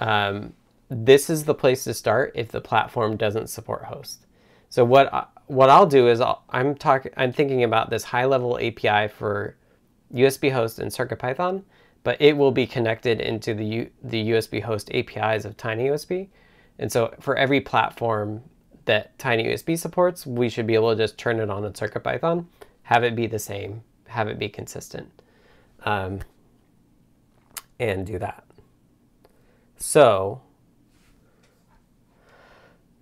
um, 0.00 0.52
this 0.88 1.28
is 1.28 1.44
the 1.44 1.54
place 1.54 1.84
to 1.84 1.94
start 1.94 2.32
if 2.34 2.50
the 2.50 2.60
platform 2.60 3.16
doesn't 3.16 3.48
support 3.48 3.84
host. 3.84 4.26
So 4.70 4.84
what 4.84 5.12
I, 5.12 5.26
what 5.46 5.70
I'll 5.70 5.86
do 5.86 6.08
is 6.08 6.20
i 6.20 6.36
am 6.52 6.74
talking 6.74 7.12
I'm 7.16 7.32
thinking 7.32 7.64
about 7.64 7.90
this 7.90 8.04
high 8.04 8.26
level 8.26 8.58
API 8.58 9.08
for 9.08 9.56
USB 10.14 10.52
host 10.52 10.78
and 10.78 10.90
CircuitPython, 10.90 11.62
but 12.04 12.20
it 12.20 12.36
will 12.36 12.52
be 12.52 12.66
connected 12.66 13.20
into 13.20 13.54
the 13.54 13.64
U, 13.64 13.90
the 14.02 14.30
USB 14.30 14.62
host 14.62 14.90
APIs 14.92 15.44
of 15.44 15.56
TinyUSB. 15.56 16.28
And 16.78 16.92
so 16.92 17.14
for 17.20 17.36
every 17.36 17.60
platform 17.60 18.42
that 18.84 19.16
TinyUSB 19.18 19.78
supports, 19.78 20.26
we 20.26 20.48
should 20.48 20.66
be 20.66 20.74
able 20.74 20.94
to 20.94 21.02
just 21.02 21.18
turn 21.18 21.40
it 21.40 21.50
on 21.50 21.64
in 21.64 21.72
CircuitPython, 21.72 22.46
have 22.82 23.04
it 23.04 23.14
be 23.14 23.26
the 23.26 23.38
same 23.38 23.82
have 24.08 24.28
it 24.28 24.38
be 24.38 24.48
consistent 24.48 25.10
um, 25.84 26.20
and 27.78 28.06
do 28.06 28.18
that. 28.18 28.44
So 29.76 30.42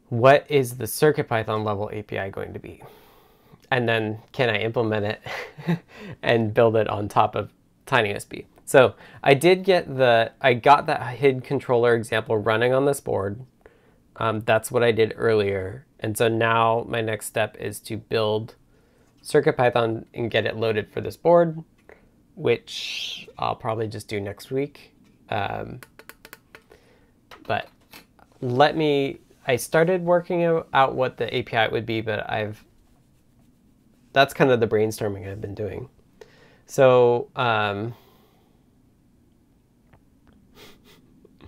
what 0.09 0.47
is 0.49 0.77
the 0.77 0.85
CircuitPython 0.85 1.65
level 1.65 1.91
API 1.93 2.31
going 2.31 2.53
to 2.53 2.59
be? 2.59 2.83
And 3.70 3.89
then 3.89 4.19
can 4.33 4.49
I 4.49 4.59
implement 4.59 5.05
it 5.07 5.81
and 6.23 6.55
build 6.55 6.77
it 6.77 6.89
on 6.89 7.09
top 7.09 7.35
of 7.35 7.51
TinyUSB? 7.87 8.47
So 8.65 8.95
I 9.23 9.35
did 9.35 9.65
get 9.65 9.97
the, 9.97 10.33
I 10.41 10.55
got 10.55 10.87
that 10.87 11.01
HID 11.19 11.45
controller 11.45 11.95
example 11.95 12.37
running 12.37 12.73
on 12.73 12.85
this 12.85 13.01
board. 13.01 13.45
Um, 14.16 14.41
that's 14.41 14.70
what 14.70 14.83
I 14.83 14.93
did 14.93 15.15
earlier. 15.16 15.87
And 16.01 16.16
so 16.16 16.28
now 16.28 16.85
my 16.89 17.01
next 17.01 17.27
step 17.27 17.57
is 17.59 17.81
to 17.81 17.97
build 17.97 18.55
CircuitPython 19.27 20.05
and 20.15 20.31
get 20.31 20.47
it 20.47 20.57
loaded 20.57 20.90
for 20.93 21.01
this 21.01 21.16
board, 21.16 21.62
which 22.36 23.28
I'll 23.39 23.57
probably 23.57 23.89
just 23.89 24.07
do 24.09 24.20
next 24.20 24.51
week. 24.51 24.94
Um, 25.31 25.81
but 27.44 27.69
let 28.40 28.77
me, 28.77 29.19
I 29.47 29.57
started 29.57 30.05
working 30.05 30.44
out 30.44 30.94
what 30.94 31.16
the 31.16 31.36
API 31.36 31.73
would 31.73 31.86
be, 31.86 32.01
but 32.01 32.31
I've 32.31 32.65
that's 34.12 34.32
kind 34.32 34.51
of 34.51 34.61
the 34.61 34.66
brainstorming 34.66 35.31
I've 35.31 35.43
been 35.43 35.55
doing. 35.55 35.90
So, 36.65 37.28
um, 37.36 37.94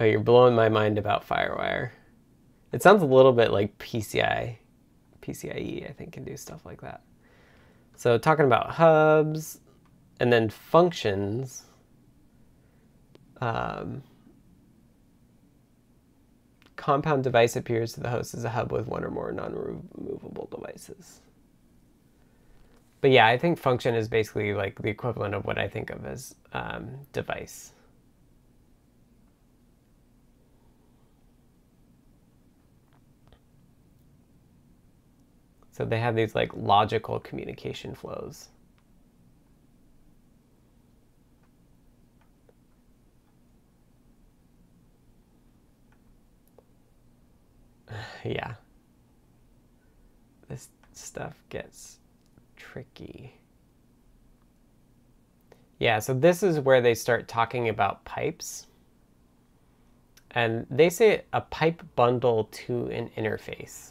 oh, 0.00 0.04
you're 0.04 0.18
blowing 0.18 0.56
my 0.56 0.68
mind 0.68 0.98
about 0.98 1.24
FireWire. 1.28 1.90
It 2.72 2.82
sounds 2.82 3.00
a 3.00 3.06
little 3.06 3.32
bit 3.32 3.52
like 3.52 3.78
PCI, 3.78 4.56
PCIe, 5.26 5.88
I 5.88 5.92
think, 5.92 6.12
can 6.12 6.24
do 6.24 6.36
stuff 6.36 6.64
like 6.64 6.80
that. 6.82 7.02
So 7.96 8.18
talking 8.18 8.44
about 8.44 8.70
hubs 8.70 9.58
and 10.20 10.32
then 10.32 10.48
functions. 10.50 11.64
Um, 13.40 14.02
compound 16.76 17.24
device 17.24 17.56
appears 17.56 17.94
to 17.94 18.00
the 18.00 18.08
host 18.08 18.34
as 18.34 18.44
a 18.44 18.50
hub 18.50 18.72
with 18.72 18.86
one 18.86 19.04
or 19.04 19.10
more 19.10 19.32
non-removable 19.32 20.48
devices. 20.50 21.20
But 23.00 23.10
yeah, 23.10 23.26
I 23.26 23.36
think 23.38 23.58
function 23.58 23.94
is 23.94 24.08
basically 24.08 24.54
like 24.54 24.80
the 24.80 24.88
equivalent 24.88 25.34
of 25.34 25.44
what 25.44 25.58
I 25.58 25.68
think 25.68 25.90
of 25.90 26.04
as 26.06 26.34
um, 26.52 26.88
device. 27.12 27.72
So 35.76 35.84
they 35.84 36.00
have 36.00 36.16
these 36.16 36.34
like 36.34 36.56
logical 36.56 37.20
communication 37.20 37.94
flows. 37.94 38.48
yeah. 48.24 48.54
This 50.48 50.70
stuff 50.94 51.34
gets 51.50 51.98
tricky. 52.56 53.34
Yeah, 55.78 55.98
so 55.98 56.14
this 56.14 56.42
is 56.42 56.58
where 56.58 56.80
they 56.80 56.94
start 56.94 57.28
talking 57.28 57.68
about 57.68 58.02
pipes. 58.06 58.66
And 60.30 60.66
they 60.70 60.88
say 60.88 61.24
a 61.34 61.42
pipe 61.42 61.82
bundle 61.96 62.44
to 62.44 62.86
an 62.86 63.10
interface. 63.14 63.90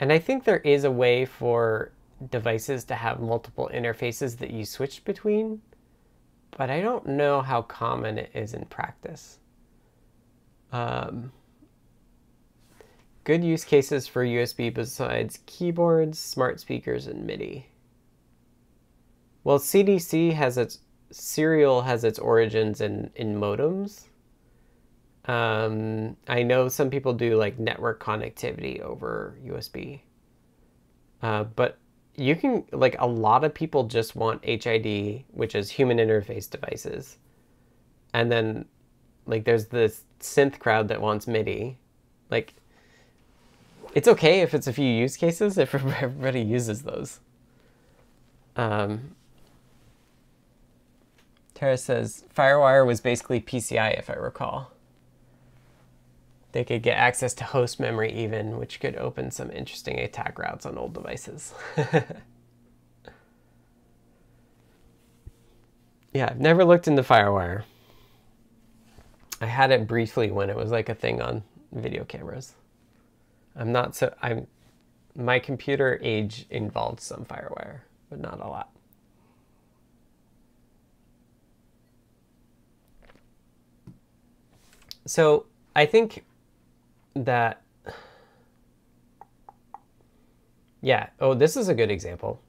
And 0.00 0.10
I 0.12 0.18
think 0.18 0.44
there 0.44 0.58
is 0.58 0.84
a 0.84 0.90
way 0.90 1.26
for 1.26 1.92
devices 2.30 2.84
to 2.84 2.94
have 2.94 3.20
multiple 3.20 3.70
interfaces 3.72 4.38
that 4.38 4.50
you 4.50 4.64
switch 4.64 5.04
between, 5.04 5.60
but 6.56 6.70
I 6.70 6.80
don't 6.80 7.06
know 7.06 7.42
how 7.42 7.62
common 7.62 8.16
it 8.18 8.30
is 8.34 8.54
in 8.54 8.64
practice. 8.64 9.38
Um, 10.72 11.32
good 13.24 13.44
use 13.44 13.64
cases 13.64 14.06
for 14.08 14.24
USB 14.24 14.72
besides 14.72 15.40
keyboards, 15.44 16.18
smart 16.18 16.60
speakers, 16.60 17.06
and 17.06 17.26
MIDI. 17.26 17.66
Well, 19.44 19.58
CDC 19.58 20.32
has 20.32 20.56
its 20.56 20.80
serial 21.10 21.82
has 21.82 22.04
its 22.04 22.18
origins 22.18 22.80
in 22.80 23.10
in 23.16 23.34
modems. 23.34 24.04
Um, 25.30 26.16
I 26.26 26.42
know 26.42 26.66
some 26.66 26.90
people 26.90 27.12
do 27.12 27.36
like 27.36 27.56
network 27.56 28.02
connectivity 28.02 28.80
over 28.80 29.38
USB. 29.46 30.00
Uh, 31.22 31.44
but 31.44 31.78
you 32.16 32.34
can, 32.34 32.64
like, 32.72 32.96
a 32.98 33.06
lot 33.06 33.44
of 33.44 33.54
people 33.54 33.84
just 33.84 34.16
want 34.16 34.44
HID, 34.44 35.22
which 35.30 35.54
is 35.54 35.70
human 35.70 35.98
interface 35.98 36.50
devices. 36.50 37.18
And 38.12 38.32
then, 38.32 38.64
like, 39.26 39.44
there's 39.44 39.66
this 39.66 40.02
synth 40.18 40.58
crowd 40.58 40.88
that 40.88 41.00
wants 41.00 41.28
MIDI. 41.28 41.78
Like, 42.28 42.54
it's 43.94 44.08
okay 44.08 44.40
if 44.40 44.52
it's 44.52 44.66
a 44.66 44.72
few 44.72 44.84
use 44.84 45.16
cases, 45.16 45.58
if 45.58 45.74
everybody 46.02 46.40
uses 46.40 46.82
those. 46.82 47.20
Um, 48.56 49.14
Tara 51.54 51.76
says, 51.76 52.24
Firewire 52.34 52.84
was 52.84 53.00
basically 53.00 53.40
PCI, 53.40 53.96
if 53.96 54.10
I 54.10 54.14
recall 54.14 54.72
they 56.52 56.64
could 56.64 56.82
get 56.82 56.96
access 56.96 57.32
to 57.34 57.44
host 57.44 57.78
memory 57.78 58.12
even, 58.12 58.58
which 58.58 58.80
could 58.80 58.96
open 58.96 59.30
some 59.30 59.50
interesting 59.50 59.98
attack 60.00 60.38
routes 60.38 60.66
on 60.66 60.76
old 60.76 60.94
devices. 60.94 61.54
yeah, 66.12 66.28
I've 66.30 66.40
never 66.40 66.64
looked 66.64 66.88
into 66.88 67.02
FireWire. 67.02 67.62
I 69.40 69.46
had 69.46 69.70
it 69.70 69.86
briefly 69.86 70.30
when 70.30 70.50
it 70.50 70.56
was 70.56 70.70
like 70.70 70.88
a 70.88 70.94
thing 70.94 71.22
on 71.22 71.42
video 71.72 72.04
cameras. 72.04 72.54
I'm 73.56 73.72
not 73.72 73.96
so 73.96 74.14
I'm 74.20 74.46
my 75.16 75.38
computer 75.38 75.98
age 76.02 76.46
involved 76.50 77.00
some 77.00 77.24
FireWire, 77.24 77.80
but 78.08 78.20
not 78.20 78.40
a 78.40 78.48
lot. 78.48 78.70
So 85.06 85.46
I 85.74 85.86
think 85.86 86.24
that 87.14 87.62
yeah 90.80 91.08
oh 91.20 91.34
this 91.34 91.56
is 91.56 91.68
a 91.68 91.74
good 91.74 91.90
example. 91.90 92.40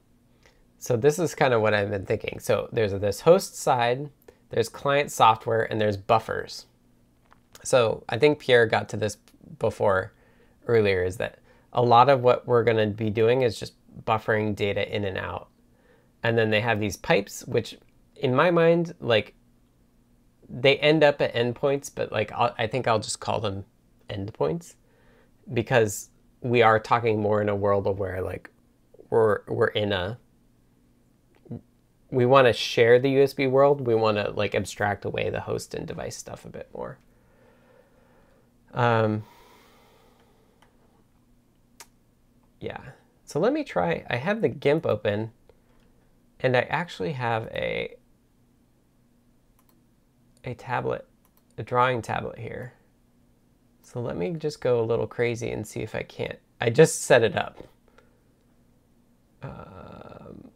So 0.78 0.96
this 0.96 1.18
is 1.18 1.34
kind 1.34 1.54
of 1.54 1.62
what 1.62 1.74
i've 1.74 1.90
been 1.90 2.06
thinking. 2.06 2.38
So 2.40 2.68
there's 2.72 2.92
this 2.92 3.20
host 3.20 3.56
side 3.56 4.10
there's 4.50 4.68
client 4.68 5.10
software 5.10 5.62
and 5.70 5.80
there's 5.80 5.96
buffers. 5.96 6.66
So 7.62 8.04
i 8.08 8.18
think 8.18 8.38
pierre 8.38 8.66
got 8.66 8.88
to 8.90 8.96
this 8.96 9.16
before 9.58 10.12
earlier 10.66 11.04
is 11.04 11.16
that 11.18 11.38
a 11.72 11.82
lot 11.82 12.08
of 12.08 12.20
what 12.20 12.46
we're 12.46 12.64
going 12.64 12.76
to 12.76 12.94
be 12.94 13.10
doing 13.10 13.42
is 13.42 13.58
just 13.58 13.74
buffering 14.04 14.54
data 14.54 14.94
in 14.94 15.04
and 15.04 15.16
out. 15.16 15.48
And 16.22 16.38
then 16.38 16.50
they 16.50 16.60
have 16.60 16.80
these 16.80 16.96
pipes 16.96 17.44
which 17.46 17.76
in 18.16 18.34
my 18.34 18.50
mind 18.50 18.94
like 19.00 19.34
they 20.48 20.76
end 20.78 21.02
up 21.02 21.20
at 21.20 21.34
endpoints 21.34 21.90
but 21.94 22.12
like 22.12 22.30
I'll, 22.32 22.54
i 22.58 22.66
think 22.66 22.86
i'll 22.86 22.98
just 22.98 23.20
call 23.20 23.40
them 23.40 23.64
endpoints 24.12 24.74
because 25.52 26.10
we 26.40 26.62
are 26.62 26.78
talking 26.78 27.20
more 27.20 27.40
in 27.40 27.48
a 27.48 27.56
world 27.56 27.86
of 27.86 27.98
where 27.98 28.20
like 28.22 28.50
we're 29.10 29.40
we're 29.46 29.68
in 29.68 29.92
a 29.92 30.18
we 32.10 32.26
want 32.26 32.46
to 32.46 32.52
share 32.52 32.98
the 32.98 33.14
USB 33.16 33.50
world. 33.50 33.86
We 33.86 33.94
want 33.94 34.18
to 34.18 34.30
like 34.30 34.54
abstract 34.54 35.06
away 35.06 35.30
the 35.30 35.40
host 35.40 35.72
and 35.74 35.88
device 35.88 36.14
stuff 36.14 36.44
a 36.44 36.50
bit 36.50 36.68
more. 36.74 36.98
Um, 38.74 39.24
yeah. 42.60 42.80
So 43.24 43.40
let 43.40 43.54
me 43.54 43.64
try. 43.64 44.04
I 44.10 44.16
have 44.16 44.42
the 44.42 44.50
GIMP 44.50 44.84
open 44.84 45.32
and 46.40 46.54
I 46.54 46.60
actually 46.62 47.12
have 47.12 47.46
a 47.46 47.96
a 50.44 50.54
tablet, 50.54 51.06
a 51.56 51.62
drawing 51.62 52.02
tablet 52.02 52.38
here. 52.38 52.74
So 53.82 54.00
let 54.00 54.16
me 54.16 54.30
just 54.30 54.60
go 54.60 54.80
a 54.80 54.86
little 54.86 55.06
crazy 55.06 55.50
and 55.50 55.66
see 55.66 55.80
if 55.80 55.94
I 55.94 56.02
can't. 56.02 56.38
I 56.60 56.70
just 56.70 57.02
set 57.02 57.22
it 57.22 57.36
up. 57.36 57.58
Um, 59.42 60.50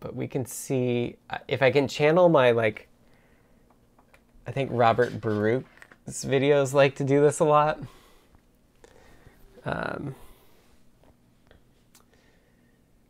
but 0.00 0.16
we 0.16 0.26
can 0.26 0.44
see 0.44 1.16
uh, 1.30 1.38
if 1.46 1.62
I 1.62 1.70
can 1.70 1.86
channel 1.88 2.28
my 2.28 2.50
like. 2.50 2.88
I 4.46 4.52
think 4.52 4.70
Robert 4.72 5.20
Baruch's 5.20 6.24
videos 6.24 6.72
like 6.72 6.96
to 6.96 7.04
do 7.04 7.20
this 7.20 7.38
a 7.38 7.44
lot. 7.44 7.78
Um, 9.64 10.14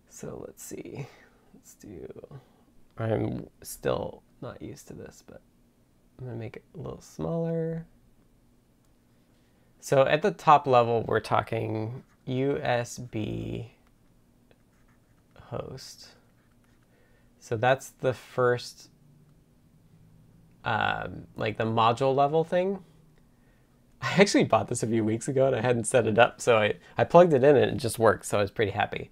so 0.09 0.45
let's 0.47 0.63
see. 0.63 1.07
Let's 1.55 1.75
do. 1.75 2.39
I'm 2.99 3.49
still 3.63 4.23
not 4.43 4.61
used 4.61 4.89
to 4.89 4.95
this, 4.95 5.25
but 5.27 5.41
I'm 6.19 6.27
gonna 6.27 6.37
make 6.37 6.57
it 6.57 6.65
a 6.75 6.79
little 6.79 7.01
smaller. 7.01 7.87
So 9.81 10.03
at 10.03 10.23
the 10.23 10.31
top 10.31 10.67
level, 10.67 11.05
we're 11.09 11.21
talking 11.21 12.05
USB 12.29 13.67
host. 15.51 16.09
So 17.41 17.57
that's 17.57 17.89
the 17.89 18.13
first, 18.13 18.91
um, 20.65 21.27
like 21.37 21.57
the 21.57 21.65
module 21.65 22.15
level 22.15 22.45
thing. 22.45 22.85
I 24.03 24.15
actually 24.19 24.45
bought 24.45 24.69
this 24.69 24.83
a 24.83 24.87
few 24.87 25.05
weeks 25.05 25.29
ago 25.29 25.47
and 25.47 25.57
I 25.57 25.63
hadn't 25.63 25.85
set 25.85 26.07
it 26.07 26.19
up. 26.19 26.41
So 26.41 26.59
I, 26.59 26.75
I 26.97 27.05
plugged 27.05 27.33
it 27.33 27.43
in 27.43 27.57
and 27.57 27.73
it 27.73 27.77
just 27.77 27.99
worked. 27.99 28.27
So 28.27 28.39
I 28.39 28.43
was 28.43 28.51
pretty 28.51 28.73
happy. 28.73 29.11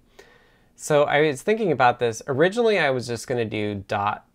So 0.75 1.03
I 1.03 1.21
was 1.21 1.41
thinking 1.41 1.71
about 1.71 1.99
this. 1.99 2.21
Originally, 2.27 2.79
I 2.79 2.91
was 2.91 3.07
just 3.07 3.27
going 3.27 3.37
to 3.37 3.45
do 3.45 3.83
dot 3.87 4.25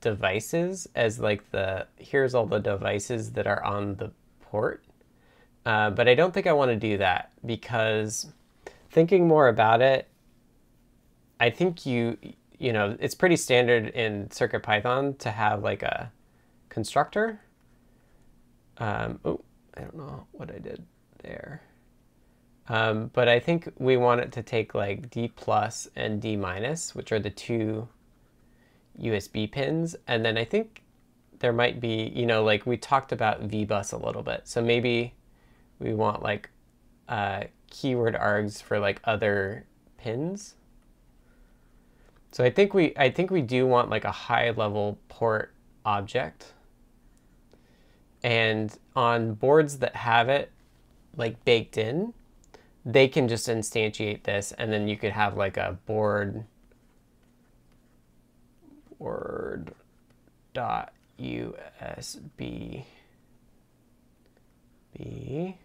devices 0.00 0.86
as 0.94 1.18
like 1.18 1.50
the, 1.50 1.86
here's 1.96 2.34
all 2.34 2.46
the 2.46 2.58
devices 2.58 3.32
that 3.32 3.46
are 3.46 3.62
on 3.64 3.94
the 3.94 4.10
port. 4.42 4.84
Uh, 5.66 5.90
but 5.90 6.08
I 6.08 6.14
don't 6.14 6.32
think 6.32 6.46
I 6.46 6.52
want 6.52 6.70
to 6.70 6.76
do 6.76 6.98
that 6.98 7.32
because 7.44 8.26
thinking 8.90 9.26
more 9.26 9.48
about 9.48 9.80
it, 9.80 10.08
I 11.40 11.50
think 11.50 11.86
you, 11.86 12.18
you 12.58 12.72
know, 12.72 12.96
it's 13.00 13.14
pretty 13.14 13.36
standard 13.36 13.88
in 13.88 14.28
CircuitPython 14.28 15.18
to 15.18 15.30
have 15.30 15.62
like 15.62 15.82
a 15.82 16.12
constructor. 16.68 17.40
Um, 18.78 19.20
oh, 19.24 19.40
I 19.76 19.80
don't 19.80 19.96
know 19.96 20.26
what 20.32 20.50
I 20.50 20.58
did 20.58 20.84
there. 21.22 21.62
Um, 22.68 23.10
but 23.12 23.28
I 23.28 23.40
think 23.40 23.72
we 23.78 23.96
want 23.96 24.20
it 24.20 24.32
to 24.32 24.42
take 24.42 24.74
like 24.74 25.10
D 25.10 25.28
plus 25.34 25.88
and 25.96 26.20
D 26.20 26.36
minus, 26.36 26.94
which 26.94 27.12
are 27.12 27.18
the 27.18 27.30
two 27.30 27.88
USB 29.00 29.50
pins. 29.50 29.96
And 30.06 30.24
then 30.24 30.38
I 30.38 30.44
think 30.44 30.82
there 31.40 31.52
might 31.52 31.80
be, 31.80 32.12
you 32.14 32.26
know, 32.26 32.44
like 32.44 32.64
we 32.66 32.76
talked 32.76 33.12
about 33.12 33.48
VBus 33.48 33.92
a 33.92 33.96
little 33.96 34.22
bit. 34.22 34.42
So 34.44 34.62
maybe 34.62 35.14
we 35.84 35.94
want 35.94 36.22
like 36.22 36.48
uh, 37.08 37.44
keyword 37.70 38.14
args 38.14 38.62
for 38.62 38.78
like 38.78 39.00
other 39.04 39.66
pins. 39.98 40.54
So 42.32 42.42
I 42.42 42.50
think 42.50 42.74
we 42.74 42.94
I 42.96 43.10
think 43.10 43.30
we 43.30 43.42
do 43.42 43.66
want 43.66 43.90
like 43.90 44.04
a 44.04 44.10
high 44.10 44.50
level 44.50 44.98
port 45.08 45.52
object. 45.84 46.54
And 48.22 48.76
on 48.96 49.34
boards 49.34 49.78
that 49.78 49.94
have 49.94 50.30
it 50.30 50.50
like 51.16 51.44
baked 51.44 51.76
in, 51.76 52.14
they 52.84 53.06
can 53.06 53.28
just 53.28 53.46
instantiate 53.46 54.22
this 54.22 54.52
and 54.52 54.72
then 54.72 54.88
you 54.88 54.96
could 54.96 55.12
have 55.12 55.36
like 55.36 55.58
a 55.58 55.78
board 55.84 56.44
board 58.98 59.74
dot 60.54 60.94
USB 61.20 62.84
B. 64.96 65.56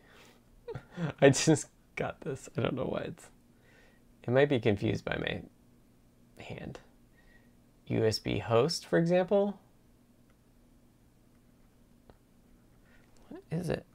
I 1.22 1.30
just 1.30 1.68
got 1.96 2.22
this. 2.22 2.50
I 2.58 2.62
don't 2.62 2.76
know 2.76 2.86
why 2.86 3.02
it's 3.02 3.28
it 4.24 4.32
might 4.32 4.50
be 4.50 4.60
confused 4.60 5.06
by 5.06 5.18
my 5.18 5.42
hand. 6.44 6.80
USB 7.90 8.40
host, 8.40 8.86
for 8.86 9.00
example. 9.00 9.60
What 13.30 13.42
is 13.50 13.70
it? 13.70 13.86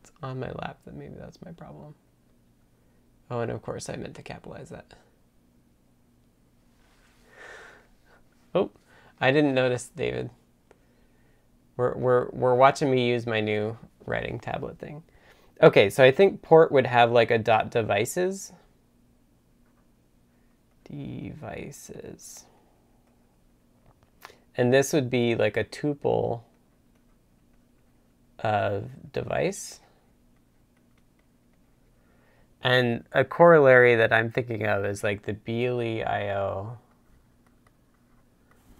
It's 0.00 0.12
on 0.22 0.40
my 0.40 0.50
lap, 0.50 0.78
then 0.86 0.98
maybe 0.98 1.16
that's 1.18 1.42
my 1.44 1.52
problem. 1.52 1.94
Oh, 3.30 3.40
and 3.40 3.50
of 3.50 3.60
course 3.60 3.90
I 3.90 3.96
meant 3.96 4.14
to 4.14 4.22
capitalize 4.22 4.70
that. 4.70 4.94
Oh, 8.54 8.70
I 9.20 9.30
didn't 9.30 9.54
notice, 9.54 9.90
David. 9.94 10.30
We're, 11.82 11.96
we're, 11.96 12.28
we're 12.30 12.54
watching 12.54 12.92
me 12.92 13.08
use 13.08 13.26
my 13.26 13.40
new 13.40 13.76
writing 14.06 14.38
tablet 14.38 14.78
thing. 14.78 15.02
Okay, 15.60 15.90
so 15.90 16.04
I 16.04 16.12
think 16.12 16.40
port 16.40 16.70
would 16.70 16.86
have 16.86 17.10
like 17.10 17.32
a 17.32 17.38
dot 17.38 17.72
devices. 17.72 18.52
Devices. 20.84 22.44
And 24.56 24.72
this 24.72 24.92
would 24.92 25.10
be 25.10 25.34
like 25.34 25.56
a 25.56 25.64
tuple 25.64 26.42
of 28.38 28.90
device. 29.12 29.80
And 32.62 33.04
a 33.10 33.24
corollary 33.24 33.96
that 33.96 34.12
I'm 34.12 34.30
thinking 34.30 34.68
of 34.68 34.84
is 34.84 35.02
like 35.02 35.22
the 35.22 35.32
BLE 35.32 36.78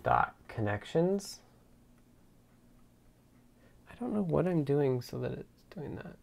dot 0.04 0.36
connections. 0.46 1.40
I 4.02 4.04
don't 4.04 4.14
know 4.14 4.22
what 4.22 4.48
I'm 4.48 4.64
doing 4.64 5.00
so 5.00 5.20
that 5.20 5.30
it's 5.30 5.62
doing 5.72 5.94
that 5.94 6.16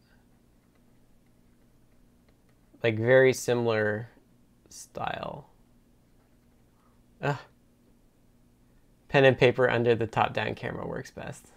like 2.84 2.98
very 2.98 3.34
similar 3.34 4.10
style. 4.70 5.50
Ugh. 7.22 7.38
Pen 9.08 9.26
and 9.26 9.38
paper 9.38 9.70
under 9.70 9.96
the 9.96 10.08
top-down 10.08 10.56
camera 10.56 10.86
works 10.86 11.12
best. 11.12 11.48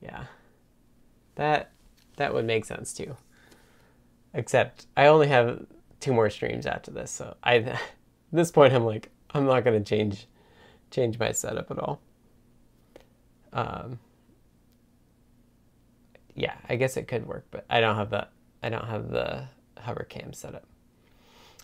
Yeah. 0.00 0.24
That 1.34 1.70
that 2.16 2.34
would 2.34 2.44
make 2.44 2.64
sense 2.64 2.92
too. 2.92 3.16
Except 4.34 4.86
I 4.96 5.06
only 5.06 5.28
have 5.28 5.66
two 6.00 6.12
more 6.12 6.30
streams 6.30 6.66
after 6.66 6.90
this, 6.90 7.10
so 7.10 7.36
I 7.42 7.58
at 7.58 7.80
this 8.32 8.50
point 8.50 8.74
I'm 8.74 8.84
like 8.84 9.10
I'm 9.30 9.46
not 9.46 9.64
gonna 9.64 9.80
change 9.80 10.26
change 10.90 11.18
my 11.18 11.32
setup 11.32 11.70
at 11.70 11.78
all. 11.78 12.00
Um, 13.52 13.98
yeah, 16.34 16.54
I 16.68 16.76
guess 16.76 16.96
it 16.96 17.08
could 17.08 17.26
work, 17.26 17.46
but 17.50 17.64
I 17.68 17.80
don't 17.80 17.96
have 17.96 18.10
the 18.10 18.28
I 18.62 18.68
don't 18.68 18.86
have 18.86 19.10
the 19.10 19.44
hover 19.78 20.06
cam 20.08 20.32
set 20.32 20.54
up. 20.54 20.64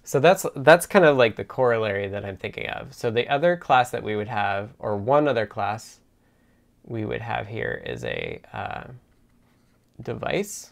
So 0.05 0.21
that's 0.21 0.47
that's 0.57 0.87
kind 0.87 1.05
of 1.05 1.17
like 1.17 1.37
the 1.37 1.45
corollary 1.45 2.09
that 2.09 2.25
I'm 2.25 2.37
thinking 2.37 2.67
of. 2.69 2.95
So 2.95 3.11
the 3.11 3.29
other 3.29 3.57
class 3.57 3.91
that 3.91 4.03
we 4.03 4.17
would 4.17 4.29
have, 4.29 4.71
or 4.79 4.97
one 4.97 5.29
other 5.29 5.47
class 5.47 6.01
we 6.85 7.05
would 7.05 7.21
have 7.21 7.47
here 7.47 7.83
is 7.85 8.05
a 8.05 8.41
uh, 8.53 8.85
device. 10.03 10.71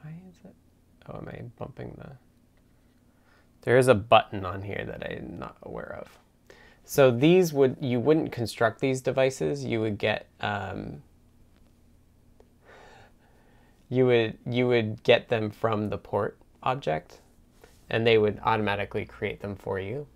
Why 0.00 0.14
is 0.30 0.36
it? 0.44 0.54
Oh, 1.08 1.18
am 1.18 1.28
I 1.28 1.42
bumping 1.58 1.94
the? 1.98 2.12
There 3.62 3.76
is 3.76 3.88
a 3.88 3.94
button 3.94 4.44
on 4.46 4.62
here 4.62 4.84
that 4.86 5.06
I'm 5.08 5.38
not 5.38 5.56
aware 5.62 5.98
of. 6.00 6.21
So 6.84 7.10
these 7.10 7.52
would, 7.52 7.76
you 7.80 8.00
wouldn't 8.00 8.32
construct 8.32 8.80
these 8.80 9.00
devices, 9.00 9.64
you 9.64 9.80
would 9.80 9.98
get, 9.98 10.26
um, 10.40 11.02
you 13.88 14.06
would, 14.06 14.38
you 14.46 14.66
would 14.68 15.02
get 15.02 15.28
them 15.28 15.50
from 15.50 15.88
the 15.90 15.98
port 15.98 16.38
object 16.62 17.20
and 17.88 18.06
they 18.06 18.18
would 18.18 18.40
automatically 18.42 19.04
create 19.04 19.40
them 19.40 19.54
for 19.54 19.78
you. 19.78 20.06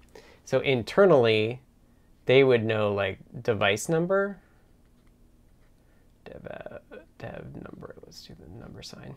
So 0.45 0.61
internally, 0.61 1.61
they 2.25 2.43
would 2.43 2.65
know 2.65 2.93
like 2.93 3.19
device 3.43 3.89
number, 3.89 4.39
dev, 6.25 6.81
dev 7.19 7.47
number, 7.55 7.95
let's 8.05 8.23
do 8.23 8.35
the 8.39 8.59
number 8.59 8.83
sign. 8.83 9.17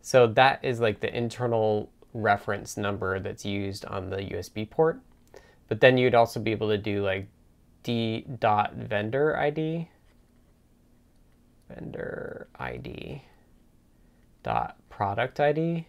So 0.00 0.26
that 0.28 0.64
is 0.64 0.80
like 0.80 1.00
the 1.00 1.14
internal 1.14 1.90
reference 2.14 2.76
number 2.76 3.18
that's 3.20 3.44
used 3.44 3.84
on 3.84 4.10
the 4.10 4.18
USB 4.18 4.68
port. 4.68 5.00
But 5.68 5.80
then 5.80 5.98
you'd 5.98 6.14
also 6.14 6.40
be 6.40 6.50
able 6.50 6.68
to 6.68 6.78
do 6.78 7.04
like 7.04 7.28
d 7.82 8.24
dot 8.38 8.74
vendor 8.74 9.36
ID, 9.36 9.88
vendor 11.68 12.48
ID 12.58 13.22
dot 14.42 14.76
product 14.88 15.40
ID. 15.40 15.86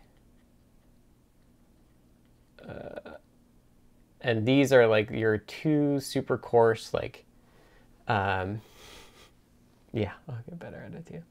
Uh, 2.67 3.11
and 4.21 4.45
these 4.45 4.73
are 4.73 4.85
like 4.85 5.09
your 5.09 5.37
two 5.37 5.99
super 6.01 6.37
coarse 6.37 6.93
like 6.93 7.25
um, 8.07 8.61
yeah 9.93 10.11
i'll 10.27 10.37
get 10.47 10.59
better 10.59 10.77
at 10.85 10.93
it 10.93 11.05
too. 11.05 11.23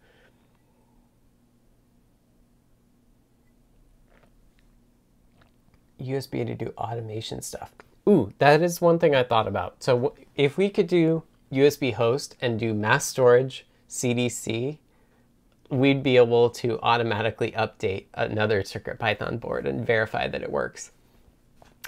Usb 6.00 6.46
to 6.46 6.54
do 6.54 6.72
automation 6.78 7.42
stuff 7.42 7.72
Ooh, 8.08 8.32
that 8.38 8.62
is 8.62 8.80
one 8.80 8.98
thing 8.98 9.14
I 9.14 9.22
thought 9.22 9.46
about. 9.46 9.82
So 9.82 10.14
if 10.34 10.56
we 10.56 10.70
could 10.70 10.86
do 10.86 11.24
USB 11.52 11.92
host 11.92 12.36
and 12.40 12.58
do 12.58 12.72
mass 12.72 13.04
storage 13.04 13.66
CDC, 13.88 14.78
we'd 15.68 16.02
be 16.02 16.16
able 16.16 16.48
to 16.48 16.80
automatically 16.80 17.52
update 17.52 18.06
another 18.14 18.62
CircuitPython 18.62 19.40
board 19.40 19.66
and 19.66 19.86
verify 19.86 20.26
that 20.26 20.42
it 20.42 20.50
works. 20.50 20.92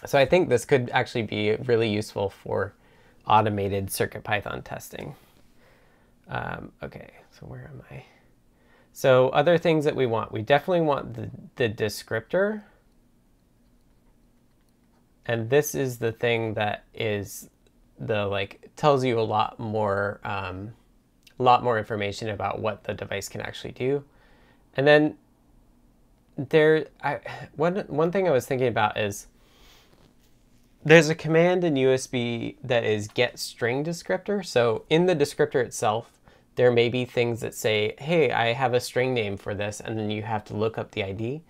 So 0.04 0.18
I 0.18 0.26
think 0.26 0.48
this 0.48 0.66
could 0.66 0.90
actually 0.90 1.22
be 1.22 1.56
really 1.56 1.88
useful 1.88 2.28
for 2.28 2.74
automated 3.26 3.86
CircuitPython 3.86 4.64
testing. 4.64 5.14
Um, 6.28 6.72
okay, 6.82 7.10
so 7.30 7.46
where 7.46 7.70
am 7.72 7.82
I? 7.90 8.04
So 8.92 9.30
other 9.30 9.56
things 9.56 9.84
that 9.86 9.96
we 9.96 10.04
want, 10.04 10.32
we 10.32 10.42
definitely 10.42 10.82
want 10.82 11.14
the, 11.14 11.30
the 11.56 11.68
descriptor 11.68 12.62
and 15.26 15.50
this 15.50 15.74
is 15.74 15.98
the 15.98 16.12
thing 16.12 16.54
that 16.54 16.84
is 16.94 17.48
the 17.98 18.26
like 18.26 18.70
tells 18.76 19.04
you 19.04 19.20
a 19.20 19.22
lot 19.22 19.58
more 19.58 20.20
um, 20.24 20.72
lot 21.38 21.62
more 21.62 21.78
information 21.78 22.28
about 22.28 22.60
what 22.60 22.84
the 22.84 22.94
device 22.94 23.28
can 23.28 23.40
actually 23.40 23.72
do. 23.72 24.04
And 24.76 24.86
then 24.86 25.16
there 26.36 26.86
I 27.02 27.20
one 27.56 27.76
one 27.88 28.12
thing 28.12 28.26
I 28.28 28.30
was 28.30 28.46
thinking 28.46 28.68
about 28.68 28.98
is 28.98 29.26
there's 30.82 31.10
a 31.10 31.14
command 31.14 31.62
in 31.64 31.74
USB 31.74 32.56
that 32.64 32.84
is 32.84 33.08
get 33.08 33.38
string 33.38 33.84
descriptor. 33.84 34.44
So 34.44 34.84
in 34.88 35.06
the 35.06 35.14
descriptor 35.14 35.62
itself 35.64 36.20
there 36.56 36.70
may 36.70 36.88
be 36.88 37.04
things 37.04 37.40
that 37.40 37.54
say 37.54 37.94
hey 37.98 38.32
I 38.32 38.52
have 38.52 38.74
a 38.74 38.80
string 38.80 39.14
name 39.14 39.36
for 39.36 39.54
this 39.54 39.80
and 39.80 39.98
then 39.98 40.10
you 40.10 40.22
have 40.22 40.44
to 40.46 40.56
look 40.56 40.78
up 40.78 40.90
the 40.90 41.04
ID 41.04 41.42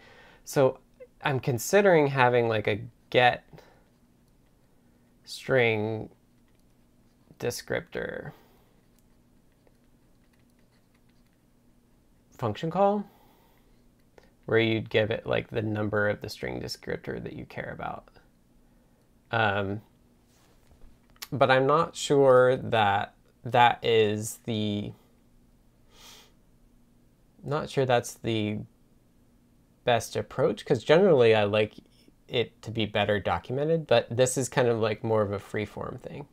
so 0.44 0.78
I'm 1.22 1.40
considering 1.40 2.08
having 2.08 2.48
like 2.48 2.68
a 2.68 2.80
get 3.10 3.44
string 5.24 6.08
descriptor 7.38 8.32
function 12.38 12.70
call 12.70 13.04
where 14.46 14.58
you'd 14.58 14.90
give 14.90 15.10
it 15.10 15.26
like 15.26 15.48
the 15.50 15.62
number 15.62 16.08
of 16.08 16.20
the 16.20 16.28
string 16.28 16.60
descriptor 16.60 17.22
that 17.22 17.34
you 17.34 17.44
care 17.44 17.70
about. 17.72 18.08
Um, 19.30 19.82
but 21.30 21.50
I'm 21.50 21.66
not 21.66 21.94
sure 21.94 22.56
that 22.56 23.14
that 23.44 23.78
is 23.84 24.40
the 24.46 24.92
not 27.44 27.70
sure 27.70 27.86
that's 27.86 28.14
the 28.14 28.58
best 29.84 30.16
approach 30.16 30.58
because 30.58 30.82
generally 30.82 31.34
I 31.34 31.44
like 31.44 31.74
it 32.30 32.62
to 32.62 32.70
be 32.70 32.86
better 32.86 33.20
documented, 33.20 33.86
but 33.86 34.06
this 34.14 34.38
is 34.38 34.48
kind 34.48 34.68
of 34.68 34.78
like 34.78 35.04
more 35.04 35.22
of 35.22 35.32
a 35.32 35.38
free 35.38 35.64
form 35.64 35.98
thing. 35.98 36.26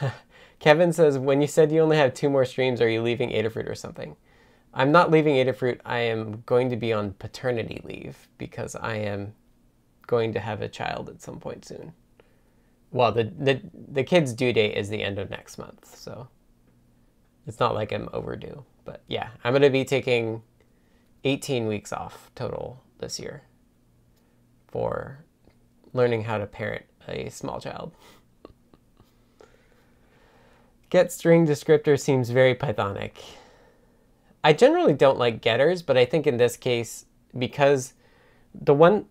Kevin 0.58 0.92
says, 0.92 1.18
when 1.18 1.40
you 1.40 1.46
said 1.46 1.72
you 1.72 1.80
only 1.80 1.96
have 1.96 2.14
two 2.14 2.28
more 2.28 2.44
streams, 2.44 2.80
are 2.80 2.88
you 2.88 3.02
leaving 3.02 3.30
Adafruit 3.30 3.68
or 3.68 3.74
something? 3.74 4.16
I'm 4.74 4.92
not 4.92 5.10
leaving 5.10 5.36
Adafruit. 5.36 5.80
I 5.84 5.98
am 6.00 6.42
going 6.46 6.70
to 6.70 6.76
be 6.76 6.92
on 6.92 7.14
paternity 7.14 7.80
leave 7.84 8.28
because 8.38 8.74
I 8.76 8.96
am 8.96 9.34
going 10.06 10.32
to 10.32 10.40
have 10.40 10.62
a 10.62 10.68
child 10.68 11.08
at 11.08 11.22
some 11.22 11.40
point 11.40 11.64
soon. 11.64 11.92
Well, 12.90 13.12
the, 13.12 13.24
the, 13.24 13.60
the 13.74 14.04
kid's 14.04 14.32
due 14.34 14.52
date 14.52 14.76
is 14.76 14.88
the 14.88 15.02
end 15.02 15.18
of 15.18 15.30
next 15.30 15.58
month, 15.58 15.96
so 15.96 16.28
it's 17.46 17.58
not 17.58 17.74
like 17.74 17.92
I'm 17.92 18.08
overdue. 18.12 18.64
But 18.84 19.02
yeah, 19.08 19.30
I'm 19.44 19.52
going 19.52 19.62
to 19.62 19.70
be 19.70 19.84
taking 19.84 20.42
18 21.24 21.66
weeks 21.66 21.92
off 21.92 22.30
total 22.34 22.82
this 22.98 23.18
year 23.18 23.42
for 24.72 25.24
learning 25.92 26.24
how 26.24 26.38
to 26.38 26.46
parent 26.46 26.84
a 27.06 27.28
small 27.28 27.60
child. 27.60 27.92
Get 30.90 31.12
string 31.12 31.46
descriptor 31.46 31.98
seems 31.98 32.30
very 32.30 32.54
Pythonic. 32.54 33.12
I 34.44 34.52
generally 34.52 34.92
don't 34.92 35.18
like 35.18 35.40
getters, 35.40 35.82
but 35.82 35.96
I 35.96 36.04
think 36.04 36.26
in 36.26 36.36
this 36.36 36.56
case, 36.56 37.06
because 37.38 37.94
the 38.54 38.74
one, 38.74 39.06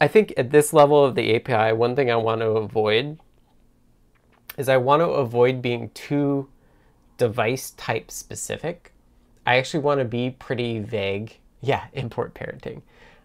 I 0.00 0.08
think 0.08 0.34
at 0.36 0.50
this 0.50 0.72
level 0.72 1.04
of 1.04 1.14
the 1.14 1.34
API, 1.34 1.72
one 1.74 1.96
thing 1.96 2.10
I 2.10 2.16
want 2.16 2.42
to 2.42 2.50
avoid 2.50 3.18
is 4.58 4.68
I 4.68 4.76
want 4.76 5.00
to 5.00 5.06
avoid 5.06 5.62
being 5.62 5.90
too 5.90 6.48
device 7.18 7.70
type 7.72 8.10
specific. 8.10 8.92
I 9.46 9.56
actually 9.56 9.80
want 9.80 10.00
to 10.00 10.04
be 10.04 10.30
pretty 10.30 10.80
vague. 10.80 11.38
Yeah, 11.60 11.86
import 11.92 12.34
parenting. 12.34 12.82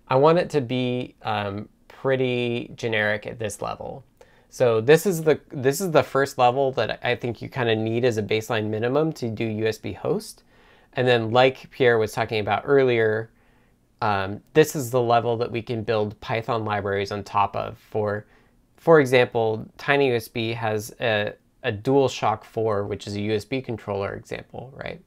I 0.08 0.16
want 0.16 0.40
it 0.40 0.50
to 0.52 0.62
be 0.62 1.16
um, 1.22 1.70
pretty 2.02 2.72
generic 2.76 3.28
at 3.28 3.38
this 3.38 3.62
level. 3.62 4.04
So 4.50 4.82
this 4.82 5.06
is 5.06 5.22
the 5.22 5.40
this 5.50 5.80
is 5.80 5.92
the 5.92 6.02
first 6.02 6.40
level 6.40 6.72
that 6.74 7.00
I 7.04 7.16
think 7.16 7.42
you 7.42 7.48
kind 7.48 7.70
of 7.70 7.78
need 7.78 8.04
as 8.06 8.18
a 8.18 8.24
baseline 8.24 8.70
minimum 8.70 9.14
to 9.14 9.30
do 9.30 9.48
USB 9.48 9.96
host. 9.96 10.44
And 10.94 11.08
then 11.08 11.32
like 11.32 11.70
Pierre 11.70 12.00
was 12.00 12.12
talking 12.12 12.40
about 12.40 12.64
earlier, 12.66 13.30
um, 14.02 14.42
this 14.54 14.76
is 14.76 14.90
the 14.90 15.02
level 15.02 15.38
that 15.38 15.52
we 15.52 15.62
can 15.62 15.84
build 15.84 16.20
Python 16.22 16.66
libraries 16.66 17.12
on 17.12 17.24
top 17.24 17.56
of 17.56 17.78
for, 17.78 18.26
for 18.78 19.00
example, 19.00 19.66
TinyUSB 19.78 20.56
has 20.56 20.94
a, 21.00 21.34
a 21.62 21.72
DualShock 21.72 22.44
4, 22.44 22.86
which 22.88 23.06
is 23.06 23.16
a 23.16 23.20
USB 23.20 23.64
controller 23.64 24.16
example, 24.16 24.74
right? 24.76 25.00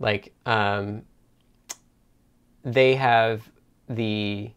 Like 0.00 0.32
um, 0.46 1.02
they 2.64 2.94
have 2.94 3.48
the, 3.90 4.50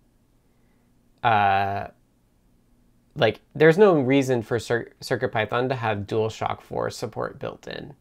uh, 1.26 1.88
like 3.16 3.42
there's 3.56 3.78
no 3.78 4.00
reason 4.00 4.42
for 4.42 4.60
Cir 4.60 4.92
CircuitPython 5.02 5.70
to 5.70 5.76
have 5.76 6.00
DualShock 6.00 6.62
4 6.62 6.90
support 6.90 7.40
built 7.40 7.68
in 7.68 7.94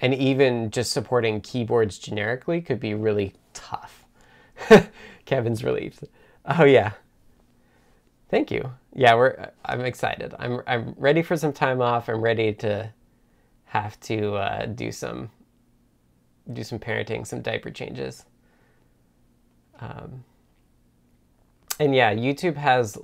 and 0.00 0.14
even 0.14 0.70
just 0.70 0.92
supporting 0.92 1.40
keyboards 1.40 1.98
generically 1.98 2.60
could 2.60 2.80
be 2.80 2.94
really 2.94 3.34
tough. 3.54 4.04
Kevin's 5.24 5.64
relieved. 5.64 6.06
Oh 6.44 6.64
yeah. 6.64 6.92
Thank 8.28 8.50
you. 8.50 8.72
Yeah, 8.94 9.14
we're. 9.14 9.50
I'm 9.64 9.82
excited. 9.82 10.34
I'm. 10.38 10.60
I'm 10.66 10.94
ready 10.96 11.22
for 11.22 11.36
some 11.36 11.52
time 11.52 11.80
off. 11.80 12.08
I'm 12.08 12.20
ready 12.20 12.52
to 12.54 12.92
have 13.66 13.98
to 14.00 14.34
uh, 14.34 14.66
do 14.66 14.90
some 14.90 15.30
do 16.52 16.64
some 16.64 16.78
parenting, 16.78 17.26
some 17.26 17.40
diaper 17.40 17.70
changes. 17.70 18.24
Um, 19.80 20.24
and 21.78 21.94
yeah, 21.94 22.14
YouTube 22.14 22.56
has 22.56 22.98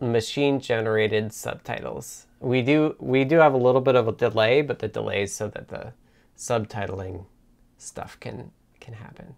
machine 0.00 0.60
generated 0.60 1.32
subtitles. 1.32 2.26
We 2.40 2.62
do 2.62 2.94
we 2.98 3.24
do 3.24 3.36
have 3.38 3.54
a 3.54 3.58
little 3.58 3.80
bit 3.80 3.96
of 3.96 4.06
a 4.08 4.12
delay, 4.12 4.62
but 4.62 4.78
the 4.78 4.88
delay 4.88 5.22
is 5.22 5.34
so 5.34 5.48
that 5.48 5.68
the 5.68 5.92
subtitling 6.36 7.26
stuff 7.78 8.18
can 8.20 8.52
can 8.80 8.94
happen. 8.94 9.34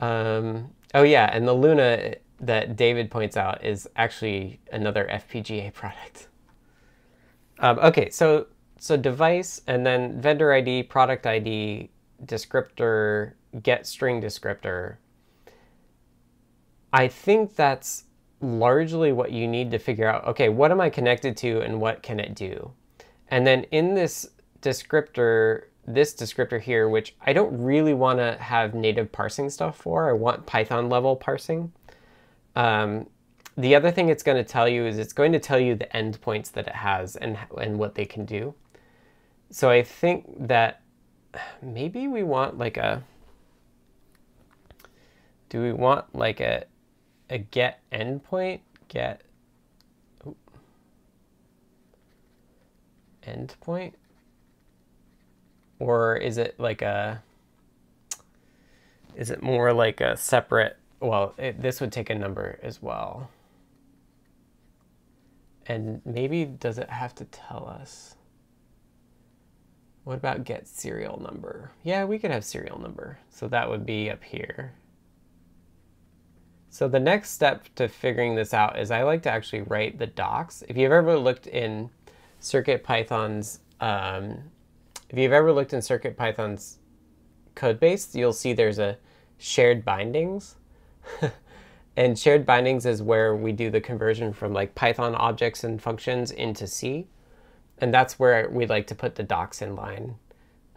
Um, 0.00 0.70
oh 0.94 1.02
yeah, 1.02 1.30
and 1.32 1.46
the 1.46 1.52
Luna 1.52 2.16
that 2.40 2.76
David 2.76 3.10
points 3.10 3.36
out 3.36 3.64
is 3.64 3.88
actually 3.96 4.60
another 4.72 5.08
FPGA 5.10 5.72
product. 5.80 6.28
Um, 7.60 7.78
okay, 7.78 8.10
so 8.10 8.46
so 8.78 8.96
device 8.96 9.62
and 9.66 9.86
then 9.86 10.20
vendor 10.20 10.52
ID, 10.52 10.82
product 10.84 11.26
ID, 11.26 11.90
descriptor, 12.26 13.32
get 13.62 13.86
string 13.86 14.20
descriptor. 14.20 14.96
I 16.92 17.08
think 17.08 17.56
that's 17.56 18.04
largely 18.40 19.12
what 19.12 19.32
you 19.32 19.48
need 19.48 19.70
to 19.70 19.78
figure 19.78 20.08
out, 20.08 20.26
okay, 20.26 20.48
what 20.48 20.70
am 20.70 20.80
I 20.80 20.90
connected 20.90 21.36
to 21.38 21.60
and 21.60 21.80
what 21.80 22.02
can 22.02 22.20
it 22.20 22.34
do? 22.34 22.70
And 23.28 23.46
then 23.46 23.64
in 23.64 23.94
this 23.94 24.30
descriptor, 24.60 25.64
this 25.86 26.14
descriptor 26.14 26.60
here, 26.60 26.88
which 26.88 27.16
I 27.20 27.32
don't 27.32 27.62
really 27.62 27.94
want 27.94 28.18
to 28.18 28.36
have 28.40 28.74
native 28.74 29.10
parsing 29.10 29.50
stuff 29.50 29.76
for, 29.76 30.08
I 30.08 30.12
want 30.12 30.46
Python 30.46 30.88
level 30.88 31.16
parsing. 31.16 31.72
Um, 32.54 33.08
the 33.56 33.74
other 33.74 33.90
thing 33.90 34.08
it's 34.08 34.22
going 34.22 34.36
to 34.36 34.44
tell 34.44 34.68
you 34.68 34.86
is 34.86 34.98
it's 34.98 35.12
going 35.12 35.32
to 35.32 35.38
tell 35.38 35.58
you 35.58 35.74
the 35.74 35.86
endpoints 35.86 36.52
that 36.52 36.66
it 36.66 36.74
has 36.74 37.16
and, 37.16 37.38
and 37.58 37.78
what 37.78 37.94
they 37.94 38.04
can 38.04 38.24
do. 38.24 38.54
So 39.50 39.70
I 39.70 39.82
think 39.82 40.48
that 40.48 40.80
maybe 41.62 42.08
we 42.08 42.22
want 42.22 42.58
like 42.58 42.76
a, 42.76 43.02
do 45.48 45.62
we 45.62 45.72
want 45.72 46.14
like 46.14 46.40
a, 46.40 46.64
a 47.30 47.38
get 47.38 47.80
endpoint, 47.92 48.60
get 48.88 49.22
endpoint? 53.26 53.92
Or 55.78 56.16
is 56.16 56.38
it 56.38 56.58
like 56.58 56.82
a, 56.82 57.22
is 59.16 59.30
it 59.30 59.42
more 59.42 59.72
like 59.72 60.00
a 60.00 60.16
separate, 60.16 60.76
well, 61.00 61.34
it, 61.38 61.60
this 61.60 61.80
would 61.80 61.92
take 61.92 62.10
a 62.10 62.14
number 62.14 62.58
as 62.62 62.82
well. 62.82 63.30
And 65.66 66.02
maybe 66.04 66.44
does 66.44 66.78
it 66.78 66.90
have 66.90 67.14
to 67.16 67.24
tell 67.26 67.66
us? 67.66 68.16
What 70.04 70.16
about 70.16 70.44
get 70.44 70.68
serial 70.68 71.20
number? 71.20 71.72
Yeah, 71.82 72.04
we 72.04 72.18
could 72.18 72.30
have 72.30 72.44
serial 72.44 72.78
number. 72.78 73.18
So 73.30 73.48
that 73.48 73.68
would 73.68 73.86
be 73.86 74.10
up 74.10 74.22
here. 74.22 74.74
So 76.68 76.88
the 76.88 77.00
next 77.00 77.30
step 77.30 77.66
to 77.76 77.88
figuring 77.88 78.34
this 78.34 78.52
out 78.52 78.78
is 78.78 78.90
I 78.90 79.02
like 79.02 79.22
to 79.22 79.30
actually 79.30 79.62
write 79.62 79.98
the 79.98 80.06
docs. 80.06 80.62
If 80.68 80.76
you've 80.76 80.92
ever 80.92 81.16
looked 81.16 81.46
in 81.46 81.88
CircuitPython's, 82.42 83.60
um, 83.80 84.50
if 85.08 85.18
you've 85.18 85.32
ever 85.32 85.52
looked 85.52 85.72
in 85.72 85.80
CircuitPython's 85.80 86.78
code 87.54 87.80
base, 87.80 88.14
you'll 88.14 88.32
see 88.32 88.52
there's 88.52 88.78
a 88.78 88.98
shared 89.38 89.84
bindings. 89.84 90.56
and 91.96 92.18
shared 92.18 92.44
bindings 92.44 92.84
is 92.84 93.00
where 93.00 93.36
we 93.36 93.52
do 93.52 93.70
the 93.70 93.80
conversion 93.80 94.32
from 94.32 94.52
like 94.52 94.74
Python 94.74 95.14
objects 95.14 95.64
and 95.64 95.80
functions 95.80 96.30
into 96.30 96.66
C. 96.66 97.06
And 97.84 97.92
that's 97.92 98.18
where 98.18 98.48
we 98.48 98.64
like 98.64 98.86
to 98.86 98.94
put 98.94 99.16
the 99.16 99.22
docs 99.22 99.60
in 99.60 99.76
line. 99.76 100.14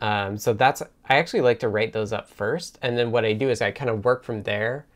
Um, 0.01 0.37
so 0.37 0.51
that's, 0.51 0.81
I 0.81 1.15
actually 1.15 1.39
like 1.39 1.59
to 1.59 1.69
write 1.69 1.93
those 1.93 2.11
up 2.11 2.29
first. 2.29 2.77
And 2.81 2.97
then 2.97 3.11
what 3.11 3.23
I 3.23 3.31
do 3.31 3.49
is 3.49 3.61
I 3.61 3.71
kind 3.71 3.89
of 3.89 4.03
work 4.03 4.25
from 4.25 4.43
there 4.43 4.87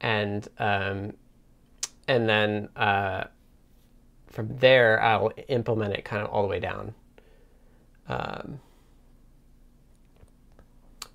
and 0.00 0.48
um, 0.58 1.12
and 2.08 2.28
then 2.28 2.70
uh, 2.74 3.22
from 4.26 4.56
there 4.56 5.00
I'll 5.00 5.30
implement 5.46 5.94
it 5.94 6.04
kind 6.04 6.24
of 6.24 6.30
all 6.30 6.42
the 6.42 6.48
way 6.48 6.58
down. 6.58 6.92
Um, 8.08 8.58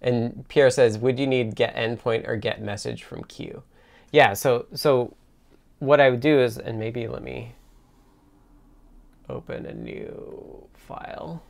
and 0.01 0.47
Pierre 0.47 0.69
says, 0.69 0.97
would 0.97 1.19
you 1.19 1.27
need 1.27 1.53
get 1.53 1.75
endpoint 1.75 2.29
or 2.29 2.37
get 2.37 2.61
message 2.61 3.03
from 3.03 3.25
queue? 3.25 3.61
Yeah, 4.13 4.31
so 4.31 4.67
so 4.73 5.17
what 5.79 5.99
I 5.99 6.09
would 6.09 6.21
do 6.21 6.39
is, 6.39 6.57
and 6.57 6.79
maybe 6.79 7.09
let 7.09 7.23
me 7.23 7.55
open 9.29 9.65
a 9.65 9.73
new 9.73 10.67
file. 10.73 11.43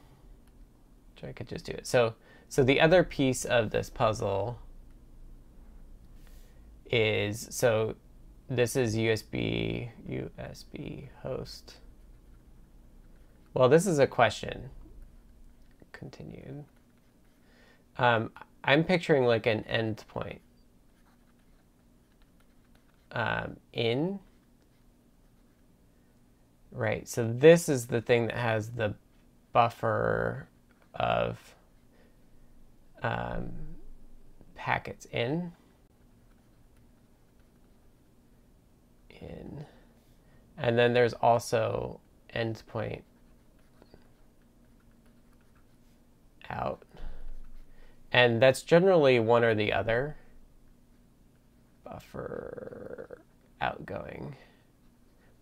Which 1.14 1.24
I 1.24 1.32
could 1.32 1.48
just 1.48 1.66
do 1.66 1.72
it. 1.72 1.88
So 1.88 2.16
so 2.50 2.64
the 2.64 2.80
other 2.80 3.04
piece 3.04 3.46
of 3.46 3.72
this 3.72 3.90
puzzle 3.90 4.60
is 6.90 7.48
so 7.52 7.96
this 8.50 8.76
is 8.76 8.96
USB 8.96 9.90
USB 10.08 11.10
host. 11.22 11.78
Well, 13.54 13.70
this 13.70 13.88
is 13.88 14.00
a 14.00 14.08
question. 14.08 14.70
Continued. 15.94 16.66
Um, 17.98 18.32
I'm 18.64 18.84
picturing 18.84 19.24
like 19.24 19.46
an 19.46 19.64
endpoint 19.70 20.40
um, 23.12 23.56
in 23.72 24.20
Right, 26.78 27.08
so 27.08 27.32
this 27.32 27.70
is 27.70 27.88
the 27.88 28.02
thing 28.02 28.28
that 28.28 28.36
has 28.36 28.72
the 28.72 28.96
buffer 29.54 30.50
of 30.94 31.40
um, 33.02 33.54
packets 34.56 35.06
in. 35.06 35.54
In. 39.22 39.66
And 40.58 40.78
then 40.78 40.94
there's 40.94 41.14
also 41.14 42.02
endpoint 42.36 43.04
out. 46.50 46.84
And 48.12 48.42
that's 48.42 48.64
generally 48.64 49.22
one 49.22 49.46
or 49.46 49.56
the 49.56 49.72
other. 49.72 50.18
Buffer 51.86 53.20
outgoing. 53.62 54.36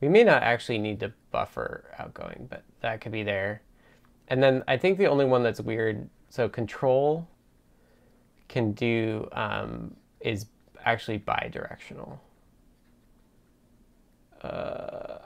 We 0.03 0.09
may 0.09 0.25
not 0.25 0.43
actually 0.43 0.79
need 0.79 0.99
to 0.99 1.13
buffer 1.31 1.85
outgoing, 1.97 2.47
but 2.49 2.65
that 2.81 2.99
could 2.99 3.13
be 3.13 3.23
there. 3.23 3.61
And 4.27 4.43
then 4.43 4.61
I 4.67 4.75
think 4.75 4.97
the 4.97 5.05
only 5.05 5.23
one 5.23 5.43
that's 5.43 5.61
weird, 5.61 6.09
so 6.27 6.49
control 6.49 7.25
can 8.49 8.73
do, 8.73 9.29
um, 9.31 9.95
is 10.19 10.47
actually 10.83 11.19
bidirectional. 11.19 12.19
Uh, 14.41 15.19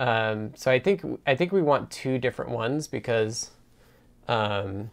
um, 0.00 0.52
so 0.54 0.70
I 0.70 0.78
think 0.78 1.04
I 1.26 1.34
think 1.34 1.52
we 1.52 1.60
want 1.60 1.90
two 1.90 2.16
different 2.16 2.52
ones 2.52 2.88
because 2.88 3.50
um, 4.28 4.90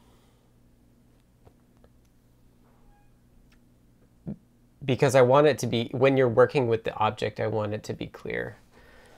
because 4.86 5.16
I 5.16 5.22
want 5.22 5.48
it 5.48 5.58
to 5.60 5.68
be 5.68 5.90
when 5.92 6.18
you're 6.18 6.30
working 6.30 6.68
with 6.68 6.84
the 6.84 6.96
object, 6.98 7.40
I 7.40 7.48
want 7.48 7.74
it 7.74 7.84
to 7.84 7.94
be 7.94 8.08
clear. 8.08 8.58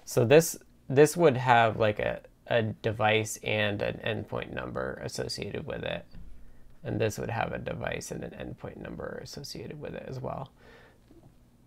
So 0.03 0.25
this 0.25 0.57
this 0.87 1.17
would 1.17 1.37
have 1.37 1.77
like 1.79 1.99
a, 1.99 2.21
a 2.47 2.61
device 2.61 3.39
and 3.43 3.81
an 3.81 3.99
endpoint 4.05 4.53
number 4.53 5.01
associated 5.03 5.65
with 5.65 5.83
it. 5.83 6.05
And 6.83 7.01
this 7.01 7.17
would 7.17 7.31
have 7.31 7.51
a 7.51 7.57
device 7.57 8.11
and 8.11 8.23
an 8.23 8.31
endpoint 8.31 8.77
number 8.77 9.19
associated 9.23 9.81
with 9.81 9.95
it 9.95 10.05
as 10.07 10.19
well. 10.19 10.51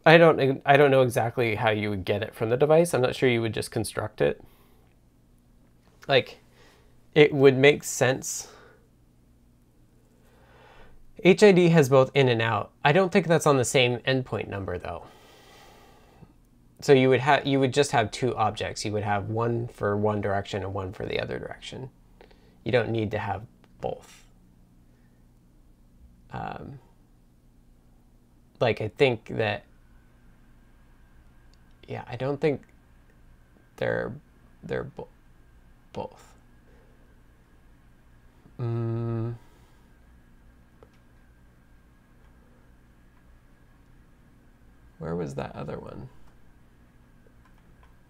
I 0.07 0.17
don't 0.17 0.63
I 0.65 0.77
don't 0.77 0.93
know 0.93 1.03
exactly 1.03 1.57
how 1.57 1.71
you 1.71 1.91
would 1.91 2.05
get 2.05 2.23
it 2.23 2.35
from 2.35 2.51
the 2.51 2.57
device. 2.57 2.95
I'm 2.95 3.03
not 3.03 3.17
sure 3.17 3.29
you 3.29 3.43
would 3.43 3.55
just 3.55 3.71
construct 3.71 4.21
it. 4.21 4.41
Like 6.07 6.39
it 7.15 7.35
would 7.35 7.59
make 7.59 7.83
sense. 7.83 8.49
HID 11.23 11.71
has 11.71 11.89
both 11.89 12.11
in 12.15 12.29
and 12.29 12.41
out. 12.41 12.71
I 12.85 12.93
don't 12.93 13.11
think 13.11 13.27
that's 13.27 13.47
on 13.47 13.57
the 13.57 13.65
same 13.65 13.99
endpoint 13.99 14.49
number 14.49 14.79
though. 14.79 15.05
So 16.81 16.93
you 16.93 17.09
would 17.09 17.21
have 17.21 17.47
you 17.47 17.59
would 17.59 17.75
just 17.75 17.91
have 17.91 18.11
two 18.11 18.37
objects. 18.37 18.85
You 18.85 18.93
would 18.93 19.03
have 19.03 19.29
one 19.29 19.69
for 19.69 19.97
one 19.97 20.21
direction 20.21 20.63
and 20.63 20.73
one 20.73 20.93
for 20.93 21.07
the 21.07 21.21
other 21.21 21.39
direction. 21.39 21.91
You 22.65 22.71
don't 22.71 22.91
need 22.91 23.11
to 23.13 23.19
have 23.19 23.43
both. 23.81 24.25
Um, 26.33 26.79
like 28.61 28.81
I 28.81 28.89
think 28.89 29.27
that 29.37 29.65
yeah, 31.89 32.05
I 32.07 32.17
don't 32.17 32.41
think 32.41 32.63
they're 33.77 34.13
they're 34.63 34.85
bo 34.85 35.09
both. 35.93 36.35
Mm. 38.61 39.35
Where 44.99 45.15
was 45.15 45.35
that 45.37 45.55
other 45.55 45.79
one? 45.79 46.09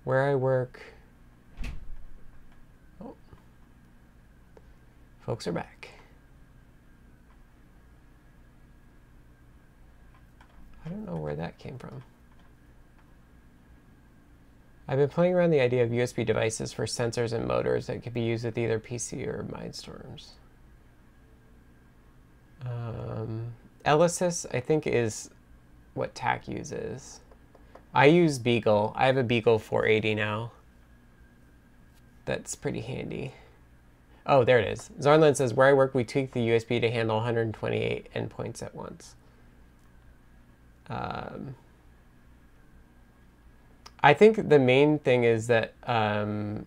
Where 0.05 0.23
I 0.23 0.35
work. 0.35 0.81
Oh. 3.03 3.15
Folks 5.21 5.47
are 5.47 5.53
back. 5.53 5.91
I 10.85 10.89
don't 10.89 11.05
know 11.05 11.17
where 11.17 11.37
that 11.37 11.59
came 11.59 11.79
from. 11.79 12.03
I've 14.91 14.97
been 14.97 15.11
playing 15.11 15.35
around 15.35 15.51
the 15.51 15.61
idea 15.61 15.85
of 15.85 15.91
USB 15.91 16.25
devices 16.25 16.73
for 16.73 16.87
sensors 16.87 17.35
and 17.35 17.47
motors 17.47 17.89
that 17.89 18.03
could 18.03 18.15
be 18.15 18.23
used 18.23 18.47
with 18.47 18.57
either 18.57 18.81
PC 18.81 19.27
or 19.27 19.45
Mindstorms. 19.45 20.31
Um, 22.65 23.53
Ellisys, 23.85 24.47
I 24.55 24.61
think, 24.61 24.87
is 24.87 25.29
what 25.99 26.15
TAC 26.15 26.49
uses. 26.49 27.21
I 27.95 28.07
use 28.07 28.39
Beagle. 28.39 28.93
I 28.97 29.07
have 29.07 29.17
a 29.17 29.23
Beagle 29.23 29.59
480 29.59 30.15
now. 30.15 30.53
That's 32.25 32.55
pretty 32.55 32.81
handy. 32.81 33.35
Oh, 34.27 34.45
there 34.45 34.59
it 34.59 34.69
is. 34.69 34.91
Zarnland 35.01 35.37
says, 35.37 35.55
where 35.55 35.69
I 35.69 35.73
work, 35.73 35.95
we 35.95 36.05
tweak 36.05 36.33
the 36.33 36.41
USB 36.41 36.81
to 36.81 36.91
handle 36.91 37.17
128 37.17 38.09
endpoints 38.15 38.63
at 38.63 38.75
once. 38.75 39.17
Um, 40.91 41.55
I 44.03 44.15
think 44.15 44.49
the 44.49 44.59
main 44.59 44.99
thing 44.99 45.25
is 45.25 45.47
that 45.49 45.75
um, 45.85 46.67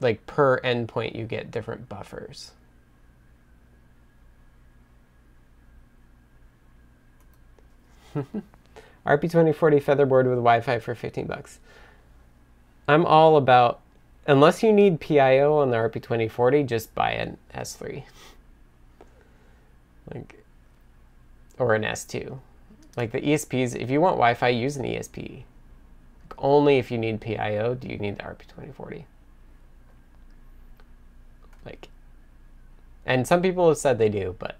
like 0.00 0.26
per 0.26 0.60
endpoint 0.60 1.14
you 1.14 1.24
get 1.24 1.50
different 1.50 1.88
buffers. 1.88 2.52
RP2040 9.06 9.82
Featherboard 9.82 10.26
with 10.26 10.36
Wi-Fi 10.36 10.78
for 10.78 10.94
15 10.94 11.26
bucks. 11.26 11.58
I'm 12.88 13.04
all 13.06 13.36
about, 13.36 13.80
unless 14.26 14.62
you 14.62 14.72
need 14.72 15.00
PIO 15.00 15.56
on 15.58 15.70
the 15.70 15.76
RP2040, 15.76 16.66
just 16.66 16.94
buy 16.94 17.12
an 17.12 17.38
S3. 17.54 18.04
Like, 20.12 20.44
or 21.58 21.74
an 21.74 21.82
S2. 21.82 22.38
Like 22.96 23.12
the 23.12 23.20
ESPs, 23.20 23.74
if 23.74 23.90
you 23.90 24.00
want 24.00 24.16
Wi-Fi, 24.16 24.48
use 24.48 24.76
an 24.76 24.84
ESP. 24.84 25.44
Like 26.24 26.34
only 26.38 26.78
if 26.78 26.90
you 26.90 26.98
need 26.98 27.20
PIO 27.20 27.74
do 27.74 27.88
you 27.88 27.98
need 27.98 28.18
the 28.18 28.24
RP2040. 28.24 29.04
Like, 31.64 31.88
and 33.06 33.26
some 33.26 33.40
people 33.40 33.68
have 33.68 33.78
said 33.78 33.98
they 33.98 34.08
do, 34.08 34.36
but 34.38 34.56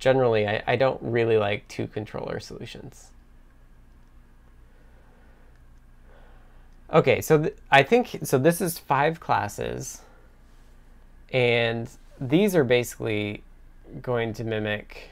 generally 0.00 0.48
I, 0.48 0.62
I 0.66 0.76
don't 0.76 1.00
really 1.00 1.36
like 1.36 1.68
two 1.68 1.86
controller 1.86 2.40
solutions. 2.40 3.10
Okay, 6.92 7.20
so 7.20 7.50
I 7.70 7.84
think, 7.84 8.18
so 8.24 8.36
this 8.36 8.60
is 8.60 8.76
five 8.76 9.20
classes, 9.20 10.00
and 11.32 11.88
these 12.20 12.56
are 12.56 12.64
basically 12.64 13.44
going 14.02 14.32
to 14.34 14.42
mimic 14.44 15.10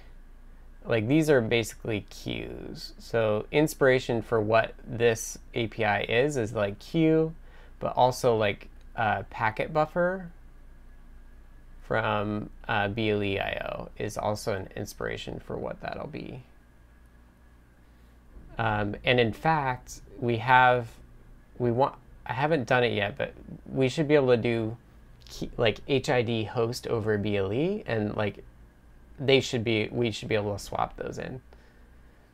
like 0.88 1.06
these 1.06 1.28
are 1.28 1.40
basically 1.40 2.06
queues. 2.08 2.94
So 2.98 3.46
inspiration 3.52 4.22
for 4.22 4.40
what 4.40 4.74
this 4.86 5.38
API 5.54 6.10
is 6.10 6.36
is 6.38 6.54
like 6.54 6.78
queue, 6.78 7.34
but 7.78 7.92
also 7.94 8.36
like 8.36 8.68
a 8.96 9.24
packet 9.24 9.72
buffer 9.72 10.30
from 11.88 12.50
uh, 12.68 12.86
BLE.io 12.88 13.88
is 13.96 14.18
also 14.18 14.52
an 14.52 14.68
inspiration 14.76 15.40
for 15.40 15.56
what 15.56 15.80
that'll 15.80 16.06
be. 16.06 16.42
Um, 18.58 18.94
and 19.04 19.18
in 19.18 19.32
fact, 19.32 20.02
we 20.20 20.36
have, 20.36 20.88
we 21.58 21.72
want, 21.72 21.94
I 22.26 22.34
haven't 22.34 22.68
done 22.68 22.84
it 22.84 22.92
yet, 22.92 23.16
but 23.16 23.32
we 23.72 23.88
should 23.88 24.06
be 24.06 24.14
able 24.14 24.28
to 24.28 24.36
do 24.36 24.76
key, 25.26 25.50
like 25.56 25.80
HID 25.88 26.48
host 26.48 26.86
over 26.88 27.16
BLE 27.16 27.82
and 27.86 28.14
like 28.14 28.44
they 29.18 29.40
should 29.40 29.64
be, 29.64 29.88
we 29.90 30.10
should 30.10 30.28
be 30.28 30.34
able 30.34 30.52
to 30.52 30.62
swap 30.62 30.94
those 30.98 31.16
in. 31.16 31.40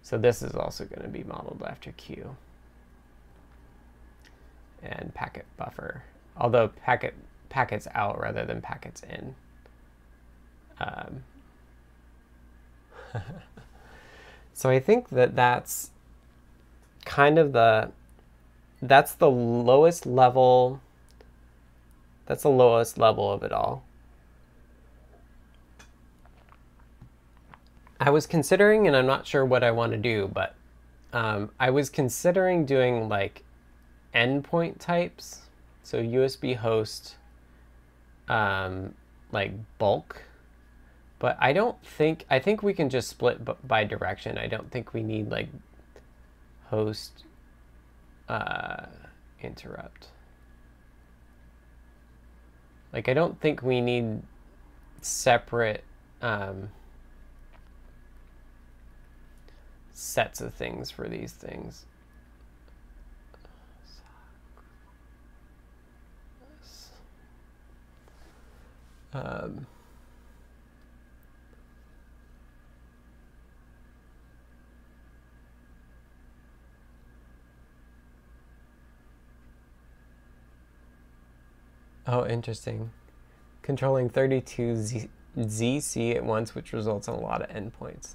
So 0.03 0.19
this 0.19 0.43
is 0.43 0.57
also 0.57 0.85
going 0.85 1.03
to 1.03 1.09
be 1.09 1.23
modeled 1.23 1.63
after 1.65 1.93
queue 1.93 2.37
and 4.83 5.15
packet 5.15 5.47
buffer, 5.57 6.03
although 6.37 6.69
packet 6.69 7.15
packets 7.55 7.87
out 7.95 8.21
rather 8.21 8.45
than 8.45 8.61
packets 8.61 9.05
in. 9.09 9.37
Um, 10.81 11.25
so 14.55 14.71
I 14.71 14.81
think 14.81 15.11
that 15.11 15.37
that's 15.37 15.91
kind 17.05 17.39
of 17.39 17.53
the 17.53 17.91
that's 18.81 19.15
the 19.15 19.31
lowest 19.31 20.05
level 20.07 20.81
that's 22.27 22.43
the 22.43 22.51
lowest 22.51 22.99
level 22.99 23.31
of 23.31 23.43
it 23.43 23.53
all. 23.53 23.85
I 28.01 28.11
was 28.11 28.27
considering, 28.27 28.87
and 28.87 28.97
I'm 28.97 29.07
not 29.07 29.27
sure 29.27 29.45
what 29.45 29.63
I 29.63 29.71
want 29.71 29.93
to 29.93 29.99
do, 29.99 30.31
but 30.33 30.55
um, 31.13 31.51
I 31.61 31.71
was 31.71 31.91
considering 31.91 32.67
doing 32.67 33.09
like 33.09 33.45
endpoint 34.15 34.79
types. 34.79 35.43
So 35.83 36.03
USB 36.03 36.57
host, 36.57 37.17
um, 38.29 38.95
like 39.33 39.53
bulk. 39.79 40.23
But 41.25 41.39
I 41.41 41.55
don't 41.55 41.83
think, 41.83 42.27
I 42.29 42.39
think 42.39 42.63
we 42.63 42.75
can 42.75 42.91
just 42.91 43.09
split 43.09 43.67
by 43.67 43.85
direction. 43.85 44.37
I 44.37 44.47
don't 44.47 44.71
think 44.71 44.93
we 44.93 45.03
need 45.03 45.31
like 45.31 45.49
host 46.65 47.25
uh, 48.29 48.85
interrupt. 49.41 50.09
Like, 52.93 53.09
I 53.09 53.15
don't 53.15 53.41
think 53.41 53.63
we 53.63 53.81
need 53.81 54.21
separate 55.01 55.83
um, 56.21 56.69
sets 59.93 60.43
of 60.43 60.53
things 60.53 60.91
for 60.91 61.09
these 61.09 61.33
things. 61.33 61.87
Um, 69.15 69.67
oh, 82.07 82.27
interesting. 82.27 82.91
Controlling 83.63 84.09
32 84.09 84.77
Z 84.77 85.09
ZC 85.37 86.15
at 86.15 86.25
once, 86.25 86.55
which 86.55 86.73
results 86.73 87.09
in 87.09 87.15
a 87.15 87.21
lot 87.21 87.43
of 87.43 87.49
endpoints. 87.49 88.15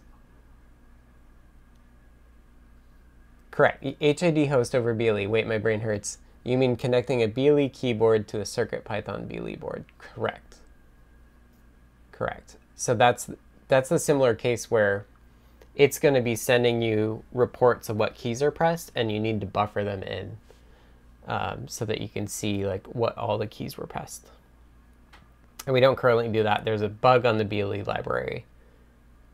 Correct. 3.52 3.84
HID 4.00 4.48
host 4.48 4.74
over 4.74 4.94
BLE. 4.94 5.28
Wait, 5.28 5.46
my 5.46 5.58
brain 5.58 5.82
hurts. 5.82 6.20
You 6.46 6.58
mean 6.58 6.78
connecting 6.78 7.22
a 7.22 7.28
BLE 7.28 7.70
keyboard 7.70 8.28
to 8.30 8.38
a 8.40 8.44
CircuitPython 8.44 9.28
BLE 9.28 9.58
board? 9.58 9.84
Correct. 9.98 10.58
Correct. 12.14 12.56
So 12.76 12.96
that's 12.96 13.30
that's 13.68 13.92
a 13.92 14.00
similar 14.00 14.34
case 14.34 14.72
where 14.72 15.06
it's 15.76 16.00
going 16.00 16.14
to 16.14 16.22
be 16.22 16.36
sending 16.36 16.82
you 16.82 17.24
reports 17.34 17.90
of 17.90 17.98
what 17.98 18.16
keys 18.16 18.42
are 18.42 18.52
pressed, 18.52 18.92
and 18.96 19.12
you 19.12 19.20
need 19.20 19.42
to 19.42 19.46
buffer 19.46 19.84
them 19.84 20.04
in 20.04 20.38
um, 21.30 21.68
so 21.68 21.86
that 21.86 22.02
you 22.02 22.10
can 22.10 22.28
see 22.28 22.66
like 22.66 22.86
what 22.88 23.18
all 23.18 23.38
the 23.38 23.48
keys 23.48 23.78
were 23.78 23.88
pressed. 23.88 24.28
And 25.66 25.74
we 25.74 25.80
don't 25.80 25.96
currently 25.96 26.28
do 26.28 26.44
that. 26.44 26.66
There's 26.66 26.82
a 26.82 26.90
bug 26.90 27.26
on 27.26 27.38
the 27.38 27.46
BLE 27.46 27.84
library, 27.86 28.46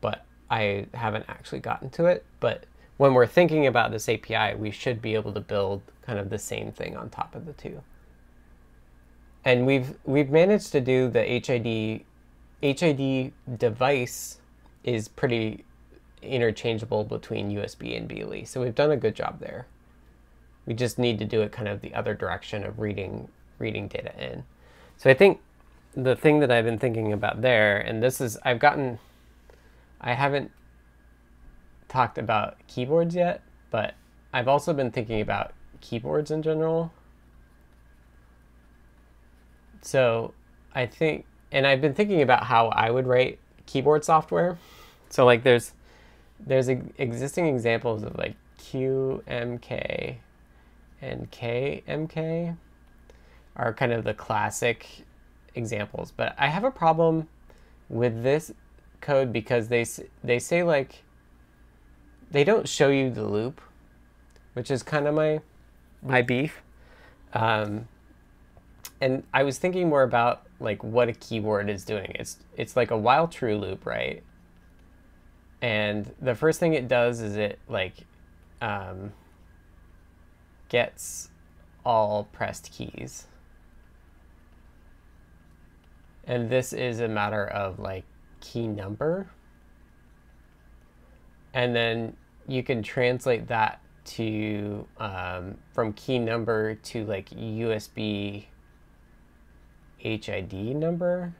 but 0.00 0.24
I 0.50 0.86
haven't 0.92 1.24
actually 1.28 1.60
gotten 1.60 1.88
to 1.90 2.04
it. 2.04 2.24
But 2.38 2.64
when 2.98 3.14
we're 3.14 3.26
thinking 3.26 3.66
about 3.66 3.90
this 3.90 4.08
API, 4.08 4.54
we 4.56 4.70
should 4.70 5.00
be 5.00 5.14
able 5.14 5.32
to 5.32 5.40
build 5.40 5.82
kind 6.02 6.18
of 6.18 6.28
the 6.28 6.38
same 6.38 6.70
thing 6.70 6.96
on 6.96 7.08
top 7.08 7.34
of 7.34 7.46
the 7.46 7.54
two. 7.54 7.82
And 9.44 9.64
we've 9.64 9.94
we've 10.04 10.30
managed 10.30 10.72
to 10.72 10.80
do 10.80 11.08
the 11.08 11.22
HID 11.22 12.04
HID 12.60 13.32
device 13.58 14.38
is 14.84 15.08
pretty 15.08 15.64
interchangeable 16.20 17.04
between 17.04 17.50
USB 17.50 17.96
and 17.96 18.08
BLE. 18.08 18.44
So 18.44 18.60
we've 18.60 18.74
done 18.74 18.90
a 18.90 18.96
good 18.96 19.14
job 19.14 19.40
there. 19.40 19.66
We 20.66 20.74
just 20.74 20.98
need 20.98 21.18
to 21.20 21.24
do 21.24 21.42
it 21.42 21.52
kind 21.52 21.68
of 21.68 21.80
the 21.80 21.94
other 21.94 22.14
direction 22.14 22.64
of 22.64 22.78
reading 22.78 23.28
reading 23.58 23.88
data 23.88 24.12
in. 24.22 24.44
So 24.96 25.08
I 25.08 25.14
think 25.14 25.40
the 25.94 26.14
thing 26.14 26.40
that 26.40 26.50
I've 26.50 26.64
been 26.64 26.78
thinking 26.78 27.12
about 27.12 27.40
there, 27.40 27.78
and 27.78 28.02
this 28.02 28.20
is 28.20 28.36
I've 28.44 28.58
gotten 28.58 28.98
I 30.00 30.14
haven't 30.14 30.50
talked 31.88 32.18
about 32.18 32.56
keyboards 32.66 33.14
yet, 33.14 33.42
but 33.70 33.94
I've 34.32 34.48
also 34.48 34.72
been 34.72 34.90
thinking 34.90 35.20
about 35.20 35.52
keyboards 35.80 36.30
in 36.30 36.42
general. 36.42 36.92
So 39.82 40.34
I 40.74 40.86
think, 40.86 41.24
and 41.52 41.66
I've 41.66 41.80
been 41.80 41.94
thinking 41.94 42.22
about 42.22 42.44
how 42.44 42.68
I 42.68 42.90
would 42.90 43.06
write 43.06 43.38
keyboard 43.66 44.04
software. 44.04 44.58
So 45.10 45.24
like 45.24 45.42
there's 45.42 45.72
there's 46.38 46.68
existing 46.68 47.46
examples 47.46 48.02
of 48.02 48.16
like 48.16 48.34
QMK 48.58 50.16
and 51.00 51.30
KMK 51.30 52.56
are 53.56 53.72
kind 53.72 53.92
of 53.92 54.04
the 54.04 54.14
classic 54.14 54.86
examples, 55.54 56.12
but 56.16 56.34
I 56.38 56.48
have 56.48 56.64
a 56.64 56.70
problem 56.70 57.28
with 57.88 58.22
this 58.22 58.52
code 59.00 59.32
because 59.32 59.68
they 59.68 59.84
they 60.24 60.38
say 60.38 60.62
like 60.62 61.04
they 62.30 62.44
don't 62.44 62.68
show 62.68 62.88
you 62.88 63.10
the 63.10 63.24
loop, 63.24 63.60
which 64.54 64.70
is 64.70 64.82
kind 64.82 65.06
of 65.06 65.14
my 65.14 65.40
my 66.02 66.22
beef. 66.22 66.62
Um, 67.32 67.88
and 69.00 69.22
I 69.32 69.42
was 69.42 69.58
thinking 69.58 69.88
more 69.88 70.02
about 70.02 70.42
like 70.60 70.82
what 70.82 71.08
a 71.08 71.12
keyword 71.12 71.68
is 71.68 71.84
doing. 71.84 72.12
It's 72.14 72.38
it's 72.56 72.76
like 72.76 72.90
a 72.90 72.96
while 72.96 73.28
true 73.28 73.56
loop, 73.56 73.86
right? 73.86 74.22
And 75.62 76.12
the 76.20 76.34
first 76.34 76.60
thing 76.60 76.74
it 76.74 76.88
does 76.88 77.20
is 77.20 77.36
it 77.36 77.58
like 77.68 77.94
um, 78.60 79.12
gets 80.68 81.30
all 81.84 82.24
pressed 82.32 82.72
keys. 82.72 83.26
And 86.24 86.50
this 86.50 86.72
is 86.72 87.00
a 87.00 87.08
matter 87.08 87.46
of 87.46 87.78
like 87.78 88.04
key 88.40 88.66
number 88.66 89.28
and 91.56 91.74
then 91.74 92.14
you 92.46 92.62
can 92.62 92.82
translate 92.82 93.48
that 93.48 93.80
to 94.04 94.86
um, 94.98 95.56
from 95.72 95.94
key 95.94 96.18
number 96.18 96.74
to 96.74 97.06
like 97.06 97.30
USB 97.30 98.44
HID 99.96 100.52
number, 100.52 101.34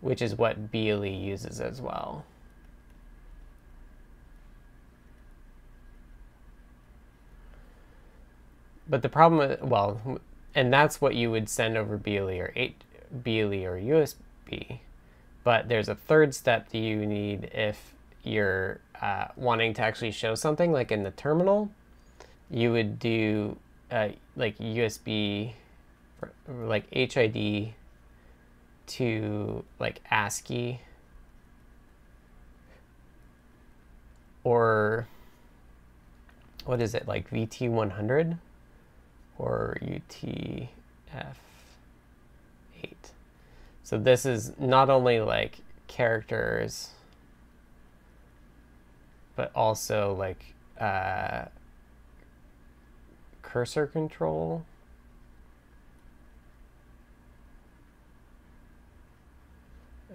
which 0.00 0.22
is 0.22 0.36
what 0.36 0.70
BLE 0.70 1.04
uses 1.04 1.60
as 1.60 1.82
well. 1.82 2.24
But 8.88 9.02
the 9.02 9.08
problem, 9.08 9.56
well, 9.62 10.20
and 10.54 10.72
that's 10.72 11.00
what 11.00 11.14
you 11.14 11.30
would 11.30 11.48
send 11.48 11.76
over 11.76 11.96
BLE 11.96 12.38
or 12.38 12.52
8, 12.54 12.84
BLE 13.10 13.64
or 13.64 13.80
USB. 13.80 14.80
But 15.42 15.68
there's 15.68 15.88
a 15.88 15.94
third 15.94 16.34
step 16.34 16.68
that 16.70 16.78
you 16.78 17.06
need 17.06 17.50
if 17.52 17.94
you're 18.22 18.80
uh, 19.00 19.28
wanting 19.36 19.74
to 19.74 19.82
actually 19.82 20.10
show 20.10 20.34
something, 20.34 20.72
like 20.72 20.92
in 20.92 21.02
the 21.02 21.10
terminal, 21.12 21.70
you 22.50 22.72
would 22.72 22.98
do 22.98 23.56
uh, 23.90 24.08
like 24.36 24.58
USB, 24.58 25.52
like 26.48 26.86
HID 26.92 27.74
to 28.86 29.64
like 29.78 30.00
ASCII. 30.10 30.80
Or 34.42 35.08
what 36.66 36.82
is 36.82 36.94
it 36.94 37.08
like 37.08 37.30
VT100 37.30 38.38
or 39.38 39.76
UTF-8. 39.82 40.68
So 43.82 43.98
this 43.98 44.24
is 44.24 44.52
not 44.58 44.88
only 44.90 45.20
like 45.20 45.58
characters 45.88 46.90
but 49.36 49.50
also 49.54 50.14
like 50.14 50.54
uh, 50.80 51.46
cursor 53.42 53.86
control. 53.86 54.64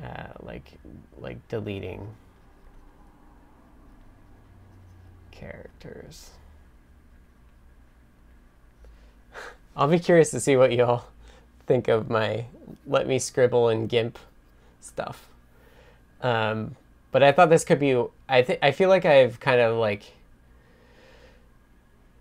Uh, 0.01 0.27
like 0.41 0.79
like 1.17 1.45
deleting 1.49 2.07
characters. 5.31 6.31
I'll 9.75 9.87
be 9.87 9.99
curious 9.99 10.31
to 10.31 10.39
see 10.39 10.55
what 10.57 10.71
y'all 10.73 11.05
think 11.65 11.87
of 11.87 12.09
my 12.09 12.45
let 12.85 13.07
me 13.07 13.19
scribble 13.19 13.69
in 13.69 13.87
GIMP 13.87 14.17
stuff. 14.81 15.29
Um, 16.21 16.75
but 17.11 17.23
I 17.23 17.31
thought 17.31 17.49
this 17.49 17.63
could 17.63 17.79
be. 17.79 18.03
I 18.27 18.41
think 18.41 18.59
I 18.61 18.71
feel 18.71 18.89
like 18.89 19.05
I've 19.05 19.39
kind 19.39 19.61
of 19.61 19.77
like 19.77 20.03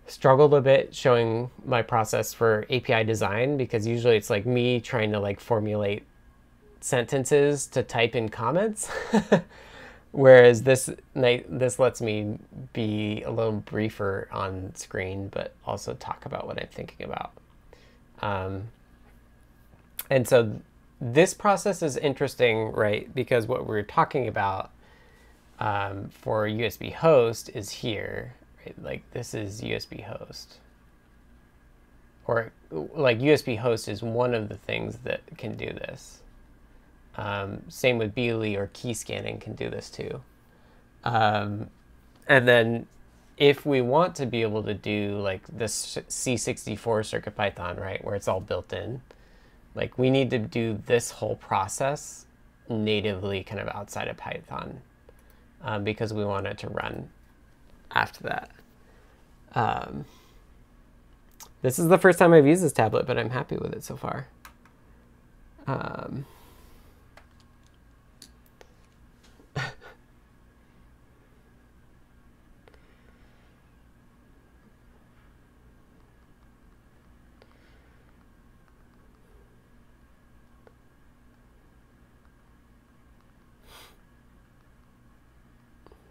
struggled 0.07 0.53
a 0.53 0.61
bit 0.61 0.95
showing 0.95 1.51
my 1.65 1.81
process 1.81 2.33
for 2.33 2.65
API 2.69 3.03
design 3.03 3.57
because 3.57 3.85
usually 3.85 4.17
it's 4.17 4.29
like 4.29 4.45
me 4.45 4.79
trying 4.79 5.11
to 5.11 5.19
like 5.19 5.39
formulate 5.39 6.03
sentences 6.81 7.67
to 7.67 7.83
type 7.83 8.15
in 8.15 8.29
comments. 8.29 8.89
Whereas 10.11 10.63
this 10.63 10.89
this 11.13 11.77
lets 11.77 12.01
me 12.01 12.39
be 12.73 13.21
a 13.23 13.31
little 13.31 13.51
briefer 13.51 14.27
on 14.31 14.73
screen, 14.75 15.29
but 15.29 15.53
also 15.65 15.93
talk 15.93 16.25
about 16.25 16.47
what 16.47 16.59
I'm 16.59 16.67
thinking 16.71 17.05
about. 17.05 17.31
Um, 18.21 18.69
and 20.09 20.27
so 20.27 20.59
this 20.99 21.33
process 21.33 21.81
is 21.83 21.95
interesting, 21.95 22.71
right? 22.71 23.13
Because 23.13 23.47
what 23.47 23.67
we're 23.67 23.83
talking 23.83 24.27
about 24.27 24.71
um, 25.59 26.09
for 26.09 26.47
USB 26.47 26.93
host 26.93 27.49
is 27.53 27.69
here. 27.69 28.33
Right? 28.65 28.75
Like 28.81 29.11
this 29.11 29.33
is 29.33 29.61
USB 29.61 30.03
host. 30.03 30.57
Or 32.25 32.51
like 32.69 33.19
USB 33.19 33.57
host 33.57 33.87
is 33.87 34.01
one 34.03 34.33
of 34.33 34.49
the 34.49 34.57
things 34.57 34.99
that 35.03 35.21
can 35.37 35.55
do 35.55 35.67
this. 35.67 36.21
Um, 37.19 37.63
same 37.67 37.97
with 37.97 38.15
BLE 38.15 38.55
or 38.55 38.69
key 38.71 38.93
scanning 38.93 39.39
can 39.39 39.53
do 39.53 39.69
this 39.69 39.89
too. 39.89 40.21
Um, 41.03 41.69
and 42.27 42.47
then 42.47 42.87
if 43.37 43.65
we 43.65 43.81
want 43.81 44.15
to 44.15 44.25
be 44.25 44.41
able 44.41 44.63
to 44.63 44.73
do 44.73 45.19
like 45.19 45.45
this 45.47 45.97
C64 46.07 46.79
CircuitPython, 46.79 47.77
right, 47.77 48.03
where 48.05 48.15
it's 48.15 48.29
all 48.29 48.39
built 48.39 48.71
in, 48.71 49.01
like 49.75 49.97
we 49.97 50.09
need 50.09 50.29
to 50.29 50.39
do 50.39 50.81
this 50.85 51.11
whole 51.11 51.35
process 51.35 52.25
natively 52.69 53.43
kind 53.43 53.59
of 53.59 53.67
outside 53.75 54.07
of 54.07 54.15
Python 54.15 54.81
um, 55.61 55.83
because 55.83 56.13
we 56.13 56.23
want 56.23 56.47
it 56.47 56.57
to 56.59 56.69
run 56.69 57.09
after 57.91 58.23
that. 58.23 58.51
Um, 59.55 60.05
this 61.63 61.79
is 61.79 61.89
the 61.89 61.97
first 61.97 62.17
time 62.17 62.31
I've 62.31 62.47
used 62.47 62.63
this 62.63 62.71
tablet, 62.71 63.05
but 63.05 63.17
I'm 63.17 63.31
happy 63.31 63.57
with 63.57 63.73
it 63.73 63.83
so 63.83 63.97
far. 63.97 64.27
Um, 65.67 66.25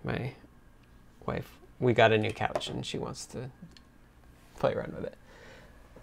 my 0.09 0.32
wife, 1.26 1.59
we 1.78 1.93
got 1.93 2.12
a 2.12 2.18
new 2.18 2.32
couch 2.32 2.68
and 2.68 2.85
she 2.85 2.98
wants 2.98 3.24
to 3.26 3.51
play 4.59 4.72
around 4.72 4.94
with 4.94 5.05
it. 5.05 5.14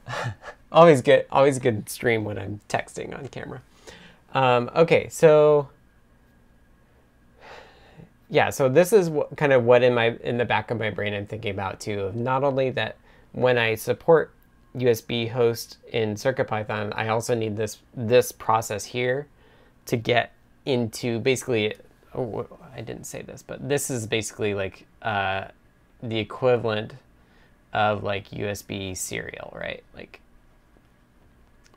always 0.72 1.02
good, 1.02 1.26
always 1.32 1.60
good 1.60 1.90
stream 1.90 2.24
when 2.24 2.38
I'm 2.38 2.62
texting 2.70 3.18
on 3.18 3.28
camera. 3.28 3.62
Um, 4.34 4.70
okay, 4.76 5.10
so 5.10 5.70
yeah, 8.30 8.50
so 8.50 8.70
this 8.70 8.94
is 8.94 9.10
what, 9.10 9.36
kind 9.38 9.54
of 9.54 9.64
what 9.64 9.84
in 9.84 9.94
my 9.94 10.18
in 10.24 10.38
the 10.38 10.46
back 10.46 10.72
of 10.72 10.80
my 10.80 10.90
brain 10.90 11.14
I'm 11.14 11.26
thinking 11.26 11.52
about 11.52 11.80
too. 11.80 12.02
Of 12.02 12.16
not 12.16 12.44
only 12.44 12.70
that 12.72 12.98
when 13.32 13.58
I 13.58 13.76
support 13.76 14.34
USB 14.76 15.30
host 15.30 15.78
in 15.92 16.16
CircuitPython, 16.16 16.94
I 16.96 17.10
also 17.10 17.36
need 17.36 17.56
this 17.56 17.80
this 17.96 18.32
process 18.32 18.86
here 18.86 19.28
to 19.88 19.98
get 19.98 20.34
into 20.66 21.20
basically. 21.20 21.76
I 22.76 22.82
didn't 22.82 23.06
say 23.06 23.22
this, 23.22 23.42
but 23.42 23.68
this 23.68 23.90
is 23.90 24.06
basically 24.06 24.54
like 24.54 24.86
uh, 25.02 25.46
the 26.04 26.18
equivalent 26.20 26.94
of 27.74 28.04
like 28.04 28.30
USB 28.32 28.96
serial, 28.96 29.54
right? 29.56 29.84
Like 29.96 30.20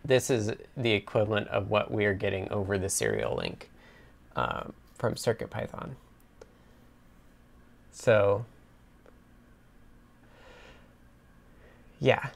this 0.05 0.31
is 0.31 0.53
the 0.77 0.93
equivalent 0.93 1.49
of 1.49 1.71
what 1.71 1.91
we 1.91 2.05
are 2.05 2.15
getting 2.15 2.51
over 2.51 2.79
the 2.79 2.89
serial 2.89 3.37
link 3.37 3.71
um, 4.37 4.73
from 4.97 5.15
CircuitPython. 5.15 5.91
So 7.93 8.45
yeah, 12.01 12.31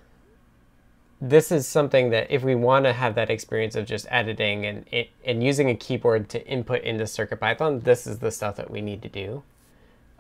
this 1.25 1.53
is 1.53 1.69
something 1.69 2.11
that 2.11 2.33
if 2.33 2.43
we 2.43 2.57
want 2.57 2.85
to 2.85 2.93
have 2.93 3.15
that 3.15 3.31
experience 3.31 3.77
of 3.77 3.87
just 3.87 4.09
editing 4.11 4.67
and 4.67 4.85
and 5.25 5.45
using 5.45 5.71
a 5.71 5.75
keyboard 5.77 6.29
to 6.31 6.45
input 6.49 6.83
into 6.83 7.05
CircuitPython, 7.05 7.85
this 7.85 8.09
is 8.09 8.19
the 8.19 8.33
stuff 8.33 8.57
that 8.57 8.69
we 8.69 8.81
need 8.81 9.03
to 9.03 9.09
do. 9.09 9.45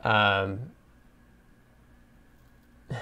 Um, 0.05 0.71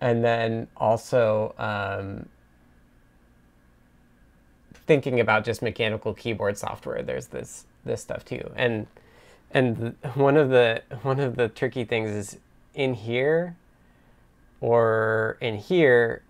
and 0.00 0.24
then 0.24 0.68
also 0.76 1.56
um, 1.58 2.28
thinking 4.86 5.18
about 5.18 5.44
just 5.44 5.60
mechanical 5.60 6.14
keyboard 6.14 6.56
software, 6.56 7.02
there's 7.02 7.26
this 7.26 7.66
this 7.84 8.00
stuff 8.00 8.24
too. 8.24 8.48
And 8.54 8.86
and 9.50 9.96
one 10.14 10.36
of 10.36 10.50
the 10.50 10.84
one 11.02 11.18
of 11.18 11.34
the 11.34 11.48
tricky 11.48 11.82
things 11.82 12.10
is 12.10 12.38
in 12.74 12.94
here 12.94 13.56
or 14.60 15.36
in 15.40 15.56
here, 15.56 16.22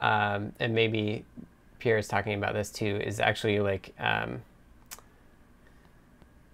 um, 0.00 0.52
and 0.60 0.74
maybe 0.74 1.24
Pierre 1.78 1.98
is 1.98 2.08
talking 2.08 2.34
about 2.34 2.54
this 2.54 2.70
too, 2.70 3.00
is 3.02 3.20
actually 3.20 3.60
like, 3.60 3.94
um, 3.98 4.42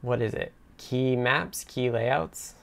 what 0.02 0.20
is 0.20 0.34
it? 0.34 0.52
Key 0.76 1.16
maps, 1.16 1.64
key 1.64 1.90
layouts. 1.90 2.54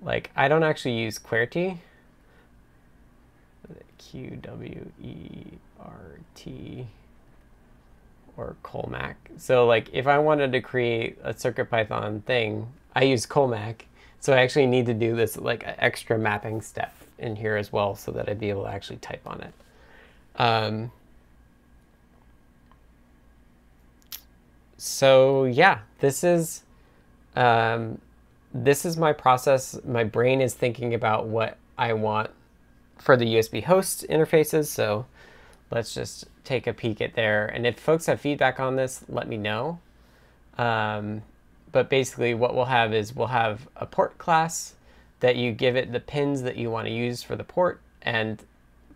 Like, 0.00 0.30
I 0.34 0.48
don't 0.48 0.64
actually 0.64 0.98
use 0.98 1.18
QWERTY. 1.18 1.78
Q 4.12 4.38
W 4.42 4.90
E 5.02 5.44
R 5.80 6.18
T 6.34 6.86
or 8.36 8.56
Colemak. 8.62 9.14
So 9.38 9.66
like 9.66 9.88
if 9.92 10.06
I 10.06 10.18
wanted 10.18 10.52
to 10.52 10.60
create 10.60 11.18
a 11.22 11.32
CircuitPython 11.32 12.24
thing, 12.24 12.66
I 12.94 13.04
use 13.04 13.26
Colemak 13.26 13.82
so 14.22 14.32
I 14.32 14.40
actually 14.40 14.68
need 14.68 14.86
to 14.86 14.94
do 14.94 15.16
this 15.16 15.36
like 15.36 15.64
extra 15.66 16.16
mapping 16.16 16.60
step 16.60 16.94
in 17.18 17.34
here 17.34 17.56
as 17.56 17.72
well 17.72 17.96
so 17.96 18.12
that 18.12 18.28
I'd 18.28 18.38
be 18.38 18.50
able 18.50 18.62
to 18.62 18.70
actually 18.70 18.98
type 18.98 19.22
on 19.26 19.40
it. 19.40 19.52
Um, 20.40 20.92
so 24.76 25.42
yeah, 25.42 25.80
this 25.98 26.22
is 26.22 26.62
um, 27.34 28.00
this 28.54 28.84
is 28.84 28.96
my 28.96 29.12
process. 29.12 29.76
My 29.84 30.04
brain 30.04 30.40
is 30.40 30.54
thinking 30.54 30.94
about 30.94 31.26
what 31.26 31.58
I 31.76 31.92
want 31.92 32.30
for 32.98 33.16
the 33.16 33.24
USB 33.24 33.64
host 33.64 34.06
interfaces. 34.08 34.66
So 34.66 35.04
let's 35.72 35.92
just 35.92 36.26
take 36.44 36.68
a 36.68 36.72
peek 36.72 37.00
at 37.00 37.14
there. 37.14 37.46
And 37.46 37.66
if 37.66 37.76
folks 37.76 38.06
have 38.06 38.20
feedback 38.20 38.60
on 38.60 38.76
this, 38.76 39.04
let 39.08 39.26
me 39.26 39.36
know. 39.36 39.80
Um, 40.58 41.22
but 41.72 41.88
basically 41.88 42.34
what 42.34 42.54
we'll 42.54 42.66
have 42.66 42.94
is 42.94 43.14
we'll 43.14 43.28
have 43.28 43.66
a 43.76 43.86
port 43.86 44.18
class 44.18 44.74
that 45.20 45.36
you 45.36 45.52
give 45.52 45.76
it 45.76 45.92
the 45.92 46.00
pins 46.00 46.42
that 46.42 46.56
you 46.56 46.70
want 46.70 46.86
to 46.86 46.92
use 46.92 47.22
for 47.22 47.36
the 47.36 47.44
port. 47.44 47.80
And 48.02 48.42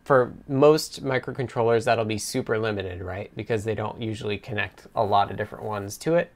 for 0.04 0.32
most 0.48 1.04
microcontrollers, 1.04 1.84
that'll 1.84 2.04
be 2.04 2.18
super 2.18 2.58
limited, 2.58 3.00
right? 3.00 3.30
Because 3.36 3.64
they 3.64 3.74
don't 3.74 4.00
usually 4.00 4.36
connect 4.36 4.86
a 4.94 5.04
lot 5.04 5.30
of 5.30 5.36
different 5.36 5.64
ones 5.64 5.96
to 5.98 6.16
it. 6.16 6.32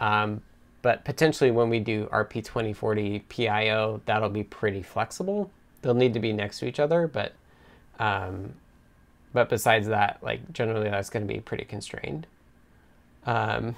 Um, 0.00 0.42
but 0.82 1.04
potentially 1.04 1.50
when 1.50 1.68
we 1.68 1.80
do 1.80 2.06
RP2040 2.12 3.22
PIO, 3.28 4.00
that'll 4.06 4.28
be 4.28 4.44
pretty 4.44 4.82
flexible. 4.82 5.50
They'll 5.82 5.94
need 5.94 6.14
to 6.14 6.20
be 6.20 6.32
next 6.32 6.60
to 6.60 6.66
each 6.66 6.80
other, 6.80 7.08
but 7.08 7.32
um, 7.98 8.54
but 9.32 9.48
besides 9.48 9.88
that, 9.88 10.18
like 10.22 10.52
generally 10.52 10.88
that's 10.88 11.10
going 11.10 11.26
to 11.26 11.32
be 11.32 11.40
pretty 11.40 11.64
constrained. 11.64 12.26
Um, 13.24 13.74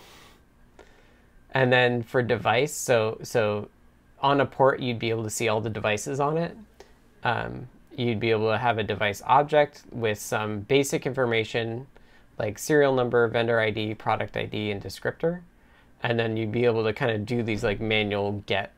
and 1.53 1.73
then 1.73 2.03
for 2.03 2.23
device, 2.23 2.75
so 2.75 3.19
so 3.23 3.69
on 4.21 4.41
a 4.41 4.47
port, 4.47 4.81
you'd 4.81 4.99
be 4.99 5.11
able 5.11 5.25
to 5.25 5.31
see 5.31 5.49
all 5.49 5.61
the 5.61 5.71
devices 5.71 6.21
on 6.21 6.37
it. 6.37 6.57
Um, 7.23 7.69
you'd 7.97 8.21
be 8.21 8.31
able 8.31 8.51
to 8.51 8.59
have 8.59 8.79
a 8.79 8.83
device 8.83 9.23
object 9.27 9.83
with 9.93 10.19
some 10.19 10.61
basic 10.61 11.07
information 11.07 11.87
like 12.39 12.59
serial 12.59 12.95
number, 12.95 13.27
vendor 13.29 13.59
ID, 13.61 13.95
product 13.95 14.37
ID, 14.37 14.71
and 14.71 14.83
descriptor. 14.83 15.41
And 16.03 16.19
then 16.19 16.37
you'd 16.37 16.53
be 16.53 16.65
able 16.65 16.85
to 16.85 16.93
kind 16.93 17.11
of 17.11 17.27
do 17.27 17.43
these 17.43 17.65
like 17.65 17.81
manual 17.81 18.45
get 18.47 18.73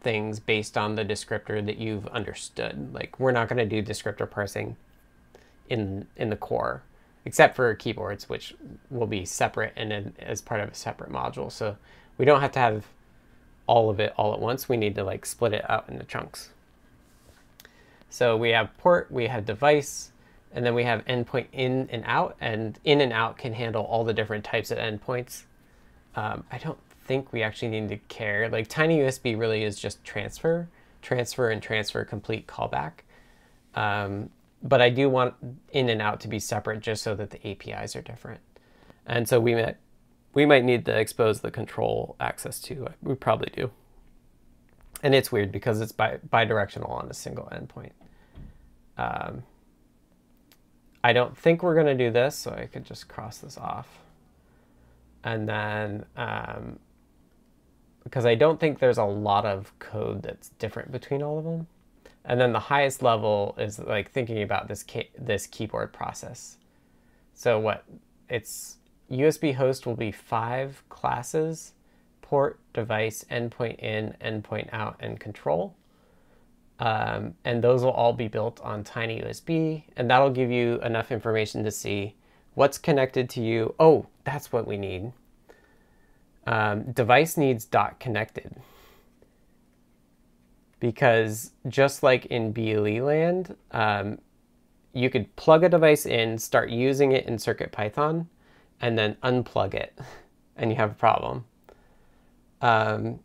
things 0.00 0.40
based 0.40 0.76
on 0.76 0.96
the 0.96 1.04
descriptor 1.04 1.64
that 1.64 1.78
you've 1.78 2.06
understood. 2.08 2.92
Like 2.92 3.20
we're 3.20 3.30
not 3.30 3.48
going 3.48 3.58
to 3.68 3.82
do 3.82 3.88
descriptor 3.88 4.28
parsing 4.28 4.76
in 5.68 6.06
in 6.16 6.28
the 6.30 6.36
core 6.36 6.82
except 7.24 7.56
for 7.56 7.74
keyboards, 7.74 8.28
which 8.28 8.54
will 8.90 9.06
be 9.06 9.24
separate 9.24 9.72
and 9.76 10.12
as 10.18 10.40
part 10.40 10.60
of 10.60 10.70
a 10.70 10.74
separate 10.74 11.10
module. 11.10 11.50
So 11.50 11.76
we 12.18 12.24
don't 12.24 12.40
have 12.40 12.52
to 12.52 12.58
have 12.58 12.86
all 13.66 13.90
of 13.90 14.00
it 14.00 14.12
all 14.16 14.32
at 14.34 14.40
once. 14.40 14.68
We 14.68 14.76
need 14.76 14.94
to 14.96 15.04
like 15.04 15.24
split 15.24 15.52
it 15.52 15.68
out 15.70 15.88
into 15.88 16.04
chunks. 16.04 16.50
So 18.10 18.36
we 18.36 18.50
have 18.50 18.76
port, 18.76 19.10
we 19.10 19.28
have 19.28 19.46
device, 19.46 20.12
and 20.52 20.66
then 20.66 20.74
we 20.74 20.84
have 20.84 21.04
endpoint 21.06 21.46
in 21.52 21.88
and 21.90 22.04
out, 22.06 22.36
and 22.40 22.78
in 22.84 23.00
and 23.00 23.12
out 23.12 23.38
can 23.38 23.54
handle 23.54 23.84
all 23.84 24.04
the 24.04 24.12
different 24.12 24.44
types 24.44 24.70
of 24.70 24.78
endpoints. 24.78 25.44
Um, 26.14 26.44
I 26.52 26.58
don't 26.58 26.78
think 27.04 27.32
we 27.32 27.42
actually 27.42 27.68
need 27.68 27.88
to 27.88 27.96
care. 28.08 28.48
Like 28.50 28.68
Tiny 28.68 28.98
USB 28.98 29.38
really 29.38 29.64
is 29.64 29.78
just 29.78 30.04
transfer, 30.04 30.68
transfer 31.00 31.48
and 31.50 31.62
transfer 31.62 32.04
complete 32.04 32.46
callback. 32.46 32.92
Um, 33.74 34.28
but 34.62 34.80
I 34.80 34.90
do 34.90 35.08
want 35.08 35.34
in 35.72 35.88
and 35.88 36.00
out 36.00 36.20
to 36.20 36.28
be 36.28 36.38
separate 36.38 36.80
just 36.80 37.02
so 37.02 37.14
that 37.14 37.30
the 37.30 37.46
APIs 37.46 37.96
are 37.96 38.02
different. 38.02 38.40
And 39.06 39.28
so 39.28 39.40
we 39.40 39.54
might, 39.54 39.76
we 40.34 40.46
might 40.46 40.64
need 40.64 40.84
to 40.86 40.96
expose 40.98 41.40
the 41.40 41.50
control 41.50 42.16
access 42.20 42.60
to. 42.62 42.88
We 43.02 43.14
probably 43.14 43.50
do. 43.54 43.70
And 45.02 45.14
it's 45.14 45.32
weird 45.32 45.50
because 45.50 45.80
it's 45.80 45.90
bi 45.90 46.18
bidirectional 46.28 46.90
on 46.90 47.08
a 47.10 47.14
single 47.14 47.48
endpoint. 47.52 47.90
Um, 48.96 49.42
I 51.02 51.12
don't 51.12 51.36
think 51.36 51.62
we're 51.62 51.74
going 51.74 51.86
to 51.86 51.94
do 51.96 52.12
this, 52.12 52.36
so 52.36 52.52
I 52.52 52.66
could 52.66 52.84
just 52.84 53.08
cross 53.08 53.38
this 53.38 53.58
off. 53.58 53.98
And 55.24 55.48
then, 55.48 56.04
um, 56.16 56.78
because 58.04 58.24
I 58.24 58.36
don't 58.36 58.60
think 58.60 58.78
there's 58.78 58.98
a 58.98 59.04
lot 59.04 59.44
of 59.44 59.76
code 59.80 60.22
that's 60.22 60.50
different 60.50 60.92
between 60.92 61.22
all 61.22 61.38
of 61.38 61.44
them. 61.44 61.66
And 62.24 62.40
then 62.40 62.52
the 62.52 62.60
highest 62.60 63.02
level 63.02 63.54
is 63.58 63.78
like 63.78 64.10
thinking 64.12 64.42
about 64.42 64.68
this 64.68 64.84
this 65.18 65.46
keyboard 65.46 65.92
process. 65.92 66.56
So 67.34 67.58
what 67.58 67.84
it's 68.28 68.76
USB 69.10 69.54
host 69.54 69.86
will 69.86 69.96
be 69.96 70.12
five 70.12 70.82
classes, 70.88 71.72
port, 72.20 72.60
device 72.72 73.24
endpoint 73.30 73.78
in, 73.80 74.14
endpoint 74.20 74.72
out, 74.72 74.96
and 75.00 75.18
control. 75.18 75.74
Um, 76.78 77.34
and 77.44 77.62
those 77.62 77.82
will 77.82 77.90
all 77.90 78.12
be 78.12 78.28
built 78.28 78.60
on 78.60 78.82
TinyUSB, 78.82 79.84
and 79.96 80.10
that'll 80.10 80.30
give 80.30 80.50
you 80.50 80.80
enough 80.80 81.12
information 81.12 81.62
to 81.64 81.70
see 81.70 82.16
what's 82.54 82.78
connected 82.78 83.28
to 83.30 83.42
you. 83.42 83.74
Oh, 83.78 84.06
that's 84.24 84.52
what 84.52 84.66
we 84.66 84.76
need. 84.76 85.12
Um, 86.46 86.90
device 86.90 87.36
needs 87.36 87.64
dot 87.64 88.00
connected 88.00 88.56
because 90.82 91.52
just 91.68 92.02
like 92.02 92.26
in 92.26 92.50
BLE 92.50 93.04
land, 93.04 93.54
um, 93.70 94.18
you 94.92 95.08
could 95.10 95.34
plug 95.36 95.62
a 95.62 95.68
device 95.68 96.06
in, 96.06 96.36
start 96.36 96.70
using 96.70 97.12
it 97.12 97.24
in 97.26 97.36
CircuitPython, 97.36 98.26
and 98.80 98.98
then 98.98 99.16
unplug 99.22 99.74
it, 99.74 99.96
and 100.56 100.72
you 100.72 100.76
have 100.76 100.90
a 100.90 100.94
problem. 100.94 101.44
Um, 102.60 103.20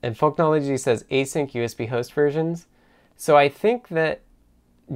and 0.00 0.16
Folknology 0.16 0.78
says 0.78 1.04
async 1.10 1.50
USB 1.50 1.88
host 1.88 2.12
versions. 2.12 2.68
So 3.16 3.36
I 3.36 3.48
think 3.48 3.88
that 3.88 4.20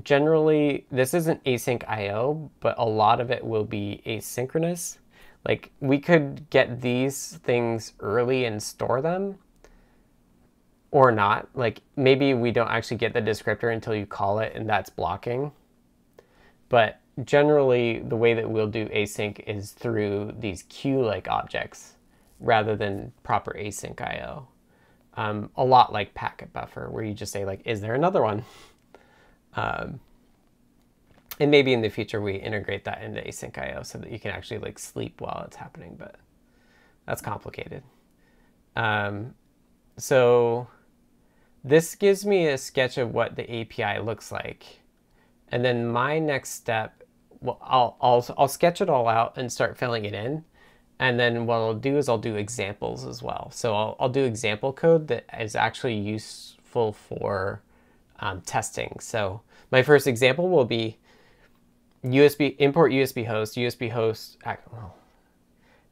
generally 0.04 0.86
this 0.92 1.12
isn't 1.12 1.42
async 1.42 1.82
IO, 1.88 2.52
but 2.60 2.76
a 2.78 2.86
lot 2.86 3.20
of 3.20 3.32
it 3.32 3.44
will 3.44 3.64
be 3.64 4.00
asynchronous. 4.06 4.98
Like 5.44 5.72
we 5.80 5.98
could 5.98 6.48
get 6.50 6.82
these 6.82 7.40
things 7.42 7.94
early 7.98 8.44
and 8.44 8.62
store 8.62 9.02
them, 9.02 9.38
or 10.96 11.12
not. 11.12 11.46
Like 11.54 11.82
maybe 11.94 12.32
we 12.32 12.50
don't 12.50 12.70
actually 12.70 12.96
get 12.96 13.12
the 13.12 13.20
descriptor 13.20 13.70
until 13.70 13.94
you 13.94 14.06
call 14.06 14.38
it 14.38 14.52
and 14.54 14.66
that's 14.66 14.88
blocking. 14.88 15.52
But 16.70 17.00
generally 17.22 17.98
the 17.98 18.16
way 18.16 18.32
that 18.32 18.48
we'll 18.48 18.66
do 18.66 18.86
async 18.86 19.40
is 19.46 19.72
through 19.72 20.32
these 20.38 20.62
queue-like 20.70 21.28
objects 21.28 21.96
rather 22.40 22.76
than 22.76 23.12
proper 23.24 23.54
async 23.58 24.00
IO. 24.00 24.48
Um, 25.18 25.50
a 25.54 25.64
lot 25.66 25.92
like 25.92 26.14
packet 26.14 26.54
buffer 26.54 26.88
where 26.90 27.04
you 27.04 27.12
just 27.12 27.30
say 27.30 27.44
like, 27.44 27.60
is 27.66 27.82
there 27.82 27.94
another 27.94 28.22
one? 28.22 28.44
Um, 29.58 30.00
and 31.40 31.50
maybe 31.50 31.72
in 31.72 31.80
the 31.80 31.88
future 31.88 32.20
we 32.20 32.34
integrate 32.34 32.84
that 32.84 33.00
into 33.00 33.22
async 33.22 33.56
IO 33.56 33.82
so 33.84 33.96
that 33.96 34.12
you 34.12 34.20
can 34.20 34.32
actually 34.32 34.58
like 34.58 34.78
sleep 34.78 35.22
while 35.22 35.44
it's 35.46 35.56
happening, 35.56 35.96
but 35.98 36.16
that's 37.06 37.22
complicated. 37.22 37.82
Um, 38.76 39.34
so 39.96 40.68
this 41.66 41.96
gives 41.96 42.24
me 42.24 42.46
a 42.46 42.56
sketch 42.56 42.96
of 42.96 43.12
what 43.12 43.34
the 43.34 43.60
API 43.60 44.00
looks 44.00 44.30
like. 44.30 44.82
And 45.48 45.64
then 45.64 45.88
my 45.88 46.20
next 46.20 46.50
step, 46.50 47.02
well, 47.40 47.58
I'll, 47.60 47.96
I'll, 48.00 48.24
I'll 48.38 48.48
sketch 48.48 48.80
it 48.80 48.88
all 48.88 49.08
out 49.08 49.36
and 49.36 49.50
start 49.50 49.76
filling 49.76 50.04
it 50.04 50.14
in. 50.14 50.44
And 51.00 51.18
then 51.18 51.44
what 51.44 51.56
I'll 51.56 51.74
do 51.74 51.98
is 51.98 52.08
I'll 52.08 52.18
do 52.18 52.36
examples 52.36 53.04
as 53.04 53.20
well. 53.20 53.50
So 53.52 53.74
I'll, 53.74 53.96
I'll 53.98 54.08
do 54.08 54.24
example 54.24 54.72
code 54.72 55.08
that 55.08 55.24
is 55.38 55.56
actually 55.56 55.96
useful 55.96 56.92
for 56.92 57.62
um, 58.20 58.42
testing. 58.42 58.98
So 59.00 59.42
my 59.72 59.82
first 59.82 60.06
example 60.06 60.48
will 60.48 60.64
be 60.64 60.98
USB 62.04 62.54
import 62.60 62.92
USB 62.92 63.26
host, 63.26 63.56
USB 63.56 63.90
host. 63.90 64.38
Well, 64.46 64.94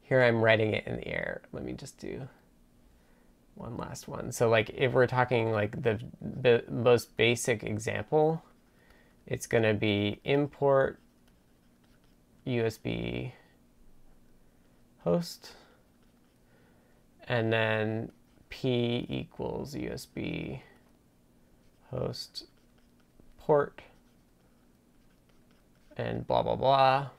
here 0.03 0.23
I'm 0.23 0.41
writing 0.41 0.73
it 0.73 0.87
in 0.87 0.95
the 0.95 1.07
air. 1.09 1.41
Let 1.51 1.65
me 1.65 1.73
just 1.73 1.99
do 1.99 2.29
one 3.55 3.77
last 3.77 4.07
one. 4.07 4.31
So 4.31 4.49
like 4.49 4.69
if 4.75 4.93
we're 4.93 5.07
talking 5.07 5.51
like 5.51 5.81
the, 5.81 5.99
the 6.21 6.63
most 6.69 7.17
basic 7.17 7.63
example, 7.63 8.43
it's 9.25 9.47
going 9.47 9.63
to 9.63 9.73
be 9.73 10.19
import 10.23 10.99
USB 12.45 13.31
host 15.03 15.53
and 17.27 17.51
then 17.51 18.11
p 18.49 19.05
equals 19.09 19.73
USB 19.73 20.61
host 21.91 22.45
port 23.39 23.81
and 25.97 26.25
blah 26.27 26.43
blah 26.43 26.55
blah 26.55 27.09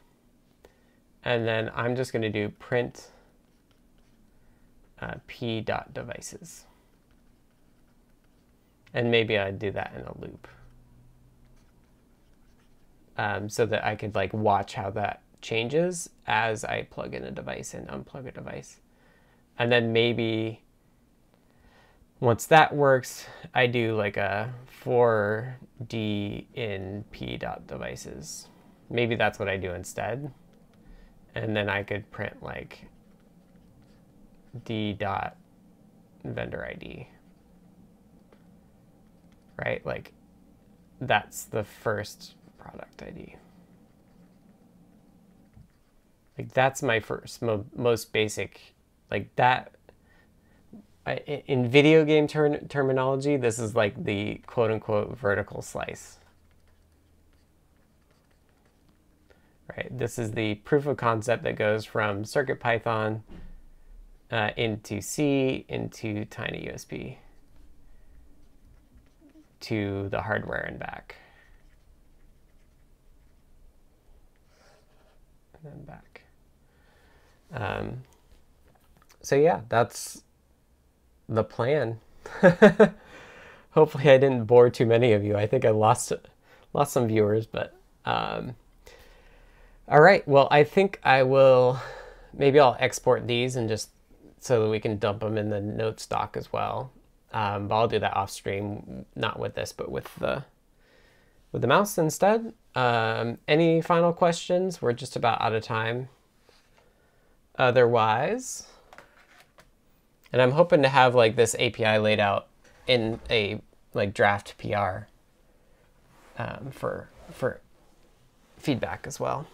and 1.24 1.46
then 1.46 1.70
I'm 1.74 1.96
just 1.96 2.12
going 2.12 2.22
to 2.22 2.30
do 2.30 2.48
print 2.48 3.10
uh, 5.01 5.14
p 5.27 5.60
dot 5.60 5.93
devices. 5.94 6.64
And 8.94 9.10
maybe 9.10 9.39
I'd 9.39 9.59
do 9.59 9.70
that 9.73 9.93
in 9.97 10.02
a 10.02 10.18
loop. 10.18 10.48
Um, 13.18 13.48
so 13.48 13.66
that 13.66 13.85
I 13.85 13.97
could 13.97 14.14
like 14.14 14.32
watch 14.32 14.74
how 14.74 14.90
that 14.90 15.23
changes 15.40 16.10
as 16.27 16.64
I 16.64 16.82
plug 16.82 17.14
in 17.14 17.24
a 17.24 17.31
device 17.31 17.73
and 17.74 17.89
unplug 17.89 18.27
a 18.27 18.32
device. 18.32 18.81
And 19.59 19.73
then 19.73 19.93
maybe 19.93 20.62
once 22.20 22.47
that 22.47 22.74
works, 22.74 23.27
I 23.55 23.66
do 23.66 23.94
like 23.94 24.16
a 24.16 24.52
4D 24.82 26.47
in 26.55 27.05
p 27.10 27.36
dot 27.36 27.66
devices. 27.66 28.48
Maybe 28.89 29.16
that's 29.16 29.39
what 29.39 29.48
I 29.48 29.56
do 29.56 29.73
instead. 29.73 30.32
And 31.35 31.55
then 31.55 31.68
I 31.68 31.82
could 31.82 32.10
print 32.10 32.43
like 32.43 32.86
d 34.64 34.92
dot 34.92 35.36
vendor 36.24 36.64
ID. 36.64 37.08
Right? 39.56 39.84
Like 39.84 40.12
that's 41.00 41.44
the 41.44 41.64
first 41.64 42.34
product 42.58 43.02
ID. 43.02 43.36
Like 46.38 46.52
that's 46.52 46.82
my 46.82 47.00
first, 47.00 47.40
mo 47.42 47.64
most 47.74 48.12
basic, 48.12 48.74
like 49.10 49.34
that. 49.36 49.72
I, 51.06 51.14
in 51.46 51.68
video 51.68 52.04
game 52.04 52.26
ter 52.26 52.58
terminology, 52.68 53.36
this 53.36 53.58
is 53.58 53.74
like 53.74 54.04
the 54.04 54.40
quote 54.46 54.70
unquote 54.70 55.16
vertical 55.16 55.62
slice. 55.62 56.18
Right, 59.74 59.88
this 59.96 60.18
is 60.18 60.32
the 60.32 60.56
proof 60.56 60.86
of 60.86 60.96
concept 60.96 61.42
that 61.44 61.56
goes 61.56 61.84
from 61.84 62.22
CircuitPython 62.22 63.20
uh, 64.30 64.50
into 64.56 65.00
C, 65.00 65.64
into 65.68 66.24
tiny 66.26 66.68
USB 66.68 67.16
to 69.60 70.08
the 70.10 70.22
hardware 70.22 70.64
and 70.68 70.78
back. 70.78 71.16
And 75.54 75.72
then 75.72 75.84
back. 75.84 76.22
Um, 77.52 78.02
so 79.22 79.36
yeah, 79.36 79.62
that's 79.68 80.22
the 81.28 81.44
plan. 81.44 81.98
Hopefully 83.70 84.10
I 84.10 84.18
didn't 84.18 84.44
bore 84.44 84.70
too 84.70 84.86
many 84.86 85.12
of 85.12 85.24
you. 85.24 85.36
I 85.36 85.46
think 85.46 85.64
I 85.64 85.70
lost 85.70 86.12
lost 86.72 86.92
some 86.92 87.08
viewers, 87.08 87.46
but 87.46 87.74
um, 88.04 88.54
all 89.88 90.00
right. 90.00 90.26
Well, 90.26 90.48
I 90.50 90.64
think 90.64 91.00
I 91.02 91.22
will. 91.22 91.80
Maybe 92.32 92.60
I'll 92.60 92.76
export 92.78 93.26
these 93.26 93.56
and 93.56 93.68
just 93.68 93.90
so 94.47 94.62
that 94.62 94.68
we 94.68 94.78
can 94.78 94.97
dump 94.98 95.20
them 95.20 95.36
in 95.36 95.51
the 95.51 95.60
notes 95.60 96.06
doc 96.06 96.36
as 96.36 96.52
well. 96.52 96.93
Um, 97.32 97.66
but 97.66 97.74
I'll 97.74 97.89
do 97.89 97.98
that 97.98 98.16
off 98.16 98.31
stream, 98.31 99.05
not 99.16 99.40
with 99.40 99.55
this, 99.55 99.73
but 99.73 99.90
with 99.90 100.14
the 100.16 100.44
with 101.52 101.62
the 101.62 101.68
mouse 101.68 101.98
instead. 101.98 102.52
Um, 102.74 103.39
any 103.48 103.81
final 103.81 104.12
questions? 104.12 104.81
We're 104.81 104.93
just 104.93 105.16
about 105.16 105.40
out 105.40 105.52
of 105.52 105.62
time. 105.62 106.09
Otherwise, 107.59 108.68
and 110.32 110.40
I'm 110.40 110.52
hoping 110.52 110.82
to 110.82 110.89
have 110.89 111.14
like 111.14 111.35
this 111.35 111.56
API 111.59 111.98
laid 111.98 112.20
out 112.20 112.47
in 112.86 113.18
a 113.28 113.60
like 113.94 114.14
draft 114.14 114.56
PR 114.59 115.09
um, 116.39 116.70
for 116.70 117.09
for 117.32 117.60
feedback 118.59 119.06
as 119.06 119.18
well. 119.18 119.47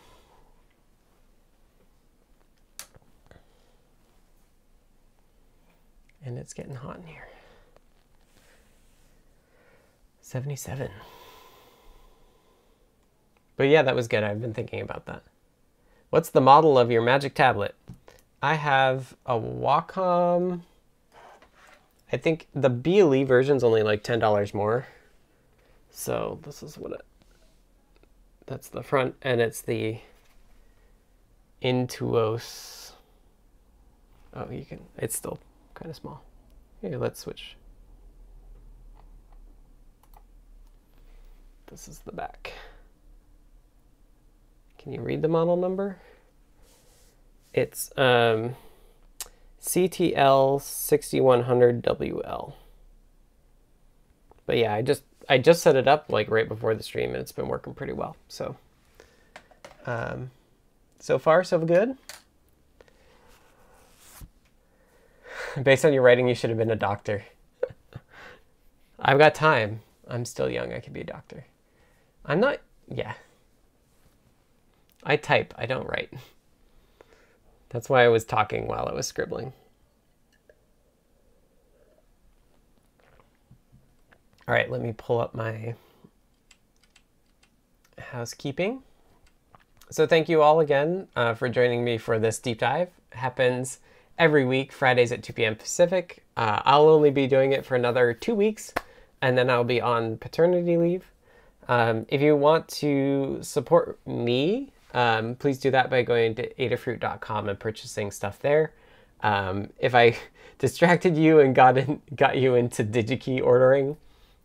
And 6.25 6.39
it's 6.39 6.55
getting 6.55 6.75
hot 6.75 6.97
in 6.97 7.07
here. 7.07 7.29
77. 10.21 10.91
But 13.57 13.65
yeah, 13.65 13.83
that 13.83 13.95
was 13.95 14.09
good. 14.09 14.23
I've 14.23 14.41
been 14.41 14.55
thinking 14.55 14.81
about 14.81 15.07
that. 15.07 15.23
What's 16.11 16.31
the 16.31 16.41
model 16.41 16.79
of 16.79 16.91
your 16.91 17.03
Magic 17.03 17.35
Tablet? 17.35 17.75
I 18.43 18.55
have 18.55 19.15
a 19.27 19.35
Wacom. 19.39 20.63
I 22.13 22.17
think 22.17 22.49
the 22.55 22.71
BLE 22.71 23.25
version's 23.25 23.65
only 23.65 23.83
like 23.83 24.03
$10 24.03 24.55
more. 24.55 24.87
So 25.91 26.39
this 26.43 26.63
is 26.63 26.77
what 26.79 26.93
it, 26.93 27.03
that's 28.47 28.69
the 28.69 28.83
front 28.83 29.15
and 29.23 29.41
it's 29.41 29.61
the 29.61 29.99
Intuos. 31.63 32.93
Oh, 34.35 34.51
you 34.51 34.65
can, 34.65 34.81
it's 34.97 35.17
still 35.17 35.39
kind 35.83 35.91
of 35.91 35.97
small. 35.97 36.23
Okay, 36.85 36.97
let's 36.97 37.19
switch. 37.19 37.57
This 41.67 41.89
is 41.89 42.01
the 42.01 42.13
back. 42.13 42.53
Can 44.79 44.93
you 44.93 45.01
read 45.01 45.23
the 45.23 45.29
model 45.29 45.57
number? 45.57 45.99
It's 47.53 47.91
um, 47.97 48.55
CTL 49.61 50.61
6100WL. 50.61 52.53
But 54.47 54.59
yeah, 54.59 54.75
I 54.75 54.83
just 54.83 55.03
I 55.29 55.39
just 55.39 55.63
set 55.63 55.77
it 55.77 55.89
up 55.89 56.07
like 56.11 56.31
right 56.31 56.49
before 56.49 56.75
the 56.75 56.83
stream 56.83 57.11
and 57.11 57.19
it's 57.19 57.33
been 57.33 57.49
working 57.49 57.75
pretty 57.75 57.93
well. 57.93 58.17
So 58.29 58.57
um, 59.87 60.31
so 60.99 61.19
far 61.19 61.43
so 61.43 61.59
good. 61.59 61.97
Based 65.63 65.85
on 65.85 65.93
your 65.93 66.03
writing, 66.03 66.29
you 66.29 66.35
should 66.35 66.51
have 66.51 66.59
been 66.59 66.71
a 66.71 66.77
doctor. 66.77 67.25
I've 68.99 69.19
got 69.19 69.35
time. 69.35 69.81
I'm 70.09 70.25
still 70.25 70.49
young. 70.49 70.73
I 70.73 70.81
could 70.81 70.93
be 70.93 71.01
a 71.01 71.05
doctor. 71.05 71.47
I'm 72.25 72.41
not, 72.41 72.59
yeah. 72.89 73.15
I 75.03 75.17
type, 75.17 75.53
I 75.59 75.67
don't 75.67 75.89
write. 75.89 76.13
That's 77.71 77.89
why 77.89 78.05
I 78.05 78.09
was 78.09 78.25
talking 78.25 78.67
while 78.67 78.89
I 78.89 78.93
was 78.93 79.07
scribbling. 79.07 79.53
All 84.47 84.55
right, 84.55 84.71
let 84.71 84.81
me 84.81 84.93
pull 84.97 85.21
up 85.21 85.35
my 85.35 85.75
housekeeping. 87.99 88.83
So 89.91 90.07
thank 90.07 90.29
you 90.29 90.43
all 90.43 90.61
again 90.61 91.09
uh, 91.17 91.35
for 91.35 91.49
joining 91.49 91.85
me 91.85 91.99
for 91.99 92.19
this 92.19 92.39
deep 92.39 92.59
dive. 92.59 92.91
Happens 93.13 93.79
every 94.19 94.45
week, 94.45 94.73
Fridays 94.73 95.13
at 95.13 95.23
2 95.23 95.33
p.m. 95.33 95.57
Pacific. 95.57 96.25
Uh, 96.37 96.63
I'll 96.65 96.89
only 96.89 97.11
be 97.11 97.27
doing 97.27 97.53
it 97.53 97.65
for 97.65 97.75
another 97.75 98.15
two 98.15 98.35
weeks, 98.35 98.73
and 99.21 99.37
then 99.37 99.51
I'll 99.51 99.65
be 99.65 99.81
on 99.81 100.17
paternity 100.19 100.77
leave. 100.77 101.11
Um, 101.69 102.07
if 102.09 102.21
you 102.21 102.37
want 102.37 102.69
to 102.69 103.39
support 103.43 103.99
me, 104.07 104.73
um, 104.95 105.37
please 105.37 105.59
do 105.59 105.71
that 105.71 105.91
by 105.91 106.03
going 106.03 106.35
to 106.37 106.53
adafruit.com 106.55 107.49
and 107.49 107.59
purchasing 107.59 108.11
stuff 108.11 108.39
there. 108.41 108.73
Um, 109.23 109.71
if 109.79 109.95
I 109.95 110.17
distracted 110.59 111.17
you 111.17 111.41
and 111.41 111.55
got 111.55 111.79
in, 111.79 112.01
got 112.15 112.37
you 112.37 112.55
into 112.55 112.85
DigiKey 112.85 113.43
ordering, 113.43 113.97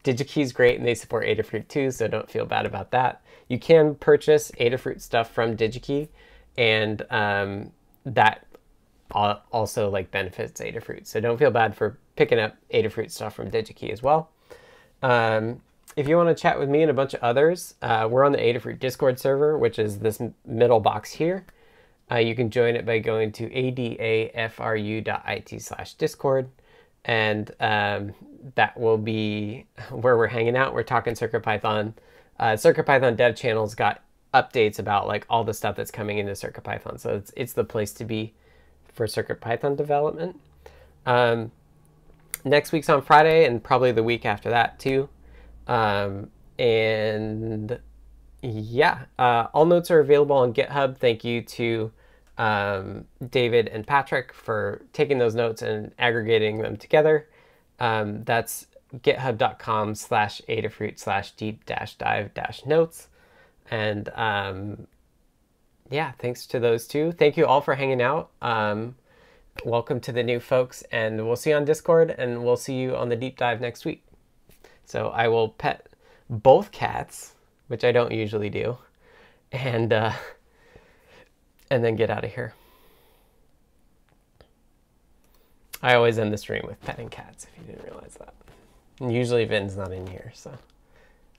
DigiKey 0.03 0.41
is 0.41 0.53
great 0.53 0.77
and 0.77 0.87
they 0.87 0.95
support 0.95 1.25
Adafruit 1.25 1.67
too, 1.67 1.91
so 1.91 2.07
don't 2.07 2.29
feel 2.29 2.45
bad 2.45 2.65
about 2.65 2.91
that. 2.91 3.21
You 3.49 3.59
can 3.59 3.95
purchase 3.95 4.51
Adafruit 4.59 5.01
stuff 5.01 5.31
from 5.31 5.57
DigiKey, 5.57 6.07
and 6.57 7.01
um, 7.09 7.71
that 8.05 8.46
also 9.11 9.89
like 9.89 10.11
benefits 10.11 10.61
Adafruit. 10.61 11.07
So 11.07 11.19
don't 11.19 11.37
feel 11.37 11.51
bad 11.51 11.75
for 11.75 11.97
picking 12.15 12.39
up 12.39 12.55
Adafruit 12.73 13.11
stuff 13.11 13.35
from 13.35 13.49
DigiKey 13.49 13.91
as 13.91 14.03
well. 14.03 14.29
Um, 15.01 15.61
if 15.95 16.07
you 16.07 16.17
want 16.17 16.29
to 16.29 16.39
chat 16.39 16.59
with 16.59 16.69
me 16.69 16.81
and 16.81 16.91
a 16.91 16.93
bunch 16.93 17.13
of 17.13 17.21
others, 17.21 17.75
uh, 17.81 18.07
we're 18.09 18.23
on 18.23 18.31
the 18.31 18.37
Adafruit 18.37 18.79
Discord 18.79 19.19
server, 19.19 19.57
which 19.57 19.79
is 19.79 19.99
this 19.99 20.21
middle 20.45 20.79
box 20.79 21.11
here. 21.11 21.45
Uh, 22.11 22.17
you 22.17 22.35
can 22.35 22.49
join 22.49 22.75
it 22.75 22.85
by 22.85 22.99
going 22.99 23.31
to 23.33 23.49
adafru.it 23.49 25.61
slash 25.61 25.93
discord. 25.95 26.49
And 27.05 27.51
um, 27.59 28.13
that 28.55 28.79
will 28.79 28.97
be 28.97 29.65
where 29.91 30.17
we're 30.17 30.27
hanging 30.27 30.55
out. 30.55 30.73
We're 30.73 30.83
talking 30.83 31.13
CircuitPython. 31.13 31.93
Uh, 32.39 32.51
CircuitPython 32.51 33.17
dev 33.17 33.35
channel's 33.35 33.75
got 33.75 34.01
updates 34.33 34.79
about 34.79 35.07
like 35.07 35.25
all 35.29 35.43
the 35.43 35.53
stuff 35.53 35.75
that's 35.75 35.91
coming 35.91 36.19
into 36.19 36.33
CircuitPython. 36.33 36.99
So 36.99 37.15
it's, 37.15 37.33
it's 37.35 37.53
the 37.53 37.63
place 37.63 37.91
to 37.93 38.05
be 38.05 38.33
for 38.97 39.05
CircuitPython 39.05 39.77
development. 39.77 40.39
Um, 41.05 41.51
next 42.43 42.71
week's 42.71 42.89
on 42.89 43.01
Friday 43.01 43.45
and 43.45 43.63
probably 43.63 43.91
the 43.91 44.03
week 44.03 44.25
after 44.25 44.49
that 44.49 44.79
too. 44.79 45.07
Um, 45.67 46.31
and 46.59 47.79
yeah, 48.41 49.05
uh, 49.17 49.47
all 49.53 49.65
notes 49.65 49.91
are 49.91 49.99
available 49.99 50.35
on 50.35 50.53
GitHub. 50.53 50.97
Thank 50.97 51.23
you 51.23 51.41
to 51.43 51.91
um, 52.37 53.05
David 53.29 53.67
and 53.67 53.85
Patrick 53.85 54.33
for 54.33 54.81
taking 54.93 55.17
those 55.17 55.35
notes 55.35 55.61
and 55.61 55.93
aggregating 55.99 56.59
them 56.61 56.77
together. 56.77 57.29
Um, 57.79 58.23
that's 58.23 58.67
github.com 58.95 59.95
slash 59.95 60.41
adafruit 60.47 60.99
slash 60.99 61.31
deep 61.31 61.65
dash 61.65 61.95
dive 61.95 62.33
dash 62.33 62.65
notes. 62.65 63.07
And 63.69 64.09
um, 64.09 64.87
yeah, 65.89 66.11
thanks 66.19 66.45
to 66.47 66.59
those 66.59 66.87
two. 66.87 67.11
Thank 67.11 67.37
you 67.37 67.45
all 67.45 67.61
for 67.61 67.75
hanging 67.75 68.01
out. 68.01 68.29
Um, 68.41 68.95
welcome 69.63 69.99
to 70.01 70.11
the 70.11 70.23
new 70.23 70.39
folks, 70.39 70.83
and 70.91 71.25
we'll 71.25 71.35
see 71.35 71.51
you 71.51 71.55
on 71.55 71.65
Discord, 71.65 72.11
and 72.11 72.43
we'll 72.43 72.57
see 72.57 72.75
you 72.75 72.95
on 72.95 73.09
the 73.09 73.15
deep 73.15 73.37
dive 73.37 73.61
next 73.61 73.85
week. 73.85 74.03
So 74.85 75.09
I 75.09 75.27
will 75.27 75.49
pet 75.49 75.87
both 76.29 76.71
cats, 76.71 77.33
which 77.67 77.83
I 77.83 77.91
don't 77.91 78.11
usually 78.11 78.49
do, 78.49 78.77
and 79.51 79.93
uh, 79.93 80.11
and 81.69 81.83
then 81.83 81.95
get 81.95 82.09
out 82.09 82.25
of 82.25 82.33
here. 82.33 82.53
I 85.81 85.93
always 85.95 86.17
end 86.17 86.33
the 86.33 86.37
stream 86.37 86.63
with 86.67 86.81
petting 86.81 87.09
cats, 87.09 87.45
if 87.45 87.61
you 87.61 87.73
didn't 87.73 87.85
realize 87.85 88.15
that. 88.19 88.33
And 88.99 89.13
usually 89.13 89.45
Vin's 89.45 89.77
not 89.77 89.93
in 89.93 90.07
here, 90.07 90.31
so 90.33 90.51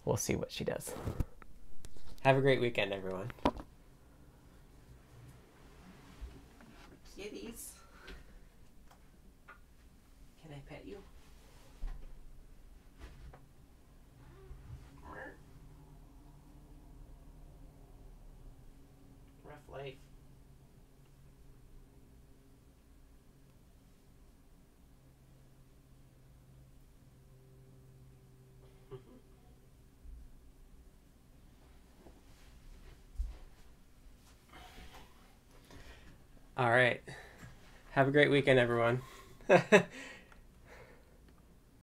we'll 0.04 0.16
see 0.16 0.36
what 0.36 0.52
she 0.52 0.64
does. 0.64 0.92
Have 2.20 2.36
a 2.36 2.40
great 2.40 2.60
weekend, 2.60 2.92
everyone. 2.92 3.30
Kitties. 7.18 7.72
Can 10.40 10.52
I 10.52 10.60
pet 10.68 10.84
you? 10.86 10.98
Rough 19.44 19.68
life. 19.68 19.94
All 36.58 36.68
right. 36.68 37.00
Have 37.92 38.08
a 38.08 38.10
great 38.10 38.32
weekend, 38.32 38.58
everyone. 38.58 39.02